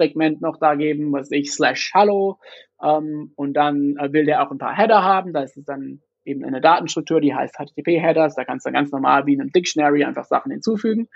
Path 0.01 0.11
Fragment 0.11 0.41
noch 0.41 0.59
da 0.59 0.75
geben, 0.75 1.13
was 1.13 1.31
ich 1.31 1.53
slash 1.53 1.93
Hallo 1.95 2.39
ähm, 2.83 3.33
und 3.37 3.55
dann 3.55 3.97
äh, 3.97 4.13
will 4.13 4.25
der 4.25 4.43
auch 4.43 4.51
ein 4.51 4.59
paar 4.59 4.77
Header 4.77 5.03
haben, 5.03 5.33
da 5.33 5.43
ist 5.43 5.57
es 5.57 5.65
dann 5.65 6.01
eben 6.25 6.45
eine 6.45 6.61
Datenstruktur, 6.61 7.21
die 7.21 7.35
heißt 7.35 7.57
HTTP-Headers, 7.57 8.35
da 8.35 8.45
kannst 8.45 8.67
du 8.67 8.73
ganz 8.73 8.91
normal 8.93 9.27
wie 9.27 9.35
in 9.35 9.41
einem 9.41 9.53
Dictionary 9.53 10.05
einfach 10.05 10.25
Sachen 10.25 10.53
hinzufügen. 10.53 11.09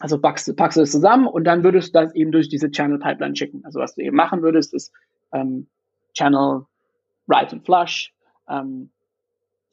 Also 0.00 0.20
packst, 0.20 0.54
packst 0.56 0.76
du 0.76 0.82
es 0.82 0.92
zusammen 0.92 1.26
und 1.26 1.44
dann 1.44 1.64
würdest 1.64 1.94
du 1.94 2.00
das 2.00 2.14
eben 2.14 2.30
durch 2.30 2.48
diese 2.48 2.70
Channel 2.70 2.98
Pipeline 2.98 3.34
schicken. 3.36 3.64
Also 3.64 3.80
was 3.80 3.94
du 3.94 4.02
eben 4.02 4.16
machen 4.16 4.42
würdest, 4.42 4.74
ist 4.74 4.92
ähm, 5.32 5.68
Channel 6.14 6.66
Write 7.26 7.56
and 7.56 7.64
Flush. 7.64 8.12
Ähm, 8.48 8.90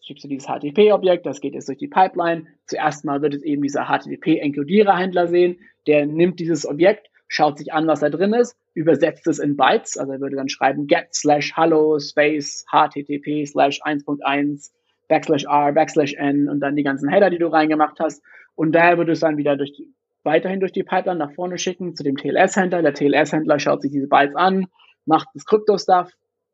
schickst 0.01 0.23
du 0.23 0.27
dieses 0.27 0.47
HTTP-Objekt, 0.47 1.25
das 1.25 1.41
geht 1.41 1.53
jetzt 1.53 1.67
durch 1.67 1.77
die 1.77 1.87
Pipeline. 1.87 2.47
Zuerst 2.65 3.05
mal 3.05 3.21
wird 3.21 3.35
es 3.35 3.43
eben 3.43 3.61
dieser 3.61 3.85
HTTP-Enkodierer-Händler 3.85 5.27
sehen, 5.27 5.59
der 5.87 6.05
nimmt 6.05 6.39
dieses 6.39 6.67
Objekt, 6.67 7.09
schaut 7.27 7.57
sich 7.57 7.73
an, 7.73 7.87
was 7.87 7.99
da 7.99 8.09
drin 8.09 8.33
ist, 8.33 8.55
übersetzt 8.73 9.27
es 9.27 9.39
in 9.39 9.57
Bytes, 9.57 9.97
also 9.97 10.13
er 10.13 10.19
würde 10.19 10.35
dann 10.35 10.49
schreiben 10.49 10.87
get 10.87 11.13
slash 11.13 11.53
hello 11.55 11.99
space 11.99 12.65
http 12.71 13.45
slash 13.45 13.81
1.1 13.83 14.71
backslash 15.07 15.45
r 15.45 15.73
backslash 15.73 16.13
n 16.15 16.49
und 16.49 16.59
dann 16.59 16.75
die 16.75 16.83
ganzen 16.83 17.09
Header, 17.09 17.29
die 17.29 17.37
du 17.37 17.47
reingemacht 17.47 17.99
hast. 17.99 18.23
Und 18.55 18.71
daher 18.73 18.97
würde 18.97 19.11
es 19.11 19.19
dann 19.19 19.37
wieder 19.37 19.55
durch 19.57 19.73
die, 19.73 19.93
weiterhin 20.23 20.59
durch 20.59 20.71
die 20.71 20.83
Pipeline 20.83 21.19
nach 21.19 21.33
vorne 21.33 21.57
schicken 21.57 21.95
zu 21.95 22.03
dem 22.03 22.15
TLS-Händler. 22.17 22.81
Der 22.81 22.93
TLS-Händler 22.93 23.59
schaut 23.59 23.81
sich 23.81 23.91
diese 23.91 24.07
Bytes 24.07 24.35
an, 24.35 24.67
macht 25.05 25.27
das 25.33 25.45
Krypto-Stuff 25.45 26.11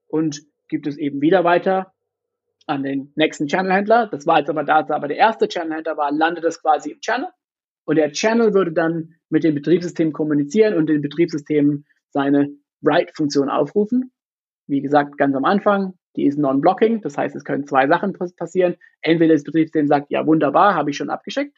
und 0.07 0.41
gibt 0.67 0.87
es 0.87 0.97
eben 0.97 1.21
wieder 1.21 1.43
weiter 1.43 1.93
an 2.67 2.83
den 2.83 3.11
nächsten 3.15 3.47
Channel-Händler. 3.47 4.07
Das 4.07 4.25
war 4.25 4.39
jetzt 4.39 4.49
aber 4.49 4.63
da, 4.63 4.85
aber 4.89 5.07
der 5.07 5.17
erste 5.17 5.47
Channel-Händler 5.47 5.97
war, 5.97 6.11
landet 6.11 6.43
es 6.43 6.61
quasi 6.61 6.91
im 6.91 6.99
Channel. 7.01 7.29
Und 7.85 7.97
der 7.97 8.11
Channel 8.11 8.53
würde 8.53 8.71
dann 8.71 9.15
mit 9.29 9.43
dem 9.43 9.55
Betriebssystem 9.55 10.13
kommunizieren 10.13 10.75
und 10.75 10.87
den 10.87 11.01
Betriebssystemen 11.01 11.85
seine 12.09 12.49
Write-Funktion 12.81 13.49
aufrufen. 13.49 14.11
Wie 14.67 14.81
gesagt, 14.81 15.17
ganz 15.17 15.35
am 15.35 15.45
Anfang, 15.45 15.93
die 16.15 16.25
ist 16.25 16.37
non-blocking. 16.37 17.01
Das 17.01 17.17
heißt, 17.17 17.35
es 17.35 17.43
können 17.43 17.65
zwei 17.65 17.87
Sachen 17.87 18.13
passieren. 18.13 18.75
Entweder 19.01 19.33
das 19.33 19.43
Betriebssystem 19.43 19.87
sagt, 19.87 20.11
ja, 20.11 20.25
wunderbar, 20.25 20.75
habe 20.75 20.91
ich 20.91 20.97
schon 20.97 21.09
abgeschickt. 21.09 21.57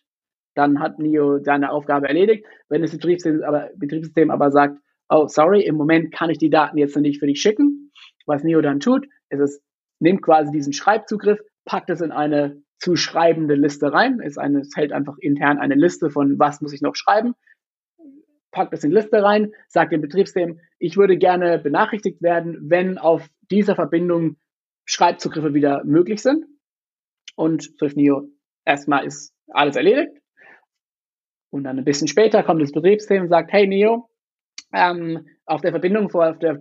Dann 0.56 0.80
hat 0.80 1.00
NIO 1.00 1.40
seine 1.44 1.72
Aufgabe 1.72 2.08
erledigt. 2.08 2.46
Wenn 2.70 2.82
das 2.82 2.92
Betriebssystem 2.92 3.44
aber, 3.44 3.70
Betriebssystem 3.76 4.30
aber 4.30 4.52
sagt, 4.52 4.80
oh, 5.10 5.28
sorry, 5.28 5.62
im 5.62 5.76
Moment 5.76 6.14
kann 6.14 6.30
ich 6.30 6.38
die 6.38 6.50
Daten 6.50 6.78
jetzt 6.78 6.96
noch 6.96 7.02
nicht 7.02 7.20
für 7.20 7.28
dich 7.28 7.42
schicken. 7.42 7.92
Was 8.26 8.44
NIO 8.44 8.62
dann 8.62 8.80
tut, 8.80 9.08
ist 9.30 9.40
es, 9.40 9.62
nimmt 10.00 10.22
quasi 10.22 10.52
diesen 10.52 10.74
Schreibzugriff, 10.74 11.40
packt 11.66 11.90
es 11.90 12.02
in 12.02 12.12
eine 12.12 12.62
zu 12.84 12.98
schreibende 12.98 13.56
Liste 13.56 13.94
rein. 13.94 14.20
Es, 14.20 14.38
eine, 14.38 14.60
es 14.60 14.76
hält 14.76 14.92
einfach 14.92 15.18
intern 15.18 15.58
eine 15.58 15.76
Liste 15.76 16.10
von, 16.10 16.38
was 16.38 16.60
muss 16.60 16.74
ich 16.74 16.82
noch 16.82 16.98
schreiben, 16.98 17.34
packt 18.52 18.74
es 18.74 18.84
in 18.84 18.90
die 18.90 18.98
Liste 18.98 19.24
rein, 19.24 19.54
sagt 19.70 19.94
dem 19.94 20.02
Betriebssystem, 20.02 20.60
ich 20.80 20.98
würde 20.98 21.18
gerne 21.18 21.60
benachrichtigt 21.60 22.22
werden, 22.22 22.58
wenn 22.70 22.98
auf 22.98 23.26
dieser 23.50 23.76
Verbindung 23.76 24.36
Schreibzugriffe 24.84 25.54
wieder 25.54 25.86
möglich 25.86 26.22
sind. 26.22 26.46
Und 27.38 27.64
Swift 27.64 27.96
Neo 27.96 28.28
erstmal 28.66 29.06
ist 29.06 29.34
alles 29.48 29.78
erledigt. 29.78 30.12
Und 31.52 31.64
dann 31.64 31.78
ein 31.78 31.86
bisschen 31.86 32.10
später 32.10 32.44
kommt 32.44 32.62
das 32.62 32.74
Betriebssystem 32.74 33.24
und 33.24 33.30
sagt, 33.30 33.54
hey 33.54 33.66
Neo, 33.66 34.10
ähm, 34.74 35.26
auf 35.46 35.62
der 35.62 35.72
Verbindung, 35.72 36.10
von 36.10 36.38
der, 36.40 36.60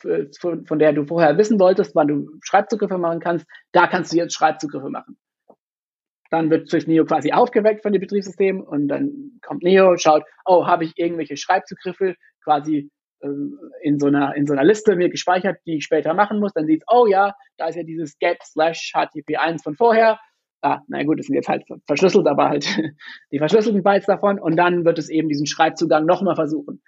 von 0.00 0.78
der 0.78 0.92
du 0.92 1.04
vorher 1.04 1.36
wissen 1.36 1.58
wolltest, 1.58 1.96
wann 1.96 2.06
du 2.06 2.30
Schreibzugriffe 2.44 2.96
machen 2.96 3.18
kannst, 3.18 3.44
da 3.72 3.88
kannst 3.88 4.12
du 4.12 4.18
jetzt 4.18 4.34
Schreibzugriffe 4.34 4.88
machen. 4.88 5.18
Dann 6.30 6.50
wird 6.50 6.72
durch 6.72 6.86
Neo 6.86 7.04
quasi 7.04 7.32
aufgeweckt 7.32 7.82
von 7.82 7.92
dem 7.92 8.00
Betriebssystem 8.00 8.60
und 8.60 8.88
dann 8.88 9.38
kommt 9.42 9.62
Neo, 9.62 9.96
schaut, 9.96 10.24
oh, 10.44 10.66
habe 10.66 10.84
ich 10.84 10.92
irgendwelche 10.96 11.36
Schreibzugriffe 11.36 12.16
quasi 12.42 12.90
ähm, 13.22 13.58
in 13.82 13.98
so 13.98 14.06
einer 14.06 14.34
in 14.36 14.46
so 14.46 14.52
einer 14.52 14.64
Liste 14.64 14.96
mir 14.96 15.08
gespeichert, 15.08 15.58
die 15.66 15.76
ich 15.76 15.84
später 15.84 16.14
machen 16.14 16.40
muss. 16.40 16.52
Dann 16.52 16.66
sieht 16.66 16.84
oh 16.88 17.06
ja, 17.06 17.34
da 17.56 17.68
ist 17.68 17.76
ja 17.76 17.82
dieses 17.82 18.18
get 18.18 18.38
slash 18.42 18.92
HTTP1 18.94 19.62
von 19.62 19.76
vorher. 19.76 20.18
Ah, 20.62 20.80
na 20.88 21.02
gut, 21.02 21.18
das 21.18 21.26
sind 21.26 21.34
jetzt 21.34 21.48
halt 21.48 21.64
verschlüsselt, 21.86 22.26
aber 22.26 22.48
halt 22.48 22.66
die 23.30 23.38
verschlüsselten 23.38 23.82
Bytes 23.82 24.06
davon. 24.06 24.38
Und 24.38 24.56
dann 24.56 24.84
wird 24.84 24.98
es 24.98 25.10
eben 25.10 25.28
diesen 25.28 25.46
Schreibzugang 25.46 26.06
nochmal 26.06 26.36
versuchen. 26.36 26.82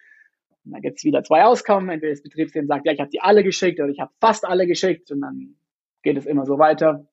Und 0.65 0.73
dann 0.73 0.81
gibt 0.81 0.99
es 0.99 1.05
wieder 1.05 1.23
zwei 1.23 1.45
Auskommen. 1.45 1.91
Entweder 1.91 2.13
das 2.13 2.23
Betriebssystem 2.23 2.67
sagt, 2.67 2.87
ja, 2.87 2.93
ich 2.93 3.01
habe 3.01 3.11
die 3.11 3.21
alle 3.21 3.45
geschickt 3.45 3.79
oder 3.79 3.91
ich 3.91 4.01
habe 4.01 4.13
fast 4.21 4.47
alle 4.47 4.67
geschickt 4.67 5.11
und 5.11 5.21
dann 5.21 5.57
geht 6.03 6.17
es 6.17 6.27
immer 6.27 6.47
so 6.47 6.59
weiter. 6.59 7.07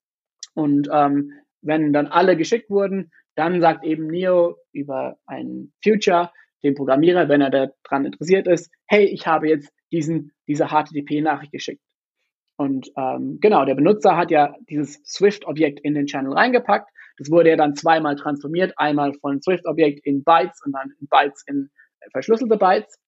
Und 0.53 0.87
ähm, 0.91 1.33
wenn 1.63 1.93
dann 1.93 2.07
alle 2.07 2.37
geschickt 2.37 2.69
wurden, 2.69 3.11
dann 3.35 3.61
sagt 3.61 3.83
eben 3.83 4.07
Neo 4.07 4.57
über 4.71 5.17
ein 5.25 5.73
Future 5.83 6.31
dem 6.63 6.75
Programmierer, 6.75 7.29
wenn 7.29 7.41
er 7.41 7.49
daran 7.49 8.05
interessiert 8.05 8.47
ist, 8.47 8.71
hey, 8.87 9.05
ich 9.05 9.27
habe 9.27 9.49
jetzt 9.49 9.71
diesen, 9.91 10.31
diese 10.47 10.67
HTTP-Nachricht 10.67 11.51
geschickt. 11.51 11.81
Und 12.55 12.89
ähm, 12.95 13.39
genau, 13.41 13.65
der 13.65 13.75
Benutzer 13.75 14.15
hat 14.15 14.31
ja 14.31 14.55
dieses 14.69 15.01
Swift-Objekt 15.03 15.79
in 15.81 15.95
den 15.95 16.05
Channel 16.05 16.33
reingepackt. 16.33 16.89
Das 17.17 17.29
wurde 17.29 17.49
ja 17.49 17.57
dann 17.57 17.75
zweimal 17.75 18.15
transformiert, 18.15 18.73
einmal 18.77 19.13
von 19.15 19.41
Swift-Objekt 19.41 20.05
in 20.05 20.23
Bytes 20.23 20.61
und 20.65 20.71
dann 20.71 20.91
in 20.99 21.07
Bytes 21.07 21.43
in 21.47 21.69
verschlüsselte 22.11 22.57
Bytes. 22.57 22.99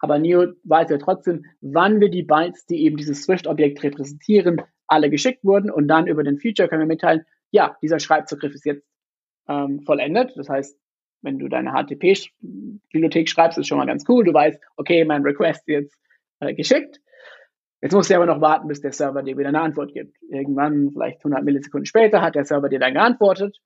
Aber 0.00 0.18
Neo 0.18 0.46
weiß 0.64 0.90
ja 0.90 0.98
trotzdem, 0.98 1.44
wann 1.60 2.00
wir 2.00 2.10
die 2.10 2.22
Bytes, 2.22 2.66
die 2.66 2.84
eben 2.84 2.96
dieses 2.96 3.22
Swift-Objekt 3.22 3.82
repräsentieren, 3.82 4.62
alle 4.86 5.10
geschickt 5.10 5.44
wurden 5.44 5.70
und 5.70 5.88
dann 5.88 6.06
über 6.06 6.24
den 6.24 6.38
Feature 6.38 6.68
können 6.68 6.82
wir 6.82 6.86
mitteilen, 6.86 7.24
ja, 7.50 7.76
dieser 7.82 7.98
Schreibzugriff 7.98 8.54
ist 8.54 8.64
jetzt 8.64 8.86
ähm, 9.48 9.82
vollendet. 9.82 10.32
Das 10.36 10.48
heißt, 10.48 10.78
wenn 11.22 11.38
du 11.38 11.48
deine 11.48 11.72
HTTP-Bibliothek 11.72 13.28
schreibst, 13.28 13.58
ist 13.58 13.66
schon 13.66 13.78
mal 13.78 13.86
ganz 13.86 14.04
cool. 14.08 14.24
Du 14.24 14.32
weißt, 14.32 14.60
okay, 14.76 15.04
mein 15.04 15.22
Request 15.22 15.68
ist 15.68 15.72
jetzt 15.72 15.98
äh, 16.40 16.54
geschickt. 16.54 17.00
Jetzt 17.82 17.92
musst 17.92 18.10
du 18.10 18.14
aber 18.14 18.26
noch 18.26 18.40
warten, 18.40 18.68
bis 18.68 18.80
der 18.80 18.92
Server 18.92 19.22
dir 19.22 19.38
wieder 19.38 19.48
eine 19.48 19.60
Antwort 19.60 19.94
gibt. 19.94 20.16
Irgendwann, 20.30 20.90
vielleicht 20.92 21.18
100 21.18 21.42
Millisekunden 21.42 21.86
später, 21.86 22.20
hat 22.20 22.34
der 22.34 22.44
Server 22.44 22.68
dir 22.68 22.78
dann 22.78 22.92
geantwortet, 22.92 23.58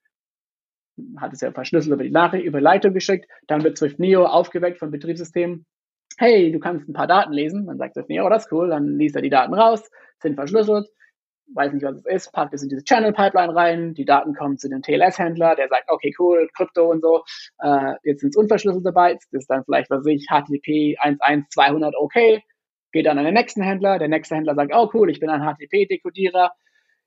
hat 1.16 1.32
es 1.32 1.40
ja 1.40 1.50
verschlüsselt 1.50 1.94
über 1.94 2.04
die 2.04 2.10
Nachricht, 2.10 2.44
über 2.44 2.60
Leitung 2.60 2.94
geschickt, 2.94 3.28
dann 3.48 3.64
wird 3.64 3.76
Swift 3.76 3.98
Neo 3.98 4.24
aufgeweckt 4.26 4.78
vom 4.78 4.92
Betriebssystem. 4.92 5.64
Hey, 6.16 6.52
du 6.52 6.60
kannst 6.60 6.88
ein 6.88 6.92
paar 6.92 7.08
Daten 7.08 7.32
lesen. 7.32 7.66
Dann 7.66 7.78
sagt 7.78 7.94
Swift 7.94 8.08
Neo, 8.08 8.24
oh, 8.24 8.30
das 8.30 8.44
ist 8.44 8.52
cool. 8.52 8.68
Dann 8.68 8.98
liest 8.98 9.16
er 9.16 9.22
die 9.22 9.30
Daten 9.30 9.52
raus, 9.52 9.90
sind 10.20 10.36
verschlüsselt 10.36 10.88
weiß 11.52 11.72
nicht, 11.72 11.84
was 11.84 11.96
es 11.96 12.06
ist, 12.06 12.32
packt 12.32 12.54
es 12.54 12.62
in 12.62 12.68
diese 12.68 12.84
Channel 12.84 13.12
Pipeline 13.12 13.54
rein, 13.54 13.94
die 13.94 14.04
Daten 14.04 14.34
kommen 14.34 14.58
zu 14.58 14.68
dem 14.68 14.82
TLS-Händler, 14.82 15.56
der 15.56 15.68
sagt, 15.68 15.90
okay, 15.90 16.14
cool, 16.18 16.48
Krypto 16.56 16.90
und 16.90 17.02
so, 17.02 17.22
äh, 17.62 17.94
jetzt 18.02 18.20
sind 18.20 18.30
es 18.30 18.36
unverschlüsselte 18.36 18.92
Bytes, 18.92 19.28
das 19.30 19.42
ist 19.42 19.50
dann 19.50 19.64
vielleicht, 19.64 19.90
was 19.90 20.06
ich, 20.06 20.26
HTTP 20.28 20.96
11200, 21.00 21.94
okay, 21.96 22.42
geht 22.92 23.06
dann 23.06 23.18
an 23.18 23.24
den 23.24 23.34
nächsten 23.34 23.62
Händler, 23.62 23.98
der 23.98 24.08
nächste 24.08 24.36
Händler 24.36 24.54
sagt, 24.54 24.72
oh 24.74 24.88
cool, 24.94 25.10
ich 25.10 25.20
bin 25.20 25.28
ein 25.28 25.42
HTTP-Dekodierer, 25.42 26.50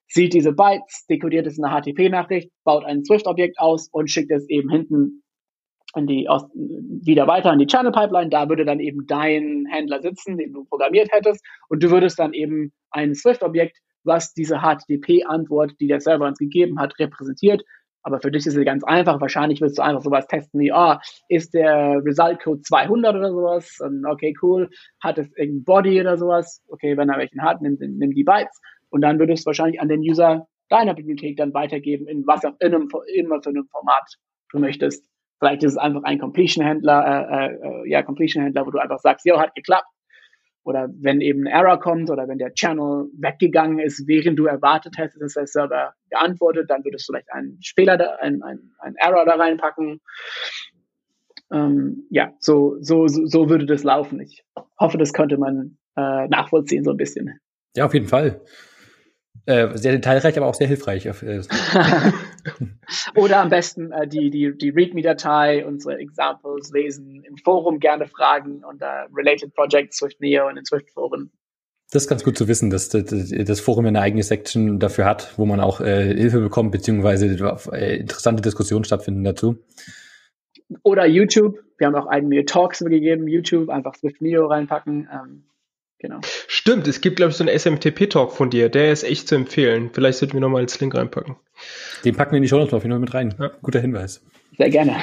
sieht 0.08 0.34
diese 0.34 0.54
Bytes, 0.54 1.06
dekodiert 1.08 1.48
es 1.48 1.58
in 1.58 1.66
eine 1.66 1.82
HTTP-Nachricht, 1.82 2.52
baut 2.64 2.86
ein 2.86 3.04
Swift-Objekt 3.04 3.60
aus 3.60 3.90
und 3.92 4.10
schickt 4.10 4.32
es 4.32 4.48
eben 4.50 4.70
hinten 4.70 5.24
in 5.96 6.08
die, 6.08 6.30
aus, 6.30 6.44
wieder 6.54 7.28
weiter 7.28 7.52
in 7.54 7.60
die 7.60 7.68
Channel 7.68 7.92
Pipeline. 7.92 8.30
Da 8.30 8.50
würde 8.50 8.66
dann 8.66 8.80
eben 8.80 9.06
dein 9.08 9.66
Händler 9.70 10.02
sitzen, 10.02 10.38
den 10.38 10.54
du 10.54 10.66
programmiert 10.66 11.10
hättest, 11.12 11.44
und 11.70 11.84
du 11.84 11.90
würdest 11.90 12.20
dann 12.20 12.34
eben 12.34 12.72
ein 12.92 13.16
Swift-Objekt 13.16 13.78
was 14.08 14.34
diese 14.34 14.62
HTTP-Antwort, 14.62 15.80
die 15.80 15.88
der 15.88 16.02
Server 16.02 16.26
uns 16.26 16.40
gegeben 16.40 16.80
hat, 16.80 16.98
repräsentiert. 17.00 17.64
Aber 18.04 18.22
für 18.22 18.32
dich 18.32 18.46
ist 18.46 18.56
es 18.56 18.66
ganz 18.66 18.84
einfach. 18.86 19.20
Wahrscheinlich 19.20 19.60
willst 19.60 19.78
du 19.78 19.84
einfach 19.84 20.02
sowas 20.02 20.28
testen 20.28 20.62
wie, 20.62 20.72
ah, 20.72 21.02
ist 21.28 21.54
der 21.54 22.02
Result 22.06 22.42
Code 22.42 22.62
200 22.62 23.16
oder 23.16 23.32
sowas? 23.32 23.78
Und 23.82 24.06
okay, 24.06 24.34
cool. 24.42 24.70
Hat 25.04 25.18
es 25.18 25.30
irgendein 25.36 25.66
Body 25.66 26.00
oder 26.00 26.18
sowas? 26.18 26.64
Okay, 26.70 26.96
wenn 26.96 27.10
er 27.10 27.18
welchen 27.18 27.42
hat, 27.42 27.62
nimm, 27.62 27.78
nimm 27.80 28.12
die 28.14 28.24
Bytes. 28.24 28.62
Und 28.90 29.02
dann 29.02 29.20
würdest 29.20 29.46
du 29.46 29.48
wahrscheinlich 29.48 29.82
an 29.82 29.90
den 29.90 30.00
User 30.00 30.48
deiner 30.70 30.94
Bibliothek 30.94 31.36
dann 31.36 31.54
weitergeben, 31.54 32.08
in 32.08 32.26
was 32.26 32.46
auch 32.46 32.56
immer 32.60 33.42
für 33.42 33.50
einem 33.50 33.68
Format 33.68 34.16
du 34.52 34.60
möchtest. 34.60 35.06
Vielleicht 35.40 35.64
ist 35.64 35.74
es 35.74 35.78
einfach 35.78 36.04
ein 36.04 36.20
Completion-Händler, 36.20 37.30
äh, 37.30 37.54
äh, 37.56 37.90
ja, 37.90 38.04
Completion-Händler, 38.04 38.66
wo 38.66 38.72
du 38.72 38.80
einfach 38.80 39.00
sagst, 39.00 39.26
jo, 39.26 39.40
hat 39.40 39.54
geklappt 39.54 39.88
oder 40.68 40.90
wenn 41.00 41.22
eben 41.22 41.48
ein 41.48 41.54
Error 41.54 41.80
kommt 41.80 42.10
oder 42.10 42.28
wenn 42.28 42.40
der 42.40 42.54
Channel 42.54 43.06
weggegangen 43.18 43.80
ist, 43.80 44.06
während 44.06 44.38
du 44.38 44.48
erwartet 44.48 44.98
hättest, 44.98 45.22
dass 45.22 45.34
der 45.34 45.48
Server 45.48 45.94
geantwortet, 46.10 46.70
dann 46.70 46.84
würdest 46.84 47.08
du 47.08 47.14
vielleicht 47.14 47.32
einen 47.32 47.58
Fehler, 47.74 47.98
da, 47.98 48.16
einen, 48.16 48.44
einen, 48.44 48.74
einen 48.80 48.96
Error 48.98 49.24
da 49.26 49.36
reinpacken. 49.36 50.02
Ähm, 51.54 52.06
ja, 52.10 52.34
so, 52.40 52.76
so, 52.82 53.08
so 53.08 53.50
würde 53.50 53.66
das 53.66 53.86
laufen. 53.86 54.20
Ich 54.20 54.44
hoffe, 54.78 54.98
das 54.98 55.14
könnte 55.14 55.38
man 55.38 55.78
äh, 55.96 56.28
nachvollziehen 56.28 56.84
so 56.84 56.92
ein 56.92 56.98
bisschen. 56.98 57.40
Ja, 57.78 57.86
auf 57.86 57.94
jeden 57.94 58.08
Fall. 58.08 58.42
Äh, 59.46 59.78
sehr 59.78 59.94
detailreich, 59.94 60.36
aber 60.36 60.48
auch 60.48 60.56
sehr 60.56 60.68
hilfreich. 60.68 61.06
Äh, 62.44 62.52
Oder 63.20 63.42
am 63.42 63.50
besten 63.50 63.92
äh, 63.92 64.08
die, 64.08 64.30
die, 64.30 64.58
die 64.58 64.70
README-Datei, 64.70 65.66
unsere 65.66 65.98
Examples 65.98 66.72
lesen, 66.72 67.24
im 67.24 67.38
Forum 67.38 67.80
gerne 67.80 68.08
fragen 68.08 68.64
und 68.64 68.82
uh, 68.82 69.14
Related 69.16 69.54
Projects, 69.54 69.98
Swift 69.98 70.20
Neo 70.22 70.48
und 70.48 70.56
den 70.56 70.66
Swift-Foren. 70.66 71.32
Das 71.92 72.04
ist 72.04 72.10
ganz 72.10 72.24
gut 72.24 72.38
zu 72.38 72.50
wissen, 72.50 72.70
dass 72.70 72.90
das 72.90 73.60
Forum 73.62 73.86
eine 73.86 74.02
eigene 74.02 74.22
Section 74.22 74.78
dafür 74.78 75.06
hat, 75.06 75.38
wo 75.38 75.46
man 75.46 75.62
auch 75.62 75.80
äh, 75.80 76.14
Hilfe 76.14 76.42
bekommt, 76.42 76.74
beziehungsweise 76.74 77.28
äh, 77.72 77.98
interessante 77.98 78.42
Diskussionen 78.42 78.84
stattfinden 78.84 79.24
dazu. 79.24 79.58
Oder 80.84 81.06
YouTube. 81.06 81.60
Wir 81.78 81.88
haben 81.88 81.96
auch 81.96 82.08
eigene 82.08 82.44
Talks 82.44 82.80
gegeben. 82.80 83.28
YouTube, 83.30 83.70
einfach 83.70 83.96
Swift 83.96 84.22
Neo 84.22 84.48
reinpacken. 84.48 85.08
Ähm, 85.10 85.44
Genau. 86.00 86.20
Stimmt, 86.48 86.88
es 86.88 87.02
gibt, 87.02 87.16
glaube 87.16 87.32
ich, 87.32 87.38
so 87.38 87.44
einen 87.44 87.58
SMTP-Talk 87.58 88.32
von 88.32 88.50
dir. 88.50 88.70
Der 88.70 88.92
ist 88.92 89.04
echt 89.04 89.28
zu 89.28 89.36
empfehlen. 89.36 89.90
Vielleicht 89.94 90.20
sollten 90.20 90.34
wir 90.34 90.42
nochmal 90.42 90.62
als 90.62 90.80
Link 90.80 90.94
reinpacken. 90.94 91.38
Den 92.06 92.16
packen 92.16 92.32
wir 92.32 92.38
in 92.38 92.44
die 92.44 92.50
Show 92.50 92.58
Notes 92.58 92.74
auf 92.74 92.84
jeden 92.84 92.94
Fall 92.94 93.00
mit 93.00 93.14
rein. 93.14 93.34
Ja. 93.40 93.52
Guter 93.62 93.80
Hinweis. 93.80 94.24
Sehr 94.58 94.70
gerne. 94.70 94.96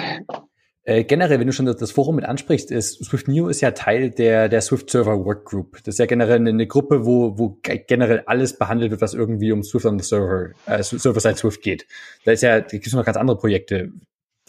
Äh, 0.86 1.04
generell, 1.04 1.40
wenn 1.40 1.46
du 1.46 1.52
schon 1.52 1.64
das 1.64 1.90
Forum 1.90 2.16
mit 2.16 2.26
ansprichst, 2.26 2.70
ist 2.70 3.02
Swift 3.02 3.26
Neo 3.26 3.48
ist 3.48 3.62
ja 3.62 3.70
Teil 3.70 4.10
der, 4.10 4.50
der 4.50 4.60
Swift 4.60 4.90
Server 4.90 5.24
Workgroup. 5.24 5.78
Das 5.84 5.94
ist 5.94 5.98
ja 5.98 6.04
generell 6.04 6.36
eine, 6.36 6.50
eine 6.50 6.66
Gruppe, 6.66 7.06
wo, 7.06 7.38
wo 7.38 7.58
generell 7.62 8.22
alles 8.26 8.58
behandelt 8.58 8.90
wird, 8.90 9.00
was 9.00 9.14
irgendwie 9.14 9.50
um 9.52 9.62
Swift 9.62 9.86
on 9.86 9.98
the 9.98 10.06
Server, 10.06 10.50
äh, 10.66 10.82
Server-Side 10.82 11.36
Swift 11.36 11.62
geht. 11.62 11.86
Da 12.26 12.32
ist 12.32 12.42
ja, 12.42 12.60
da 12.60 12.68
gibt 12.68 12.86
es 12.86 12.92
noch 12.92 13.04
ganz 13.04 13.16
andere 13.16 13.38
Projekte 13.38 13.92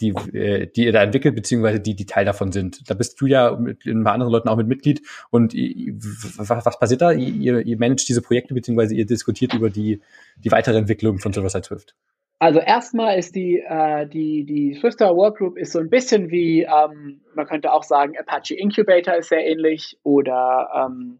die, 0.00 0.10
äh, 0.10 0.66
die 0.66 0.84
ihr 0.84 0.92
da 0.92 1.02
entwickelt, 1.02 1.34
beziehungsweise 1.34 1.80
die, 1.80 1.94
die 1.94 2.06
Teil 2.06 2.24
davon 2.24 2.52
sind. 2.52 2.88
Da 2.88 2.94
bist 2.94 3.20
du 3.20 3.26
ja 3.26 3.56
mit 3.56 3.84
ein 3.86 4.04
paar 4.04 4.12
anderen 4.14 4.32
Leuten 4.32 4.48
auch 4.48 4.56
mit 4.56 4.68
Mitglied. 4.68 5.02
Und 5.30 5.54
was, 5.54 6.66
was 6.66 6.78
passiert 6.78 7.02
da? 7.02 7.12
Ihr, 7.12 7.60
ihr 7.60 7.78
managt 7.78 8.08
diese 8.08 8.22
Projekte, 8.22 8.54
beziehungsweise 8.54 8.94
ihr 8.94 9.06
diskutiert 9.06 9.54
über 9.54 9.70
die, 9.70 10.00
die 10.36 10.50
weitere 10.50 10.78
Entwicklung 10.78 11.18
von 11.18 11.32
Server-Side 11.32 11.64
Swift. 11.64 11.94
Also 12.38 12.60
erstmal 12.60 13.18
ist 13.18 13.34
die, 13.34 13.62
äh, 13.66 14.06
die, 14.06 14.44
die 14.44 14.74
Swifter 14.74 15.16
Workgroup 15.16 15.56
ist 15.56 15.72
so 15.72 15.78
ein 15.78 15.88
bisschen 15.88 16.30
wie, 16.30 16.62
ähm, 16.62 17.22
man 17.34 17.46
könnte 17.46 17.72
auch 17.72 17.82
sagen, 17.82 18.12
Apache 18.18 18.54
Incubator 18.54 19.14
ist 19.14 19.30
sehr 19.30 19.46
ähnlich 19.46 19.98
oder 20.02 20.68
ähm, 20.74 21.18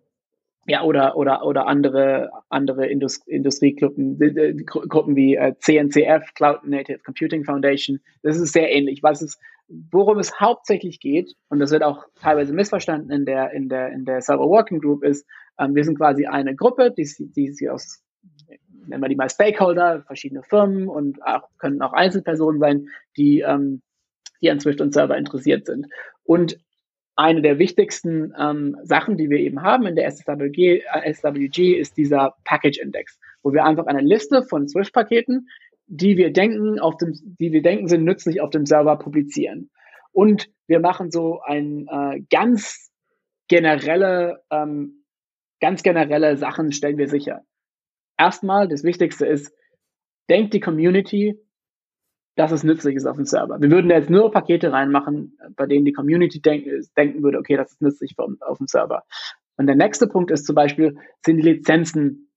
ja, 0.66 0.82
oder, 0.82 1.16
oder, 1.16 1.44
oder 1.44 1.66
andere, 1.66 2.30
andere 2.48 2.86
Indust 2.86 3.26
Industriegruppen, 3.28 4.18
Gruppen 4.66 5.14
wie 5.14 5.36
äh, 5.36 5.54
CNCF, 5.58 6.34
Cloud 6.34 6.64
Native 6.64 6.98
Computing 6.98 7.44
Foundation. 7.44 8.00
Das 8.22 8.36
ist 8.36 8.52
sehr 8.52 8.72
ähnlich. 8.72 9.02
Was 9.02 9.22
es, 9.22 9.38
worum 9.68 10.18
es 10.18 10.40
hauptsächlich 10.40 10.98
geht, 10.98 11.34
und 11.48 11.60
das 11.60 11.70
wird 11.70 11.84
auch 11.84 12.06
teilweise 12.20 12.52
missverstanden 12.52 13.10
in 13.10 13.24
der, 13.24 13.52
in 13.52 13.68
der, 13.68 13.92
in 13.92 14.04
der 14.04 14.22
Server 14.22 14.48
Working 14.48 14.80
Group, 14.80 15.04
ist, 15.04 15.24
ähm, 15.58 15.74
wir 15.74 15.84
sind 15.84 15.98
quasi 15.98 16.26
eine 16.26 16.56
Gruppe, 16.56 16.90
die, 16.90 17.08
die 17.18 17.52
sie 17.52 17.70
aus, 17.70 18.02
nennen 18.86 19.02
wir 19.02 19.08
die 19.08 19.16
mal 19.16 19.30
Stakeholder, 19.30 20.02
verschiedene 20.02 20.42
Firmen 20.42 20.88
und 20.88 21.22
auch, 21.24 21.48
können 21.58 21.80
auch 21.80 21.92
Einzelpersonen 21.92 22.60
sein, 22.60 22.88
die, 23.16 23.40
ähm, 23.40 23.82
die 24.40 24.50
an 24.50 24.58
Swift 24.58 24.80
und 24.80 24.92
Server 24.92 25.16
interessiert 25.16 25.66
sind. 25.66 25.86
Und 26.24 26.58
eine 27.16 27.40
der 27.40 27.58
wichtigsten 27.58 28.34
ähm, 28.38 28.76
Sachen, 28.82 29.16
die 29.16 29.30
wir 29.30 29.38
eben 29.38 29.62
haben 29.62 29.86
in 29.86 29.96
der 29.96 30.10
SWG, 30.10 30.82
äh, 30.92 31.12
SWG, 31.12 31.74
ist 31.74 31.96
dieser 31.96 32.34
Package 32.44 32.78
Index, 32.78 33.18
wo 33.42 33.52
wir 33.52 33.64
einfach 33.64 33.86
eine 33.86 34.02
Liste 34.02 34.42
von 34.42 34.68
Swift-Paketen, 34.68 35.48
die 35.86 36.16
wir 36.16 36.32
denken, 36.32 36.78
auf 36.78 36.96
dem, 36.98 37.12
die 37.40 37.52
wir 37.52 37.62
denken, 37.62 37.88
sind 37.88 38.04
nützlich 38.04 38.40
auf 38.40 38.50
dem 38.50 38.66
Server 38.66 38.98
publizieren. 38.98 39.70
Und 40.12 40.50
wir 40.66 40.80
machen 40.80 41.10
so 41.10 41.40
ein 41.40 41.86
äh, 41.88 42.20
ganz 42.30 42.90
generelle, 43.48 44.42
ähm, 44.50 45.04
ganz 45.60 45.82
generelle 45.82 46.36
Sachen 46.36 46.72
stellen 46.72 46.98
wir 46.98 47.08
sicher. 47.08 47.42
Erstmal, 48.18 48.68
das 48.68 48.84
Wichtigste 48.84 49.26
ist, 49.26 49.52
denkt 50.28 50.54
die 50.54 50.60
Community 50.60 51.38
dass 52.37 52.53
es 52.53 52.64
nützlich 52.64 52.97
ist 52.97 53.07
auf 53.07 53.16
dem 53.16 53.24
Server. 53.24 53.61
Wir 53.61 53.70
würden 53.70 53.91
jetzt 53.91 54.11
nur 54.11 54.30
Pakete 54.30 54.72
reinmachen, 54.72 55.39
bei 55.57 55.66
denen 55.66 55.84
die 55.84 55.93
Community 55.93 56.41
denken, 56.41 56.87
denken 56.97 57.22
würde, 57.22 57.39
okay, 57.39 57.57
das 57.57 57.72
ist 57.72 57.82
nützlich 57.82 58.14
auf 58.18 58.59
dem 58.59 58.66
Server. 58.66 59.05
Und 59.57 59.66
der 59.66 59.76
nächste 59.76 60.07
Punkt 60.07 60.30
ist 60.30 60.47
zum 60.47 60.55
Beispiel, 60.55 60.99
sind 61.24 61.39
die 61.39 61.43
Lizenzen 61.43 62.30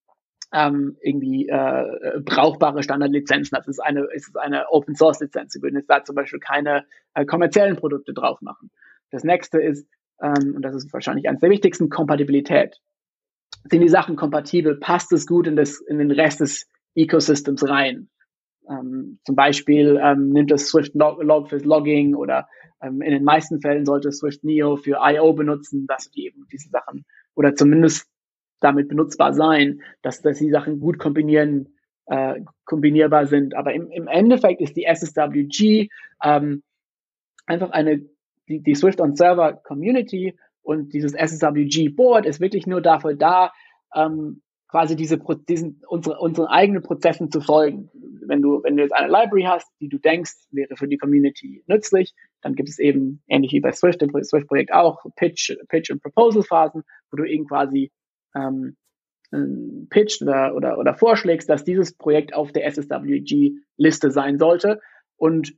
ähm, 0.54 0.98
irgendwie 1.02 1.48
äh, 1.50 2.20
brauchbare 2.22 2.82
Standardlizenzen. 2.82 3.56
Das 3.56 3.68
ist 3.68 3.80
eine, 3.80 4.08
ist 4.14 4.36
eine 4.38 4.70
Open 4.70 4.96
Source 4.96 5.20
Lizenz. 5.20 5.54
Sie 5.54 5.62
würden 5.62 5.76
jetzt 5.76 5.90
da 5.90 6.04
zum 6.04 6.16
Beispiel 6.16 6.40
keine 6.40 6.86
äh, 7.14 7.26
kommerziellen 7.26 7.76
Produkte 7.76 8.14
drauf 8.14 8.42
machen. 8.42 8.72
Das 9.12 9.24
nächste 9.24 9.60
ist, 9.60 9.88
ähm, 10.22 10.56
und 10.56 10.62
das 10.64 10.76
ist 10.76 10.92
wahrscheinlich 10.94 11.28
eines 11.28 11.42
der 11.42 11.50
wichtigsten, 11.50 11.90
Kompatibilität. 11.90 12.78
Sind 13.70 13.82
die 13.82 13.90
Sachen 13.90 14.16
kompatibel? 14.16 14.80
Passt 14.80 15.12
es 15.12 15.28
gut 15.28 15.46
in, 15.46 15.58
das, 15.58 15.82
in 15.82 16.00
den 16.00 16.12
Rest 16.12 16.40
des 16.40 16.68
Ecosystems 16.96 17.68
rein? 17.68 18.10
Ähm, 18.70 19.20
zum 19.26 19.36
Beispiel 19.36 20.00
ähm, 20.02 20.30
nimmt 20.30 20.52
es 20.52 20.68
Swift 20.68 20.94
Log, 20.96 21.22
Log 21.24 21.50
fürs 21.50 21.66
Logging 21.66 22.16
oder 22.16 22.48
ähm, 22.82 23.02
in 23.02 23.12
den 23.12 23.24
meisten 23.24 23.62
Fällen 23.62 23.86
sollte 23.86 24.12
Swift 24.12 24.44
Neo 24.44 24.76
für 24.76 25.00
I.O. 25.02 25.34
benutzen, 25.34 25.86
dass 25.88 26.12
die 26.12 26.28
eben 26.28 26.48
diese 26.52 26.70
Sachen 26.70 27.06
oder 27.36 27.56
zumindest 27.56 28.08
damit 28.60 28.90
benutzbar 28.90 29.34
sein, 29.34 29.82
dass, 30.02 30.22
dass 30.22 30.38
die 30.38 30.52
Sachen 30.52 30.80
gut 30.80 31.00
kombinieren 31.00 31.70
äh, 32.10 32.42
kombinierbar 32.66 33.28
sind. 33.28 33.56
Aber 33.56 33.74
im, 33.74 33.90
im 33.92 34.08
Endeffekt 34.08 34.62
ist 34.62 34.76
die 34.76 34.86
SSWG 34.86 35.90
ähm, 36.24 36.64
einfach 37.46 37.72
eine, 37.72 38.02
die, 38.48 38.62
die 38.62 38.76
Swift 38.76 39.00
on 39.00 39.16
Server 39.16 39.54
Community 39.54 40.38
und 40.62 40.94
dieses 40.94 41.14
SSWG 41.14 41.90
Board 41.90 42.26
ist 42.26 42.40
wirklich 42.40 42.68
nur 42.68 42.82
dafür 42.82 43.16
da, 43.16 43.52
ähm, 43.96 44.42
quasi 44.68 44.96
diese, 44.96 45.20
diesen, 45.48 45.82
unsere, 45.88 46.20
unseren 46.20 46.48
eigenen 46.48 46.84
Prozessen 46.84 47.32
zu 47.32 47.42
folgen. 47.42 47.90
Wenn 48.30 48.42
du, 48.42 48.64
wenn 48.64 48.78
du 48.78 48.84
jetzt 48.84 48.94
eine 48.94 49.08
Library 49.08 49.44
hast, 49.44 49.68
die 49.80 49.90
du 49.90 49.98
denkst, 49.98 50.34
wäre 50.52 50.76
für 50.78 50.88
die 50.88 50.98
Community 50.98 51.64
nützlich, 51.68 52.14
dann 52.42 52.56
gibt 52.56 52.70
es 52.70 52.80
eben, 52.80 53.22
ähnlich 53.28 53.52
wie 53.52 53.60
bei 53.60 53.72
Swift, 53.72 54.02
im 54.02 54.12
Swift-Projekt 54.24 54.72
auch, 54.72 55.04
Pitch, 55.16 55.52
Pitch 55.68 55.90
und 55.92 56.02
Proposal-Phasen, 56.02 56.84
wo 57.12 57.18
du 57.18 57.24
eben 57.26 57.48
quasi 57.48 57.92
ähm, 58.36 58.78
pitcht 59.90 60.22
oder, 60.22 60.56
oder, 60.56 60.78
oder 60.78 60.96
vorschlägst, 60.96 61.50
dass 61.50 61.64
dieses 61.64 61.96
Projekt 61.96 62.34
auf 62.34 62.52
der 62.52 62.66
SSWG-Liste 62.66 64.12
sein 64.12 64.40
sollte. 64.40 64.82
Und 65.18 65.54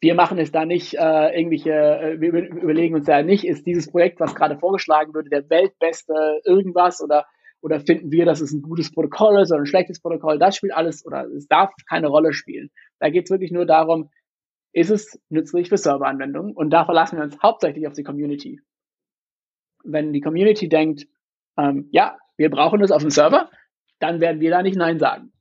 wir 0.00 0.14
machen 0.14 0.38
es 0.38 0.52
da 0.52 0.64
nicht 0.64 0.94
äh, 0.94 1.36
irgendwelche, 1.36 1.70
äh, 1.72 2.20
wir 2.20 2.32
überlegen 2.32 2.96
uns 2.96 3.06
da 3.06 3.22
nicht, 3.22 3.46
ist 3.46 3.66
dieses 3.66 3.90
Projekt, 3.90 4.20
was 4.20 4.34
gerade 4.34 4.58
vorgeschlagen 4.58 5.14
würde, 5.14 5.30
der 5.30 5.48
weltbeste 5.48 6.40
irgendwas 6.44 7.00
oder 7.00 7.26
oder 7.62 7.80
finden 7.80 8.10
wir, 8.10 8.26
dass 8.26 8.40
es 8.40 8.52
ein 8.52 8.60
gutes 8.60 8.92
Protokoll 8.92 9.40
ist 9.40 9.52
oder 9.52 9.60
ein 9.60 9.66
schlechtes 9.66 10.00
Protokoll? 10.00 10.38
Das 10.38 10.56
spielt 10.56 10.74
alles 10.74 11.06
oder 11.06 11.26
es 11.26 11.46
darf 11.46 11.70
keine 11.88 12.08
Rolle 12.08 12.32
spielen. 12.32 12.70
Da 12.98 13.08
geht 13.08 13.24
es 13.24 13.30
wirklich 13.30 13.52
nur 13.52 13.64
darum, 13.64 14.10
ist 14.72 14.90
es 14.90 15.18
nützlich 15.28 15.68
für 15.68 15.76
Serveranwendungen? 15.76 16.54
Und 16.54 16.70
da 16.70 16.84
verlassen 16.84 17.18
wir 17.18 17.24
uns 17.24 17.40
hauptsächlich 17.42 17.86
auf 17.86 17.92
die 17.92 18.02
Community. 18.02 18.60
Wenn 19.84 20.12
die 20.12 20.20
Community 20.20 20.68
denkt, 20.68 21.06
ähm, 21.56 21.88
ja, 21.92 22.18
wir 22.36 22.50
brauchen 22.50 22.82
es 22.82 22.90
auf 22.90 23.02
dem 23.02 23.10
Server, 23.10 23.50
dann 24.00 24.20
werden 24.20 24.40
wir 24.40 24.50
da 24.50 24.62
nicht 24.62 24.76
Nein 24.76 24.98
sagen. 24.98 25.32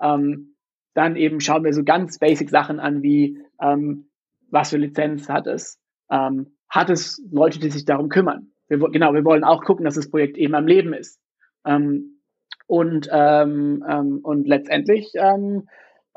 Ähm, 0.00 0.56
dann 0.94 1.16
eben 1.16 1.40
schauen 1.40 1.64
wir 1.64 1.72
so 1.72 1.84
ganz 1.84 2.18
basic 2.18 2.50
Sachen 2.50 2.80
an 2.80 3.02
wie, 3.02 3.38
ähm, 3.60 4.10
was 4.50 4.70
für 4.70 4.78
Lizenz 4.78 5.28
hat 5.28 5.46
es? 5.46 5.78
Ähm, 6.10 6.56
hat 6.68 6.90
es 6.90 7.22
Leute, 7.30 7.60
die 7.60 7.70
sich 7.70 7.84
darum 7.84 8.08
kümmern? 8.08 8.52
Wir, 8.68 8.78
genau, 8.78 9.14
wir 9.14 9.24
wollen 9.24 9.44
auch 9.44 9.62
gucken, 9.62 9.84
dass 9.84 9.94
das 9.94 10.10
Projekt 10.10 10.36
eben 10.36 10.54
am 10.54 10.66
Leben 10.66 10.92
ist. 10.92 11.20
Ähm, 11.66 12.20
und, 12.66 13.08
ähm, 13.10 13.84
ähm, 13.88 14.20
und 14.22 14.46
letztendlich 14.46 15.12
ähm, 15.14 15.68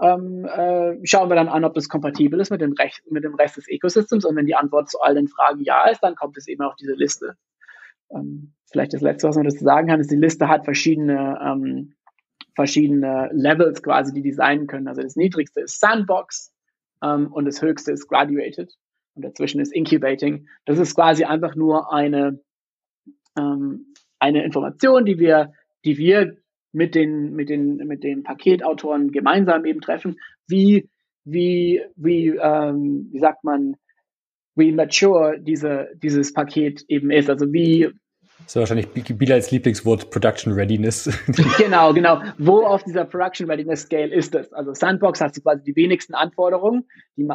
ähm, 0.01 0.45
äh, 0.45 0.97
schauen 1.03 1.29
wir 1.29 1.35
dann 1.35 1.47
an, 1.47 1.63
ob 1.63 1.73
das 1.75 1.87
kompatibel 1.87 2.39
ist 2.39 2.49
mit 2.49 2.59
dem, 2.59 2.73
Rech 2.73 3.01
mit 3.09 3.23
dem 3.23 3.35
Rest 3.35 3.57
des 3.57 3.69
Ecosystems. 3.69 4.25
Und 4.25 4.35
wenn 4.35 4.45
die 4.45 4.55
Antwort 4.55 4.89
zu 4.89 4.99
all 4.99 5.15
den 5.15 5.27
Fragen 5.27 5.61
ja 5.61 5.87
ist, 5.89 6.01
dann 6.01 6.15
kommt 6.15 6.37
es 6.37 6.47
eben 6.47 6.63
auf 6.63 6.75
diese 6.75 6.93
Liste. 6.93 7.37
Ähm, 8.09 8.53
vielleicht 8.71 8.93
das 8.93 9.01
Letzte, 9.01 9.27
was 9.27 9.35
man 9.35 9.45
dazu 9.45 9.63
sagen 9.63 9.87
kann, 9.87 9.99
ist, 9.99 10.11
die 10.11 10.17
Liste 10.17 10.47
hat 10.47 10.65
verschiedene, 10.65 11.39
ähm, 11.41 11.93
verschiedene 12.55 13.29
Levels 13.31 13.83
quasi, 13.83 14.11
die 14.11 14.23
designen 14.23 14.67
können. 14.67 14.87
Also 14.87 15.01
das 15.01 15.15
niedrigste 15.15 15.61
ist 15.61 15.79
Sandbox 15.79 16.53
ähm, 17.03 17.31
und 17.31 17.45
das 17.45 17.61
höchste 17.61 17.91
ist 17.91 18.07
Graduated 18.07 18.73
und 19.15 19.23
dazwischen 19.23 19.61
ist 19.61 19.73
Incubating. 19.73 20.47
Das 20.65 20.79
ist 20.79 20.95
quasi 20.95 21.25
einfach 21.25 21.55
nur 21.55 21.93
eine, 21.93 22.41
eine 24.22 24.43
Information, 24.43 25.03
die 25.03 25.19
wir, 25.19 25.53
die 25.84 25.97
wir 25.97 26.38
mit 26.72 26.95
den, 26.95 27.34
mit 27.34 27.49
den, 27.49 27.78
mit 27.78 28.03
den 28.03 28.24
Paketautoren 28.24 29.11
gemeinsam 29.11 29.65
eben 29.65 29.82
treffen, 29.82 30.17
wie, 30.47 30.89
wie, 31.26 31.82
wie, 31.95 32.28
ähm, 32.41 33.09
wie 33.11 33.19
sagt 33.19 33.43
man, 33.43 33.76
wie 34.55 34.72
mature 34.72 35.39
diese, 35.39 35.89
dieses 35.95 36.34
Paket 36.34 36.84
eben 36.88 37.11
ist. 37.11 37.30
Also 37.30 37.51
wie, 37.51 37.89
das 38.39 38.55
ist 38.55 38.55
wahrscheinlich 38.55 39.17
Bilal's 39.17 39.51
Lieblingswort 39.51 40.09
Production 40.09 40.53
Readiness. 40.53 41.09
genau, 41.57 41.93
genau. 41.93 42.22
Wo 42.38 42.65
auf 42.65 42.84
dieser 42.84 43.05
Production 43.05 43.49
Readiness 43.49 43.84
Scale 43.84 44.13
ist 44.13 44.36
es? 44.36 44.51
Also 44.51 44.74
Sandbox 44.74 45.22
hast 45.22 45.38
du 45.38 45.41
quasi 45.41 45.63
die 45.63 45.76
wenigsten 45.76 46.15
Anforderungen. 46.15 46.88
Die, 47.17 47.28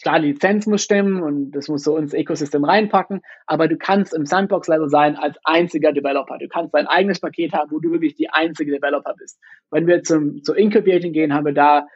klar, 0.00 0.20
die 0.20 0.28
Lizenz 0.28 0.66
muss 0.66 0.82
stimmen 0.82 1.22
und 1.22 1.50
das 1.52 1.68
muss 1.68 1.82
so 1.82 1.96
ins 1.96 2.14
Ecosystem 2.14 2.64
reinpacken, 2.64 3.20
aber 3.46 3.68
du 3.68 3.76
kannst 3.76 4.14
im 4.14 4.26
Sandbox-Level 4.26 4.88
sein 4.88 5.16
als 5.16 5.36
einziger 5.44 5.92
Developer. 5.92 6.38
Du 6.38 6.48
kannst 6.48 6.74
dein 6.74 6.86
eigenes 6.86 7.20
Paket 7.20 7.52
haben, 7.52 7.70
wo 7.70 7.80
du 7.80 7.90
wirklich 7.90 8.14
die 8.14 8.30
einzige 8.30 8.72
Developer 8.72 9.14
bist. 9.18 9.40
Wenn 9.70 9.86
wir 9.86 10.02
zum, 10.02 10.42
zu 10.42 10.54
Incubating 10.54 11.12
gehen, 11.12 11.34
haben 11.34 11.46
wir 11.46 11.54
da 11.54 11.86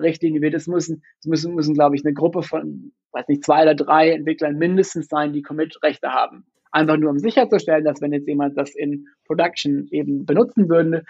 Richtlinien, 0.00 0.42
wir 0.42 0.50
das 0.50 0.66
müssen, 0.66 1.02
das 1.20 1.26
müssen, 1.26 1.54
müssen, 1.54 1.74
glaube 1.74 1.96
ich, 1.96 2.04
eine 2.04 2.14
Gruppe 2.14 2.42
von, 2.42 2.92
weiß 3.12 3.28
nicht, 3.28 3.44
zwei 3.44 3.62
oder 3.62 3.74
drei 3.74 4.10
Entwicklern 4.10 4.56
mindestens 4.56 5.08
sein, 5.08 5.32
die 5.32 5.42
Commit-Rechte 5.42 6.12
haben. 6.12 6.46
Einfach 6.72 6.96
nur 6.96 7.10
um 7.10 7.18
sicherzustellen, 7.18 7.84
dass 7.84 8.00
wenn 8.00 8.12
jetzt 8.12 8.26
jemand 8.26 8.58
das 8.58 8.74
in 8.74 9.06
Production 9.26 9.86
eben 9.90 10.26
benutzen 10.26 10.68
würde, 10.68 11.04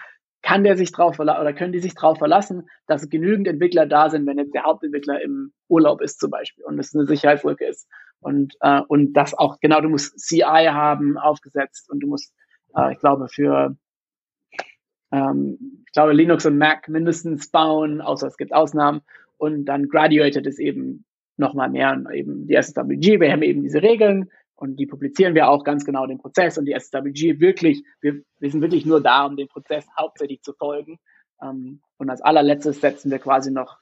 kann 0.47 0.63
der 0.63 0.77
sich 0.77 0.93
drauf 0.93 1.19
oder 1.19 1.51
können 1.51 1.73
die 1.73 1.79
sich 1.79 1.93
darauf 1.93 2.19
verlassen, 2.19 2.69
dass 2.87 3.09
genügend 3.09 3.49
Entwickler 3.49 3.85
da 3.85 4.09
sind, 4.09 4.25
wenn 4.25 4.37
jetzt 4.37 4.53
der 4.53 4.63
Hauptentwickler 4.63 5.21
im 5.21 5.51
Urlaub 5.67 5.99
ist 5.99 6.21
zum 6.21 6.31
Beispiel 6.31 6.63
und 6.63 6.79
es 6.79 6.95
eine 6.95 7.05
Sicherheitslücke 7.05 7.65
ist. 7.65 7.85
Und, 8.21 8.55
äh, 8.61 8.79
und 8.87 9.11
das 9.11 9.33
auch, 9.33 9.59
genau, 9.59 9.81
du 9.81 9.89
musst 9.89 10.17
CI 10.17 10.69
haben 10.71 11.17
aufgesetzt 11.17 11.91
und 11.91 11.99
du 11.99 12.07
musst, 12.07 12.33
äh, 12.77 12.93
ich 12.93 12.99
glaube, 12.99 13.27
für 13.27 13.75
ähm, 15.11 15.83
ich 15.85 15.91
glaube, 15.91 16.13
Linux 16.13 16.45
und 16.45 16.57
Mac 16.57 16.87
mindestens 16.87 17.51
bauen, 17.51 17.99
außer 17.99 18.27
es 18.27 18.37
gibt 18.37 18.53
Ausnahmen. 18.53 19.01
Und 19.35 19.65
dann 19.65 19.89
Graduated 19.89 20.47
ist 20.47 20.59
eben 20.59 21.03
nochmal 21.35 21.69
mehr 21.69 21.91
und 21.91 22.09
eben 22.09 22.47
die 22.47 22.55
SSWG. 22.55 23.19
Wir 23.19 23.33
haben 23.33 23.43
eben 23.43 23.63
diese 23.63 23.81
Regeln, 23.81 24.31
und 24.57 24.77
die 24.77 24.87
publizieren 24.87 25.35
wir 25.35 25.49
auch 25.49 25.63
ganz 25.63 25.85
genau 25.85 26.07
den 26.07 26.17
Prozess 26.17 26.57
und 26.57 26.65
die 26.65 26.75
SWG 26.77 27.39
wirklich, 27.39 27.83
wir, 28.01 28.21
wir 28.39 28.51
sind 28.51 28.61
wirklich 28.61 28.85
nur 28.85 29.01
da, 29.01 29.25
um 29.25 29.37
den 29.37 29.47
Prozess 29.47 29.85
hauptsächlich 29.97 30.41
zu 30.41 30.51
folgen. 30.53 30.99
Ähm, 31.41 31.79
und 31.97 32.09
als 32.09 32.21
allerletztes 32.21 32.81
setzen 32.81 33.11
wir 33.11 33.19
quasi 33.19 33.51
noch 33.51 33.77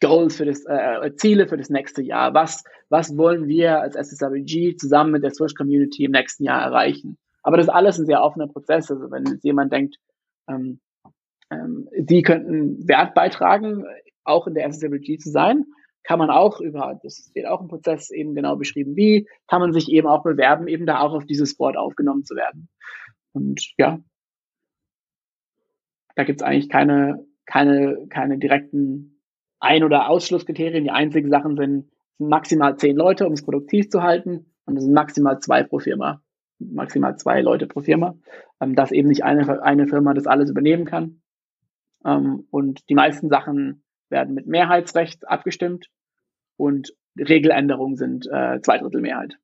Goals 0.00 0.36
für 0.36 0.44
das, 0.44 0.64
äh, 0.66 1.14
Ziele 1.16 1.46
für 1.46 1.56
das 1.56 1.70
nächste 1.70 2.02
Jahr. 2.02 2.34
Was, 2.34 2.64
was 2.88 3.16
wollen 3.16 3.46
wir 3.46 3.80
als 3.80 3.94
SSWG 3.94 4.76
zusammen 4.76 5.12
mit 5.12 5.22
der 5.22 5.30
Swift 5.30 5.56
Community 5.56 6.04
im 6.04 6.10
nächsten 6.10 6.42
Jahr 6.42 6.60
erreichen? 6.60 7.16
Aber 7.44 7.56
das 7.56 7.66
ist 7.66 7.72
alles 7.72 7.98
ein 7.98 8.06
sehr 8.06 8.22
offener 8.22 8.48
Prozess. 8.48 8.90
Also 8.90 9.10
wenn 9.12 9.26
jetzt 9.26 9.44
jemand 9.44 9.72
denkt, 9.72 9.96
ähm, 10.48 10.80
ähm, 11.50 11.88
sie 12.08 12.22
könnten 12.22 12.86
Wert 12.88 13.14
beitragen, 13.14 13.84
auch 14.24 14.48
in 14.48 14.54
der 14.54 14.66
SSWG 14.66 15.18
zu 15.18 15.30
sein, 15.30 15.66
kann 16.06 16.20
man 16.20 16.30
auch 16.30 16.60
über, 16.60 16.98
das 17.02 17.32
wird 17.34 17.46
auch 17.46 17.60
im 17.60 17.66
Prozess 17.66 18.10
eben 18.10 18.36
genau 18.36 18.54
beschrieben, 18.54 18.94
wie 18.94 19.28
kann 19.48 19.60
man 19.60 19.72
sich 19.72 19.90
eben 19.90 20.06
auch 20.06 20.22
bewerben, 20.22 20.68
eben 20.68 20.86
da 20.86 21.00
auch 21.00 21.12
auf 21.12 21.26
dieses 21.26 21.56
Board 21.56 21.76
aufgenommen 21.76 22.24
zu 22.24 22.36
werden. 22.36 22.68
Und 23.32 23.72
ja, 23.76 23.98
da 26.14 26.22
gibt 26.22 26.40
es 26.40 26.46
eigentlich 26.46 26.68
keine, 26.68 27.26
keine, 27.44 28.06
keine 28.08 28.38
direkten 28.38 29.20
Ein- 29.58 29.82
oder 29.82 30.08
Ausschlusskriterien. 30.08 30.84
Die 30.84 30.90
einzigen 30.90 31.28
Sachen 31.28 31.56
sind, 31.56 31.90
sind 32.18 32.28
maximal 32.28 32.76
zehn 32.76 32.96
Leute, 32.96 33.26
um 33.26 33.32
es 33.32 33.44
produktiv 33.44 33.90
zu 33.90 34.02
halten. 34.02 34.52
Und 34.64 34.76
es 34.76 34.84
sind 34.84 34.94
maximal 34.94 35.40
zwei 35.40 35.64
pro 35.64 35.80
Firma. 35.80 36.22
Maximal 36.60 37.16
zwei 37.18 37.42
Leute 37.42 37.66
pro 37.66 37.80
Firma. 37.80 38.16
Ähm, 38.60 38.76
dass 38.76 38.92
eben 38.92 39.08
nicht 39.08 39.24
eine, 39.24 39.62
eine 39.62 39.88
Firma 39.88 40.14
das 40.14 40.28
alles 40.28 40.50
übernehmen 40.50 40.84
kann. 40.84 41.20
Ähm, 42.04 42.46
und 42.50 42.88
die 42.88 42.94
meisten 42.94 43.28
Sachen 43.28 43.82
werden 44.08 44.34
mit 44.34 44.46
Mehrheitsrecht 44.46 45.28
abgestimmt 45.28 45.90
und 46.56 46.94
Regeländerungen 47.18 47.96
sind 47.96 48.26
äh, 48.26 48.60
zwei 48.60 48.78
Drittel 48.78 49.00
Mehrheit. 49.00 49.36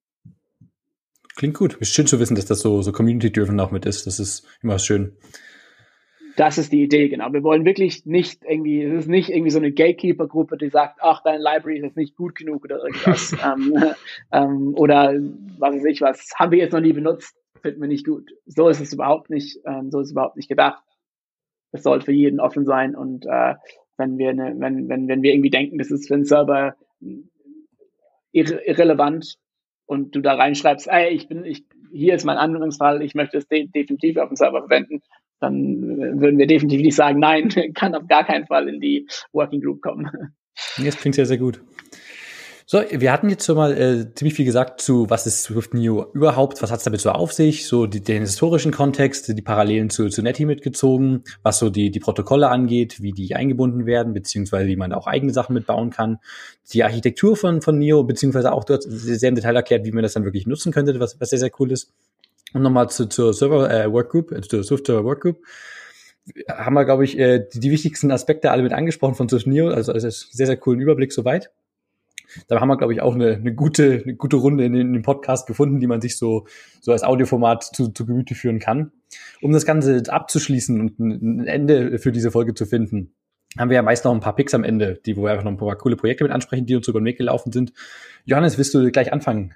Klingt 1.37 1.55
gut. 1.55 1.75
Ist 1.75 1.95
schön 1.95 2.07
zu 2.07 2.21
wissen, 2.21 2.35
dass 2.35 2.47
das 2.47 2.61
so, 2.61 2.83
so 2.83 2.93
community-driven 2.93 3.59
auch 3.61 3.71
mit 3.71 3.87
ist. 3.87 4.07
Das 4.07 4.19
ist 4.21 4.47
immer 4.63 4.79
schön. 4.79 5.17
Das 6.37 6.57
ist 6.57 6.73
die 6.73 6.83
Idee, 6.83 7.09
genau. 7.09 7.33
Wir 7.33 7.43
wollen 7.43 7.65
wirklich 7.65 8.07
nicht 8.07 8.43
irgendwie, 8.45 8.83
es 8.83 9.05
ist 9.05 9.09
nicht 9.09 9.29
irgendwie 9.29 9.51
so 9.51 9.59
eine 9.59 9.73
Gatekeeper-Gruppe, 9.73 10.57
die 10.57 10.71
sagt, 10.71 10.99
ach, 11.01 11.23
deine 11.23 11.43
Library 11.43 11.79
ist 11.79 11.85
jetzt 11.85 11.97
nicht 11.97 12.17
gut 12.17 12.35
genug 12.35 12.65
oder 12.65 12.83
irgendwas. 12.83 13.33
ähm, 13.45 13.95
ähm, 14.31 14.75
oder 14.77 15.15
was 15.59 15.75
weiß 15.75 15.85
ich 15.85 16.01
was, 16.01 16.31
haben 16.37 16.53
wir 16.53 16.59
jetzt 16.59 16.73
noch 16.73 16.81
nie 16.81 16.93
benutzt, 16.93 17.37
finden 17.61 17.81
wir 17.81 17.89
nicht 17.89 18.07
gut. 18.07 18.31
So 18.47 18.69
ist 18.69 18.81
es 18.81 18.93
überhaupt 18.95 19.29
nicht, 19.29 19.59
ähm, 19.67 19.91
so 19.91 20.01
ist 20.01 20.09
es 20.09 20.13
überhaupt 20.13 20.37
nicht 20.37 20.49
gedacht. 20.49 20.83
Es 21.73 21.83
soll 21.83 22.01
für 22.01 22.13
jeden 22.13 22.41
offen 22.41 22.65
sein 22.65 22.95
und 22.95 23.27
äh, 23.27 23.55
wenn 23.99 24.19
wir 24.19 24.31
eine, 24.31 24.55
wenn, 24.59 24.89
wenn, 24.89 25.09
wenn 25.09 25.23
wir 25.23 25.33
irgendwie 25.33 25.51
denken, 25.51 25.79
das 25.79 25.91
ist 25.91 26.09
für 26.09 26.15
einen 26.15 26.25
Server 26.25 26.77
irre 28.33 28.61
irrelevant 28.67 29.37
und 29.87 30.15
du 30.15 30.21
da 30.21 30.35
reinschreibst, 30.35 30.89
ey, 30.89 31.11
ich 31.11 31.29
bin, 31.29 31.45
ich, 31.45 31.65
hier 31.93 32.15
ist 32.15 32.25
mein 32.25 32.39
Anwendungsfall, 32.39 33.03
ich 33.03 33.15
möchte 33.15 33.39
es 33.39 33.47
de 33.47 33.67
definitiv 33.67 34.17
auf 34.17 34.29
dem 34.29 34.37
Server 34.37 34.61
verwenden, 34.61 35.03
dann 35.41 36.21
würden 36.21 36.39
wir 36.39 36.47
definitiv 36.47 36.81
nicht 36.81 36.97
sagen, 36.97 37.19
nein, 37.19 37.49
kann 37.75 37.95
auf 37.95 38.07
gar 38.07 38.25
keinen 38.25 38.47
Fall 38.47 38.69
in 38.69 38.81
die 38.81 39.07
Working 39.33 39.61
Group 39.61 39.83
kommen. 39.83 40.11
Das 40.83 40.97
klingt 40.97 41.15
sehr, 41.15 41.27
sehr 41.27 41.39
gut. 41.39 41.61
So, 42.73 42.81
wir 42.91 43.13
hatten 43.13 43.29
jetzt 43.29 43.45
schon 43.45 43.57
mal 43.57 43.77
äh, 43.77 44.15
ziemlich 44.15 44.33
viel 44.33 44.47
gesagt 44.47 44.81
zu, 44.81 45.11
was 45.11 45.27
ist 45.27 45.43
Swift 45.43 45.75
Neo 45.75 46.11
überhaupt, 46.15 46.63
was 46.63 46.71
hat 46.71 46.79
es 46.79 46.85
damit 46.85 47.03
so 47.03 47.11
auf 47.11 47.31
sich, 47.31 47.67
so 47.67 47.85
die, 47.85 48.01
den 48.01 48.23
historischen 48.23 48.73
Kontext, 48.73 49.29
die 49.29 49.43
Parallelen 49.43 49.91
zu, 49.91 50.09
zu 50.09 50.23
Netty 50.23 50.47
mitgezogen, 50.47 51.23
was 51.43 51.59
so 51.59 51.69
die, 51.69 51.91
die 51.91 52.01
Protokolle 52.01 52.49
angeht, 52.49 53.03
wie 53.03 53.13
die 53.13 53.35
eingebunden 53.35 53.85
werden, 53.85 54.15
beziehungsweise 54.15 54.69
wie 54.69 54.77
man 54.77 54.95
auch 54.95 55.07
eigene 55.07 55.35
Sachen 55.35 55.53
mitbauen 55.53 55.91
kann, 55.91 56.17
die 56.73 56.83
Architektur 56.83 57.37
von, 57.37 57.61
von 57.61 57.79
Neo, 57.79 58.05
beziehungsweise 58.05 58.51
auch 58.55 58.65
dort 58.65 58.85
sehr 58.89 59.29
im 59.29 59.35
Detail 59.35 59.57
erklärt, 59.57 59.85
wie 59.85 59.93
man 59.93 60.03
das 60.03 60.15
dann 60.15 60.25
wirklich 60.25 60.47
nutzen 60.47 60.73
könnte, 60.73 60.99
was, 60.99 61.21
was 61.21 61.29
sehr, 61.29 61.41
sehr 61.41 61.51
cool 61.61 61.73
ist. 61.73 61.93
Und 62.55 62.63
nochmal 62.63 62.89
zu, 62.89 63.07
zur 63.07 63.35
Server 63.35 63.71
äh, 63.71 63.93
Workgroup, 63.93 64.33
äh, 64.33 64.41
zur 64.41 64.65
Swift 64.65 64.87
Server 64.87 65.05
Workgroup 65.05 65.43
haben 66.49 66.73
wir, 66.73 66.87
glaube 66.87 67.05
ich, 67.05 67.19
äh, 67.19 67.45
die, 67.53 67.61
die, 67.61 67.71
wichtigsten 67.71 68.11
Aspekte 68.11 68.51
alle 68.51 68.63
mit 68.63 68.73
angesprochen 68.73 69.15
von 69.15 69.29
Swift 69.29 69.47
Neo. 69.47 69.69
Also, 69.69 69.93
also 69.93 70.09
sehr, 70.09 70.47
sehr 70.47 70.57
coolen 70.57 70.81
Überblick 70.81 71.13
soweit. 71.13 71.51
Da 72.49 72.61
haben 72.61 72.69
wir, 72.69 72.77
glaube 72.77 72.93
ich, 72.93 73.03
auch 73.03 73.15
eine, 73.15 73.35
eine, 73.35 73.55
gute, 73.55 74.03
eine 74.03 74.15
gute 74.15 74.37
Runde 74.37 74.65
in, 74.65 74.75
dem 74.75 75.03
Podcast 75.03 75.47
gefunden, 75.47 75.81
die 75.81 75.87
man 75.87 76.01
sich 76.01 76.17
so, 76.17 76.47
so 76.81 76.93
als 76.93 77.03
Audioformat 77.03 77.65
zu, 77.65 77.89
zu 77.89 78.07
Gemüte 78.07 78.35
führen 78.35 78.59
kann. 78.59 78.93
Um 79.41 79.53
das 79.53 79.67
Ganze 79.67 80.03
abzuschließen 80.09 80.81
und 80.81 80.99
ein, 80.99 81.41
ein 81.41 81.47
Ende 81.47 81.99
für 81.99 82.13
diese 82.13 82.31
Folge 82.31 82.55
zu 82.55 82.67
finden, 82.67 83.15
haben 83.59 83.71
wir 83.71 83.77
ja 83.77 83.83
meist 83.83 84.05
noch 84.05 84.13
ein 84.13 84.21
paar 84.21 84.35
Picks 84.35 84.55
am 84.55 84.65
Ende, 84.65 85.01
die 85.05 85.17
wo 85.17 85.25
wir 85.25 85.31
einfach 85.31 85.45
noch 85.45 85.53
ein 85.53 85.59
paar 85.59 85.77
coole 85.77 85.97
Projekte 85.97 86.25
mit 86.25 86.33
ansprechen, 86.33 86.67
die 86.67 86.77
uns 86.77 86.89
über 86.89 87.01
den 87.01 87.05
Weg 87.05 87.19
gelaufen 87.19 87.53
sind. 87.53 87.73
Johannes, 88.25 88.57
willst 88.57 88.75
du 88.75 88.91
gleich 88.91 89.13
anfangen? 89.13 89.55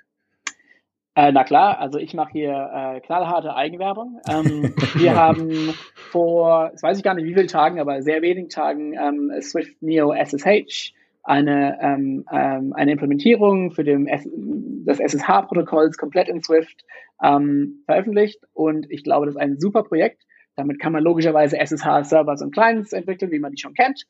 Äh, 1.14 1.32
na 1.32 1.44
klar, 1.44 1.80
also 1.80 1.98
ich 1.98 2.12
mache 2.12 2.32
hier 2.32 2.50
äh, 2.74 3.00
knallharte 3.00 3.54
Eigenwerbung. 3.54 4.20
Ähm, 4.28 4.74
wir 4.96 5.14
haben 5.16 5.74
vor, 6.10 6.68
das 6.72 6.82
weiß 6.82 6.98
ich 6.98 7.04
gar 7.04 7.14
nicht 7.14 7.24
wie 7.24 7.32
viele 7.32 7.46
Tagen, 7.46 7.80
aber 7.80 8.02
sehr 8.02 8.20
wenigen 8.20 8.50
Tagen 8.50 8.92
ähm, 8.92 9.32
Swift 9.40 9.80
Neo 9.80 10.12
SSH 10.12 10.92
eine, 11.26 11.78
ähm, 11.82 12.24
ähm, 12.32 12.72
eine 12.72 12.92
Implementierung 12.92 13.72
für 13.72 13.84
den 13.84 14.06
S 14.06 14.28
des 14.32 15.00
SSH-Protokolls 15.00 15.98
komplett 15.98 16.28
in 16.28 16.42
Swift 16.42 16.84
ähm, 17.22 17.82
veröffentlicht 17.86 18.44
und 18.52 18.90
ich 18.90 19.02
glaube, 19.02 19.26
das 19.26 19.34
ist 19.34 19.40
ein 19.40 19.58
super 19.58 19.82
Projekt. 19.82 20.22
Damit 20.54 20.80
kann 20.80 20.92
man 20.92 21.02
logischerweise 21.02 21.58
SSH-Servers 21.58 22.42
und 22.42 22.52
Clients 22.52 22.92
entwickeln, 22.92 23.30
wie 23.32 23.40
man 23.40 23.52
die 23.52 23.60
schon 23.60 23.74
kennt. 23.74 24.06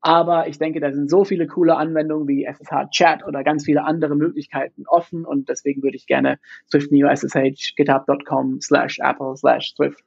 Aber 0.00 0.48
ich 0.48 0.58
denke, 0.58 0.80
da 0.80 0.92
sind 0.92 1.10
so 1.10 1.24
viele 1.24 1.46
coole 1.46 1.76
Anwendungen 1.76 2.26
wie 2.26 2.44
SSH 2.44 2.90
Chat 2.90 3.26
oder 3.26 3.44
ganz 3.44 3.64
viele 3.66 3.84
andere 3.84 4.16
Möglichkeiten 4.16 4.84
offen 4.86 5.26
und 5.26 5.48
deswegen 5.48 5.82
würde 5.82 5.96
ich 5.96 6.06
gerne 6.06 6.38
Swift 6.70 6.90
Neo 6.90 7.08
SSH 7.08 7.74
github.com 7.76 8.60
slash 8.62 8.98
Apple 9.02 9.36
slash 9.36 9.74
Swift 9.74 10.04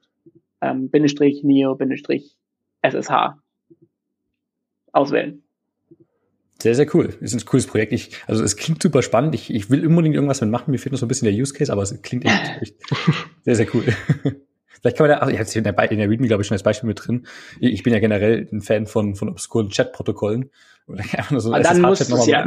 ähm, 0.62 0.90
Bindestrich 0.90 1.44
Neo 1.44 1.76
Bindestrich 1.76 2.36
SSH 2.82 3.36
auswählen. 4.92 5.43
Sehr, 6.64 6.74
sehr 6.74 6.86
cool. 6.94 7.14
Ist 7.20 7.34
ein 7.34 7.44
cooles 7.44 7.66
Projekt. 7.66 7.92
Ich, 7.92 8.12
also 8.26 8.42
es 8.42 8.56
klingt 8.56 8.82
super 8.82 9.02
spannend. 9.02 9.34
Ich, 9.34 9.52
ich 9.52 9.68
will 9.68 9.86
unbedingt 9.86 10.14
irgendwas 10.14 10.40
mitmachen. 10.40 10.70
Mir 10.70 10.78
fehlt 10.78 10.92
noch 10.92 10.98
so 10.98 11.04
ein 11.04 11.08
bisschen 11.08 11.26
der 11.26 11.34
Use 11.34 11.52
Case, 11.52 11.70
aber 11.70 11.82
es 11.82 12.00
klingt 12.00 12.24
echt, 12.24 12.52
echt 12.62 12.76
sehr, 13.42 13.54
sehr 13.54 13.66
cool. 13.74 13.84
Vielleicht 14.80 14.96
kann 14.96 15.06
man 15.06 15.10
da, 15.10 15.18
also 15.18 15.30
ich 15.30 15.38
habe 15.38 15.58
in 15.58 15.62
der, 15.62 15.90
in 15.90 15.98
der 15.98 16.08
README, 16.08 16.26
glaube 16.26 16.40
ich, 16.40 16.46
schon 16.46 16.54
als 16.54 16.62
Beispiel 16.62 16.86
mit 16.86 17.06
drin. 17.06 17.26
Ich 17.60 17.82
bin 17.82 17.92
ja 17.92 17.98
generell 17.98 18.48
ein 18.50 18.62
Fan 18.62 18.86
von, 18.86 19.14
von 19.14 19.28
obskuren 19.28 19.68
Chat-Protokollen. 19.68 20.50
So 21.36 21.52
dann, 21.52 21.82
muss 21.82 22.00
es 22.00 22.26
ja, 22.26 22.46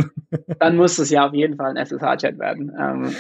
dann 0.60 0.76
muss 0.77 0.98
es 0.98 1.10
ja 1.11 1.27
auf 1.27 1.34
jeden 1.34 1.56
Fall 1.56 1.76
ein 1.76 1.77
SSH-Chat 1.77 2.39
werden. 2.39 2.72
Ähm. 2.80 3.15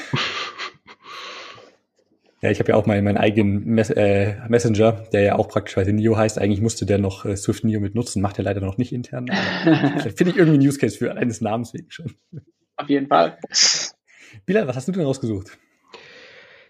Ja, 2.41 2.51
ich 2.51 2.59
habe 2.59 2.71
ja 2.71 2.75
auch 2.75 2.85
meinen, 2.85 3.03
meinen 3.03 3.17
eigenen 3.17 3.65
Mess 3.65 3.89
äh, 3.89 4.35
Messenger, 4.47 4.91
der 5.11 5.21
ja 5.21 5.35
auch 5.37 5.47
praktisch 5.47 5.75
Neo 5.87 6.15
heißt. 6.15 6.37
Eigentlich 6.37 6.61
musste 6.61 6.85
der 6.85 6.99
noch 6.99 7.25
äh, 7.25 7.35
Swift 7.35 7.63
Neo 7.63 7.79
mit 7.79 7.95
nutzen, 7.95 8.21
macht 8.21 8.37
er 8.37 8.43
leider 8.43 8.61
noch 8.61 8.77
nicht 8.77 8.93
intern. 8.93 9.27
Vielleicht 9.63 10.17
finde 10.17 10.31
ich 10.31 10.37
irgendwie 10.37 10.59
einen 10.59 10.67
Use 10.67 10.77
Case 10.77 10.97
für 10.97 11.15
eines 11.15 11.41
Namens 11.41 11.73
wegen 11.73 11.89
schon. 11.89 12.13
Auf 12.75 12.89
jeden 12.89 13.07
Fall. 13.07 13.39
Bilal, 14.45 14.67
was 14.67 14.75
hast 14.75 14.87
du 14.87 14.91
denn 14.91 15.01
rausgesucht? 15.01 15.57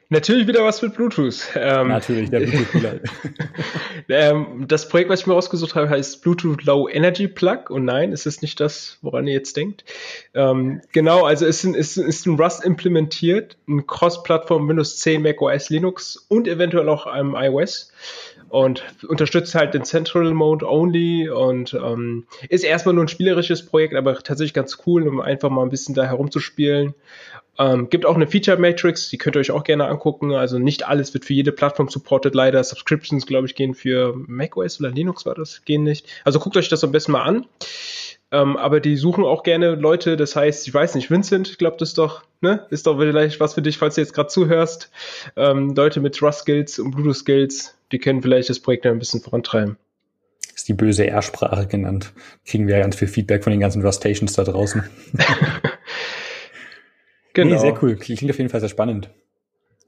Natürlich 0.10 0.48
wieder 0.48 0.64
was 0.64 0.82
mit 0.82 0.94
Bluetooth. 0.94 1.50
Ähm, 1.56 1.90
Natürlich, 1.90 2.30
der 2.30 2.40
Bluetooth. 2.40 3.02
ähm, 4.10 4.66
das 4.66 4.88
Projekt, 4.88 5.10
was 5.10 5.20
ich 5.20 5.28
mir 5.28 5.34
rausgesucht 5.34 5.76
habe, 5.76 5.90
heißt 5.90 6.22
Bluetooth 6.22 6.64
Low 6.64 6.88
Energy 6.88 7.28
Plug. 7.28 7.70
Und 7.70 7.84
nein, 7.84 8.14
es 8.14 8.26
ist 8.26 8.42
nicht 8.42 8.62
das, 8.62 9.00
woran 9.02 9.28
ihr 9.28 9.34
jetzt 9.34 9.58
denkt. 9.58 9.84
Ähm, 10.34 10.82
genau, 10.94 11.26
also 11.26 11.46
es 11.46 11.66
ist, 11.66 11.76
ist, 11.76 11.98
ist 11.98 12.26
ein 12.26 12.40
Rust 12.40 12.64
implementiert, 12.64 13.58
ein 13.68 13.86
Cross-Plattform 13.86 14.70
Windows 14.70 14.98
10, 15.00 15.22
Mac 15.22 15.42
OS, 15.42 15.70
Linux 15.70 16.26
und 16.30 16.48
eventuell 16.48 16.88
auch 16.88 17.06
einem 17.06 17.36
iOS. 17.36 17.92
Und 18.48 18.86
unterstützt 19.10 19.56
halt 19.56 19.74
den 19.74 19.84
Central 19.84 20.34
Mode 20.34 20.66
Only 20.66 21.30
und 21.30 21.74
ähm, 21.74 22.28
ist 22.48 22.64
erstmal 22.64 22.96
nur 22.96 23.04
ein 23.04 23.10
spielerisches 23.10 23.66
Projekt, 23.66 23.94
aber 23.94 24.18
tatsächlich 24.20 24.54
ganz 24.54 24.78
cool, 24.86 25.06
um 25.06 25.20
einfach 25.20 25.50
mal 25.50 25.64
ein 25.64 25.70
bisschen 25.70 25.96
da 25.96 26.06
herumzuspielen. 26.06 26.94
Ähm, 27.60 27.90
gibt 27.90 28.06
auch 28.06 28.16
eine 28.16 28.28
Feature 28.28 28.58
Matrix, 28.58 29.10
die 29.10 29.18
könnt 29.18 29.36
ihr 29.36 29.40
euch 29.40 29.52
auch 29.52 29.64
gerne 29.64 29.88
angucken. 29.88 30.34
Also 30.34 30.60
nicht 30.60 30.88
alles 30.88 31.14
wird 31.14 31.26
für 31.26 31.34
jede 31.34 31.52
Plattform 31.52 31.90
supported, 31.90 32.36
leider. 32.36 32.64
Subscriptions, 32.64 33.26
glaube 33.26 33.48
ich, 33.48 33.56
gehen 33.56 33.74
für 33.74 34.14
macOS 34.16 34.80
oder 34.80 34.92
Linux 34.92 35.26
war 35.26 35.36
das, 35.36 35.64
gehen 35.66 35.84
nicht. 35.84 36.08
Also 36.24 36.40
guckt 36.40 36.58
euch 36.58 36.70
das 36.70 36.84
am 36.84 36.92
besten 36.92 37.14
mal 37.14 37.24
an. 37.24 37.46
Ähm, 38.32 38.58
aber 38.58 38.80
die 38.80 38.98
suchen 38.98 39.24
auch 39.24 39.44
gerne 39.44 39.76
Leute, 39.76 40.18
das 40.18 40.36
heißt, 40.36 40.68
ich 40.68 40.74
weiß 40.74 40.96
nicht, 40.96 41.10
Vincent, 41.10 41.48
ich 41.48 41.58
glaube, 41.58 41.78
das 41.80 41.90
ist 41.90 41.98
doch, 41.98 42.24
ne, 42.42 42.68
ist 42.70 42.86
doch 42.86 43.00
vielleicht 43.00 43.40
was 43.40 43.54
für 43.54 43.62
dich, 43.62 43.78
falls 43.78 43.96
du 43.96 44.02
jetzt 44.02 44.14
gerade 44.14 44.28
zuhörst. 44.28 44.92
Ähm, 45.38 45.74
Leute 45.76 46.02
mit 46.02 46.22
Rust 46.22 46.42
Skills 46.42 46.78
und 46.78 46.92
Bluetooth 46.92 47.16
Skills, 47.16 47.78
die 47.92 48.00
können 48.00 48.22
vielleicht 48.22 48.50
das 48.50 48.60
Projekt 48.60 48.86
ein 48.86 49.00
bisschen 49.00 49.22
vorantreiben. 49.22 49.78
Ist 50.54 50.68
die 50.68 50.74
böse 50.74 51.08
R-Sprache 51.08 51.68
genannt. 51.68 52.12
Kriegen 52.46 52.68
wir 52.68 52.76
ja 52.76 52.82
ganz 52.82 52.96
viel 52.98 53.08
Feedback 53.08 53.44
von 53.44 53.52
den 53.52 53.60
ganzen 53.60 53.82
Rust-Stations 53.82 54.34
da 54.34 54.44
draußen. 54.44 54.84
Genau. 57.38 57.54
Nee, 57.54 57.60
sehr 57.60 57.84
cool. 57.84 57.96
Klingt 57.96 58.32
auf 58.32 58.38
jeden 58.40 58.50
Fall 58.50 58.62
sehr 58.62 58.70
spannend. 58.70 59.12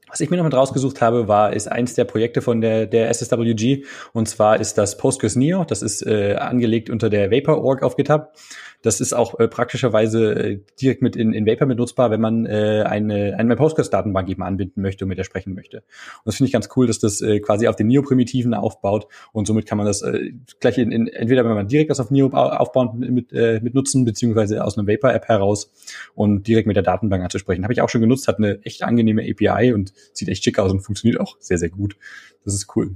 Was 0.08 0.20
ich 0.22 0.30
mir 0.30 0.38
noch 0.38 0.44
mit 0.44 0.54
rausgesucht 0.54 1.02
habe, 1.02 1.28
war, 1.28 1.54
ist 1.54 1.68
eins 1.68 1.96
der 1.96 2.04
Projekte 2.04 2.42
von 2.42 2.62
der, 2.62 2.86
der 2.86 3.10
SSWG. 3.10 3.86
Und 4.14 4.28
zwar 4.28 4.60
ist 4.60 4.78
das 4.78 4.98
Postgres 4.98 5.36
Neo. 5.36 5.64
Das 5.64 5.82
ist 5.82 6.06
äh, 6.06 6.36
angelegt 6.36 6.92
unter 6.92 7.10
der 7.10 7.32
Vapor.org 7.32 7.82
auf 7.82 7.96
GitHub. 7.96 8.34
Das 8.82 9.02
ist 9.02 9.14
auch 9.14 9.40
äh, 9.40 9.48
praktischerweise 9.48 10.34
äh, 10.34 10.60
direkt 10.82 11.02
mit 11.02 11.16
in, 11.16 11.34
in 11.34 11.46
Vapor 11.46 11.68
mitnutzbar, 11.68 12.12
wenn 12.12 12.22
man 12.22 12.46
äh, 12.46 12.84
eine, 12.86 13.36
eine 13.38 13.56
Postgres-Datenbank 13.56 14.30
eben 14.30 14.42
anbinden 14.42 14.82
möchte 14.82 15.06
und 15.06 15.10
mit 15.10 15.18
der 15.18 15.24
sprechen 15.24 15.54
möchte. 15.54 15.78
Und 15.78 16.26
das 16.26 16.36
finde 16.38 16.48
ich 16.48 16.54
ganz 16.54 16.70
cool, 16.76 16.88
dass 16.88 17.00
das 17.00 17.22
äh, 17.22 17.40
quasi 17.40 17.68
auf 17.68 17.76
den 17.76 17.88
Neo-Primitiven 17.88 18.54
aufbaut 18.54 19.08
und 19.34 19.48
somit 19.48 19.66
kann 19.66 19.78
man 19.78 19.88
das 19.88 20.02
äh, 20.02 20.32
gleich 20.60 20.78
in, 20.78 20.92
in, 20.92 21.08
entweder 21.08 21.44
wenn 21.44 21.56
man 21.56 21.68
direkt 21.68 21.90
das 21.90 22.00
auf 22.00 22.10
Neo 22.10 22.28
aufbauen 22.28 23.00
mit, 23.00 23.34
äh, 23.34 23.60
mit 23.62 23.74
nutzen, 23.74 24.06
beziehungsweise 24.06 24.64
aus 24.64 24.78
einer 24.78 24.88
Vapor-App 24.88 25.28
heraus 25.28 25.72
und 26.16 26.48
direkt 26.48 26.68
mit 26.68 26.76
der 26.76 26.84
Datenbank 26.84 27.24
anzusprechen. 27.24 27.64
Habe 27.64 27.74
ich 27.74 27.82
auch 27.82 27.90
schon 27.90 28.02
genutzt, 28.02 28.28
hat 28.28 28.38
eine 28.38 28.60
echt 28.64 28.84
angenehme 28.84 29.24
API 29.24 29.74
und 29.74 29.94
sieht 30.14 30.30
echt 30.30 30.44
schick 30.44 30.60
aus 30.60 30.72
und 30.72 30.82
funktioniert 30.82 31.20
auch 31.20 31.36
sehr, 31.40 31.58
sehr 31.58 31.70
gut. 31.70 31.98
Das 32.46 32.54
ist 32.54 32.76
cool. 32.76 32.96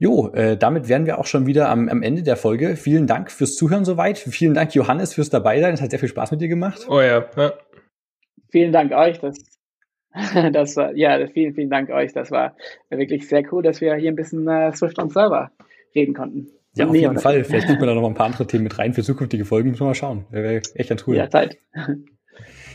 Jo, 0.00 0.30
äh, 0.32 0.56
damit 0.56 0.88
wären 0.88 1.04
wir 1.04 1.18
auch 1.18 1.26
schon 1.26 1.46
wieder 1.46 1.68
am, 1.68 1.90
am 1.90 2.02
Ende 2.02 2.22
der 2.22 2.36
Folge. 2.36 2.76
Vielen 2.76 3.06
Dank 3.06 3.30
fürs 3.30 3.54
Zuhören 3.54 3.84
soweit. 3.84 4.16
Vielen 4.16 4.54
Dank, 4.54 4.74
Johannes, 4.74 5.12
fürs 5.12 5.28
Dabeisein. 5.28 5.74
Es 5.74 5.82
hat 5.82 5.90
sehr 5.90 5.98
viel 5.98 6.08
Spaß 6.08 6.30
mit 6.30 6.40
dir 6.40 6.48
gemacht. 6.48 6.86
Oh 6.88 7.02
ja. 7.02 7.26
ja. 7.36 7.52
Vielen 8.50 8.72
Dank 8.72 8.92
euch. 8.92 9.18
Das, 9.18 9.36
das 10.52 10.74
war, 10.76 10.96
ja, 10.96 11.26
vielen, 11.26 11.52
vielen 11.52 11.68
Dank 11.68 11.90
euch. 11.90 12.14
Das 12.14 12.30
war 12.30 12.56
wirklich 12.88 13.28
sehr 13.28 13.44
cool, 13.52 13.62
dass 13.62 13.82
wir 13.82 13.94
hier 13.96 14.10
ein 14.10 14.16
bisschen 14.16 14.48
äh, 14.48 14.72
Swift 14.72 14.98
on 14.98 15.10
Server 15.10 15.52
reden 15.94 16.14
konnten. 16.14 16.48
Ja, 16.76 16.86
auf 16.86 16.94
jeden 16.94 17.18
Fall. 17.18 17.44
Vielleicht 17.44 17.66
kriegt 17.66 17.80
man 17.80 17.88
da 17.88 17.94
noch 17.94 18.00
mal 18.00 18.08
ein 18.08 18.14
paar 18.14 18.26
andere 18.26 18.46
Themen 18.46 18.64
mit 18.64 18.78
rein 18.78 18.94
für 18.94 19.02
zukünftige 19.02 19.44
Folgen. 19.44 19.68
Müssen 19.68 19.82
wir 19.82 19.88
mal 19.88 19.94
schauen. 19.94 20.24
Wäre 20.30 20.62
echt 20.76 20.88
ganz 20.88 21.06
cool. 21.06 21.16
Ja, 21.16 21.28
Zeit. 21.28 21.58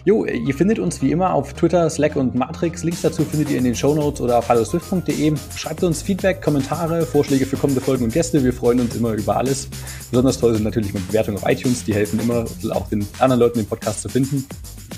Jo, 0.06 0.24
ihr 0.24 0.54
findet 0.54 0.78
uns 0.78 1.02
wie 1.02 1.12
immer 1.12 1.34
auf 1.34 1.54
Twitter, 1.54 1.90
Slack 1.90 2.16
und 2.16 2.36
Matrix. 2.36 2.84
Links 2.84 3.02
dazu 3.02 3.26
findet 3.26 3.50
ihr 3.50 3.58
in 3.58 3.64
den 3.64 3.74
Shownotes 3.74 4.22
oder 4.22 4.38
auf 4.38 4.48
halloswift.de. 4.48 5.34
Schreibt 5.56 5.84
uns 5.84 6.04
Feedback, 6.04 6.44
Kommentare, 6.44 7.08
Vorschläge 7.08 7.48
für 7.48 7.58
kommende 7.58 7.82
Folgen 7.82 8.06
und 8.06 8.14
Gäste. 8.14 8.44
Wir 8.44 8.54
freuen 8.54 8.80
uns 8.82 8.96
immer 8.96 9.14
über 9.14 9.36
alles. 9.36 9.68
Besonders 10.12 10.40
toll 10.40 10.54
sind 10.54 10.64
natürlich 10.64 10.94
mit 10.94 11.08
Bewertungen 11.08 11.38
auf 11.38 11.50
iTunes. 11.50 11.84
Die 11.86 11.96
helfen 11.96 12.20
immer, 12.20 12.46
auch 12.72 12.88
den 12.88 13.08
anderen 13.18 13.40
Leuten 13.40 13.58
den 13.58 13.68
Podcast 13.68 14.04
zu 14.04 14.10
finden. 14.10 14.46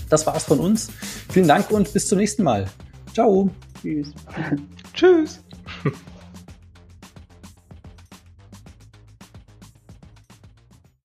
Das 0.09 0.27
war's 0.27 0.43
von 0.43 0.59
uns. 0.59 0.89
Vielen 1.31 1.47
Dank 1.47 1.71
und 1.71 1.93
bis 1.93 2.09
zum 2.09 2.17
nächsten 2.17 2.43
Mal. 2.43 2.67
Ciao. 3.13 3.49
Tschüss. 3.81 4.09
Tschüss. 4.93 5.39